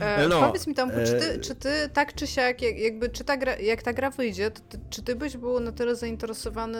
E, 0.00 0.28
No, 0.28 0.40
powiedz 0.40 0.66
mi 0.66 0.74
Tomku, 0.74 0.96
czy, 1.06 1.12
ty, 1.12 1.24
e, 1.32 1.38
czy 1.38 1.54
ty 1.54 1.70
tak 1.92 2.14
czy 2.14 2.26
siak, 2.26 2.62
jak- 2.62 2.78
jakby, 2.78 3.08
czy 3.08 3.24
ta 3.24 3.36
gra, 3.36 3.56
jak 3.58 3.82
ta 3.82 3.92
gra 3.92 4.10
wyjdzie, 4.10 4.50
to 4.50 4.60
ty, 4.60 4.78
czy 4.90 5.02
ty 5.02 5.16
byś 5.16 5.36
był 5.36 5.60
na 5.60 5.72
tyle 5.72 5.96
zainteresowany 5.96 6.78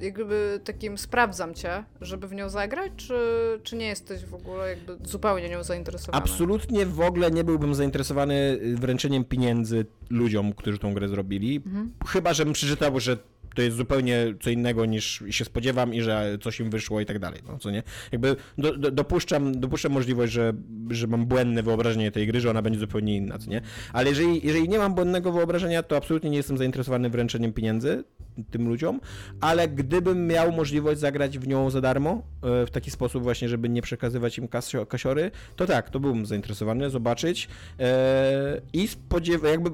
jakby 0.00 0.60
takim 0.64 0.98
sprawdzam 0.98 1.54
cię, 1.54 1.84
żeby 2.00 2.28
w 2.28 2.34
nią 2.34 2.48
zagrać, 2.48 2.92
czy, 2.96 3.14
czy 3.62 3.76
nie 3.76 3.86
jesteś 3.86 4.24
w 4.24 4.34
ogóle 4.34 4.68
jakby 4.68 5.08
zupełnie 5.08 5.48
nią 5.48 5.64
zainteresowany? 5.64 6.22
Absolutnie 6.24 6.86
w 6.86 7.00
ogóle 7.00 7.30
nie 7.30 7.44
byłbym 7.44 7.74
zainteresowany 7.74 8.58
wręczeniem 8.74 9.24
pieniędzy 9.24 9.86
ludziom, 10.10 10.52
którzy 10.52 10.78
tą 10.78 10.94
grę 10.94 11.08
zrobili. 11.08 11.56
Mhm. 11.66 11.92
Chyba, 12.06 12.34
żebym 12.34 12.52
przeczytał, 12.52 13.00
że 13.00 13.16
to 13.56 13.62
jest 13.62 13.76
zupełnie 13.76 14.34
co 14.40 14.50
innego 14.50 14.86
niż 14.86 15.24
się 15.30 15.44
spodziewam 15.44 15.94
i 15.94 16.02
że 16.02 16.38
coś 16.42 16.60
im 16.60 16.70
wyszło 16.70 17.00
i 17.00 17.06
tak 17.06 17.18
dalej, 17.18 17.40
no 17.48 17.58
co 17.58 17.70
nie? 17.70 17.82
Jakby 18.12 18.36
do, 18.58 18.76
do, 18.76 18.90
dopuszczam, 18.90 19.60
dopuszczam 19.60 19.92
możliwość, 19.92 20.32
że, 20.32 20.52
że 20.90 21.06
mam 21.06 21.26
błędne 21.26 21.62
wyobrażenie 21.62 22.10
tej 22.12 22.26
gry, 22.26 22.40
że 22.40 22.50
ona 22.50 22.62
będzie 22.62 22.78
zupełnie 22.78 23.16
inna, 23.16 23.38
co 23.38 23.50
nie? 23.50 23.60
Ale 23.92 24.08
jeżeli, 24.08 24.46
jeżeli 24.46 24.68
nie 24.68 24.78
mam 24.78 24.94
błędnego 24.94 25.32
wyobrażenia, 25.32 25.82
to 25.82 25.96
absolutnie 25.96 26.30
nie 26.30 26.36
jestem 26.36 26.58
zainteresowany 26.58 27.10
wręczeniem 27.10 27.52
pieniędzy 27.52 28.04
tym 28.50 28.68
ludziom, 28.68 29.00
ale 29.40 29.68
gdybym 29.68 30.26
miał 30.26 30.52
możliwość 30.52 31.00
zagrać 31.00 31.38
w 31.38 31.48
nią 31.48 31.70
za 31.70 31.80
darmo, 31.80 32.22
e, 32.42 32.66
w 32.66 32.70
taki 32.70 32.90
sposób 32.90 33.22
właśnie, 33.22 33.48
żeby 33.48 33.68
nie 33.68 33.82
przekazywać 33.82 34.38
im 34.38 34.48
kasio, 34.48 34.86
kasiory, 34.86 35.30
to 35.56 35.66
tak, 35.66 35.90
to 35.90 36.00
byłbym 36.00 36.26
zainteresowany, 36.26 36.90
zobaczyć 36.90 37.48
e, 37.80 38.60
i 38.72 38.88
spodziewam, 38.88 39.50
jakby 39.50 39.70
e, 39.70 39.72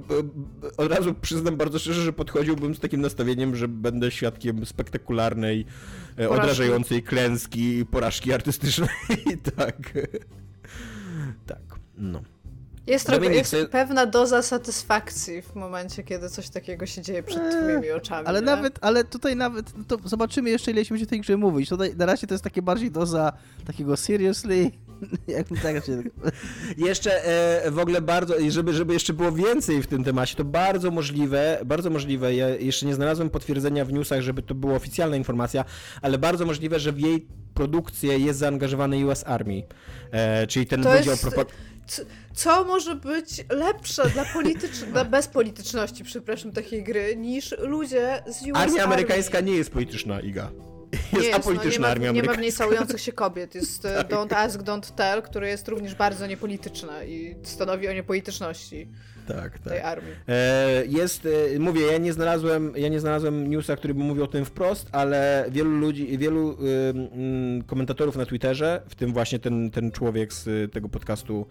od 0.77 0.93
razu 0.93 1.15
przyznam 1.15 1.57
bardzo 1.57 1.79
szczerze, 1.79 2.03
że 2.03 2.13
podchodziłbym 2.13 2.75
z 2.75 2.81
takim 2.81 3.01
nastawieniem, 3.01 3.57
że 3.57 3.69
będę 3.73 4.11
świadkiem 4.11 4.67
spektakularnej, 4.67 5.67
e, 6.19 6.31
odrażającej 6.31 7.03
klęski 7.03 7.87
porażki 7.87 8.33
artystycznej, 8.33 8.89
tak. 9.57 9.93
Tak, 11.47 11.63
no. 11.97 12.23
Jest, 12.87 13.07
trochę, 13.07 13.19
Dominik, 13.21 13.39
jest 13.39 13.51
ty- 13.51 13.67
pewna 13.67 14.07
doza 14.07 14.43
satysfakcji 14.43 15.43
w 15.43 15.55
momencie, 15.55 16.03
kiedy 16.03 16.29
coś 16.29 16.49
takiego 16.51 16.87
się 16.87 17.03
dzieje 17.03 17.23
przed 17.23 17.43
Eee, 17.43 17.51
twoimi 17.51 17.91
oczami. 17.91 18.27
Ale 18.27 18.41
nie? 18.41 18.47
nawet, 18.47 18.79
ale 18.81 19.05
tutaj 19.05 19.37
nawet, 19.37 19.73
no 19.79 19.85
to 19.89 20.09
zobaczymy 20.09 20.51
jeszcze 20.51 20.71
ile 20.71 20.85
się 20.85 20.95
będzie 20.95 21.07
tej 21.07 21.21
grze 21.21 21.37
mówić. 21.37 21.69
Tutaj 21.69 21.97
na 21.97 22.07
razie 22.07 22.27
to 22.27 22.35
jest 22.35 22.45
takie 22.45 22.63
bardziej 22.63 22.91
doza 22.91 23.33
takiego 23.67 23.97
seriously, 23.97 24.71
jak 25.29 25.47
tak 25.63 25.85
się... 25.87 26.03
Jeszcze 26.77 27.25
e, 27.65 27.71
w 27.71 27.79
ogóle 27.79 28.01
bardzo, 28.01 28.37
i 28.37 28.51
żeby, 28.51 28.73
żeby 28.73 28.93
jeszcze 28.93 29.13
było 29.13 29.33
więcej 29.33 29.83
w 29.83 29.87
tym 29.87 30.05
temacie, 30.05 30.37
to 30.37 30.45
bardzo 30.45 30.91
możliwe, 30.91 31.59
bardzo 31.65 31.91
możliwe, 31.91 32.35
ja 32.35 32.49
jeszcze 32.49 32.87
nie 32.87 32.95
znalazłem 32.95 33.31
potwierdzenia 33.31 33.85
w 33.85 33.93
newsach, 33.93 34.21
żeby 34.21 34.43
to 34.43 34.55
była 34.55 34.75
oficjalna 34.75 35.17
informacja, 35.17 35.65
ale 36.03 36.19
bardzo 36.19 36.47
możliwe, 36.47 36.81
że 36.81 36.93
w 36.93 37.01
jej 37.01 37.27
produkcję 37.55 38.19
jest 38.19 38.39
zaangażowany 38.39 39.07
US 39.07 39.25
Army, 39.27 39.63
e, 40.11 40.47
czyli 40.47 40.67
ten 40.67 40.83
To 40.83 40.91
wydział 40.93 41.11
jest- 41.11 41.23
Co, 41.87 42.03
co 42.35 42.65
może 42.65 42.95
być 42.95 43.45
lepsze 43.51 44.11
dla, 44.11 44.25
politycz... 44.25 44.79
dla 44.79 45.05
bezpolityczności, 45.05 46.05
przepraszam, 46.05 46.53
takiej 46.53 46.85
gry, 46.85 47.17
niż 47.17 47.55
ludzie 47.59 48.23
z 48.27 48.43
US 48.43 48.57
Armia 48.57 48.85
amerykańska 48.85 49.41
nie 49.41 49.53
jest 49.53 49.71
polityczna, 49.71 50.21
Iga. 50.21 50.51
Jest, 50.93 51.13
Nie 51.13 51.21
jest, 51.21 51.39
apolityczna 51.39 51.89
no, 51.89 51.95
nie 51.95 52.01
ma, 52.01 52.09
armia 52.09 52.13
Nie 52.13 52.23
ma 52.23 52.33
w 52.33 52.39
niej 52.39 52.53
całujących 52.53 53.01
się 53.01 53.13
kobiet. 53.13 53.55
Jest 53.61 53.85
e, 53.85 54.05
Don't 54.05 54.35
Ask, 54.35 54.61
Don't 54.61 54.91
Tell, 54.95 55.23
które 55.23 55.49
jest 55.49 55.69
również 55.69 55.95
bardzo 55.95 56.27
niepolityczne 56.27 57.07
i 57.07 57.37
stanowi 57.43 57.89
o 57.89 57.93
niepolityczności 57.93 58.89
Tak, 59.29 59.59
tak. 59.59 59.73
tej 59.73 59.81
armii. 59.81 60.13
E, 60.29 60.83
Jest, 60.87 61.29
e, 61.55 61.59
mówię, 61.59 61.81
ja 61.93 61.99
nie 61.99 62.13
znalazłem, 62.13 62.73
ja 62.77 62.89
nie 62.89 63.01
znalazłem 63.01 63.51
newsa, 63.51 63.77
który 63.77 63.95
by 63.95 64.01
mówił 64.01 64.25
o 64.25 64.27
tym 64.27 64.45
wprost, 64.45 64.89
ale 64.93 65.45
wielu 65.51 65.71
ludzi, 65.71 66.19
wielu 66.19 66.57
mm, 66.59 67.63
komentatorów 67.63 68.17
na 68.17 68.27
Twitterze, 68.27 68.83
w 68.89 68.95
tym 68.95 69.13
właśnie 69.13 69.39
ten, 69.39 69.71
ten 69.71 69.91
człowiek 69.91 70.33
z 70.33 70.73
tego 70.73 70.89
podcastu 70.89 71.47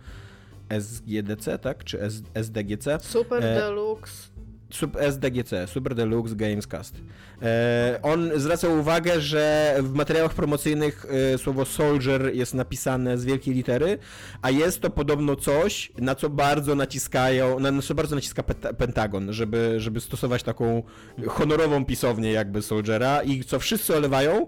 SGDC, 0.70 1.60
tak? 1.60 1.84
Czy 1.84 2.02
S, 2.02 2.22
SDGC? 2.34 3.00
Super 3.00 3.46
E, 3.46 3.56
Deluxe. 3.56 4.31
Sub 4.72 4.98
SDGC, 4.98 5.68
Super 5.68 5.96
Deluxe 5.96 6.36
Gamescast. 6.36 6.96
E, 7.42 8.00
on 8.04 8.32
zwraca 8.36 8.68
uwagę, 8.68 9.22
że 9.22 9.76
w 9.82 9.94
materiałach 9.94 10.34
promocyjnych 10.34 11.06
e, 11.34 11.38
słowo 11.38 11.66
soldier 11.66 12.36
jest 12.36 12.54
napisane 12.54 13.18
z 13.18 13.26
wielkiej 13.26 13.54
litery, 13.54 13.98
a 14.42 14.50
jest 14.50 14.82
to 14.82 14.90
podobno 14.90 15.36
coś, 15.36 15.92
na 15.98 16.16
co 16.16 16.30
bardzo 16.30 16.76
naciskają, 16.76 17.60
na, 17.60 17.82
co 17.82 17.96
bardzo 17.96 18.16
naciska 18.16 18.44
Pentagon, 18.78 19.34
żeby, 19.34 19.76
żeby 19.78 20.02
stosować 20.02 20.44
taką 20.44 20.84
honorową 21.28 21.86
pisownię 21.86 22.32
jakby 22.32 22.62
soldiera 22.62 23.24
i 23.24 23.44
co 23.44 23.60
wszyscy 23.60 23.96
olewają, 23.96 24.48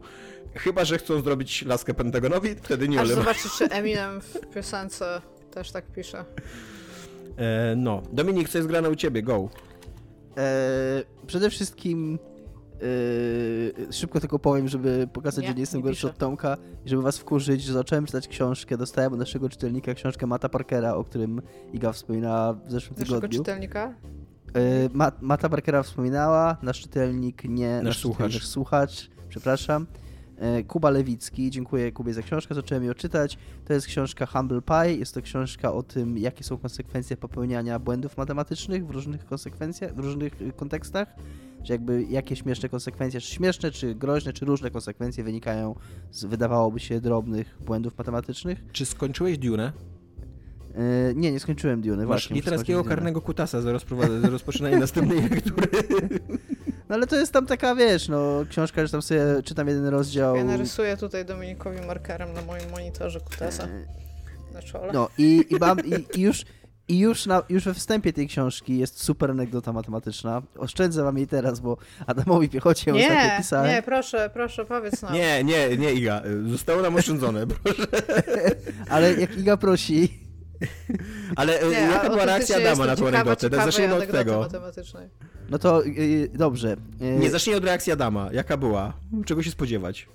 chyba, 0.56 0.86
że 0.86 0.98
chcą 0.98 1.22
zrobić 1.22 1.66
laskę 1.66 1.94
Pentagonowi, 1.94 2.56
wtedy 2.56 2.88
nie 2.90 2.98
Aż 3.00 3.06
olewają. 3.06 3.24
zobaczysz, 3.26 3.58
czy 3.58 3.66
Eminem 3.70 4.22
w 4.22 4.40
piosence 4.56 5.22
też 5.52 5.72
tak 5.72 5.86
pisze. 5.92 6.26
E, 7.38 7.74
no. 7.78 8.02
Dominik, 8.12 8.50
co 8.50 8.58
jest 8.58 8.68
grane 8.68 8.90
u 8.90 8.96
ciebie? 8.96 9.24
Go. 9.24 9.50
E, 10.38 11.04
przede 11.28 11.50
wszystkim 11.50 12.20
e, 13.90 13.94
szybko 13.94 14.20
tylko 14.20 14.40
powiem, 14.40 14.68
żeby 14.68 15.08
pokazać, 15.14 15.42
Nie, 15.42 15.48
że 15.48 15.54
nie 15.54 15.60
jestem 15.60 15.78
nie 15.80 15.84
gorszy 15.84 15.98
piszę. 16.02 16.08
od 16.08 16.18
Tomka 16.18 16.58
i 16.86 16.90
żeby 16.90 17.02
was 17.02 17.18
wkurzyć, 17.18 17.64
że 17.64 17.74
zacząłem 17.74 18.06
czytać 18.06 18.28
książkę, 18.28 18.78
dostałem 18.78 19.14
od 19.14 19.20
naszego 19.20 19.50
czytelnika 19.50 19.94
książkę 19.94 20.28
Mata 20.28 20.50
Parkera, 20.50 20.94
o 20.96 21.04
którym 21.04 21.42
Iga 21.74 21.92
wspominała 21.92 22.54
w 22.54 22.72
zeszłym 22.72 23.00
Naszego 23.00 23.16
tygodniu. 23.16 23.40
czytelnika? 23.40 23.94
E, 24.56 24.90
Ma, 24.94 25.12
Mata 25.22 25.50
Parkera 25.50 25.84
wspominała, 25.84 26.58
nasz 26.62 26.82
czytelnik 26.82 27.44
nie. 27.44 27.82
Nasz 27.84 27.96
czytelnik, 27.98 28.00
słuchacz. 28.02 28.34
Nasz 28.34 28.48
słuchacz, 28.48 29.10
przepraszam. 29.30 29.88
E, 30.38 30.64
Kuba 30.64 30.90
Lewicki, 30.90 31.52
dziękuję 31.52 31.92
Kubie 31.92 32.14
za 32.14 32.22
książkę, 32.22 32.56
zacząłem 32.56 32.84
ją 32.84 32.94
czytać. 32.94 33.38
To 33.66 33.74
jest 33.74 33.88
książka 33.88 34.26
Humble 34.26 34.62
Pie, 34.62 34.94
jest 34.96 35.14
to 35.14 35.22
książka 35.22 35.74
o 35.74 35.84
tym, 35.84 36.18
jakie 36.18 36.44
są 36.44 36.58
konsekwencje 36.58 37.18
popełniania 37.18 37.80
błędów 37.80 38.18
matematycznych 38.18 38.88
w 38.88 38.90
różnych 38.90 39.26
konsekwencjach, 39.26 39.96
w 39.96 40.00
różnych 40.00 40.42
y, 40.42 40.52
kontekstach. 40.52 41.16
Że 41.64 41.74
jakby 41.74 42.04
jakie 42.04 42.36
śmieszne 42.36 42.70
konsekwencje, 42.70 43.22
czy 43.22 43.32
śmieszne, 43.36 43.72
czy 43.72 43.96
groźne, 43.96 44.34
czy 44.34 44.46
różne 44.46 44.72
konsekwencje 44.72 45.24
wynikają 45.24 45.76
z 46.12 46.26
wydawałoby 46.26 46.80
się 46.80 47.02
drobnych 47.02 47.58
błędów 47.66 47.98
matematycznych. 47.98 48.64
Czy 48.72 48.86
skończyłeś 48.86 49.38
Dune? 49.38 49.72
E, 50.76 51.14
nie, 51.16 51.32
nie 51.32 51.40
skończyłem 51.40 51.82
Duny, 51.82 51.98
Masz 51.98 52.06
właśnie. 52.06 52.36
literackiego 52.36 52.84
karnego 52.84 53.22
kutasa 53.22 53.62
za, 53.62 53.74
rozprowadza- 53.74 54.22
za 54.22 54.30
rozpoczynanie 54.30 54.78
następnej 54.88 55.30
lektury. 55.30 55.68
No 56.90 56.96
ale 56.96 57.08
to 57.08 57.16
jest 57.16 57.34
tam 57.34 57.46
taka, 57.46 57.76
wiesz, 57.76 58.10
no 58.10 58.46
książka, 58.50 58.86
że 58.86 58.92
tam 58.92 59.02
sobie 59.02 59.22
czytam 59.44 59.68
jeden 59.68 59.86
rozdział. 59.88 60.36
Ja 60.36 60.44
narysuję 60.44 60.98
tutaj 60.98 61.26
Dominikowi 61.26 61.82
markerem 61.88 62.34
na 62.34 62.42
moim 62.42 62.70
monitorze 62.72 63.20
Kutesa 63.20 63.64
E, 63.64 63.86
na 64.54 64.62
czole. 64.62 64.94
No 64.94 65.10
i, 65.18 65.46
i, 65.50 65.56
mam, 65.56 65.80
i, 65.80 66.18
i 66.20 66.22
już, 66.22 66.46
i 66.88 67.00
już, 67.00 67.26
na, 67.26 67.44
już 67.50 67.66
we 67.66 67.74
wstępie 67.74 68.14
tej 68.14 68.28
książki 68.28 68.78
jest 68.80 69.04
super 69.04 69.32
anegdota 69.32 69.74
matematyczna. 69.74 70.42
Oszczędzę 70.58 71.04
wam 71.04 71.18
jej 71.18 71.28
teraz, 71.28 71.60
bo 71.60 71.78
Adamowi 72.08 72.50
Piechocie 72.50 72.92
ją 72.92 72.98
ostatnio 72.98 73.24
nie, 73.24 73.38
pisałem. 73.38 73.72
nie, 73.72 73.82
proszę, 73.82 74.30
proszę, 74.34 74.66
powiedz 74.66 75.02
nam. 75.02 75.14
Nie, 75.14 75.44
nie, 75.44 75.78
nie, 75.78 75.94
Iga. 75.94 76.22
Zostało 76.50 76.82
nam 76.82 76.96
oszczędzone. 76.96 77.48
Proszę. 77.64 77.88
Ale 78.90 79.14
jak 79.14 79.38
Iga 79.38 79.58
prosi, 79.58 80.20
Ale 81.36 81.60
e, 81.62 81.70
Nie, 81.70 81.74
jaka 81.74 82.10
była 82.10 82.26
reakcja 82.26 82.58
Adama 82.58 82.86
na 82.86 82.96
tą 82.96 83.08
anegdotę? 83.08 83.50
Zacznijmy 83.50 83.94
od 83.94 84.02
anegdoty 84.02 84.26
tego. 84.26 84.48
No 85.50 85.60
to 85.60 85.86
y, 85.86 86.30
dobrze. 86.34 86.78
Y, 87.02 87.20
Nie, 87.20 87.30
zacznij 87.30 87.56
od 87.56 87.64
reakcji 87.64 87.94
Adama. 87.94 88.30
Jaka 88.32 88.58
była? 88.58 88.94
Czego 89.26 89.44
się 89.44 89.52
spodziewać? 89.52 90.08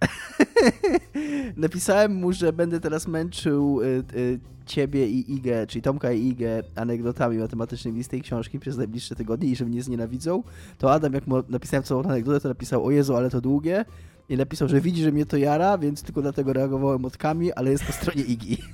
Napisałem 1.56 2.14
mu, 2.14 2.32
że 2.32 2.52
będę 2.52 2.80
teraz 2.80 3.08
męczył 3.08 3.80
y, 3.82 4.04
y, 4.16 4.40
ciebie 4.66 5.08
i 5.08 5.34
Igę, 5.34 5.66
czyli 5.66 5.82
Tomka 5.82 6.12
i 6.12 6.26
Igę 6.26 6.62
anegdotami 6.74 7.38
matematycznymi 7.38 8.04
z 8.04 8.08
tej 8.08 8.22
książki 8.22 8.58
przez 8.58 8.76
najbliższe 8.76 9.14
tygodnie 9.14 9.48
i 9.48 9.56
że 9.56 9.64
mnie 9.64 9.82
znienawidzą. 9.82 10.42
To 10.78 10.92
Adam, 10.92 11.12
jak 11.12 11.26
mu 11.26 11.42
napisałem 11.48 11.84
całą 11.84 12.02
anegdotę, 12.02 12.40
to 12.40 12.48
napisał, 12.48 12.86
o 12.86 12.90
Jezu, 12.90 13.16
ale 13.16 13.30
to 13.30 13.40
długie. 13.40 13.84
I 14.28 14.36
napisał, 14.36 14.68
że 14.68 14.80
widzi, 14.80 15.02
że 15.02 15.12
mnie 15.12 15.26
to 15.26 15.36
jara, 15.36 15.78
więc 15.78 16.02
tylko 16.02 16.22
dlatego 16.22 16.52
reagowałem 16.52 17.00
motkami, 17.00 17.52
ale 17.52 17.70
jest 17.70 17.84
po 17.84 17.92
stronie 17.92 18.22
Igi. 18.22 18.58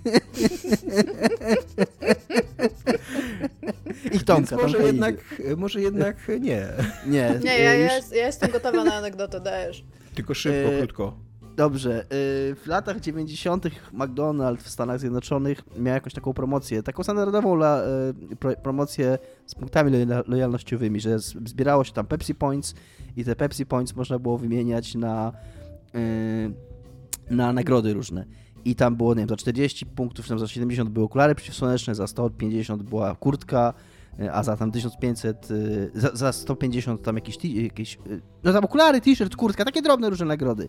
I 4.12 4.20
Tomka, 4.20 4.35
Więc 4.37 4.51
może 4.62 4.73
Tomka 4.73 4.87
jednak, 4.87 5.15
Igi. 5.41 5.57
może 5.57 5.81
jednak 5.81 6.16
nie. 6.29 6.66
Nie, 7.07 7.41
Nie, 7.45 7.59
ja, 7.59 7.74
już- 7.74 7.91
ja, 7.91 7.97
jest- 7.97 8.12
ja 8.15 8.27
jestem 8.27 8.51
gotowa 8.51 8.85
na 8.85 8.95
anegdotę, 8.95 9.41
dajesz. 9.41 9.85
Tylko 10.15 10.35
szybko, 10.35 10.73
E, 10.73 10.79
krótko. 10.79 11.16
Dobrze. 11.57 12.03
y, 12.05 12.07
W 12.55 12.66
latach 12.66 13.01
90. 13.01 13.65
McDonald's 13.95 14.57
w 14.62 14.69
Stanach 14.69 15.01
Zjednoczonych 15.01 15.62
miał 15.79 15.95
jakąś 15.95 16.12
taką 16.12 16.33
promocję, 16.33 16.83
taką 16.83 17.03
standardową 17.03 17.57
y, 17.62 18.37
pro, 18.37 18.57
promocję 18.57 19.19
z 19.47 19.55
punktami 19.55 19.93
loja- 19.93 20.23
lojalnościowymi, 20.29 21.01
że 21.01 21.19
zbierało 21.19 21.85
się 21.85 21.93
tam 21.93 22.07
Pepsi 22.07 22.35
Points 22.35 22.74
i 23.16 23.24
te 23.24 23.37
Pepsi 23.37 23.66
Points 23.66 23.97
można 23.97 24.19
było 24.19 24.39
wymieniać 24.39 24.95
na, 24.95 25.33
y, 25.95 27.35
na 27.35 27.53
nagrody 27.53 27.95
różne. 27.95 28.24
I 28.65 28.74
tam 28.77 28.97
było, 28.97 29.15
nie 29.15 29.19
wiem, 29.20 29.29
za 29.29 29.37
40 29.37 29.87
punktów, 29.87 30.29
tam 30.29 30.39
za 30.39 30.49
70 30.49 30.91
były 30.91 31.07
okulary 31.07 31.35
przeciwsłoneczne, 31.35 31.95
za 31.95 32.07
150 32.07 32.83
była 32.83 33.15
kurtka, 33.15 33.74
a 34.33 34.43
za 34.43 34.57
tam 34.57 34.73
1500, 34.73 35.51
y, 35.51 35.91
za, 35.95 36.11
za 36.15 36.33
150 36.33 37.03
tam 37.03 37.16
jakieś, 37.16 37.45
jakieś 37.45 37.99
no 38.45 38.53
tam 38.53 38.65
okulary, 38.65 39.01
t-shirt, 39.01 39.37
kurtka, 39.37 39.65
takie 39.65 39.83
drobne 39.83 40.11
różne 40.11 40.27
nagrody. 40.27 40.69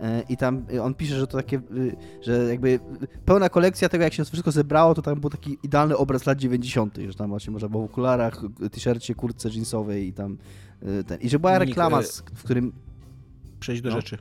E, 0.00 0.22
I 0.28 0.36
tam 0.36 0.64
y, 0.72 0.82
on 0.82 0.94
pisze, 0.94 1.16
że 1.16 1.26
to 1.26 1.36
takie, 1.36 1.56
y, 1.56 1.96
że 2.22 2.44
jakby 2.50 2.80
pełna 3.24 3.48
kolekcja 3.48 3.88
tego, 3.88 4.04
jak 4.04 4.12
się 4.12 4.24
to 4.24 4.30
wszystko 4.30 4.52
zebrało, 4.52 4.94
to 4.94 5.02
tam 5.02 5.20
był 5.20 5.30
taki 5.30 5.58
idealny 5.62 5.96
obraz 5.96 6.26
lat 6.26 6.38
90., 6.38 6.98
że 7.08 7.14
tam 7.14 7.30
właśnie 7.30 7.50
można 7.50 7.68
było 7.68 7.82
w 7.86 7.90
okularach, 7.90 8.44
y, 8.64 8.70
t-shircie, 8.70 9.14
kurtce 9.14 9.48
jeansowej 9.48 10.08
i 10.08 10.12
tam 10.12 10.38
y, 10.82 11.04
ten. 11.04 11.20
I 11.20 11.28
że 11.28 11.38
była 11.38 11.58
reklama, 11.58 12.00
e, 12.00 12.02
z, 12.02 12.22
w 12.34 12.42
którym 12.44 12.72
Przejdź 13.60 13.80
do 13.80 13.90
no. 13.90 13.96
rzeczy. 13.96 14.18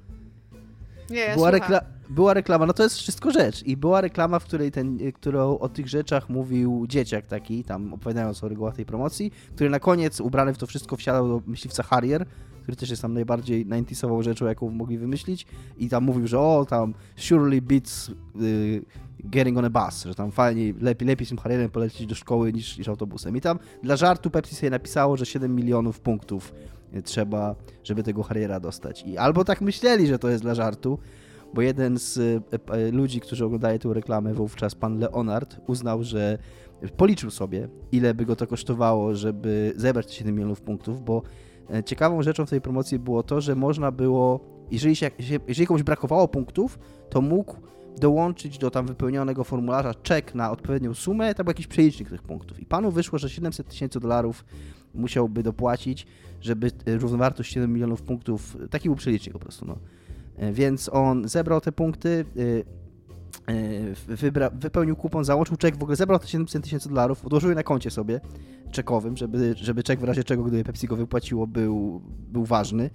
Nie, 1.10 1.20
ja 1.20 1.36
była, 1.36 1.52
rekla- 1.52 1.84
była 2.10 2.34
reklama, 2.34 2.66
no 2.66 2.74
to 2.74 2.84
jest 2.84 2.98
wszystko 2.98 3.32
rzecz. 3.32 3.64
I 3.64 3.78
była 3.78 4.02
reklama, 4.02 4.40
w 4.40 4.44
której 4.44 4.72
ten, 4.72 5.00
którą 5.14 5.60
o 5.60 5.70
tych 5.70 5.88
rzeczach 5.88 6.30
mówił 6.30 6.86
dzieciak 6.88 7.28
taki, 7.28 7.64
tam 7.64 7.94
opowiadając 7.94 8.44
o 8.44 8.50
regułach 8.50 8.76
tej 8.76 8.86
promocji, 8.86 9.32
który 9.56 9.70
na 9.70 9.80
koniec 9.80 10.22
ubrany 10.22 10.54
w 10.54 10.58
to 10.58 10.68
wszystko 10.68 10.96
wsiadał 10.96 11.28
do 11.28 11.42
myśliwca 11.48 11.84
Harrier, 11.84 12.26
który 12.66 12.76
też 12.78 12.90
jest 12.90 13.02
tam 13.02 13.14
najbardziej 13.14 13.66
90 13.66 14.24
rzeczą, 14.24 14.46
jaką 14.46 14.70
mogli 14.70 14.98
wymyślić. 14.98 15.46
I 15.78 15.90
tam 15.90 16.04
mówił, 16.04 16.28
że 16.28 16.40
o, 16.40 16.66
tam 16.70 16.94
surely 17.16 17.62
beats 17.62 18.10
y, 18.42 18.86
getting 19.20 19.58
on 19.58 19.66
a 19.66 19.70
bus, 19.70 20.04
że 20.04 20.16
tam 20.16 20.32
fajnie, 20.32 20.74
lepiej, 20.82 21.08
lepiej 21.08 21.26
z 21.26 21.30
tym 21.30 21.38
Harrierem 21.38 21.70
polecieć 21.70 22.08
do 22.08 22.16
szkoły 22.16 22.54
niż, 22.54 22.78
niż 22.78 22.88
autobusem. 22.88 23.38
I 23.38 23.42
tam 23.42 23.60
dla 23.84 23.96
żartu 23.96 24.30
Pepsi 24.30 24.56
sobie 24.56 24.70
napisało, 24.70 25.18
że 25.18 25.26
7 25.26 25.56
milionów 25.56 26.00
punktów 26.00 26.54
y, 26.96 27.02
trzeba, 27.02 27.56
żeby 27.84 28.04
tego 28.04 28.24
Harriera 28.24 28.60
dostać. 28.60 29.04
I 29.08 29.18
albo 29.18 29.46
tak 29.46 29.62
myśleli, 29.62 30.08
że 30.08 30.20
to 30.20 30.30
jest 30.30 30.44
dla 30.44 30.56
żartu, 30.56 31.00
bo 31.54 31.62
jeden 31.62 32.00
z 32.00 32.18
y, 32.18 32.42
y, 32.76 32.92
ludzi, 32.92 33.20
którzy 33.20 33.46
oglądali 33.46 33.80
tę 33.80 33.94
reklamę, 33.94 34.34
wówczas 34.34 34.76
pan 34.76 35.00
Leonard, 35.00 35.58
uznał, 35.68 36.04
że 36.04 36.38
policzył 36.98 37.32
sobie, 37.32 37.68
ile 37.92 38.14
by 38.14 38.26
go 38.26 38.36
to 38.36 38.48
kosztowało, 38.48 39.16
żeby 39.16 39.74
zebrać 39.76 40.08
te 40.08 40.14
7 40.14 40.36
milionów 40.36 40.62
punktów, 40.62 41.06
bo 41.06 41.22
ciekawą 41.86 42.24
rzeczą 42.24 42.46
w 42.46 42.50
tej 42.50 42.62
promocji 42.62 43.00
było 43.00 43.24
to, 43.24 43.42
że 43.42 43.56
można 43.56 43.92
było, 43.92 44.40
jeżeli, 44.72 44.96
się, 44.96 45.12
jeżeli 45.48 45.68
komuś 45.68 45.84
brakowało 45.84 46.28
punktów, 46.28 46.80
to 47.10 47.22
mógł 47.22 47.56
dołączyć 47.98 48.58
do 48.58 48.72
tam 48.72 48.88
wypełnionego 48.88 49.44
formularza 49.44 49.94
czek 49.94 50.36
na 50.36 50.52
odpowiednią 50.52 50.94
sumę, 50.94 51.36
tam 51.36 51.44
był 51.44 51.50
jakiś 51.50 51.68
przelicznik 51.68 52.10
tych 52.10 52.24
punktów. 52.24 52.60
I 52.60 52.66
panu 52.66 52.92
wyszło, 52.92 53.20
że 53.20 53.30
700 53.30 53.68
tysięcy 53.68 54.00
dolarów 54.00 54.46
musiałby 54.94 55.44
dopłacić, 55.44 56.08
żeby 56.42 56.72
e, 56.86 56.98
równowartość 56.98 57.54
7 57.54 57.74
milionów 57.74 58.02
punktów, 58.02 58.58
taki 58.70 58.90
był 58.90 58.96
przelicznik 58.96 59.34
po 59.34 59.40
prostu, 59.40 59.66
no. 59.66 59.78
E, 60.38 60.52
Więc 60.52 60.90
on 60.94 61.28
zebrał 61.28 61.62
te 61.62 61.72
punkty, 61.72 62.26
e, 62.38 62.42
e, 62.42 62.85
wybra, 64.08 64.50
wypełnił 64.50 64.96
kupon, 64.96 65.26
załączył 65.26 65.58
czek, 65.58 65.78
w 65.78 65.84
ogóle 65.84 65.96
zebrał 65.96 66.20
te 66.20 66.28
700 66.28 66.64
tysięcy 66.64 66.90
dolarów, 66.90 67.26
odłożył 67.26 67.50
je 67.50 67.56
na 67.56 67.64
koncie 67.64 67.92
sobie 67.92 68.20
czekowym, 68.72 69.18
żeby, 69.18 69.56
żeby 69.58 69.84
czek 69.84 70.00
w 70.00 70.04
razie 70.04 70.24
czego, 70.24 70.44
gdyby 70.44 70.64
Pepsi 70.64 70.88
go 70.88 70.96
wypłaciło, 70.96 71.48
był, 71.48 72.02
był 72.32 72.46
ważny. 72.46 72.90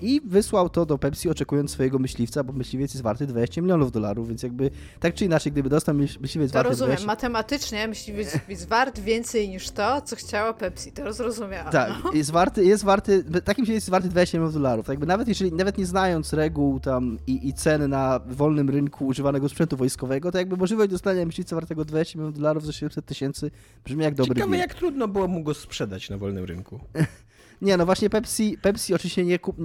I 0.00 0.20
wysłał 0.24 0.68
to 0.68 0.86
do 0.86 0.98
Pepsi, 0.98 1.28
oczekując 1.30 1.70
swojego 1.70 1.98
myśliwca, 1.98 2.44
bo 2.44 2.52
myśliwiec 2.52 2.94
jest 2.94 3.02
warty 3.02 3.26
20 3.26 3.60
milionów 3.60 3.92
dolarów, 3.92 4.28
więc 4.28 4.42
jakby 4.42 4.70
tak 5.00 5.14
czy 5.14 5.24
inaczej, 5.24 5.52
gdyby 5.52 5.68
dostał 5.68 5.94
myśl- 5.94 6.20
myśliwiec 6.20 6.50
To 6.52 6.54
warty 6.58 6.68
rozumiem. 6.70 6.88
20... 6.96 7.06
Matematycznie 7.06 7.88
myśliwiec 7.88 8.38
jest 8.48 8.68
wart 8.68 8.98
więcej 8.98 9.48
niż 9.48 9.70
to, 9.70 10.00
co 10.00 10.16
chciała 10.16 10.52
Pepsi. 10.52 10.92
To 10.92 11.12
zrozumiałam. 11.12 11.72
Tak, 11.72 11.92
No. 12.04 12.12
jest 12.12 12.30
warty, 12.30 12.64
jest 12.64 12.84
warty, 12.84 13.24
takim 13.44 13.66
się 13.66 13.72
jest 13.72 13.90
warty 13.90 14.08
20 14.08 14.38
milionów 14.38 14.54
dolarów. 14.54 14.86
Tak 14.86 14.92
jakby 14.92 15.06
nawet 15.06 15.28
jeżeli, 15.28 15.52
nawet 15.52 15.78
nie 15.78 15.86
znając 15.86 16.32
reguł 16.32 16.80
tam 16.80 17.18
i, 17.26 17.48
i 17.48 17.54
cen 17.54 17.90
na 17.90 18.20
wolnym 18.26 18.70
rynku 18.70 19.06
używanego 19.06 19.48
sprzętu 19.48 19.76
wojskowego, 19.76 20.32
to 20.32 20.38
jakby 20.38 20.56
możliwość 20.56 20.90
dostania 20.90 21.26
myśliwca 21.26 21.56
wartego 21.56 21.84
20 21.84 22.18
milionów 22.18 22.36
dolarów 22.38 22.66
za 22.66 22.72
700 22.72 23.06
tysięcy 23.06 23.50
brzmi 23.84 24.04
jak 24.04 24.14
dobry 24.14 24.34
Ciekawe, 24.34 24.50
deal. 24.50 24.60
jak 24.60 24.74
trudno 24.74 25.08
było 25.08 25.28
mu 25.28 25.42
go 25.42 25.54
sprzedać 25.54 26.10
na 26.10 26.18
wolnym 26.18 26.44
rynku. 26.44 26.80
Nie, 27.62 27.76
no 27.76 27.86
właśnie 27.86 28.10
Pepsi, 28.10 28.58
Pepsi 28.62 28.94
oczywiście 28.94 29.24
nie, 29.24 29.38
kup, 29.38 29.56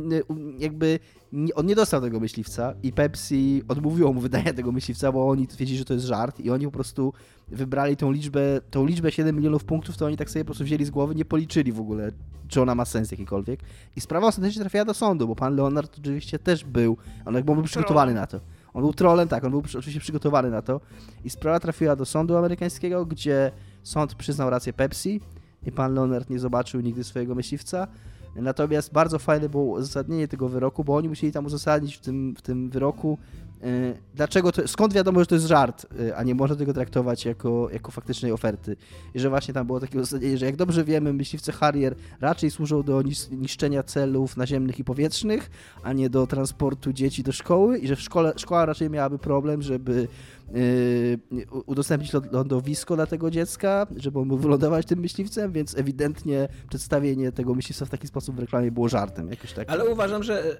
jakby 0.59 0.99
nie, 1.31 1.55
on 1.55 1.65
nie 1.65 1.75
dostał 1.75 2.01
tego 2.01 2.19
myśliwca 2.19 2.73
i 2.83 2.91
Pepsi 2.91 3.63
odmówiło 3.67 4.13
mu 4.13 4.21
wydania 4.21 4.53
tego 4.53 4.71
myśliwca, 4.71 5.11
bo 5.11 5.29
oni 5.29 5.47
wiedzieli, 5.57 5.77
że 5.77 5.85
to 5.85 5.93
jest 5.93 6.05
żart 6.05 6.39
i 6.39 6.51
oni 6.51 6.65
po 6.65 6.71
prostu 6.71 7.13
wybrali 7.47 7.97
tą 7.97 8.11
liczbę, 8.11 8.41
tą 8.71 8.85
liczbę 8.85 9.11
7 9.11 9.35
milionów 9.35 9.63
punktów, 9.65 9.97
to 9.97 10.05
oni 10.05 10.17
tak 10.17 10.29
sobie 10.29 10.45
po 10.45 10.47
prostu 10.47 10.63
wzięli 10.63 10.85
z 10.85 10.89
głowy, 10.89 11.15
nie 11.15 11.25
policzyli 11.25 11.71
w 11.71 11.79
ogóle, 11.79 12.11
czy 12.47 12.61
ona 12.61 12.75
ma 12.75 12.85
sens 12.85 13.11
jakikolwiek. 13.11 13.59
I 13.95 14.01
sprawa 14.01 14.27
ostatecznie 14.27 14.61
trafiła 14.61 14.85
do 14.85 14.93
sądu, 14.93 15.27
bo 15.27 15.35
pan 15.35 15.55
Leonard 15.55 15.99
oczywiście 15.99 16.39
też 16.39 16.63
był, 16.63 16.97
on 17.25 17.35
jakby 17.35 17.53
był 17.53 17.63
przygotowany 17.63 18.13
na 18.13 18.27
to. 18.27 18.39
On 18.73 18.81
był 18.81 18.93
trolem, 18.93 19.27
tak, 19.27 19.43
on 19.43 19.51
był 19.51 19.59
oczywiście 19.59 19.99
przygotowany 19.99 20.49
na 20.49 20.61
to. 20.61 20.81
I 21.23 21.29
sprawa 21.29 21.59
trafiła 21.59 21.95
do 21.95 22.05
sądu 22.05 22.37
amerykańskiego, 22.37 23.05
gdzie 23.05 23.51
sąd 23.83 24.15
przyznał 24.15 24.49
rację 24.49 24.73
Pepsi 24.73 25.21
i 25.65 25.71
pan 25.71 25.93
Leonard 25.93 26.29
nie 26.29 26.39
zobaczył 26.39 26.81
nigdy 26.81 27.03
swojego 27.03 27.35
myśliwca. 27.35 27.87
Natomiast 28.41 28.93
bardzo 28.93 29.19
fajne 29.19 29.49
było 29.49 29.63
uzasadnienie 29.63 30.27
tego 30.27 30.49
wyroku, 30.49 30.83
bo 30.83 30.95
oni 30.95 31.09
musieli 31.09 31.33
tam 31.33 31.45
uzasadnić 31.45 31.95
w 31.95 31.99
tym, 31.99 32.35
w 32.37 32.41
tym 32.41 32.69
wyroku, 32.69 33.17
e, 33.63 33.93
dlaczego 34.15 34.51
to, 34.51 34.67
skąd 34.67 34.93
wiadomo, 34.93 35.19
że 35.19 35.25
to 35.25 35.35
jest 35.35 35.47
żart, 35.47 35.85
e, 35.99 36.15
a 36.15 36.23
nie 36.23 36.35
można 36.35 36.55
tego 36.55 36.73
traktować 36.73 37.25
jako, 37.25 37.69
jako 37.73 37.91
faktycznej 37.91 38.31
oferty. 38.31 38.75
I 39.13 39.19
że 39.19 39.29
właśnie 39.29 39.53
tam 39.53 39.67
było 39.67 39.79
takie 39.79 39.99
uzasadnienie, 39.99 40.37
że 40.37 40.45
jak 40.45 40.55
dobrze 40.55 40.83
wiemy, 40.83 41.13
myśliwce 41.13 41.51
Harrier 41.51 41.95
raczej 42.21 42.51
służą 42.51 42.83
do 42.83 43.01
nis- 43.01 43.31
niszczenia 43.31 43.83
celów 43.83 44.37
naziemnych 44.37 44.79
i 44.79 44.83
powietrznych, 44.83 45.49
a 45.83 45.93
nie 45.93 46.09
do 46.09 46.27
transportu 46.27 46.93
dzieci 46.93 47.23
do 47.23 47.31
szkoły 47.31 47.77
i 47.77 47.87
że 47.87 47.95
w 47.95 48.01
szkole, 48.01 48.33
szkoła 48.35 48.65
raczej 48.65 48.89
miałaby 48.89 49.19
problem, 49.19 49.61
żeby 49.61 50.07
udostępnić 51.65 52.13
ląd- 52.13 52.31
lądowisko 52.33 52.95
dla 52.95 53.05
tego 53.05 53.31
dziecka, 53.31 53.87
żeby 53.95 54.19
on 54.19 54.27
mógł 54.27 54.41
wylądować 54.41 54.85
tym 54.85 54.99
myśliwcem, 54.99 55.51
więc 55.51 55.77
ewidentnie 55.77 56.47
przedstawienie 56.69 57.31
tego 57.31 57.55
myśliwca 57.55 57.85
w 57.85 57.89
taki 57.89 58.07
sposób 58.07 58.35
w 58.35 58.39
reklamie 58.39 58.71
było 58.71 58.89
żartem. 58.89 59.29
Jakoś 59.29 59.53
tak. 59.53 59.69
Ale 59.69 59.85
uważam, 59.85 60.23
że, 60.23 60.57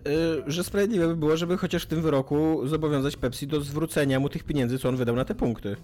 y, 0.47 0.51
że 0.51 0.64
sprawiedliwe 0.64 1.07
by 1.07 1.15
było, 1.15 1.38
żeby 1.38 1.57
chociaż 1.57 1.84
w 1.84 1.88
tym 1.88 2.01
wyroku 2.01 2.68
zobowiązać 2.68 3.15
Pepsi 3.18 3.47
do 3.47 3.61
zwrócenia 3.61 4.19
mu 4.19 4.30
tych 4.30 4.43
pieniędzy, 4.43 4.80
co 4.80 4.89
on 4.89 4.95
wydał 4.95 5.15
na 5.15 5.26
te 5.26 5.35
punkty. 5.35 5.76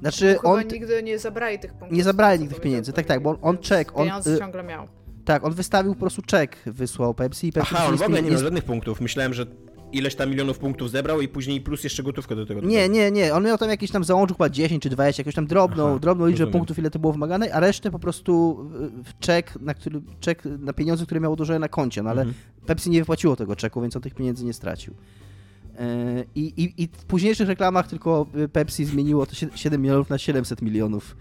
Znaczy 0.00 0.34
Chyba 0.34 0.48
on... 0.54 0.62
nigdy 0.72 1.02
nie 1.02 1.18
zabrali 1.18 1.58
tych 1.58 1.70
punktów. 1.72 1.96
Nie 1.98 2.04
zabrali 2.04 2.40
nigdy 2.40 2.54
tych 2.54 2.62
pieniędzy, 2.64 2.92
tak, 2.92 3.06
tak, 3.06 3.22
bo 3.22 3.30
on- 3.30 3.38
on 3.42 3.58
czek, 3.58 3.92
on, 3.96 4.04
Pieniądze 4.06 4.34
y, 4.34 4.38
ciągle 4.38 4.62
miał. 4.62 4.86
Tak, 5.24 5.44
on 5.44 5.52
wystawił 5.52 5.94
po 5.94 6.00
prostu 6.00 6.22
czek, 6.22 6.56
wysłał 6.66 7.14
Pepsi 7.14 7.46
i 7.48 7.52
Pepsi 7.52 7.74
Aha, 7.76 7.86
on 7.88 7.96
w 7.96 8.02
ogóle 8.02 8.22
nie 8.22 8.30
miał 8.30 8.40
żadnych 8.40 8.64
punktów. 8.64 9.00
Myślałem, 9.00 9.34
że 9.34 9.46
ileś 9.92 10.14
tam 10.14 10.30
milionów 10.30 10.58
punktów 10.58 10.90
zebrał 10.90 11.20
i 11.20 11.28
później 11.28 11.60
plus 11.60 11.84
jeszcze 11.84 12.02
gotówkę 12.02 12.36
do 12.36 12.46
tego. 12.46 12.60
Nie, 12.60 12.88
nie, 12.88 13.10
nie. 13.10 13.34
On 13.34 13.44
miał 13.44 13.58
tam 13.58 13.68
jakiś 13.68 13.90
tam 13.90 14.04
załączył 14.04 14.36
chyba 14.36 14.48
10 14.50 14.82
czy 14.82 14.90
20, 14.90 15.20
jakąś 15.20 15.34
tam 15.34 15.46
drobną, 15.46 15.88
Aha, 15.90 15.98
drobną 15.98 16.26
liczbę 16.26 16.44
rozumiem. 16.44 16.52
punktów, 16.60 16.78
ile 16.78 16.90
to 16.90 16.98
było 16.98 17.12
wymagane, 17.12 17.52
a 17.54 17.60
resztę 17.60 17.90
po 17.90 17.98
prostu 17.98 18.58
y, 19.00 19.04
w 19.04 19.18
czek, 19.18 19.52
na 19.60 19.74
który, 19.74 20.00
czek 20.20 20.42
na 20.58 20.72
pieniądze, 20.72 21.04
które 21.06 21.20
miał 21.20 21.32
odłożone 21.32 21.58
na 21.58 21.68
koncie, 21.68 22.02
no 22.02 22.10
ale 22.10 22.22
Mhm. 22.22 22.34
Pepsi 22.66 22.90
nie 22.90 22.98
wypłaciło 23.00 23.36
tego 23.36 23.56
czeku, 23.56 23.80
więc 23.82 23.96
on 23.96 24.02
tych 24.02 24.14
pieniędzy 24.14 24.44
nie 24.44 24.52
stracił. 24.52 24.94
Yy, 24.94 26.24
I, 26.34 26.40
i, 26.64 26.82
I 26.82 26.88
w 26.92 27.04
późniejszych 27.04 27.48
reklamach 27.48 27.86
tylko 27.88 28.26
y, 28.44 28.48
Pepsi 28.48 28.84
zmieniło 28.84 29.26
to 29.26 29.32
sie- 29.34 29.48
7 29.54 29.82
milionów 29.82 30.10
na 30.10 30.18
700 30.18 30.62
milionów, 30.62 31.16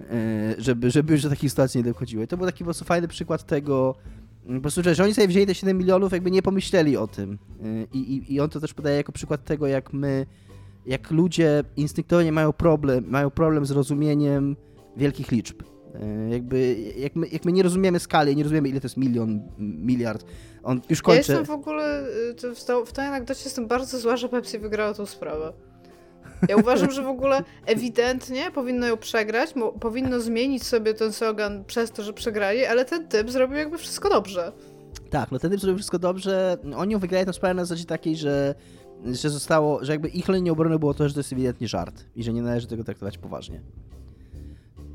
yy, 0.00 0.06
żeby, 0.58 0.90
żeby 0.90 1.12
już 1.12 1.22
do 1.22 1.28
takiej 1.30 1.50
sytuacji 1.50 1.78
nie 1.78 1.84
dochodziło. 1.84 2.22
I 2.22 2.26
to 2.26 2.36
był 2.36 2.46
taki 2.46 2.58
po 2.58 2.64
prostu 2.64 2.84
fajny 2.84 3.08
przykład 3.08 3.46
tego, 3.46 3.94
po 4.54 4.60
prostu, 4.60 4.82
że, 4.82 5.04
oni 5.04 5.14
sobie 5.14 5.28
wzięli 5.28 5.46
te 5.46 5.54
7 5.54 5.78
milionów, 5.78 6.12
jakby 6.12 6.30
nie 6.30 6.42
pomyśleli 6.42 6.96
o 6.96 7.06
tym. 7.06 7.38
Yy, 7.62 7.86
I, 7.92 7.98
i, 8.14 8.34
I 8.34 8.40
on 8.40 8.50
to 8.50 8.60
też 8.60 8.74
podaje 8.74 8.96
jako 8.96 9.12
przykład 9.12 9.44
tego, 9.44 9.66
jak 9.66 9.92
my 9.92 10.26
jak 10.86 11.10
ludzie 11.10 11.64
instynktownie 11.76 12.32
mają 12.32 12.52
problem, 12.52 13.04
mają 13.08 13.30
problem 13.30 13.66
z 13.66 13.70
rozumieniem 13.70 14.56
wielkich 14.96 15.30
liczb. 15.30 15.62
E, 15.94 16.30
Jakby, 16.30 16.76
jak 16.96 17.16
my, 17.16 17.28
jak 17.28 17.44
my 17.44 17.52
nie 17.52 17.62
rozumiemy 17.62 17.98
skali, 18.00 18.36
nie 18.36 18.42
rozumiemy 18.42 18.68
ile 18.68 18.80
to 18.80 18.84
jest 18.84 18.96
milion, 18.96 19.42
miliard, 19.58 20.24
on 20.62 20.80
już 20.90 20.98
Ja 20.98 21.02
kończy. 21.02 21.18
jestem 21.18 21.44
w 21.44 21.50
ogóle 21.50 22.04
y, 22.30 22.86
w 22.86 22.92
tej 22.92 23.06
anegdocie 23.06 23.40
jestem 23.44 23.66
bardzo 23.66 23.98
zła, 23.98 24.16
że 24.16 24.28
Pepsi 24.28 24.58
wygrała 24.58 24.94
tą 24.94 25.06
sprawę. 25.06 25.52
Ja 26.48 26.56
uważam, 26.56 26.90
że 26.90 27.02
w 27.02 27.06
ogóle 27.06 27.42
ewidentnie 27.66 28.50
powinno 28.50 28.86
ją 28.86 28.96
przegrać, 28.96 29.54
powinno 29.80 30.20
zmienić 30.20 30.62
sobie 30.62 30.94
ten 30.94 31.12
slogan 31.12 31.64
przez 31.64 31.90
to, 31.90 32.02
że 32.02 32.12
przegrali, 32.12 32.64
ale 32.64 32.84
ten 32.84 33.08
typ 33.08 33.30
zrobił 33.30 33.56
jakby 33.58 33.78
wszystko 33.78 34.08
dobrze. 34.08 34.52
Tak, 35.10 35.32
no 35.32 35.38
ten 35.38 35.50
typ 35.50 35.60
zrobił 35.60 35.76
wszystko 35.78 35.98
dobrze. 35.98 36.56
Oni 36.76 36.92
ją 36.92 36.98
wygrali 36.98 37.32
sprawę 37.32 37.54
na 37.54 37.64
zasadzie 37.64 37.84
takiej, 37.84 38.16
że, 38.16 38.54
że 39.04 39.30
zostało, 39.30 39.84
że 39.84 39.92
jakby 39.92 40.08
ich 40.08 40.28
linią 40.28 40.52
obrony 40.52 40.78
było 40.78 40.94
to, 40.94 41.08
że 41.08 41.14
to 41.14 41.20
jest 41.20 41.32
ewidentnie 41.32 41.68
żart 41.68 42.04
i 42.16 42.22
że 42.22 42.32
nie 42.32 42.42
należy 42.42 42.66
tego 42.66 42.84
traktować 42.84 43.18
poważnie. 43.18 43.60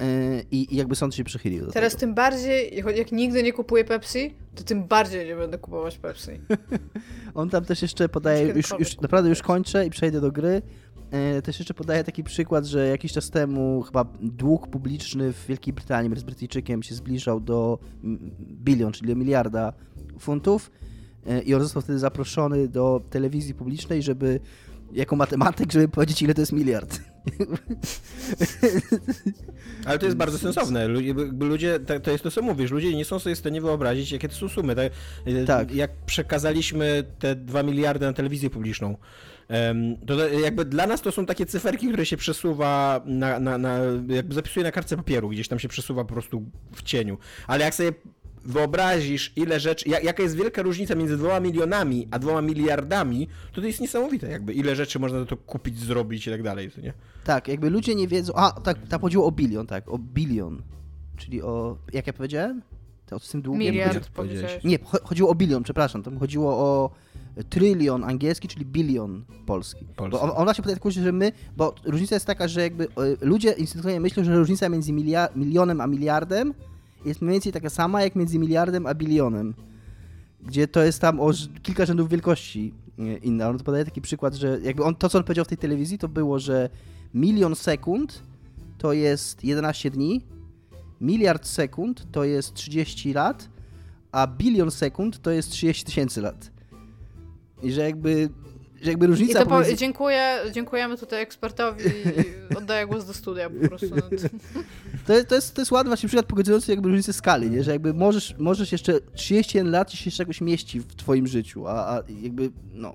Yy, 0.02 0.46
I, 0.52 0.74
I 0.74 0.76
jakby 0.78 0.96
sąd 0.96 1.16
się 1.16 1.24
przychylił 1.24 1.66
do 1.66 1.72
Teraz 1.72 1.94
tego. 1.94 2.00
tym 2.00 2.14
bardziej, 2.14 2.76
jak- 2.98 3.12
nigdy 3.12 3.44
nie 3.44 3.54
kupuję 3.54 3.86
Pepsi, 3.86 4.36
to 4.56 4.64
tym 4.64 4.84
bardziej 4.84 5.28
nie 5.28 5.36
będę 5.36 5.58
kupować 5.58 5.98
Pepsi. 5.98 6.32
On 7.34 7.50
tam 7.50 7.66
też 7.66 7.82
jeszcze 7.82 8.10
podaje, 8.10 8.48
już, 8.48 8.74
już 8.80 9.02
naprawdę 9.02 9.30
już 9.30 9.42
kończę 9.42 9.86
i 9.86 9.90
przejdę 9.90 10.22
do 10.22 10.32
gry. 10.32 10.62
E, 11.12 11.42
Też 11.42 11.60
jeszcze 11.60 11.74
podaje 11.74 12.04
taki 12.04 12.24
przykład, 12.24 12.66
że 12.66 12.88
jakiś 12.88 13.14
czas 13.14 13.30
temu 13.30 13.82
chyba 13.82 14.06
dług 14.22 14.68
publiczny 14.68 15.34
w 15.34 15.46
Wielkiej 15.46 15.74
Brytanii 15.74 16.20
z 16.20 16.24
Brytyjczykiem 16.24 16.84
się 16.84 16.96
zbliżał 16.96 17.40
do 17.40 17.80
bilion, 18.42 18.92
czyli 18.92 19.08
do 19.08 19.16
miliarda 19.16 19.74
funtów 20.20 20.72
E, 21.28 21.42
i 21.42 21.56
on 21.56 21.62
został 21.62 21.82
wtedy 21.82 22.00
zaproszony 22.00 22.68
do 22.68 23.02
telewizji 23.10 23.54
publicznej, 23.54 24.04
żeby 24.04 24.40
jako 24.94 25.16
matematyk, 25.16 25.72
żeby 25.72 25.88
powiedzieć 25.88 26.22
ile 26.22 26.34
to 26.34 26.42
jest 26.42 26.52
miliard. 26.52 27.00
Ale 29.86 30.00
to 30.00 30.06
jest 30.06 30.18
bardzo 30.18 30.38
sensowne. 30.38 30.88
Ludzie, 31.40 31.80
to, 31.80 32.00
to 32.00 32.12
jest 32.12 32.24
to, 32.24 32.32
co 32.32 32.42
mówisz, 32.42 32.72
ludzie 32.72 32.96
nie 32.96 33.06
są 33.06 33.20
sobie 33.20 33.36
w 33.36 33.40
stanie 33.40 33.62
wyobrazić, 33.62 34.12
jakie 34.12 34.30
to 34.30 34.36
są 34.36 34.50
sumy. 34.50 34.76
Tak, 34.76 34.92
e, 35.26 35.46
Tak. 35.46 35.76
Jak 35.76 35.92
przekazaliśmy 36.06 37.04
te 37.20 37.36
2 37.36 37.64
miliardy 37.64 38.06
na 38.06 38.14
telewizję 38.14 38.50
publiczną, 38.50 38.98
to 40.08 40.18
to 40.18 40.30
jakby 40.30 40.66
dla 40.66 40.88
nas 40.88 41.02
to 41.02 41.12
są 41.12 41.26
takie 41.26 41.46
cyferki, 41.46 41.88
które 41.88 42.06
się 42.06 42.18
przesuwa 42.18 43.02
na, 43.06 43.40
na, 43.40 43.58
na 43.58 43.80
jakby 44.08 44.36
zapisuje 44.36 44.64
na 44.64 44.72
kartce 44.72 44.98
papieru, 44.98 45.30
gdzieś 45.30 45.48
tam 45.48 45.60
się 45.60 45.68
przesuwa 45.68 46.04
po 46.06 46.14
prostu 46.14 46.44
w 46.76 46.84
cieniu. 46.84 47.18
Ale 47.48 47.66
jak 47.66 47.76
sobie 47.76 47.92
wyobrazisz, 48.46 49.34
ile 49.36 49.60
rzeczy, 49.60 49.90
jak, 49.90 50.04
jaka 50.04 50.24
jest 50.24 50.36
wielka 50.36 50.62
różnica 50.62 50.96
między 50.96 51.18
dwoma 51.18 51.40
milionami 51.40 52.08
a 52.12 52.20
dwoma 52.20 52.42
miliardami, 52.42 53.28
to 53.54 53.62
to 53.62 53.68
jest 53.68 53.82
niesamowite, 53.82 54.32
jakby 54.32 54.54
ile 54.54 54.76
rzeczy 54.76 55.00
można 55.00 55.20
za 55.20 55.26
to 55.26 55.38
kupić, 55.38 55.80
zrobić 55.80 56.28
i 56.28 56.32
tak 56.32 56.44
dalej, 56.44 56.72
co 56.72 56.82
nie? 56.82 56.94
Tak, 57.24 57.48
jakby 57.48 57.70
ludzie 57.70 57.96
nie 57.96 58.08
wiedzą. 58.08 58.34
A, 58.36 58.52
tak, 58.52 58.88
tak 58.88 59.02
chodziło 59.02 59.26
o 59.26 59.32
bilion, 59.32 59.68
tak, 59.68 59.90
o 59.90 59.98
bilion. 59.98 60.62
Czyli 61.18 61.42
o. 61.42 61.78
Jak 61.94 62.08
ja 62.08 62.14
powiedziałem? 62.14 62.62
To 63.06 63.20
z 63.20 63.30
tym 63.30 63.42
długiem. 63.42 63.74
Miliard 63.74 64.10
powiedziałeś. 64.10 64.64
Nie, 64.64 64.80
cho- 64.80 65.04
chodziło 65.04 65.30
o 65.30 65.36
bilion, 65.36 65.64
przepraszam. 65.64 66.04
Tam 66.04 66.20
chodziło 66.20 66.58
o 66.58 66.92
trylion 67.44 68.04
angielski, 68.04 68.48
czyli 68.48 68.66
bilion 68.66 69.24
polski. 69.46 69.86
Polski. 69.96 70.12
Bo 70.12 70.22
on, 70.22 70.30
on 70.36 70.44
właśnie 70.44 70.64
podaje 70.64 70.92
że 70.92 71.12
my, 71.12 71.32
bo 71.58 71.76
różnica 71.86 72.16
jest 72.16 72.26
taka, 72.26 72.48
że 72.48 72.62
jakby 72.62 72.84
e, 72.84 72.90
ludzie 73.22 73.52
instynktownie 73.52 74.00
myślą, 74.00 74.24
że 74.24 74.36
różnica 74.36 74.70
między 74.70 74.94
milia- 74.94 75.30
milionem 75.36 75.82
a 75.82 75.88
miliardem 75.88 76.54
jest 77.06 77.22
mniej 77.22 77.32
więcej 77.34 77.52
taka 77.52 77.70
sama 77.70 78.02
jak 78.02 78.16
między 78.16 78.40
miliardem 78.40 78.88
a 78.88 78.94
bilionem. 78.94 79.54
Gdzie 80.44 80.68
to 80.68 80.84
jest 80.84 81.00
tam 81.00 81.20
o 81.20 81.32
kilka 81.64 81.86
rzędów 81.86 82.10
wielkości 82.10 82.74
e, 83.00 83.18
inna. 83.18 83.50
On 83.50 83.58
to 83.58 83.64
podaje 83.64 83.86
taki 83.86 84.02
przykład, 84.02 84.34
że 84.34 84.60
jakby 84.64 84.84
on, 84.84 84.96
to, 84.96 85.10
co 85.10 85.18
on 85.18 85.24
powiedział 85.24 85.46
w 85.46 85.48
tej 85.48 85.58
telewizji, 85.58 85.98
to 85.98 86.08
było, 86.08 86.40
że 86.40 86.70
milion 87.14 87.56
sekund 87.56 88.24
to 88.78 88.94
jest 88.94 89.44
11 89.44 89.92
dni, 89.92 90.22
miliard 91.02 91.48
sekund 91.48 92.08
to 92.12 92.24
jest 92.24 92.54
30 92.54 93.14
lat, 93.14 93.50
a 94.12 94.28
bilion 94.28 94.72
sekund 94.72 95.22
to 95.22 95.32
jest 95.32 95.50
30 95.50 95.86
tysięcy 95.86 96.22
lat. 96.22 96.52
I 97.64 97.72
że 97.72 97.82
jakby, 97.82 98.30
że 98.82 98.90
jakby 98.90 99.06
I 99.06 99.10
różnica 99.10 99.40
to 99.40 99.46
po, 99.46 99.52
pomiędzy... 99.52 99.76
dziękuję, 99.76 100.38
dziękujemy 100.52 100.98
tutaj 100.98 101.22
ekspertowi 101.22 101.84
i 102.52 102.56
oddaję 102.56 102.88
głos 102.88 103.06
do 103.06 103.14
studia 103.14 103.50
po 103.50 103.68
prostu. 103.68 103.88
To, 105.08 105.14
jest- 105.14 105.28
to, 105.30 105.36
jest, 105.36 105.56
to 105.56 105.62
jest 105.62 105.72
ładny 105.72 105.90
właśnie 105.90 106.08
przykład 106.08 106.26
pokazujący 106.26 106.72
jakby 106.72 106.90
różnicę 106.90 107.14
skali, 107.14 107.50
nie? 107.50 107.64
że 107.64 107.72
jakby 107.72 107.94
możesz, 107.94 108.36
możesz 108.40 108.72
jeszcze 108.72 109.00
31 109.14 109.72
lat 109.72 109.94
i 109.94 109.98
się 109.98 110.12
czegoś 110.12 110.42
mieści 110.42 110.80
w 110.80 110.96
twoim 110.96 111.28
życiu, 111.28 111.68
a, 111.68 111.72
a 111.98 112.04
jakby, 112.22 112.52
no... 112.74 112.94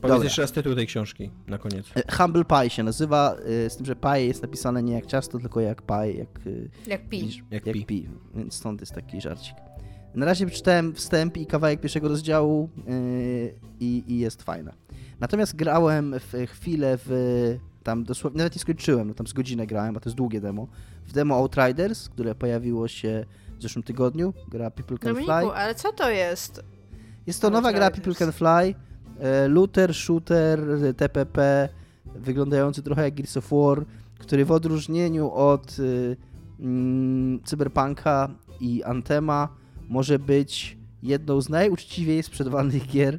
Powiedz 0.00 0.14
Dobra. 0.14 0.24
jeszcze 0.24 0.42
raz 0.42 0.52
tytuł 0.52 0.74
tej 0.74 0.86
książki 0.86 1.30
na 1.46 1.58
koniec. 1.58 1.86
E, 1.94 2.12
Humble 2.16 2.44
Pie 2.44 2.70
się 2.70 2.82
nazywa, 2.82 3.36
e, 3.66 3.70
z 3.70 3.76
tym, 3.76 3.86
że 3.86 3.96
pie 3.96 4.26
jest 4.26 4.42
napisane 4.42 4.82
nie 4.82 4.94
jak 4.94 5.06
ciasto, 5.06 5.38
tylko 5.38 5.60
jak 5.60 5.82
pie, 5.82 6.12
jak... 6.12 6.28
e, 6.86 6.90
Jak 6.90 7.08
pi. 7.08 7.42
Jak 7.50 7.66
jak 7.66 7.74
pi. 7.74 7.84
pi. 7.86 8.08
Więc 8.34 8.54
stąd 8.54 8.80
jest 8.80 8.92
taki 8.92 9.20
żarcik. 9.20 9.54
Na 10.16 10.26
razie 10.26 10.46
przeczytałem 10.46 10.94
wstęp 10.94 11.36
i 11.36 11.46
kawałek 11.46 11.80
pierwszego 11.80 12.08
rozdziału 12.08 12.68
yy, 12.86 13.54
i, 13.80 14.04
i 14.06 14.18
jest 14.18 14.42
fajna. 14.42 14.72
Natomiast 15.20 15.56
grałem 15.56 16.14
w 16.18 16.46
chwilę 16.50 16.98
w 17.04 17.58
tam 17.82 18.04
dosłownie, 18.04 18.38
nawet 18.38 18.54
nie 18.54 18.60
skończyłem, 18.60 19.08
no 19.08 19.14
tam 19.14 19.26
z 19.26 19.32
godzinę 19.32 19.66
grałem, 19.66 19.96
a 19.96 20.00
to 20.00 20.08
jest 20.08 20.16
długie 20.16 20.40
demo, 20.40 20.66
w 21.06 21.12
demo 21.12 21.34
Outriders, 21.34 22.08
które 22.08 22.34
pojawiło 22.34 22.88
się 22.88 23.24
w 23.58 23.62
zeszłym 23.62 23.82
tygodniu, 23.82 24.34
gra 24.48 24.70
People 24.70 24.98
Can 24.98 25.14
Dominiku, 25.14 25.32
Fly. 25.32 25.52
ale 25.52 25.74
co 25.74 25.92
to 25.92 26.10
jest? 26.10 26.64
Jest 27.26 27.42
to 27.42 27.50
nowa 27.50 27.72
gra 27.72 27.90
People 27.90 28.14
Can 28.14 28.32
Fly, 28.32 28.74
e, 29.20 29.48
looter, 29.48 29.94
shooter, 29.94 30.60
TPP, 30.96 31.68
wyglądający 32.14 32.82
trochę 32.82 33.02
jak 33.02 33.14
Gears 33.14 33.36
of 33.36 33.48
War, 33.50 33.84
który 34.18 34.44
w 34.44 34.52
odróżnieniu 34.52 35.30
od 35.30 35.78
y, 35.78 36.16
mm, 36.60 37.42
Cyberpunka 37.44 38.28
i 38.60 38.84
Antema 38.84 39.48
może 39.88 40.18
być 40.18 40.78
jedną 41.02 41.40
z 41.40 41.48
najuczciwiej 41.48 42.22
sprzedawanych 42.22 42.86
gier 42.86 43.18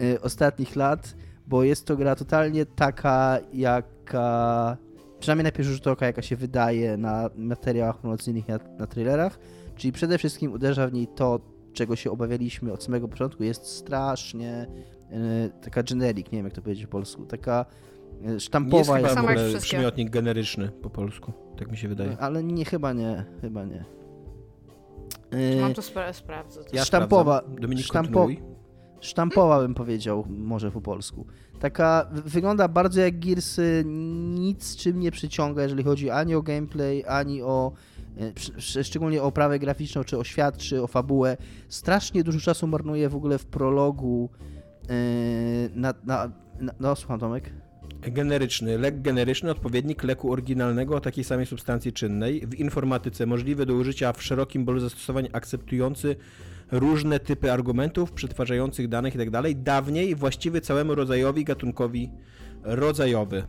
y, 0.00 0.20
ostatnich 0.20 0.76
lat, 0.76 1.14
bo 1.46 1.64
jest 1.64 1.86
to 1.86 1.96
gra 1.96 2.16
totalnie 2.16 2.66
taka, 2.66 3.38
jaka 3.52 4.76
przynajmniej 5.20 5.44
na 5.44 5.52
pierwszy 5.52 5.72
rzut 5.72 5.86
oka, 5.86 6.06
jaka 6.06 6.22
się 6.22 6.36
wydaje 6.36 6.96
na 6.96 7.30
materiałach 7.36 7.98
promocyjnych 7.98 8.48
na, 8.48 8.58
na 8.78 8.86
trailerach, 8.86 9.38
czyli 9.76 9.92
przede 9.92 10.18
wszystkim 10.18 10.52
uderza 10.52 10.88
w 10.88 10.92
niej 10.92 11.08
to, 11.08 11.40
czego 11.72 11.96
się 11.96 12.10
obawialiśmy 12.10 12.72
od 12.72 12.82
samego 12.84 13.08
początku, 13.08 13.44
jest 13.44 13.66
strasznie 13.66 14.66
y, 15.12 15.50
taka 15.64 15.82
generic, 15.82 16.26
nie 16.32 16.38
wiem 16.38 16.46
jak 16.46 16.54
to 16.54 16.62
powiedzieć 16.62 16.86
po 16.86 16.92
polsku, 16.92 17.26
taka 17.26 17.66
y, 18.28 18.32
Jest 18.32 18.46
sztampowa 18.46 18.96
chyba 18.96 19.08
jest, 19.08 19.18
ogóle 19.18 19.34
wszystkie. 19.48 19.60
przymiotnik 19.76 20.10
generyczny 20.10 20.68
po 20.68 20.90
polsku, 20.90 21.32
tak 21.58 21.70
mi 21.70 21.76
się 21.76 21.88
wydaje. 21.88 22.16
ale 22.18 22.42
nie, 22.44 22.64
chyba 22.64 22.92
nie, 22.92 23.24
chyba 23.40 23.64
nie. 23.64 23.84
Mam 25.60 25.70
Y, 25.70 25.74
to 25.74 25.82
spra- 25.82 26.12
sprawdzę. 26.12 26.60
Ja 26.72 26.82
sztampowa-. 26.84 27.42
Dominik, 27.60 27.86
sztampo- 27.86 27.92
kontynuuj. 27.92 28.42
sztampowa 29.00 29.60
bym 29.60 29.74
powiedział, 29.74 30.24
może 30.28 30.70
po 30.70 30.80
polsku. 30.80 31.26
Taka 31.60 32.06
wygląda 32.12 32.68
bardzo 32.68 33.00
jak 33.00 33.18
Gearsy, 33.20 33.82
nic 34.34 34.76
czym 34.76 35.00
nie 35.00 35.10
przyciąga, 35.10 35.62
jeżeli 35.62 35.84
chodzi 35.84 36.10
ani 36.10 36.34
o 36.34 36.42
gameplay, 36.42 37.04
ani 37.08 37.42
o 37.42 37.72
e, 38.18 38.32
szczególnie 38.82 39.22
o 39.22 39.26
oprawę 39.26 39.58
graficzną, 39.58 40.04
czy 40.04 40.18
o 40.18 40.24
świat, 40.24 40.56
czy 40.56 40.82
o 40.82 40.86
fabułę. 40.86 41.36
Strasznie 41.68 42.24
dużo 42.24 42.40
czasu 42.40 42.66
marnuje 42.66 43.08
w 43.08 43.16
ogóle 43.16 43.38
w 43.38 43.46
prologu 43.46 44.28
e, 44.88 44.94
na, 45.74 45.94
na, 46.04 46.30
na 46.60 46.72
no 46.80 46.96
słucham 46.96 47.20
Tomek. 47.20 47.52
Generyczny. 48.12 48.78
Lek 48.78 49.02
generyczny, 49.02 49.50
odpowiednik 49.50 50.02
leku 50.02 50.32
oryginalnego 50.32 50.96
o 50.96 51.00
takiej 51.00 51.24
samej 51.24 51.46
substancji 51.46 51.92
czynnej. 51.92 52.46
W 52.46 52.54
informatyce 52.54 53.26
możliwy 53.26 53.66
do 53.66 53.74
użycia 53.74 54.12
w 54.12 54.22
szerokim 54.22 54.66
polu 54.66 54.80
zastosowań 54.80 55.28
akceptujący 55.32 56.16
różne 56.70 57.20
typy 57.20 57.52
argumentów, 57.52 58.12
przetwarzających 58.12 58.88
danych 58.88 59.14
itd. 59.14 59.42
Dawniej 59.54 60.14
właściwy 60.14 60.60
całemu 60.60 60.94
rodzajowi, 60.94 61.44
gatunkowi 61.44 62.10
rodzajowy. 62.62 63.42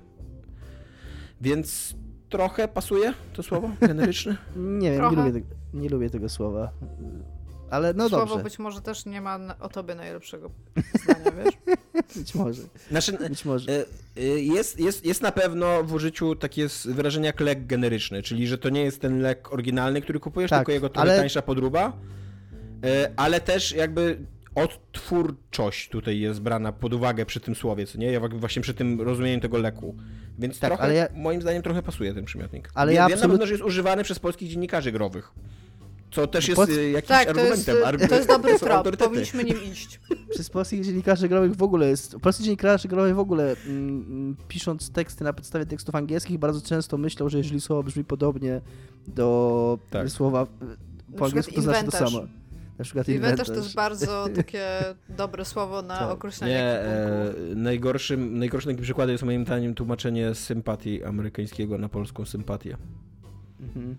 Więc 1.42 1.96
trochę 2.30 2.68
pasuje 2.68 3.14
to 3.34 3.44
słowo 3.44 3.72
generyczny? 3.82 4.38
Nie 4.56 4.92
wiem, 4.92 5.02
nie 5.02 5.16
lubię, 5.16 5.32
tego, 5.32 5.48
nie 5.74 5.90
lubię 5.90 6.10
tego 6.10 6.30
słowa. 6.30 6.72
Ale 7.70 7.94
no 7.94 8.10
Słowo 8.10 8.26
dobrze, 8.26 8.44
być 8.44 8.60
może 8.60 8.82
też 8.82 9.06
nie 9.06 9.22
ma 9.22 9.40
o 9.60 9.70
tobie 9.70 9.96
najlepszego 9.96 10.52
zdania, 11.04 11.32
wiesz? 11.44 11.76
być 12.16 12.36
może. 12.36 12.62
Znaczy, 12.90 13.12
Być 13.30 13.46
może. 13.46 13.72
E, 13.72 13.86
e, 14.18 14.22
Jest, 14.40 14.80
jest, 14.80 15.06
jest 15.06 15.22
na 15.22 15.32
pewno 15.32 15.84
w 15.84 15.94
użyciu 15.94 16.36
takie 16.36 16.68
wyrażenie 16.86 17.26
jak 17.26 17.40
lek 17.40 17.66
generyczny, 17.68 18.24
czyli 18.24 18.48
że 18.48 18.58
to 18.58 18.70
nie 18.70 18.82
jest 18.84 19.02
ten 19.02 19.20
lek 19.22 19.54
oryginalny, 19.54 20.02
który 20.02 20.20
kupujesz, 20.20 20.50
Tak, 20.50 20.60
tylko 20.60 20.72
jego 20.72 20.90
trochę 20.90 21.10
ale- 21.10 21.20
tańsza 21.20 21.42
podróba, 21.42 21.94
e, 22.84 23.12
ale 23.16 23.40
też 23.42 23.72
jakby 23.72 24.18
odtwórczość 24.56 25.90
tutaj 25.90 26.20
jest 26.20 26.42
brana 26.42 26.72
pod 26.72 26.94
uwagę 26.94 27.26
przy 27.26 27.40
tym 27.40 27.56
słowie, 27.56 27.86
co 27.88 27.98
nie? 27.98 28.12
Ja 28.12 28.20
właśnie 28.20 28.62
przy 28.62 28.74
tym 28.74 29.02
rozumieniu 29.02 29.42
tego 29.42 29.58
leku. 29.58 29.96
Więc 30.40 30.60
Tak, 30.60 30.70
trochę, 30.70 30.84
ale 30.84 30.94
ja- 30.94 31.08
moim 31.16 31.42
zdaniem 31.42 31.62
trochę 31.64 31.82
pasuje 31.84 32.14
ten 32.14 32.26
przymiotnik. 32.26 32.70
Ale 32.74 32.92
Wiem- 32.92 32.96
ja 32.96 33.02
Wiem 33.08 33.10
na 33.10 33.16
absolut- 33.16 33.32
pewno, 33.34 33.46
że 33.46 33.54
jest 33.54 33.64
używany 33.64 34.04
przez 34.04 34.20
polskich 34.20 34.50
dziennikarzy 34.50 34.92
growych. 34.92 35.32
Co 36.12 36.28
też 36.28 36.48
jest 36.48 36.56
Po 36.62 36.68
co- 36.68 36.74
y, 36.74 36.90
jakimś 36.92 37.08
Tak, 37.10 37.34
to 37.34 37.40
jest, 37.40 37.70
argumentem. 37.70 38.10
to 38.10 38.16
jest 38.16 38.28
dobry 38.28 38.60
trop, 38.60 38.98
powinniśmy 38.98 39.44
nim 39.44 39.64
iść. 39.72 40.00
Przez 40.34 40.50
polskich 40.50 40.86
dziennikarzy 40.86 41.30
growych 41.30 41.56
w 41.56 41.64
ogóle 41.64 41.88
jest. 41.90 42.16
Polscy 42.22 42.44
dziennikarze 42.44 42.88
growych 42.88 43.16
w 43.16 43.20
ogóle, 43.20 43.56
mm, 43.68 44.06
mm, 44.10 44.36
pisząc 44.48 44.90
teksty 44.92 45.24
na 45.24 45.34
podstawie 45.34 45.66
tekstów 45.66 45.96
angielskich, 45.96 46.38
bardzo 46.40 46.62
często 46.62 46.98
myślą, 46.98 47.30
że 47.30 47.38
jeżeli 47.38 47.62
słowo 47.62 47.84
brzmi 47.84 48.04
podobnie 48.04 48.62
do 49.08 49.80
Tak. 49.90 50.10
słowa 50.10 50.48
y, 51.14 51.18
po 51.18 51.26
angielsku, 51.26 51.56
to 51.56 51.62
znaczy 51.62 51.86
to 51.86 51.92
samo. 51.92 52.20
Na 52.78 52.84
przykład 52.84 53.08
Inwentarz 53.08 53.32
inwentarz. 53.32 53.48
to 53.48 53.64
jest 53.64 53.76
bardzo 53.76 54.28
takie 54.36 54.68
dobre 55.10 55.46
słowo 55.46 55.82
na 55.82 56.00
Tak. 56.00 56.10
określenie 56.12 56.54
Nie, 56.54 56.64
e, 56.64 57.34
najgorszym, 57.56 58.40
najgorszym 58.40 58.72
takim 58.72 58.84
przykładem 58.84 59.12
jest 59.12 59.24
moim 59.24 59.46
zdaniem 59.46 59.76
tłumaczenie 59.76 60.36
sympatii 60.36 61.04
amerykańskiego 61.04 61.78
na 61.78 61.90
polską 61.90 62.26
sympatię. 62.26 62.78
Mhm. 63.62 63.96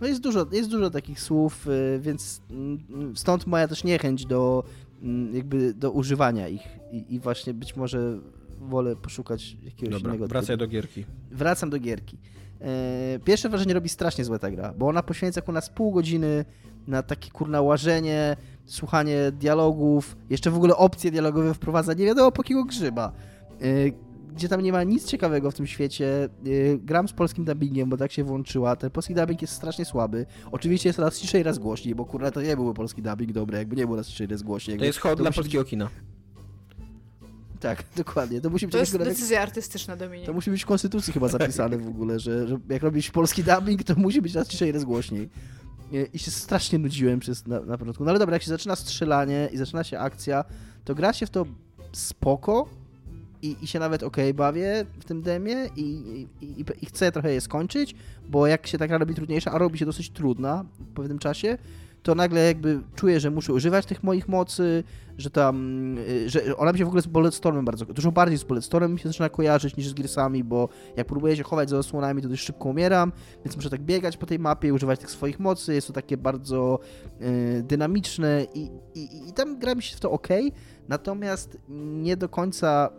No 0.00 0.06
jest 0.06 0.20
dużo, 0.20 0.46
jest 0.52 0.70
dużo 0.70 0.90
takich 0.90 1.20
słów, 1.20 1.66
y, 1.66 1.98
więc 2.00 2.40
mm, 2.50 3.16
stąd 3.16 3.46
moja 3.46 3.68
też 3.68 3.84
niechęć 3.84 4.26
do 4.26 4.64
mm, 5.02 5.34
jakby 5.34 5.74
do 5.74 5.90
używania 5.90 6.48
ich 6.48 6.62
i, 6.92 7.14
i 7.14 7.20
właśnie 7.20 7.54
być 7.54 7.76
może 7.76 8.18
wolę 8.60 8.96
poszukać 8.96 9.56
jakiegoś 9.62 9.94
Dobra, 9.94 10.10
innego. 10.10 10.28
wracaj 10.28 10.46
trybu. 10.46 10.58
do 10.60 10.68
gierki. 10.68 11.04
Wracam 11.30 11.70
do 11.70 11.78
gierki. 11.78 12.16
E, 12.60 13.18
Pierwsze 13.24 13.48
wrażenie 13.48 13.74
robi 13.74 13.88
strasznie 13.88 14.24
złe 14.24 14.38
ta 14.38 14.50
gra, 14.50 14.74
bo 14.78 14.88
ona 14.88 15.02
poświęca 15.02 15.40
ku 15.42 15.52
nas 15.52 15.70
pół 15.70 15.92
godziny 15.92 16.44
na 16.86 17.02
takie 17.02 17.30
kurna 17.30 17.62
łażenie, 17.62 18.36
słuchanie 18.66 19.32
dialogów, 19.32 20.16
jeszcze 20.30 20.50
w 20.50 20.56
ogóle 20.56 20.76
opcje 20.76 21.10
dialogowe 21.10 21.54
wprowadza 21.54 21.94
nie 21.94 22.04
wiadomo 22.06 22.32
po 22.32 22.42
jakiego 22.42 22.64
grzyba. 22.64 23.12
Gdzie 24.34 24.48
tam 24.48 24.60
nie 24.60 24.72
ma 24.72 24.82
nic 24.84 25.04
ciekawego 25.04 25.50
w 25.50 25.54
tym 25.54 25.66
świecie. 25.66 26.28
E, 26.74 26.78
Gram 26.78 27.08
z 27.08 27.12
polskim 27.12 27.44
dubbingiem, 27.44 27.88
bo 27.88 27.96
tak 27.96 28.12
się 28.12 28.24
włączyła. 28.24 28.76
Ten 28.76 28.90
polski 28.90 29.14
dubbing 29.14 29.42
jest 29.42 29.54
strasznie 29.54 29.84
słaby. 29.84 30.26
Oczywiście 30.52 30.88
jest 30.88 30.98
raz 30.98 31.18
ciszej, 31.20 31.42
raz 31.42 31.58
głośniej, 31.58 31.94
bo 31.94 32.04
kurna 32.04 32.30
to 32.30 32.42
nie 32.42 32.56
byłby 32.56 32.74
polski 32.74 33.02
dubbing 33.02 33.32
dobry, 33.32 33.58
jakby 33.58 33.76
nie 33.76 33.86
był 33.86 33.96
raz 33.96 34.06
ciszej, 34.08 34.26
raz 34.26 34.42
głośniej. 34.42 34.78
To 34.78 34.84
jest 34.84 34.98
hod 34.98 35.18
dla 35.18 35.32
polskiego 35.32 35.64
kina. 35.64 35.84
Być... 35.84 35.94
Tak, 37.60 37.84
dokładnie. 37.96 38.40
To 38.40 38.50
musi 38.50 38.66
być 38.66 38.72
To 38.72 38.78
jest 38.78 38.92
kurwa- 38.92 39.04
decyzja 39.04 39.40
artystyczna, 39.42 39.96
Dominik. 39.96 40.26
to 40.26 40.32
musi 40.32 40.50
być 40.50 40.62
w 40.62 40.66
konstytucji 40.66 41.12
chyba 41.12 41.28
zapisane 41.28 41.78
w 41.78 41.88
ogóle, 41.88 42.20
że, 42.20 42.48
że 42.48 42.58
jak 42.68 42.82
robisz 42.82 43.10
polski 43.10 43.44
dubbing, 43.44 43.82
to 43.82 43.94
musi 43.94 44.22
być 44.22 44.34
raz 44.34 44.48
ciszej, 44.48 44.72
raz 44.72 44.84
głośniej. 44.84 45.28
I- 45.92 46.06
I 46.12 46.18
się 46.18 46.30
strasznie 46.30 46.78
nudziłem 46.78 47.20
przez, 47.20 47.46
na, 47.46 47.60
na 47.60 47.78
początku. 47.78 48.04
No 48.04 48.10
ale 48.10 48.18
dobra, 48.18 48.34
jak 48.34 48.42
się 48.42 48.48
zaczyna 48.50 48.76
strzelanie 48.76 49.48
i 49.52 49.56
zaczyna 49.56 49.84
się 49.84 49.98
akcja, 49.98 50.44
to 50.84 50.94
gra 50.94 51.12
się 51.12 51.26
w 51.26 51.30
to 51.30 51.46
spoko 51.92 52.68
i, 53.42 53.56
i 53.62 53.66
się 53.66 53.78
nawet 53.78 54.02
okej 54.02 54.34
bawię 54.34 54.86
w 55.00 55.04
tym 55.04 55.22
demie 55.22 55.56
i, 55.76 55.82
i, 56.40 56.64
i, 56.82 56.86
chcę 56.86 57.12
trochę 57.12 57.32
je 57.32 57.40
skończyć, 57.40 57.94
bo 58.28 58.46
jak 58.46 58.66
się 58.66 58.78
ta 58.78 58.88
gra 58.88 58.98
robi 58.98 59.14
trudniejsza, 59.14 59.52
a 59.52 59.58
robi 59.58 59.78
się 59.78 59.86
dosyć 59.86 60.10
trudna 60.10 60.64
w 60.78 60.94
pewnym 60.94 61.18
czasie, 61.18 61.58
to 62.02 62.14
nagle 62.14 62.46
jakby 62.46 62.80
czuję, 62.94 63.20
że 63.20 63.30
muszę 63.30 63.52
używać 63.52 63.86
tych 63.86 64.02
moich 64.02 64.28
mocy, 64.28 64.84
że 65.18 65.30
tam, 65.30 65.98
y, 65.98 66.30
że 66.30 66.56
ona 66.56 66.72
mi 66.72 66.78
się 66.78 66.84
w 66.84 66.88
ogóle 66.88 67.02
z 67.02 67.06
Bulletstormem 67.06 67.64
bardzo, 67.64 67.84
dużo 67.84 68.12
bardziej 68.12 68.38
z 68.38 68.44
Bulletstormem 68.44 68.92
mi 68.92 68.98
się 68.98 69.08
zaczyna 69.08 69.28
kojarzyć 69.28 69.76
niż 69.76 69.88
z 69.88 69.94
Gearsami, 69.94 70.44
bo 70.44 70.68
jak 70.96 71.06
próbuję 71.06 71.36
się 71.36 71.42
chować 71.42 71.70
za 71.70 71.78
osłonami, 71.78 72.22
to 72.22 72.28
dość 72.28 72.44
szybko 72.44 72.68
umieram, 72.68 73.12
więc 73.44 73.56
muszę 73.56 73.70
tak 73.70 73.80
biegać 73.80 74.16
po 74.16 74.26
tej 74.26 74.38
mapie, 74.38 74.74
używać 74.74 75.00
tych 75.00 75.10
swoich 75.10 75.40
mocy, 75.40 75.74
jest 75.74 75.86
to 75.86 75.92
takie 75.92 76.16
bardzo 76.16 76.78
y, 77.22 77.62
dynamiczne 77.62 78.46
i, 78.54 78.70
i, 78.94 79.28
i 79.28 79.32
tam 79.32 79.58
gra 79.58 79.74
mi 79.74 79.82
się 79.82 79.96
w 79.96 80.00
to 80.00 80.10
ok, 80.10 80.28
natomiast 80.88 81.58
nie 81.68 82.16
do 82.16 82.28
końca 82.28 82.90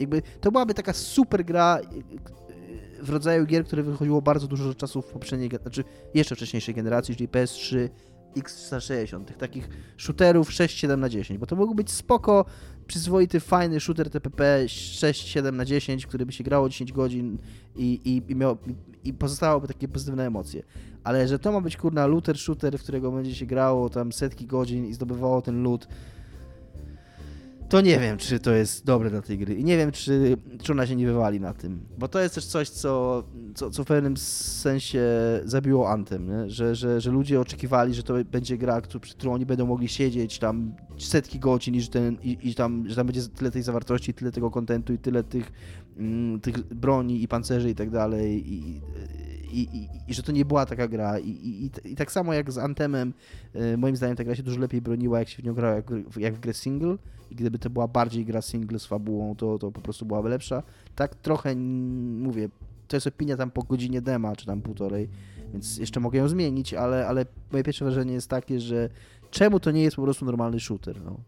jakby 0.00 0.22
to 0.40 0.52
byłaby 0.52 0.74
taka 0.74 0.92
super 0.92 1.44
gra 1.44 1.80
y, 1.80 3.02
w 3.02 3.10
rodzaju 3.10 3.46
gier, 3.46 3.64
które 3.64 3.82
wychodziło 3.82 4.22
bardzo 4.22 4.46
dużo 4.46 4.74
czasu 4.74 5.02
w 5.02 5.06
poprzedniej, 5.06 5.50
znaczy 5.62 5.84
jeszcze 6.14 6.36
wcześniejszej 6.36 6.74
generacji, 6.74 7.16
czyli 7.16 7.28
PS3, 7.28 7.88
X360, 8.36 9.24
tych 9.24 9.36
takich 9.36 9.68
shooterów 9.96 10.50
6-7 10.50 10.98
na 10.98 11.08
10, 11.08 11.40
bo 11.40 11.46
to 11.46 11.56
mógł 11.56 11.74
być 11.74 11.90
spoko, 11.90 12.44
przyzwoity, 12.86 13.40
fajny 13.40 13.80
shooter 13.80 14.10
TPP 14.10 14.64
6-7 14.66 15.52
na 15.52 15.64
10, 15.64 16.06
który 16.06 16.26
by 16.26 16.32
się 16.32 16.44
grało 16.44 16.68
10 16.68 16.92
godzin 16.92 17.38
i, 17.76 18.00
i, 18.04 18.32
i, 18.32 18.36
miał, 18.36 18.58
i, 19.04 19.14
pozostawały 19.14 19.68
takie 19.68 19.88
pozytywne 19.88 20.26
emocje. 20.26 20.62
Ale 21.04 21.28
że 21.28 21.38
to 21.38 21.52
ma 21.52 21.60
być 21.60 21.76
kurna 21.76 22.06
looter 22.06 22.38
shooter, 22.38 22.78
w 22.78 22.82
którego 22.82 23.12
będzie 23.12 23.34
się 23.34 23.46
grało 23.46 23.90
tam 23.90 24.12
setki 24.12 24.46
godzin 24.46 24.86
i 24.86 24.94
zdobywało 24.94 25.42
ten 25.42 25.62
loot, 25.62 25.88
to 27.68 27.80
nie 27.80 27.98
wiem, 28.00 28.18
czy 28.18 28.38
to 28.38 28.52
jest 28.52 28.84
dobre 28.84 29.10
dla 29.10 29.22
tej 29.22 29.38
gry. 29.38 29.54
I 29.54 29.64
nie 29.64 29.76
wiem, 29.76 29.92
czy, 29.92 30.36
czy 30.62 30.72
ona 30.72 30.86
się 30.86 30.96
nie 30.96 31.06
wywali 31.06 31.40
na 31.40 31.54
tym. 31.54 31.80
Bo 31.98 32.08
to 32.08 32.20
jest 32.20 32.34
też 32.34 32.46
coś, 32.46 32.70
co, 32.70 33.24
co, 33.54 33.70
co 33.70 33.84
w 33.84 33.86
pewnym 33.86 34.16
sensie 34.16 35.02
zabiło 35.44 35.90
Anthem, 35.90 36.26
nie? 36.28 36.50
Że, 36.50 36.74
że, 36.74 37.00
że 37.00 37.10
ludzie 37.10 37.40
oczekiwali, 37.40 37.94
że 37.94 38.02
to 38.02 38.14
będzie 38.24 38.58
gra, 38.58 38.80
przy 39.00 39.14
którą 39.14 39.32
oni 39.34 39.46
będą 39.46 39.66
mogli 39.66 39.88
siedzieć 39.88 40.38
tam 40.38 40.74
setki 40.98 41.38
godzin 41.38 41.74
i 41.74 41.80
że, 41.80 41.88
ten, 41.88 42.16
i, 42.22 42.38
i 42.42 42.54
tam, 42.54 42.88
że 42.88 42.96
tam 42.96 43.06
będzie 43.06 43.28
tyle 43.28 43.50
tej 43.50 43.62
zawartości, 43.62 44.14
tyle 44.14 44.32
tego 44.32 44.50
kontentu 44.50 44.92
i 44.92 44.98
tyle 44.98 45.24
tych, 45.24 45.52
mm, 45.96 46.40
tych 46.40 46.74
broni 46.74 47.22
i 47.22 47.28
pancerzy 47.28 47.70
i 47.70 47.74
tak 47.74 47.90
dalej. 47.90 48.52
I, 48.52 48.80
i, 49.52 49.60
i, 49.60 49.88
I 50.08 50.14
że 50.14 50.22
to 50.22 50.32
nie 50.32 50.44
była 50.44 50.66
taka 50.66 50.88
gra. 50.88 51.18
I, 51.18 51.28
i, 51.30 51.70
i, 51.84 51.96
tak 51.96 52.12
samo 52.12 52.32
jak 52.34 52.52
z 52.52 52.58
Anthemem, 52.58 53.12
y, 53.56 53.76
moim 53.76 53.96
zdaniem 53.96 54.16
ta 54.16 54.24
gra 54.24 54.34
się 54.34 54.42
dużo 54.42 54.60
lepiej 54.60 54.82
broniła, 54.82 55.18
jak 55.18 55.28
się 55.28 55.42
w 55.42 55.44
nią 55.44 55.54
grało, 55.54 55.76
jak, 55.76 55.90
jak 56.16 56.34
w 56.34 56.40
grę 56.40 56.54
single. 56.54 56.98
I 57.30 57.34
gdyby 57.34 57.58
to 57.58 57.70
była 57.70 57.88
bardziej 57.88 58.24
gra 58.24 58.42
single 58.42 58.78
z 58.78 58.86
fabułą, 58.86 59.36
to, 59.36 59.58
to 59.58 59.72
po 59.72 59.80
prostu 59.80 60.06
byłaby 60.06 60.28
lepsza. 60.28 60.62
Tak 60.94 61.14
trochę, 61.14 61.56
mówię, 61.56 62.48
to 62.88 62.96
jest 62.96 63.06
opinia 63.06 63.36
tam 63.36 63.50
po 63.50 63.62
godzinie 63.62 64.02
dema, 64.02 64.36
czy 64.36 64.46
tam 64.46 64.62
półtorej, 64.62 65.08
więc 65.52 65.78
jeszcze 65.78 66.00
mogę 66.00 66.18
ją 66.18 66.28
zmienić, 66.28 66.74
ale, 66.74 67.06
ale 67.06 67.26
moje 67.52 67.64
pierwsze 67.64 67.84
wrażenie 67.84 68.12
jest 68.12 68.28
takie, 68.28 68.60
że 68.60 68.88
czemu 69.30 69.60
to 69.60 69.70
nie 69.70 69.82
jest 69.82 69.96
po 69.96 70.02
prostu 70.02 70.24
normalny 70.24 70.60
shooter, 70.60 71.02
no. 71.04 71.20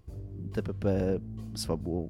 TPP 0.52 1.18
z 1.54 1.64
fabułą. 1.64 2.08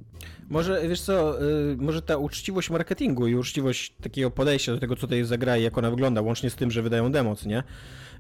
Może, 0.49 0.89
wiesz 0.89 1.01
co, 1.01 1.43
y, 1.43 1.77
może 1.77 2.03
ta 2.03 2.17
uczciwość 2.17 2.71
marketingu 2.71 3.27
i 3.27 3.35
uczciwość 3.35 3.95
takiego 4.03 4.31
podejścia 4.31 4.73
do 4.73 4.79
tego, 4.79 4.97
co 4.97 5.07
to 5.07 5.15
jest 5.15 5.31
za 5.31 5.39
gra 5.39 5.57
i 5.57 5.63
jak 5.63 5.79
ona 5.79 5.91
wygląda, 5.91 6.21
łącznie 6.21 6.51
z 6.51 6.57
tym, 6.57 6.71
że 6.71 6.83
wydają 6.83 7.13
demos, 7.13 7.47
nie? 7.47 7.63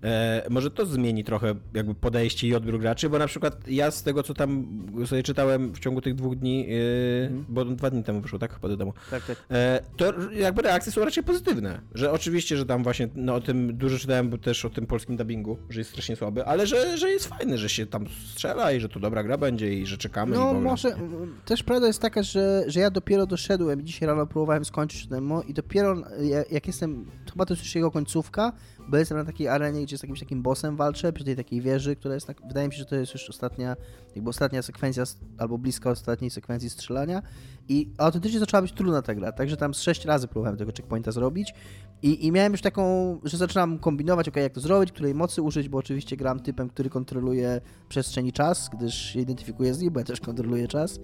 E, 0.04 0.46
może 0.50 0.70
to 0.70 0.86
zmieni 0.86 1.24
trochę 1.24 1.54
jakby 1.74 1.94
podejście 1.94 2.48
i 2.48 2.54
odbiór 2.54 2.80
graczy, 2.80 3.08
bo 3.08 3.18
na 3.18 3.26
przykład 3.26 3.68
ja 3.68 3.90
z 3.90 4.02
tego, 4.02 4.22
co 4.22 4.34
tam 4.34 4.66
sobie 5.06 5.22
czytałem 5.22 5.72
w 5.72 5.78
ciągu 5.78 6.00
tych 6.00 6.14
dwóch 6.14 6.36
dni, 6.36 6.66
y, 6.70 7.00
Mhm. 7.30 7.44
bo 7.48 7.64
dwa 7.64 7.90
dni 7.90 8.04
temu 8.04 8.20
wyszło, 8.20 8.38
tak? 8.38 8.54
Chyba 8.54 8.68
do 8.68 8.76
domu. 8.76 8.92
Tak, 9.10 9.26
tak. 9.26 9.44
E, 9.50 9.80
to 9.96 10.12
jakby 10.32 10.62
reakcje 10.62 10.92
są 10.92 11.04
raczej 11.04 11.24
pozytywne. 11.24 11.80
Że 11.94 12.12
oczywiście, 12.12 12.56
że 12.56 12.66
tam 12.66 12.82
właśnie 12.82 13.08
no, 13.14 13.34
o 13.34 13.40
tym 13.40 13.76
dużo 13.76 13.98
czytałem 13.98 14.30
bo 14.30 14.38
też 14.38 14.64
o 14.64 14.70
tym 14.70 14.86
polskim 14.86 15.16
dubbingu, 15.16 15.58
że 15.70 15.80
jest 15.80 15.90
strasznie 15.90 16.16
słaby, 16.16 16.44
ale 16.44 16.66
że, 16.66 16.98
że 16.98 17.10
jest 17.10 17.26
fajny, 17.26 17.58
że 17.58 17.68
się 17.68 17.86
tam 17.86 18.04
strzela 18.32 18.72
i 18.72 18.80
że 18.80 18.88
to 18.88 19.00
dobra 19.00 19.22
gra 19.22 19.38
będzie 19.38 19.74
i 19.74 19.86
że 19.86 19.96
czekamy. 19.98 20.36
No 20.36 20.52
może, 20.52 20.96
też 21.44 21.62
prawda 21.62 21.86
jest 21.86 22.02
taka, 22.02 22.22
że, 22.22 22.64
że 22.66 22.80
ja 22.80 22.90
dopiero 22.90 23.26
doszedłem, 23.26 23.82
dzisiaj 23.86 24.06
rano 24.08 24.26
próbowałem 24.26 24.64
skończyć 24.64 25.06
demo 25.06 25.42
i 25.42 25.54
dopiero 25.54 25.96
jak, 26.20 26.52
jak 26.52 26.66
jestem, 26.66 27.06
chyba 27.32 27.46
to 27.46 27.54
jest 27.54 27.64
już 27.64 27.74
jego 27.74 27.90
końcówka, 27.90 28.52
bo 28.90 28.96
jestem 28.96 29.18
na 29.18 29.24
takiej 29.24 29.48
arenie, 29.48 29.82
gdzie 29.82 29.98
z 29.98 30.02
jakimś 30.02 30.20
takim 30.20 30.42
bossem 30.42 30.76
walczę, 30.76 31.12
przy 31.12 31.24
tej 31.24 31.36
takiej 31.36 31.60
wieży, 31.60 31.96
która 31.96 32.14
jest, 32.14 32.26
tak, 32.26 32.40
wydaje 32.48 32.68
mi 32.68 32.74
się, 32.74 32.78
że 32.78 32.84
to 32.84 32.96
jest 32.96 33.14
już 33.14 33.30
ostatnia, 33.30 33.76
jakby 34.14 34.30
ostatnia 34.30 34.62
sekwencja, 34.62 35.04
albo 35.38 35.58
bliska 35.58 35.90
ostatniej 35.90 36.30
sekwencji 36.30 36.70
strzelania 36.70 37.22
i 37.68 37.90
autentycznie 37.98 38.40
zaczęła 38.40 38.62
być 38.62 38.72
trudna 38.72 39.02
ta 39.02 39.14
gra, 39.14 39.32
także 39.32 39.56
tam 39.56 39.74
z 39.74 39.80
sześć 39.80 40.04
razy 40.04 40.28
próbowałem 40.28 40.58
tego 40.58 40.72
checkpointa 40.72 41.12
zrobić 41.12 41.54
i, 42.02 42.26
i 42.26 42.32
miałem 42.32 42.52
już 42.52 42.62
taką, 42.62 43.18
że 43.24 43.36
zaczynam 43.36 43.78
kombinować, 43.78 44.28
ok, 44.28 44.36
jak 44.36 44.52
to 44.52 44.60
zrobić, 44.60 44.92
której 44.92 45.14
mocy 45.14 45.42
użyć, 45.42 45.68
bo 45.68 45.78
oczywiście 45.78 46.16
gram 46.16 46.40
typem, 46.40 46.68
który 46.68 46.90
kontroluje 46.90 47.60
przestrzeń 47.88 48.26
i 48.26 48.32
czas, 48.32 48.70
gdyż 48.72 48.94
się 48.94 49.20
identyfikuje 49.20 49.74
z 49.74 49.80
nim, 49.80 49.92
bo 49.92 50.00
ja 50.00 50.06
też 50.06 50.20
kontroluję 50.20 50.68
czas. 50.68 51.00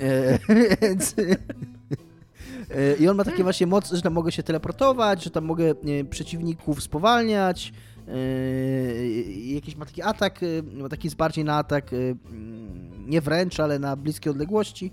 E, 0.00 0.38
Więc... 0.82 1.14
E, 2.74 2.96
I 2.96 3.08
on 3.08 3.16
ma 3.16 3.24
takie 3.24 3.42
właśnie 3.42 3.66
moce, 3.66 3.96
że 3.96 4.02
tam 4.02 4.12
mogę 4.12 4.32
się 4.32 4.42
teleportować, 4.42 5.24
że 5.24 5.30
tam 5.30 5.44
mogę 5.44 5.74
przeciwników 6.10 6.82
spowalniać. 6.82 7.72
e, 8.08 8.12
Jakiś 9.54 9.76
ma 9.76 9.86
taki 9.86 10.02
atak, 10.02 10.40
e, 10.42 10.46
ma 10.82 10.88
taki 10.88 11.06
jest 11.06 11.16
bardziej 11.16 11.44
na 11.44 11.56
atak 11.56 11.92
mm, 11.92 13.10
nie 13.10 13.20
wręcz, 13.20 13.60
ale 13.60 13.78
na 13.78 13.96
bliskie 13.96 14.30
odległości. 14.30 14.90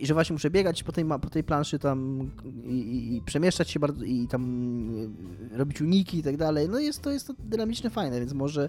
I 0.00 0.06
że 0.06 0.14
właśnie 0.14 0.32
muszę 0.34 0.50
biegać 0.50 0.82
po 0.82 0.92
tej, 0.92 1.04
ma- 1.04 1.18
po 1.18 1.30
tej 1.30 1.44
planszy 1.44 1.78
tam 1.78 2.30
i, 2.66 3.16
i, 3.16 3.22
przemieszczać 3.26 3.70
się 3.70 3.80
bardzo 3.80 4.04
i 4.04 4.26
tam 4.28 4.90
robić 5.52 5.80
uniki 5.80 6.18
i 6.18 6.22
tak 6.22 6.36
dalej. 6.36 6.68
No 6.68 6.78
jest 6.78 7.02
to, 7.02 7.10
jest 7.10 7.26
to 7.26 7.34
dynamiczne, 7.38 7.90
fajne, 7.90 8.20
więc 8.20 8.32
może 8.32 8.68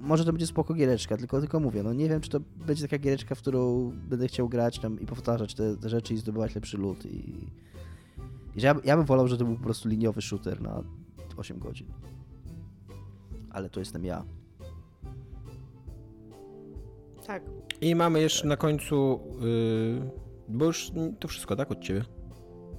może 0.00 0.24
to 0.24 0.32
będzie 0.32 0.46
spoko 0.46 0.74
giereczka, 0.74 1.16
tylko, 1.16 1.40
tylko 1.40 1.60
mówię, 1.60 1.82
no 1.82 1.92
nie 1.92 2.08
wiem, 2.08 2.20
czy 2.20 2.30
to 2.30 2.40
będzie 2.66 2.82
taka 2.82 2.98
giereczka, 2.98 3.34
w 3.34 3.38
którą 3.38 3.92
będę 4.08 4.28
chciał 4.28 4.48
grać 4.48 4.78
tam 4.78 5.00
i 5.00 5.06
powtarzać 5.06 5.54
te, 5.54 5.76
te 5.76 5.88
rzeczy 5.88 6.14
i 6.14 6.16
zdobywać 6.16 6.54
lepszy 6.54 6.78
loot 6.78 7.06
i, 7.06 7.48
i 8.56 8.60
że 8.60 8.66
ja, 8.66 8.74
ja 8.84 8.96
bym 8.96 9.06
wolał, 9.06 9.28
że 9.28 9.38
to 9.38 9.44
był 9.44 9.56
po 9.56 9.64
prostu 9.64 9.88
liniowy 9.88 10.22
shooter 10.22 10.62
na 10.62 10.82
8 11.36 11.58
godzin. 11.58 11.86
Ale 13.50 13.70
to 13.70 13.80
jestem 13.80 14.04
ja. 14.04 14.24
Tak. 17.26 17.42
I 17.80 17.94
mamy 17.94 18.20
jeszcze 18.20 18.46
na 18.46 18.56
końcu, 18.56 19.20
yy, 19.40 20.10
bo 20.48 20.64
już 20.64 20.92
to 21.20 21.28
wszystko, 21.28 21.56
tak, 21.56 21.70
od 21.70 21.80
ciebie? 21.80 22.04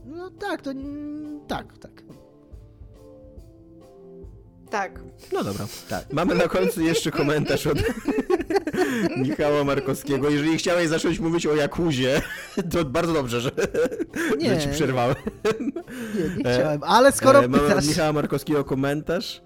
No 0.06 0.30
tak, 0.30 0.62
to 0.62 0.72
tak, 1.48 1.78
tak. 1.78 2.04
Tak. 4.70 5.00
No 5.34 5.44
dobra. 5.44 5.68
Tak. 5.90 6.14
Mamy 6.14 6.36
na 6.36 6.48
końcu 6.48 6.82
jeszcze 6.82 7.12
komentarz 7.12 7.68
od 7.68 7.78
Michała 9.18 9.64
Markowskiego. 9.64 10.30
Jeżeli 10.30 10.58
chciałeś 10.58 10.88
zacząć 10.88 11.20
mówić 11.20 11.48
o 11.48 11.56
Jakuzie, 11.56 12.22
to 12.72 12.86
bardzo 12.86 13.14
dobrze, 13.14 13.42
że, 13.42 13.52
nie, 14.38 14.50
że 14.50 14.62
ci 14.62 14.70
przerwałem. 14.70 15.16
Nie, 16.16 16.36
nie 16.38 16.54
chciałem, 16.54 16.84
ale 16.84 17.12
skoro 17.12 17.44
e, 17.44 17.48
Mamy 17.48 17.76
od 17.76 17.88
Michała 17.88 18.14
Markowskiego 18.14 18.64
komentarz. 18.64 19.42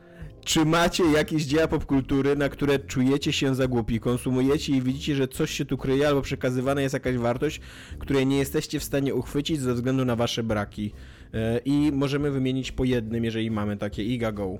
Czy 0.45 0.65
macie 0.65 1.03
jakieś 1.11 1.43
dzieła 1.43 1.67
popkultury, 1.67 2.35
na 2.35 2.49
które 2.49 2.79
czujecie 2.79 3.33
się 3.33 3.55
za 3.55 3.67
głupi, 3.67 3.99
konsumujecie 3.99 4.73
i 4.73 4.81
widzicie, 4.81 5.15
że 5.15 5.27
coś 5.27 5.51
się 5.51 5.65
tu 5.65 5.77
kryje 5.77 6.07
albo 6.07 6.21
przekazywana 6.21 6.81
jest 6.81 6.93
jakaś 6.93 7.17
wartość, 7.17 7.61
której 7.99 8.27
nie 8.27 8.37
jesteście 8.37 8.79
w 8.79 8.83
stanie 8.83 9.15
uchwycić 9.15 9.61
ze 9.61 9.73
względu 9.73 10.05
na 10.05 10.15
wasze 10.15 10.43
braki? 10.43 10.93
E, 11.33 11.59
I 11.65 11.91
możemy 11.93 12.31
wymienić 12.31 12.71
po 12.71 12.83
jednym, 12.83 13.23
jeżeli 13.23 13.51
mamy 13.51 13.77
takie. 13.77 14.03
Iga 14.03 14.31
go. 14.31 14.59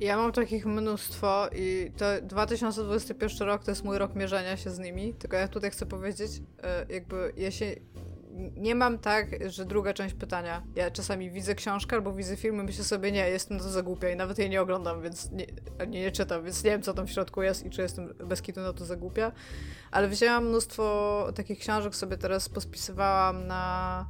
Ja 0.00 0.16
mam 0.16 0.32
takich 0.32 0.66
mnóstwo 0.66 1.48
i 1.52 1.92
to 1.96 2.04
2021 2.22 3.48
rok 3.48 3.64
to 3.64 3.70
jest 3.70 3.84
mój 3.84 3.98
rok 3.98 4.14
mierzenia 4.14 4.56
się 4.56 4.70
z 4.70 4.78
nimi, 4.78 5.14
tylko 5.14 5.36
ja 5.36 5.48
tutaj 5.48 5.70
chcę 5.70 5.86
powiedzieć, 5.86 6.30
e, 6.62 6.86
jakby 6.88 7.32
ja 7.36 7.50
się 7.50 7.76
nie 8.56 8.74
mam 8.74 8.98
tak, 8.98 9.50
że 9.50 9.64
druga 9.64 9.94
część 9.94 10.14
pytania. 10.14 10.62
Ja 10.74 10.90
czasami 10.90 11.30
widzę 11.30 11.54
książkę 11.54 11.96
albo 11.96 12.12
widzę 12.12 12.36
film 12.36 12.60
i 12.60 12.62
myślę 12.62 12.84
sobie, 12.84 13.12
nie, 13.12 13.28
jestem 13.28 13.58
to 13.58 13.64
za 13.64 13.82
głupia 13.82 14.10
i 14.10 14.16
nawet 14.16 14.38
jej 14.38 14.50
nie 14.50 14.60
oglądam, 14.60 15.02
więc 15.02 15.30
nie, 15.30 15.46
nie, 15.88 16.00
nie 16.00 16.12
czytam, 16.12 16.44
więc 16.44 16.64
nie 16.64 16.70
wiem, 16.70 16.82
co 16.82 16.94
tam 16.94 17.06
w 17.06 17.10
środku 17.10 17.42
jest 17.42 17.66
i 17.66 17.70
czy 17.70 17.82
jestem 17.82 18.14
bez 18.24 18.42
kitu 18.42 18.60
na 18.60 18.72
to 18.72 18.84
za 18.84 18.96
głupia. 18.96 19.32
Ale 19.90 20.08
wzięłam 20.08 20.48
mnóstwo 20.48 21.26
takich 21.34 21.58
książek, 21.58 21.96
sobie 21.96 22.16
teraz 22.16 22.48
pospisywałam 22.48 23.46
na 23.46 24.06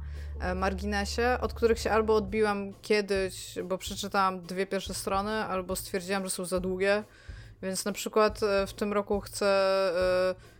marginesie, 0.55 1.37
od 1.41 1.53
których 1.53 1.79
się 1.79 1.91
albo 1.91 2.15
odbiłam 2.15 2.73
kiedyś, 2.81 3.59
bo 3.63 3.77
przeczytałam 3.77 4.41
dwie 4.41 4.67
pierwsze 4.67 4.93
strony, 4.93 5.31
albo 5.31 5.75
stwierdziłam, 5.75 6.23
że 6.23 6.29
są 6.29 6.45
za 6.45 6.59
długie. 6.59 7.03
Więc 7.61 7.85
na 7.85 7.91
przykład 7.91 8.43
e, 8.43 8.67
w 8.67 8.73
tym 8.73 8.93
roku 8.93 9.19
chcę 9.19 9.45
e, 9.45 10.57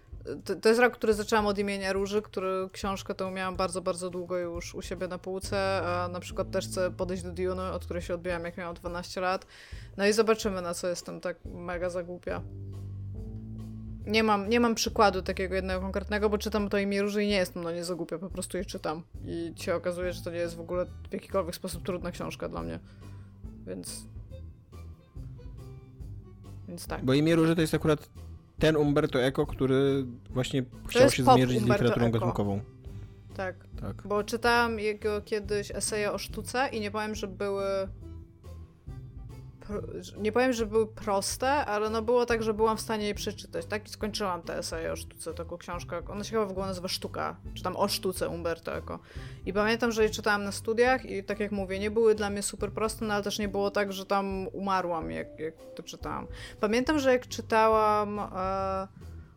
to, 0.61 0.69
jest 0.69 0.81
rok, 0.81 0.93
który 0.93 1.13
zaczęłam 1.13 1.47
od 1.47 1.59
imienia 1.59 1.93
Róży, 1.93 2.21
który 2.21 2.69
książkę 2.71 3.15
tą 3.15 3.31
miałam 3.31 3.55
bardzo, 3.55 3.81
bardzo 3.81 4.09
długo 4.09 4.37
już 4.37 4.75
u 4.75 4.81
siebie 4.81 5.07
na 5.07 5.17
półce, 5.17 5.81
a 5.85 6.07
na 6.07 6.19
przykład 6.19 6.51
też 6.51 6.67
chcę 6.67 6.91
podejść 6.91 7.23
do 7.23 7.31
Dune, 7.31 7.71
od 7.71 7.85
której 7.85 8.03
się 8.03 8.13
odbiłam 8.13 8.45
jak 8.45 8.57
miałam 8.57 8.75
12 8.75 9.21
lat. 9.21 9.47
No 9.97 10.07
i 10.07 10.13
zobaczymy, 10.13 10.61
na 10.61 10.73
co 10.73 10.87
jestem 10.87 11.21
tak 11.21 11.37
mega 11.45 11.89
zagłupia. 11.89 12.41
Nie 14.07 14.23
mam, 14.23 14.49
nie 14.49 14.59
mam 14.59 14.75
przykładu 14.75 15.21
takiego 15.21 15.55
jednego 15.55 15.81
konkretnego, 15.81 16.29
bo 16.29 16.37
czytam 16.37 16.69
to 16.69 16.77
imię 16.77 17.01
Róży 17.01 17.23
i 17.23 17.27
nie 17.27 17.35
jestem 17.35 17.63
no 17.63 17.71
nie 17.71 17.83
zagłupia, 17.83 18.17
po 18.17 18.29
prostu 18.29 18.57
je 18.57 18.65
czytam. 18.65 19.03
I 19.25 19.53
się 19.55 19.75
okazuje, 19.75 20.13
że 20.13 20.21
to 20.21 20.31
nie 20.31 20.37
jest 20.37 20.55
w 20.55 20.59
ogóle 20.59 20.85
w 21.09 21.13
jakikolwiek 21.13 21.55
sposób 21.55 21.83
trudna 21.83 22.11
książka 22.11 22.49
dla 22.49 22.63
mnie. 22.63 22.79
Więc... 23.67 24.05
Więc 26.67 26.87
tak. 26.87 27.05
Bo 27.05 27.13
imię 27.13 27.35
Róży 27.35 27.55
to 27.55 27.61
jest 27.61 27.73
akurat 27.73 28.09
ten 28.59 28.77
Umberto 28.77 29.23
Eco, 29.23 29.45
który 29.45 30.05
właśnie 30.29 30.63
chciał 30.87 31.09
się 31.09 31.23
zmierzyć 31.23 31.59
z 31.59 31.65
literaturą 31.65 32.11
gatunkową. 32.11 32.61
Tak. 33.35 33.55
tak. 33.81 34.07
Bo 34.07 34.23
czytałam 34.23 34.79
jego 34.79 35.21
kiedyś 35.21 35.71
eseje 35.71 36.11
o 36.11 36.17
sztuce 36.17 36.69
i 36.71 36.79
nie 36.79 36.91
powiem, 36.91 37.15
że 37.15 37.27
były 37.27 37.87
nie 40.17 40.31
powiem, 40.31 40.53
że 40.53 40.65
były 40.65 40.87
proste, 40.87 41.49
ale 41.49 41.89
no 41.89 42.01
było 42.01 42.25
tak, 42.25 42.43
że 42.43 42.53
byłam 42.53 42.77
w 42.77 42.81
stanie 42.81 43.07
je 43.07 43.15
przeczytać, 43.15 43.65
tak? 43.65 43.87
I 43.87 43.89
skończyłam 43.89 44.41
tę 44.41 44.57
eseję 44.57 44.91
o 44.91 44.95
sztuce, 44.95 45.33
taką 45.33 45.57
książkę. 45.57 46.01
Ona 46.09 46.23
się 46.23 46.29
chyba 46.29 46.45
w 46.45 46.51
ogóle 46.51 46.65
nazywa 46.65 46.87
Sztuka, 46.87 47.35
czy 47.53 47.63
tam 47.63 47.75
o 47.75 47.87
sztuce 47.87 48.29
Umberto 48.29 48.75
Eco. 48.75 48.99
I 49.45 49.53
pamiętam, 49.53 49.91
że 49.91 50.03
je 50.03 50.09
czytałam 50.09 50.43
na 50.43 50.51
studiach 50.51 51.05
i 51.05 51.23
tak 51.23 51.39
jak 51.39 51.51
mówię, 51.51 51.79
nie 51.79 51.91
były 51.91 52.15
dla 52.15 52.29
mnie 52.29 52.43
super 52.43 52.71
proste, 52.71 53.05
no 53.05 53.13
ale 53.13 53.23
też 53.23 53.39
nie 53.39 53.47
było 53.47 53.71
tak, 53.71 53.93
że 53.93 54.05
tam 54.05 54.47
umarłam, 54.47 55.11
jak, 55.11 55.39
jak 55.39 55.53
to 55.75 55.83
czytałam. 55.83 56.27
Pamiętam, 56.59 56.99
że 56.99 57.11
jak 57.11 57.27
czytałam... 57.27 58.19
E, 58.19 58.87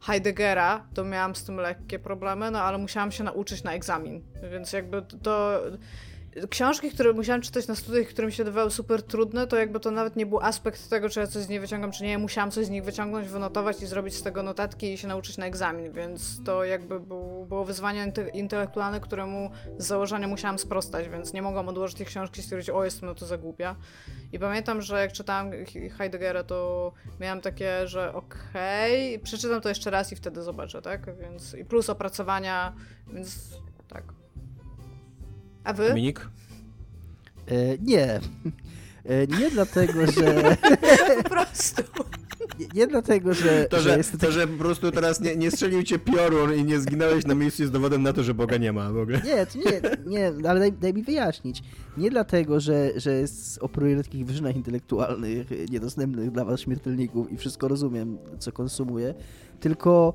Heideggera, 0.03 0.87
to 0.95 1.05
miałam 1.05 1.35
z 1.35 1.45
tym 1.45 1.57
lekkie 1.57 1.99
problemy, 1.99 2.51
no 2.51 2.63
ale 2.63 2.79
musiałam 2.79 3.13
się 3.13 3.25
nauczyć 3.25 3.63
na 3.63 3.73
egzamin, 3.73 4.23
więc 4.53 4.73
jakby 4.73 5.03
to, 5.23 5.61
książki, 6.51 6.91
które 6.91 7.13
musiałam 7.13 7.43
czytać 7.43 7.67
na 7.67 7.75
studiach, 7.75 8.07
które 8.07 8.27
mi 8.27 8.33
się 8.33 8.45
wydawały 8.45 8.71
super 8.71 9.03
trudne, 9.03 9.47
to 9.47 9.57
jakby 9.57 9.81
to 9.81 9.91
nawet 9.91 10.17
nie 10.17 10.27
był 10.27 10.41
aspekt 10.41 10.91
tego, 10.91 11.09
czy 11.09 11.21
ja 11.21 11.27
coś 11.27 11.43
z 11.43 11.49
nich 11.49 11.61
wyciągam, 11.61 11.93
czy 11.93 12.05
nie. 12.05 12.19
Musiałam 12.19 12.51
coś 12.51 12.67
z 12.67 12.71
nich 12.71 12.85
wyciągnąć, 12.85 13.29
wynotować 13.29 13.83
i 13.83 13.87
zrobić 13.87 14.15
z 14.15 14.23
tego 14.23 14.43
notatki 14.43 14.93
i 14.93 14.99
się 14.99 15.09
nauczyć 15.09 15.39
na 15.39 15.47
egzamin, 15.47 15.93
więc 15.93 16.45
to 16.45 16.65
jakby 16.65 17.01
był, 17.01 17.47
było 17.47 17.65
wyzwanie 17.65 18.13
intelektualne, 18.35 19.01
któremu 19.01 19.51
z 19.79 19.87
założenia 19.87 20.29
musiałam 20.29 20.59
sprostać, 20.59 21.09
więc 21.09 21.33
nie 21.33 21.43
mogłam 21.43 21.69
odłożyć 21.69 21.97
tej 21.97 22.07
książki 22.07 22.41
i 22.41 22.43
stwierdzić, 22.43 22.71
o 22.71 22.85
jestem 22.85 23.09
no 23.09 23.15
to 23.15 23.27
za 23.27 23.39
głupia. 23.39 23.77
I 24.33 24.39
pamiętam, 24.39 24.83
że 24.83 25.01
jak 25.01 25.13
czytałam 25.13 25.51
Heideggera, 25.99 26.45
to 26.45 26.93
miałam 27.21 27.41
takie, 27.41 27.89
że 27.89 28.15
okej, 28.15 29.15
okay, 29.15 29.25
przeczytam 29.25 29.61
to 29.61 29.69
jeszcze 29.69 29.91
raz 29.91 30.13
i 30.13 30.17
wtedy 30.17 30.43
zobaczę, 30.43 30.83
tak? 30.83 31.17
Więc 31.17 31.55
i 31.55 31.65
plus 31.65 31.91
opracowania, 31.91 32.73
więc. 33.13 33.61
A 35.65 35.73
wy? 35.73 35.89
Dominik? 35.89 36.29
E, 37.47 37.79
nie. 37.83 38.21
E, 39.05 39.27
nie 39.41 39.51
dlatego, 39.51 40.07
że... 40.07 40.57
po 41.23 41.31
prostu. 41.31 41.83
Nie, 42.59 42.67
nie, 42.75 42.87
dlatego, 42.87 43.35
że... 43.35 43.67
To, 43.71 43.81
że, 43.81 44.03
że, 44.03 44.19
to, 44.19 44.33
że 44.33 44.47
po 44.49 44.59
prostu 44.59 44.91
teraz 44.91 45.21
nie, 45.21 45.37
nie 45.37 45.51
strzelił 45.51 45.83
cię 45.83 45.99
piorun 45.99 46.55
i 46.55 46.65
nie 46.65 46.81
zginąłeś 46.81 47.27
na 47.27 47.35
miejscu 47.35 47.63
jest 47.63 47.73
dowodem 47.73 48.03
na 48.03 48.13
to, 48.13 48.23
że 48.23 48.35
Boga 48.35 48.57
nie 48.57 48.73
ma 48.73 48.93
w 48.93 48.99
ogóle. 48.99 49.21
Nie, 49.25 49.47
to 49.47 49.59
nie, 49.59 49.81
nie 50.07 50.49
ale 50.49 50.61
daj, 50.61 50.73
daj 50.73 50.95
mi 50.95 51.03
wyjaśnić. 51.03 51.63
Nie 51.97 52.11
dlatego, 52.11 52.61
że, 52.61 52.91
że 52.97 53.25
operuję 53.61 53.97
na 53.97 54.03
takich 54.03 54.27
wyżynach 54.27 54.57
intelektualnych, 54.57 55.71
niedostępnych 55.71 56.31
dla 56.31 56.45
was 56.45 56.61
śmiertelników 56.61 57.33
i 57.33 57.37
wszystko 57.37 57.69
rozumiem, 57.69 58.19
co 58.39 58.53
konsumuję, 58.53 59.15
tylko 59.61 60.15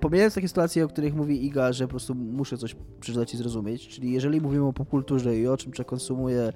pomijając 0.00 0.34
takie 0.34 0.48
sytuacje, 0.48 0.84
o 0.84 0.88
których 0.88 1.14
mówi 1.14 1.46
Iga, 1.46 1.72
że 1.72 1.84
po 1.84 1.90
prostu 1.90 2.14
muszę 2.14 2.58
coś 2.58 2.76
przeczytać 3.00 3.34
i 3.34 3.36
zrozumieć, 3.36 3.88
czyli 3.88 4.12
jeżeli 4.12 4.40
mówimy 4.40 4.64
o 4.64 4.72
popkulturze 4.72 5.38
i 5.38 5.46
o 5.46 5.56
czym 5.56 5.72
konsumuję 5.86 6.52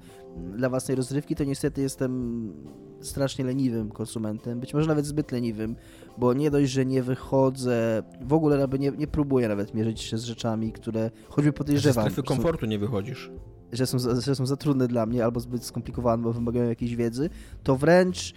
dla 0.57 0.69
własnej 0.69 0.95
rozrywki, 0.95 1.35
to 1.35 1.43
niestety 1.43 1.81
jestem 1.81 2.53
strasznie 3.01 3.45
leniwym 3.45 3.89
konsumentem, 3.89 4.59
być 4.59 4.73
może 4.73 4.87
nawet 4.87 5.05
zbyt 5.05 5.31
leniwym, 5.31 5.75
bo 6.17 6.33
nie 6.33 6.51
dość, 6.51 6.71
że 6.71 6.85
nie 6.85 7.03
wychodzę, 7.03 8.03
w 8.21 8.33
ogóle 8.33 8.57
nawet 8.57 8.81
nie, 8.81 8.91
nie 8.91 9.07
próbuję 9.07 9.47
nawet 9.47 9.73
mierzyć 9.73 10.01
się 10.01 10.17
z 10.17 10.23
rzeczami, 10.23 10.71
które 10.71 11.11
choćby 11.29 11.53
podejrzewam. 11.53 12.05
Z 12.05 12.11
strefy 12.11 12.27
komfortu 12.27 12.65
nie 12.65 12.79
wychodzisz. 12.79 13.31
Że 13.71 13.87
są, 13.87 13.97
że 14.19 14.35
są 14.35 14.45
za 14.45 14.57
trudne 14.57 14.87
dla 14.87 15.05
mnie 15.05 15.25
albo 15.25 15.39
zbyt 15.39 15.63
skomplikowane, 15.63 16.23
bo 16.23 16.33
wymagają 16.33 16.69
jakiejś 16.69 16.95
wiedzy, 16.95 17.29
to 17.63 17.75
wręcz 17.75 18.33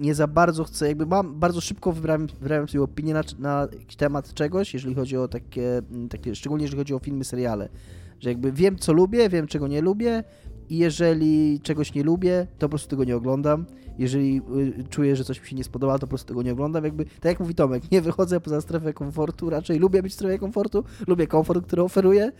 nie 0.00 0.14
za 0.14 0.26
bardzo 0.26 0.64
chcę, 0.64 0.88
jakby 0.88 1.06
mam, 1.06 1.40
bardzo 1.40 1.60
szybko 1.60 1.92
wybrałem, 1.92 2.26
wybrałem 2.40 2.68
sobie 2.68 2.82
opinię 2.82 3.14
na, 3.14 3.22
na 3.38 3.68
temat 3.96 4.34
czegoś, 4.34 4.74
jeżeli 4.74 4.94
chodzi 4.94 5.16
o 5.16 5.28
takie, 5.28 5.82
takie, 6.10 6.34
szczególnie 6.34 6.64
jeżeli 6.64 6.78
chodzi 6.78 6.94
o 6.94 6.98
filmy, 6.98 7.24
seriale, 7.24 7.68
że 8.20 8.28
jakby 8.28 8.52
wiem, 8.52 8.78
co 8.78 8.92
lubię, 8.92 9.28
wiem, 9.28 9.46
czego 9.46 9.68
nie 9.68 9.80
lubię 9.80 10.24
i 10.70 10.78
jeżeli 10.78 11.60
czegoś 11.60 11.94
nie 11.94 12.02
lubię, 12.02 12.46
to 12.58 12.66
po 12.66 12.68
prostu 12.68 12.88
tego 12.88 13.04
nie 13.04 13.16
oglądam. 13.16 13.66
Jeżeli 13.98 14.42
y, 14.78 14.84
czuję, 14.90 15.16
że 15.16 15.24
coś 15.24 15.40
mi 15.40 15.48
się 15.48 15.56
nie 15.56 15.64
spodoba, 15.64 15.94
to 15.94 16.00
po 16.00 16.06
prostu 16.06 16.28
tego 16.28 16.42
nie 16.42 16.52
oglądam. 16.52 16.84
Jakby, 16.84 17.04
tak 17.04 17.24
jak 17.24 17.40
mówi 17.40 17.54
Tomek, 17.54 17.90
nie 17.92 18.02
wychodzę 18.02 18.40
poza 18.40 18.60
strefę 18.60 18.92
komfortu, 18.92 19.50
raczej 19.50 19.78
lubię 19.78 20.02
być 20.02 20.12
w 20.12 20.14
strefie 20.14 20.38
komfortu, 20.38 20.84
lubię 21.06 21.26
komfort, 21.26 21.66
który 21.66 21.82
oferuję, 21.82 22.32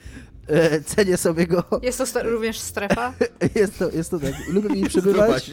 e, 0.46 0.80
cenię 0.80 1.16
sobie 1.16 1.46
go. 1.46 1.62
Jest 1.82 2.14
to 2.14 2.22
również 2.22 2.58
strefa? 2.58 3.14
jest, 3.54 3.78
to, 3.78 3.90
jest 3.90 4.10
to 4.10 4.18
tak, 4.18 4.34
lubię 4.48 4.68
w 4.68 4.72
niej 4.72 4.84
przebywać. 4.84 5.50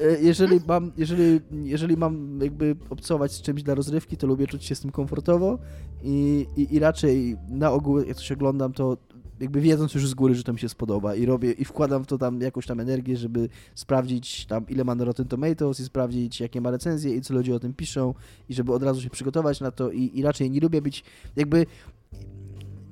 E, 0.00 0.20
jeżeli 0.20 0.60
mam, 0.66 0.92
jeżeli, 0.96 1.40
jeżeli 1.62 1.96
mam 1.96 2.38
jakby 2.42 2.76
obcować 2.90 3.32
z 3.32 3.42
czymś 3.42 3.62
dla 3.62 3.74
rozrywki, 3.74 4.16
to 4.16 4.26
lubię 4.26 4.46
czuć 4.46 4.64
się 4.64 4.74
z 4.74 4.80
tym 4.80 4.90
komfortowo 4.90 5.58
i, 6.02 6.46
i, 6.56 6.74
i 6.74 6.78
raczej 6.78 7.36
na 7.48 7.70
ogół, 7.70 7.98
jak 7.98 8.16
coś 8.16 8.32
oglądam, 8.32 8.72
to 8.72 8.96
jakby 9.42 9.60
wiedząc 9.60 9.94
już 9.94 10.08
z 10.08 10.14
góry, 10.14 10.34
że 10.34 10.42
to 10.42 10.52
mi 10.52 10.58
się 10.58 10.68
spodoba 10.68 11.14
i 11.14 11.26
robię 11.26 11.52
i 11.52 11.64
wkładam 11.64 12.04
w 12.04 12.06
to 12.06 12.18
tam 12.18 12.40
jakąś 12.40 12.66
tam 12.66 12.80
energię, 12.80 13.16
żeby 13.16 13.48
sprawdzić 13.74 14.46
tam 14.46 14.66
ile 14.68 14.84
ma 14.84 14.94
na 14.94 15.04
Rotten 15.04 15.28
Tomatoes 15.28 15.80
i 15.80 15.84
sprawdzić 15.84 16.40
jakie 16.40 16.60
ma 16.60 16.70
recenzje 16.70 17.14
i 17.14 17.20
co 17.20 17.34
ludzie 17.34 17.54
o 17.54 17.60
tym 17.60 17.74
piszą 17.74 18.14
i 18.48 18.54
żeby 18.54 18.72
od 18.72 18.82
razu 18.82 19.00
się 19.00 19.10
przygotować 19.10 19.60
na 19.60 19.70
to 19.70 19.90
i, 19.90 20.18
i 20.18 20.22
raczej 20.22 20.50
nie 20.50 20.60
lubię 20.60 20.82
być 20.82 21.04
jakby 21.36 21.66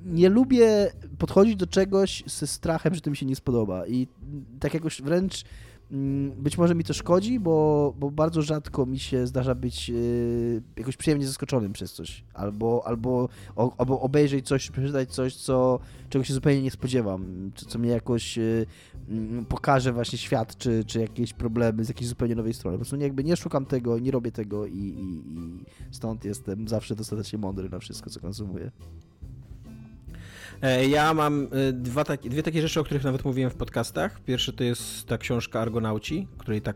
nie 0.05 0.29
lubię 0.29 0.91
podchodzić 1.17 1.55
do 1.55 1.67
czegoś 1.67 2.23
ze 2.27 2.47
strachem, 2.47 2.95
że 2.95 3.01
to 3.01 3.09
mi 3.09 3.17
się 3.17 3.25
nie 3.25 3.35
spodoba 3.35 3.87
i 3.87 4.07
tak 4.59 4.73
jakoś 4.73 5.01
wręcz 5.01 5.43
być 6.37 6.57
może 6.57 6.75
mi 6.75 6.83
to 6.83 6.93
szkodzi, 6.93 7.39
bo, 7.39 7.93
bo 7.99 8.11
bardzo 8.11 8.41
rzadko 8.41 8.85
mi 8.85 8.99
się 8.99 9.27
zdarza 9.27 9.55
być 9.55 9.89
yy, 9.89 10.61
jakoś 10.77 10.97
przyjemnie 10.97 11.27
zaskoczonym 11.27 11.73
przez 11.73 11.93
coś. 11.93 12.23
Albo, 12.33 12.83
albo, 12.85 13.29
albo 13.77 14.01
obejrzeć 14.01 14.47
coś, 14.47 14.71
przeczytać 14.71 15.11
coś, 15.11 15.35
co, 15.35 15.79
czego 16.09 16.25
się 16.25 16.33
zupełnie 16.33 16.61
nie 16.61 16.71
spodziewam. 16.71 17.51
Co, 17.55 17.65
co 17.65 17.79
mnie 17.79 17.89
jakoś 17.89 18.37
yy, 18.37 18.65
pokaże 19.49 19.93
właśnie 19.93 20.17
świat, 20.17 20.57
czy, 20.57 20.85
czy 20.85 20.99
jakieś 20.99 21.33
problemy 21.33 21.85
z 21.85 21.87
jakiejś 21.87 22.09
zupełnie 22.09 22.35
nowej 22.35 22.53
strony. 22.53 22.77
Po 22.77 22.79
prostu 22.79 22.95
nie, 22.95 23.03
jakby 23.03 23.23
nie 23.23 23.35
szukam 23.35 23.65
tego, 23.65 23.99
nie 23.99 24.11
robię 24.11 24.31
tego 24.31 24.65
i, 24.65 24.77
i, 24.77 25.37
i 25.37 25.65
stąd 25.91 26.25
jestem 26.25 26.67
zawsze 26.67 26.95
dostatecznie 26.95 27.39
mądry 27.39 27.69
na 27.69 27.79
wszystko, 27.79 28.09
co 28.09 28.19
konsumuję. 28.19 28.71
E, 30.61 30.87
ja 30.87 31.13
mam 31.13 31.47
e, 31.51 31.73
dwa 31.73 32.03
takie, 32.03 32.29
dwie 32.29 32.43
takie 32.43 32.61
rzeczy, 32.61 32.79
o 32.79 32.83
których 32.83 33.03
nawet 33.03 33.25
mówiłem 33.25 33.51
w 33.51 33.55
podcastach. 33.55 34.19
Pierwszy 34.19 34.53
to 34.53 34.63
jest 34.63 35.05
ta 35.07 35.17
książka 35.17 35.59
Argonauci, 35.59 36.27
której 36.37 36.61
tak 36.61 36.75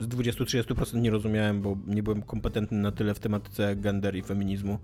z 0.00 0.08
20-30% 0.08 1.00
nie 1.00 1.10
rozumiałem, 1.10 1.62
bo 1.62 1.76
nie 1.86 2.02
byłem 2.02 2.22
kompetentny 2.22 2.78
na 2.78 2.92
tyle 2.92 3.14
w 3.14 3.18
tematyce 3.18 3.76
gender 3.76 4.16
i 4.16 4.22
feminizmu, 4.22 4.78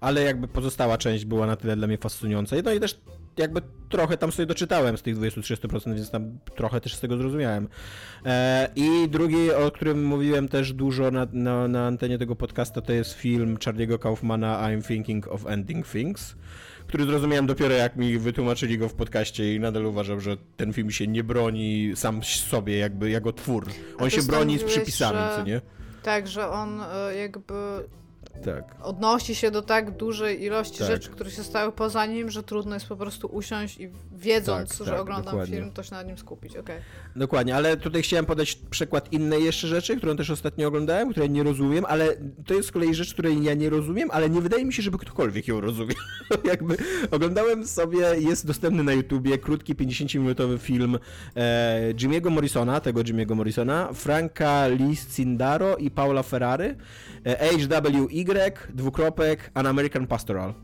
ale 0.00 0.22
jakby 0.22 0.48
pozostała 0.48 0.98
część 0.98 1.24
była 1.24 1.46
na 1.46 1.56
tyle 1.56 1.76
dla 1.76 1.86
mnie 1.86 1.98
fascynująca. 1.98 2.56
No 2.64 2.72
i 2.72 2.80
też 2.80 3.00
jakby 3.36 3.60
trochę 3.88 4.16
tam 4.16 4.32
sobie 4.32 4.46
doczytałem 4.46 4.98
z 4.98 5.02
tych 5.02 5.16
20-30%, 5.16 5.94
więc 5.94 6.10
tam 6.10 6.38
trochę 6.54 6.80
też 6.80 6.94
z 6.94 7.00
tego 7.00 7.16
zrozumiałem. 7.16 7.68
E, 8.26 8.68
I 8.76 9.08
drugi, 9.08 9.52
o 9.52 9.70
którym 9.70 10.06
mówiłem 10.06 10.48
też 10.48 10.72
dużo 10.72 11.10
na, 11.10 11.26
na, 11.32 11.68
na 11.68 11.86
antenie 11.86 12.18
tego 12.18 12.36
podcasta, 12.36 12.80
to 12.80 12.92
jest 12.92 13.12
film 13.12 13.56
Charlie'ego 13.56 13.98
Kaufmana 13.98 14.58
I'm 14.58 14.86
Thinking 14.86 15.28
of 15.28 15.46
Ending 15.46 15.86
Things 15.86 16.36
który 16.86 17.04
zrozumiałem 17.04 17.46
dopiero 17.46 17.74
jak 17.74 17.96
mi 17.96 18.18
wytłumaczyli 18.18 18.78
go 18.78 18.88
w 18.88 18.94
podcaście 18.94 19.54
i 19.54 19.60
nadal 19.60 19.86
uważam, 19.86 20.20
że 20.20 20.36
ten 20.56 20.72
film 20.72 20.90
się 20.90 21.06
nie 21.06 21.24
broni 21.24 21.92
sam 21.94 22.22
sobie 22.22 22.78
jakby 22.78 23.10
jako 23.10 23.32
twór. 23.32 23.66
On 23.98 24.10
się 24.10 24.22
broni 24.22 24.58
z 24.58 24.64
przypisami, 24.64 25.18
że... 25.18 25.36
co 25.36 25.42
nie? 25.42 25.60
Tak, 26.02 26.28
że 26.28 26.48
on 26.48 26.80
e, 26.80 27.16
jakby 27.16 27.54
tak. 28.44 28.76
odnosi 28.82 29.34
się 29.34 29.50
do 29.50 29.62
tak 29.62 29.90
dużej 29.90 30.42
ilości 30.42 30.78
tak. 30.78 30.88
rzeczy, 30.88 31.10
które 31.10 31.30
się 31.30 31.44
stały 31.44 31.72
poza 31.72 32.06
nim, 32.06 32.30
że 32.30 32.42
trudno 32.42 32.74
jest 32.74 32.86
po 32.86 32.96
prostu 32.96 33.26
usiąść 33.26 33.80
i 33.80 33.90
wiedząc, 34.12 34.78
tak, 34.78 34.86
że 34.86 34.92
tak, 34.92 35.00
oglądam 35.00 35.24
dokładnie. 35.24 35.56
film, 35.56 35.72
to 35.72 35.82
się 35.82 35.94
na 35.94 36.02
nim 36.02 36.18
skupić. 36.18 36.56
Okay. 36.56 36.80
Dokładnie, 37.16 37.56
ale 37.56 37.76
tutaj 37.76 38.02
chciałem 38.02 38.26
podać 38.26 38.54
przykład 38.70 39.12
innej 39.12 39.44
jeszcze 39.44 39.68
rzeczy, 39.68 39.96
którą 39.96 40.16
też 40.16 40.30
ostatnio 40.30 40.68
oglądałem, 40.68 41.10
której 41.10 41.30
nie 41.30 41.42
rozumiem, 41.42 41.84
ale 41.88 42.16
to 42.46 42.54
jest 42.54 42.68
z 42.68 42.72
kolei 42.72 42.94
rzecz, 42.94 43.12
której 43.12 43.42
ja 43.42 43.54
nie 43.54 43.70
rozumiem, 43.70 44.08
ale 44.12 44.30
nie 44.30 44.40
wydaje 44.40 44.64
mi 44.64 44.72
się, 44.72 44.82
żeby 44.82 44.98
ktokolwiek 44.98 45.48
ją 45.48 45.60
rozumiał. 45.60 45.96
Jakby 46.44 46.76
oglądałem 47.10 47.66
sobie, 47.66 47.98
jest 48.18 48.46
dostępny 48.46 48.82
na 48.82 48.92
YouTubie 48.92 49.38
krótki 49.38 49.74
50-minutowy 49.74 50.58
film 50.58 50.98
e, 51.36 51.92
Jimmy'ego 51.94 52.30
Morrisona, 52.30 52.80
tego 52.80 53.00
Jimmy'ego 53.00 53.34
Morrisona, 53.34 53.92
Franka 53.92 54.68
Liscindaro 54.68 55.76
i 55.76 55.90
Paula 55.90 56.22
Ferrari, 56.22 56.64
e, 57.26 57.40
HWI 58.24 58.74
dwukropek, 58.74 59.50
An 59.54 59.66
American 59.66 60.06
Pastoral. 60.06 60.54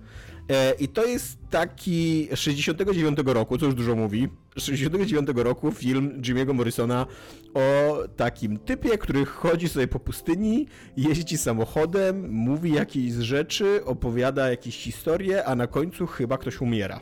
E, 0.50 0.72
I 0.78 0.88
to 0.88 1.04
jest 1.06 1.38
taki 1.50 2.28
69 2.34 3.18
roku, 3.24 3.58
co 3.58 3.66
już 3.66 3.74
dużo 3.74 3.96
mówi, 3.96 4.28
69 4.56 5.28
roku 5.34 5.72
film 5.72 6.22
Jimmy'ego 6.22 6.54
Morrisona 6.54 7.06
o 7.54 7.98
takim 8.16 8.58
typie, 8.58 8.98
który 8.98 9.24
chodzi 9.24 9.68
sobie 9.68 9.88
po 9.88 10.00
pustyni, 10.00 10.66
jeździ 10.96 11.38
samochodem, 11.38 12.30
mówi 12.30 12.72
jakieś 12.72 13.12
rzeczy, 13.12 13.84
opowiada 13.84 14.50
jakieś 14.50 14.76
historie, 14.76 15.44
a 15.44 15.54
na 15.54 15.66
końcu 15.66 16.06
chyba 16.06 16.38
ktoś 16.38 16.60
umiera. 16.60 17.00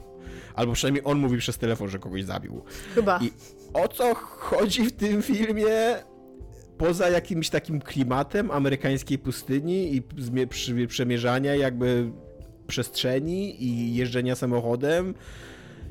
Albo 0.55 0.72
przynajmniej 0.72 1.02
on 1.06 1.18
mówi 1.18 1.39
przez 1.39 1.59
telefon, 1.59 1.89
że 1.89 1.98
kogoś 1.98 2.24
zabił. 2.24 2.62
Chyba. 2.94 3.18
I 3.22 3.32
o 3.74 3.89
co 3.89 4.14
chodzi 4.14 4.85
w 4.85 4.93
tym 4.93 5.22
filmie? 5.22 5.68
Poza 6.79 7.09
jakimś 7.09 7.51
takim 7.51 7.81
klimatem 7.81 8.51
amerykańskiej 8.51 9.19
pustyni 9.19 9.95
i 9.95 10.03
przemierzania 10.89 11.55
jakby 11.55 12.11
przestrzeni 12.67 13.65
i 13.65 13.95
jeżdżenia 13.95 14.37
samochodem, 14.37 15.15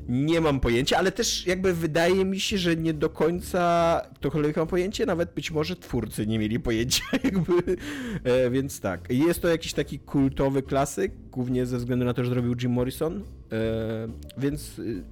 nie 0.08 0.40
mam 0.40 0.60
pojęcia, 0.60 0.98
ale 0.98 1.12
też 1.12 1.46
jakby 1.46 1.74
wydaje 1.74 2.24
mi 2.24 2.40
się, 2.40 2.58
że 2.58 2.76
nie 2.76 2.94
do 2.94 3.10
końca 3.10 4.02
ktokolwiek 4.14 4.56
ma 4.56 4.66
pojęcie, 4.66 5.06
nawet 5.06 5.34
być 5.34 5.50
może 5.50 5.76
twórcy 5.76 6.26
nie 6.26 6.38
mieli 6.38 6.60
pojęcia, 6.60 7.04
jakby, 7.24 7.76
e, 8.24 8.50
więc 8.50 8.80
tak. 8.80 9.10
Jest 9.10 9.42
to 9.42 9.48
jakiś 9.48 9.72
taki 9.72 9.98
kultowy 9.98 10.62
klasyk, 10.62 11.12
głównie 11.30 11.66
ze 11.66 11.78
względu 11.78 12.04
na 12.04 12.14
to, 12.14 12.24
że 12.24 12.30
zrobił 12.30 12.54
Jim 12.62 12.72
Morrison, 12.72 13.24
e, 13.52 14.08
więc 14.38 14.78
y, 14.78 15.02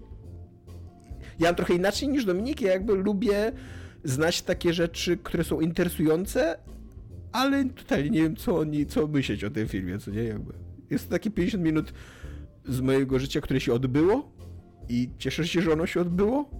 ja 1.38 1.46
mam 1.46 1.54
trochę 1.54 1.74
inaczej 1.74 2.08
niż 2.08 2.24
Dominik, 2.24 2.60
ja 2.60 2.72
jakby 2.72 2.94
lubię 2.94 3.52
znać 4.08 4.42
takie 4.42 4.74
rzeczy, 4.74 5.16
które 5.16 5.44
są 5.44 5.60
interesujące, 5.60 6.58
ale 7.32 7.64
totalnie 7.64 8.10
nie 8.10 8.22
wiem, 8.22 8.36
co 8.36 8.58
oni, 8.58 8.86
co 8.86 9.06
myśleć 9.06 9.44
o 9.44 9.50
tym 9.50 9.68
filmie, 9.68 9.98
co 9.98 10.10
nie, 10.10 10.22
jakby. 10.22 10.52
Jest 10.90 11.04
to 11.04 11.10
takie 11.10 11.30
50 11.30 11.64
minut 11.64 11.92
z 12.64 12.80
mojego 12.80 13.18
życia, 13.18 13.40
które 13.40 13.60
się 13.60 13.74
odbyło 13.74 14.32
i 14.88 15.10
cieszę 15.18 15.46
się, 15.46 15.62
że 15.62 15.72
ono 15.72 15.86
się 15.86 16.00
odbyło, 16.00 16.50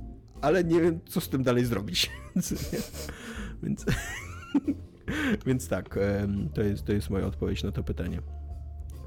ale 0.41 0.65
nie 0.65 0.81
wiem, 0.81 1.01
co 1.09 1.21
z 1.21 1.29
tym 1.29 1.43
dalej 1.43 1.65
zrobić. 1.65 2.11
Więc, 3.63 3.85
więc 5.47 5.69
tak, 5.75 5.99
to 6.55 6.63
jest, 6.63 6.85
to 6.85 6.93
jest 6.93 7.11
moja 7.11 7.27
odpowiedź 7.27 7.63
na 7.63 7.73
to 7.73 7.83
pytanie. 7.83 8.21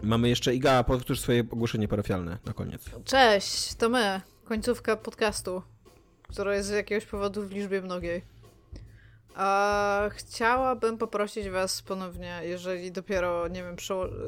Mamy 0.03 0.29
jeszcze 0.29 0.55
Iga, 0.55 0.83
powtórz 0.83 1.19
swoje 1.19 1.41
ogłoszenie 1.41 1.87
parafialne 1.87 2.37
na 2.45 2.53
koniec. 2.53 2.85
Cześć, 3.03 3.75
to 3.75 3.89
my, 3.89 4.21
końcówka 4.45 4.95
podcastu 4.95 5.61
która 6.30 6.56
jest 6.56 6.68
z 6.69 6.72
jakiegoś 6.72 7.06
powodu 7.06 7.47
w 7.47 7.51
liczbie 7.51 7.81
mnogiej. 7.81 8.22
A 9.35 10.10
chciałabym 10.14 10.97
poprosić 10.97 11.49
was 11.49 11.81
ponownie, 11.81 12.41
jeżeli 12.43 12.91
dopiero, 12.91 13.47
nie 13.47 13.64
wiem, 13.64 13.76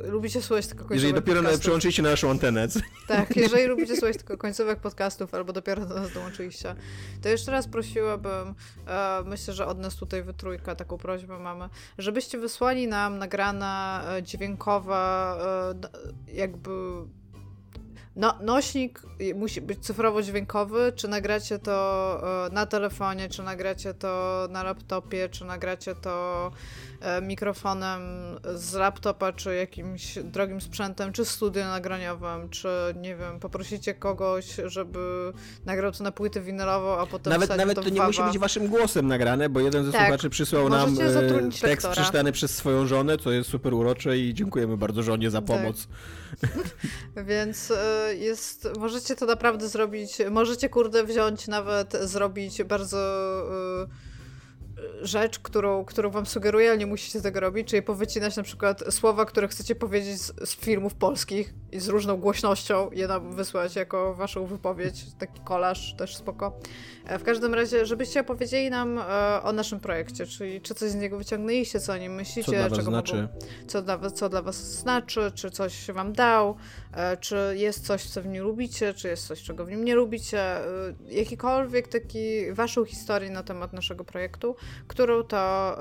lubicie 0.03 0.41
słuchać 0.41 0.67
tylko 0.67 0.79
końcówek 0.79 0.95
Jeżeli 0.95 1.13
dopiero 1.13 1.39
podcastów. 1.39 1.61
przełączyliście 1.61 2.01
na 2.01 2.09
naszą 2.09 2.29
antenę. 2.29 2.67
Tak, 3.07 3.35
jeżeli 3.35 3.65
lubicie 3.65 3.95
słuchać 3.95 4.17
tylko 4.17 4.37
końcówek 4.37 4.79
podcastów, 4.79 5.33
albo 5.33 5.53
dopiero 5.53 5.85
do 5.85 5.95
nas 5.95 6.13
dołączyliście, 6.13 6.75
to 7.21 7.29
jeszcze 7.29 7.51
raz 7.51 7.67
prosiłabym, 7.67 8.55
e, 8.87 9.23
myślę, 9.25 9.53
że 9.53 9.67
od 9.67 9.79
nas 9.79 9.95
tutaj 9.95 10.23
wytrójka 10.23 10.75
taką 10.75 10.97
prośbę 10.97 11.39
mamy, 11.39 11.69
żebyście 11.97 12.37
wysłali 12.37 12.87
nam 12.87 13.17
nagrana 13.17 14.03
e, 14.17 14.23
dźwiękowa, 14.23 15.37
e, 16.27 16.33
jakby 16.33 16.71
no, 18.15 18.37
nośnik 18.41 19.01
musi 19.35 19.61
być 19.61 19.79
cyfrowo-dźwiękowy, 19.79 20.93
czy 20.95 21.07
nagracie 21.07 21.59
to 21.59 22.47
e, 22.47 22.49
na 22.53 22.65
telefonie, 22.65 23.29
czy 23.29 23.43
nagracie 23.43 23.93
to 23.93 24.47
na 24.51 24.63
laptopie, 24.63 25.29
czy 25.29 25.45
nagracie 25.45 25.95
to 25.95 26.51
mikrofonem 27.21 28.01
z 28.55 28.73
laptopa, 28.73 29.33
czy 29.33 29.55
jakimś 29.55 30.17
drogim 30.23 30.61
sprzętem, 30.61 31.11
czy 31.11 31.25
studio 31.25 31.65
nagraniowym, 31.65 32.49
czy 32.49 32.69
nie 32.95 33.15
wiem, 33.15 33.39
poprosicie 33.39 33.93
kogoś, 33.93 34.55
żeby 34.65 35.33
nagrał 35.65 35.91
to 35.91 36.03
na 36.03 36.11
płytę 36.11 36.41
winylową, 36.41 36.97
a 36.97 37.05
potem 37.05 37.33
Nawet, 37.33 37.49
nawet 37.57 37.75
to, 37.75 37.83
to 37.83 37.89
nie 37.89 38.01
musi 38.01 38.23
być 38.23 38.37
waszym 38.37 38.67
głosem 38.67 39.07
nagrane, 39.07 39.49
bo 39.49 39.59
jeden 39.59 39.85
ze 39.85 39.91
tak, 39.91 40.01
słuchaczy 40.01 40.29
przysłał 40.29 40.69
nam 40.69 40.89
e, 40.89 41.39
tekst 41.41 41.63
lektora. 41.63 41.93
przeczytany 41.93 42.31
przez 42.31 42.55
swoją 42.55 42.87
żonę, 42.87 43.17
co 43.17 43.31
jest 43.31 43.49
super 43.49 43.73
urocze 43.73 44.17
i 44.17 44.33
dziękujemy 44.33 44.77
bardzo 44.77 45.03
żonie 45.03 45.29
za 45.29 45.41
tak. 45.41 45.47
pomoc. 45.47 45.87
Tak. 46.41 46.51
Więc 47.27 47.73
jest, 48.19 48.67
możecie 48.79 49.15
to 49.15 49.25
naprawdę 49.25 49.67
zrobić, 49.69 50.17
możecie 50.31 50.69
kurde 50.69 51.03
wziąć 51.03 51.47
nawet, 51.47 51.93
zrobić 52.03 52.63
bardzo 52.63 52.97
rzecz, 55.01 55.39
którą, 55.39 55.85
którą 55.85 56.09
wam 56.09 56.25
sugeruję, 56.25 56.69
ale 56.69 56.77
nie 56.77 56.85
musicie 56.85 57.21
tego 57.21 57.39
robić, 57.39 57.67
czyli 57.67 57.81
powycinać 57.81 58.37
na 58.37 58.43
przykład 58.43 58.83
słowa, 58.89 59.25
które 59.25 59.47
chcecie 59.47 59.75
powiedzieć 59.75 60.21
z, 60.21 60.49
z 60.49 60.55
filmów 60.55 60.93
polskich 60.93 61.53
i 61.71 61.79
z 61.79 61.87
różną 61.87 62.17
głośnością 62.17 62.91
je 62.91 63.07
nam 63.07 63.35
wysłać 63.35 63.75
jako 63.75 64.13
waszą 64.13 64.45
wypowiedź, 64.45 65.05
taki 65.19 65.41
kolaż 65.43 65.93
też 65.93 66.15
spoko. 66.15 66.59
E, 67.05 67.19
w 67.19 67.23
każdym 67.23 67.53
razie, 67.53 67.85
żebyście 67.85 68.21
opowiedzieli 68.21 68.69
nam 68.69 68.99
e, 68.99 69.03
o 69.43 69.51
naszym 69.51 69.79
projekcie, 69.79 70.25
czyli 70.25 70.61
czy 70.61 70.75
coś 70.75 70.89
z 70.89 70.95
niego 70.95 71.17
wyciągnęliście, 71.17 71.79
co 71.79 71.93
o 71.93 71.97
nim 71.97 72.13
myślicie, 72.13 72.51
co 72.51 72.51
dla 72.51 72.69
was 72.69 72.77
czego 72.77 72.91
znaczy. 72.91 73.15
Mogą, 73.15 73.27
co, 73.67 73.81
dla, 73.81 74.11
co 74.11 74.29
dla 74.29 74.41
was 74.41 74.79
znaczy, 74.79 75.31
czy 75.35 75.51
coś 75.51 75.91
wam 75.91 76.13
dał, 76.13 76.55
e, 76.93 77.17
czy 77.17 77.53
jest 77.57 77.85
coś, 77.85 78.09
co 78.09 78.21
w 78.21 78.27
nim 78.27 78.43
lubicie, 78.43 78.93
czy 78.93 79.07
jest 79.07 79.27
coś, 79.27 79.43
czego 79.43 79.65
w 79.65 79.69
nim 79.69 79.85
nie 79.85 79.95
lubicie, 79.95 80.55
jakikolwiek 81.09 81.87
taki 81.87 82.53
waszą 82.53 82.85
historię 82.85 83.29
na 83.29 83.43
temat 83.43 83.73
naszego 83.73 84.03
projektu, 84.03 84.55
którą 84.87 85.23
to 85.23 85.77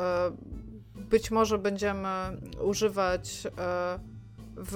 być 0.95 1.31
może 1.31 1.59
będziemy 1.59 2.09
używać 2.65 3.47
w, 4.61 4.75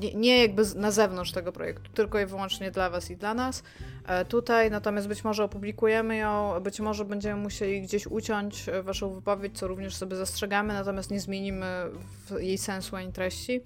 nie, 0.00 0.14
nie, 0.14 0.42
jakby 0.42 0.62
na 0.76 0.90
zewnątrz 0.90 1.32
tego 1.32 1.52
projektu, 1.52 1.90
tylko 1.94 2.20
i 2.20 2.26
wyłącznie 2.26 2.70
dla 2.70 2.90
Was 2.90 3.10
i 3.10 3.16
dla 3.16 3.34
nas. 3.34 3.62
E, 4.06 4.24
tutaj 4.24 4.70
natomiast 4.70 5.08
być 5.08 5.24
może 5.24 5.44
opublikujemy 5.44 6.16
ją, 6.16 6.60
być 6.60 6.80
może 6.80 7.04
będziemy 7.04 7.42
musieli 7.42 7.82
gdzieś 7.82 8.06
uciąć 8.06 8.68
e, 8.68 8.82
Waszą 8.82 9.14
wypowiedź, 9.14 9.58
co 9.58 9.68
również 9.68 9.96
sobie 9.96 10.16
zastrzegamy, 10.16 10.74
natomiast 10.74 11.10
nie 11.10 11.20
zmienimy 11.20 11.66
jej 12.38 12.58
sensu 12.58 12.96
ani 12.96 13.12
treści. 13.12 13.60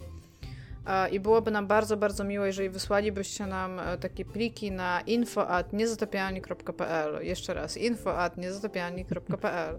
E, 0.86 1.08
I 1.08 1.20
byłoby 1.20 1.50
nam 1.50 1.66
bardzo, 1.66 1.96
bardzo 1.96 2.24
miło, 2.24 2.44
jeżeli 2.44 2.70
wysłalibyście 2.70 3.46
nam 3.46 3.80
takie 4.00 4.24
pliki 4.24 4.72
na 4.72 5.00
info.niezatapialni.pl. 5.00 7.26
Jeszcze 7.26 7.54
raz, 7.54 7.76
info.niezatapialni.pl. 7.76 9.78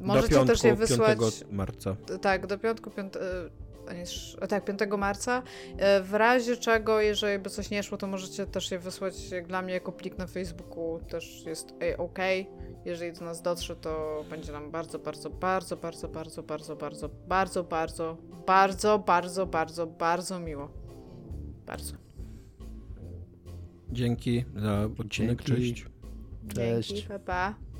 Możecie 0.00 0.28
piątku, 0.28 0.46
też 0.46 0.64
je 0.64 0.74
wysłać. 0.74 1.18
5 1.18 1.44
marca. 1.50 1.96
Tak, 2.20 2.46
do 2.46 2.58
piątku, 2.58 2.90
5, 2.90 3.12
tak, 4.48 4.64
5 4.64 4.80
marca. 4.98 5.42
E, 5.76 6.02
w 6.02 6.14
razie 6.14 6.56
czego, 6.56 7.00
jeżeli 7.00 7.38
by 7.38 7.50
coś 7.50 7.70
nie 7.70 7.82
szło, 7.82 7.98
to 7.98 8.06
możecie 8.06 8.46
też 8.46 8.70
je 8.70 8.78
wysłać 8.78 9.30
jak 9.30 9.46
dla 9.46 9.62
mnie 9.62 9.74
jako 9.74 9.92
plik 9.92 10.18
na 10.18 10.26
Facebooku, 10.26 11.00
też 11.08 11.44
jest 11.46 11.74
OK. 11.98 12.18
Jeżeli 12.84 13.12
do 13.12 13.24
nas 13.24 13.42
dotrze, 13.42 13.76
to 13.76 14.24
będzie 14.30 14.52
nam 14.52 14.70
bardzo, 14.70 14.98
bardzo, 14.98 15.30
bardzo, 15.30 15.76
bardzo, 15.76 16.08
bardzo, 16.08 16.42
bardzo, 16.42 16.76
bardzo, 16.76 17.08
bardzo, 17.28 17.64
bardzo, 17.64 18.16
bardzo, 18.46 18.98
bardzo, 18.98 19.46
bardzo, 19.46 19.86
bardzo 19.86 20.40
miło. 20.40 20.68
Bardzo. 21.66 21.94
Dzięki 23.92 24.44
za 24.56 24.88
odcinek, 24.98 25.42
Dzięki. 25.42 25.74
cześć. 25.74 25.86
Cześć. 26.54 26.88
Dzięki, 26.88 27.08
pa, 27.08 27.18
pa. 27.18 27.71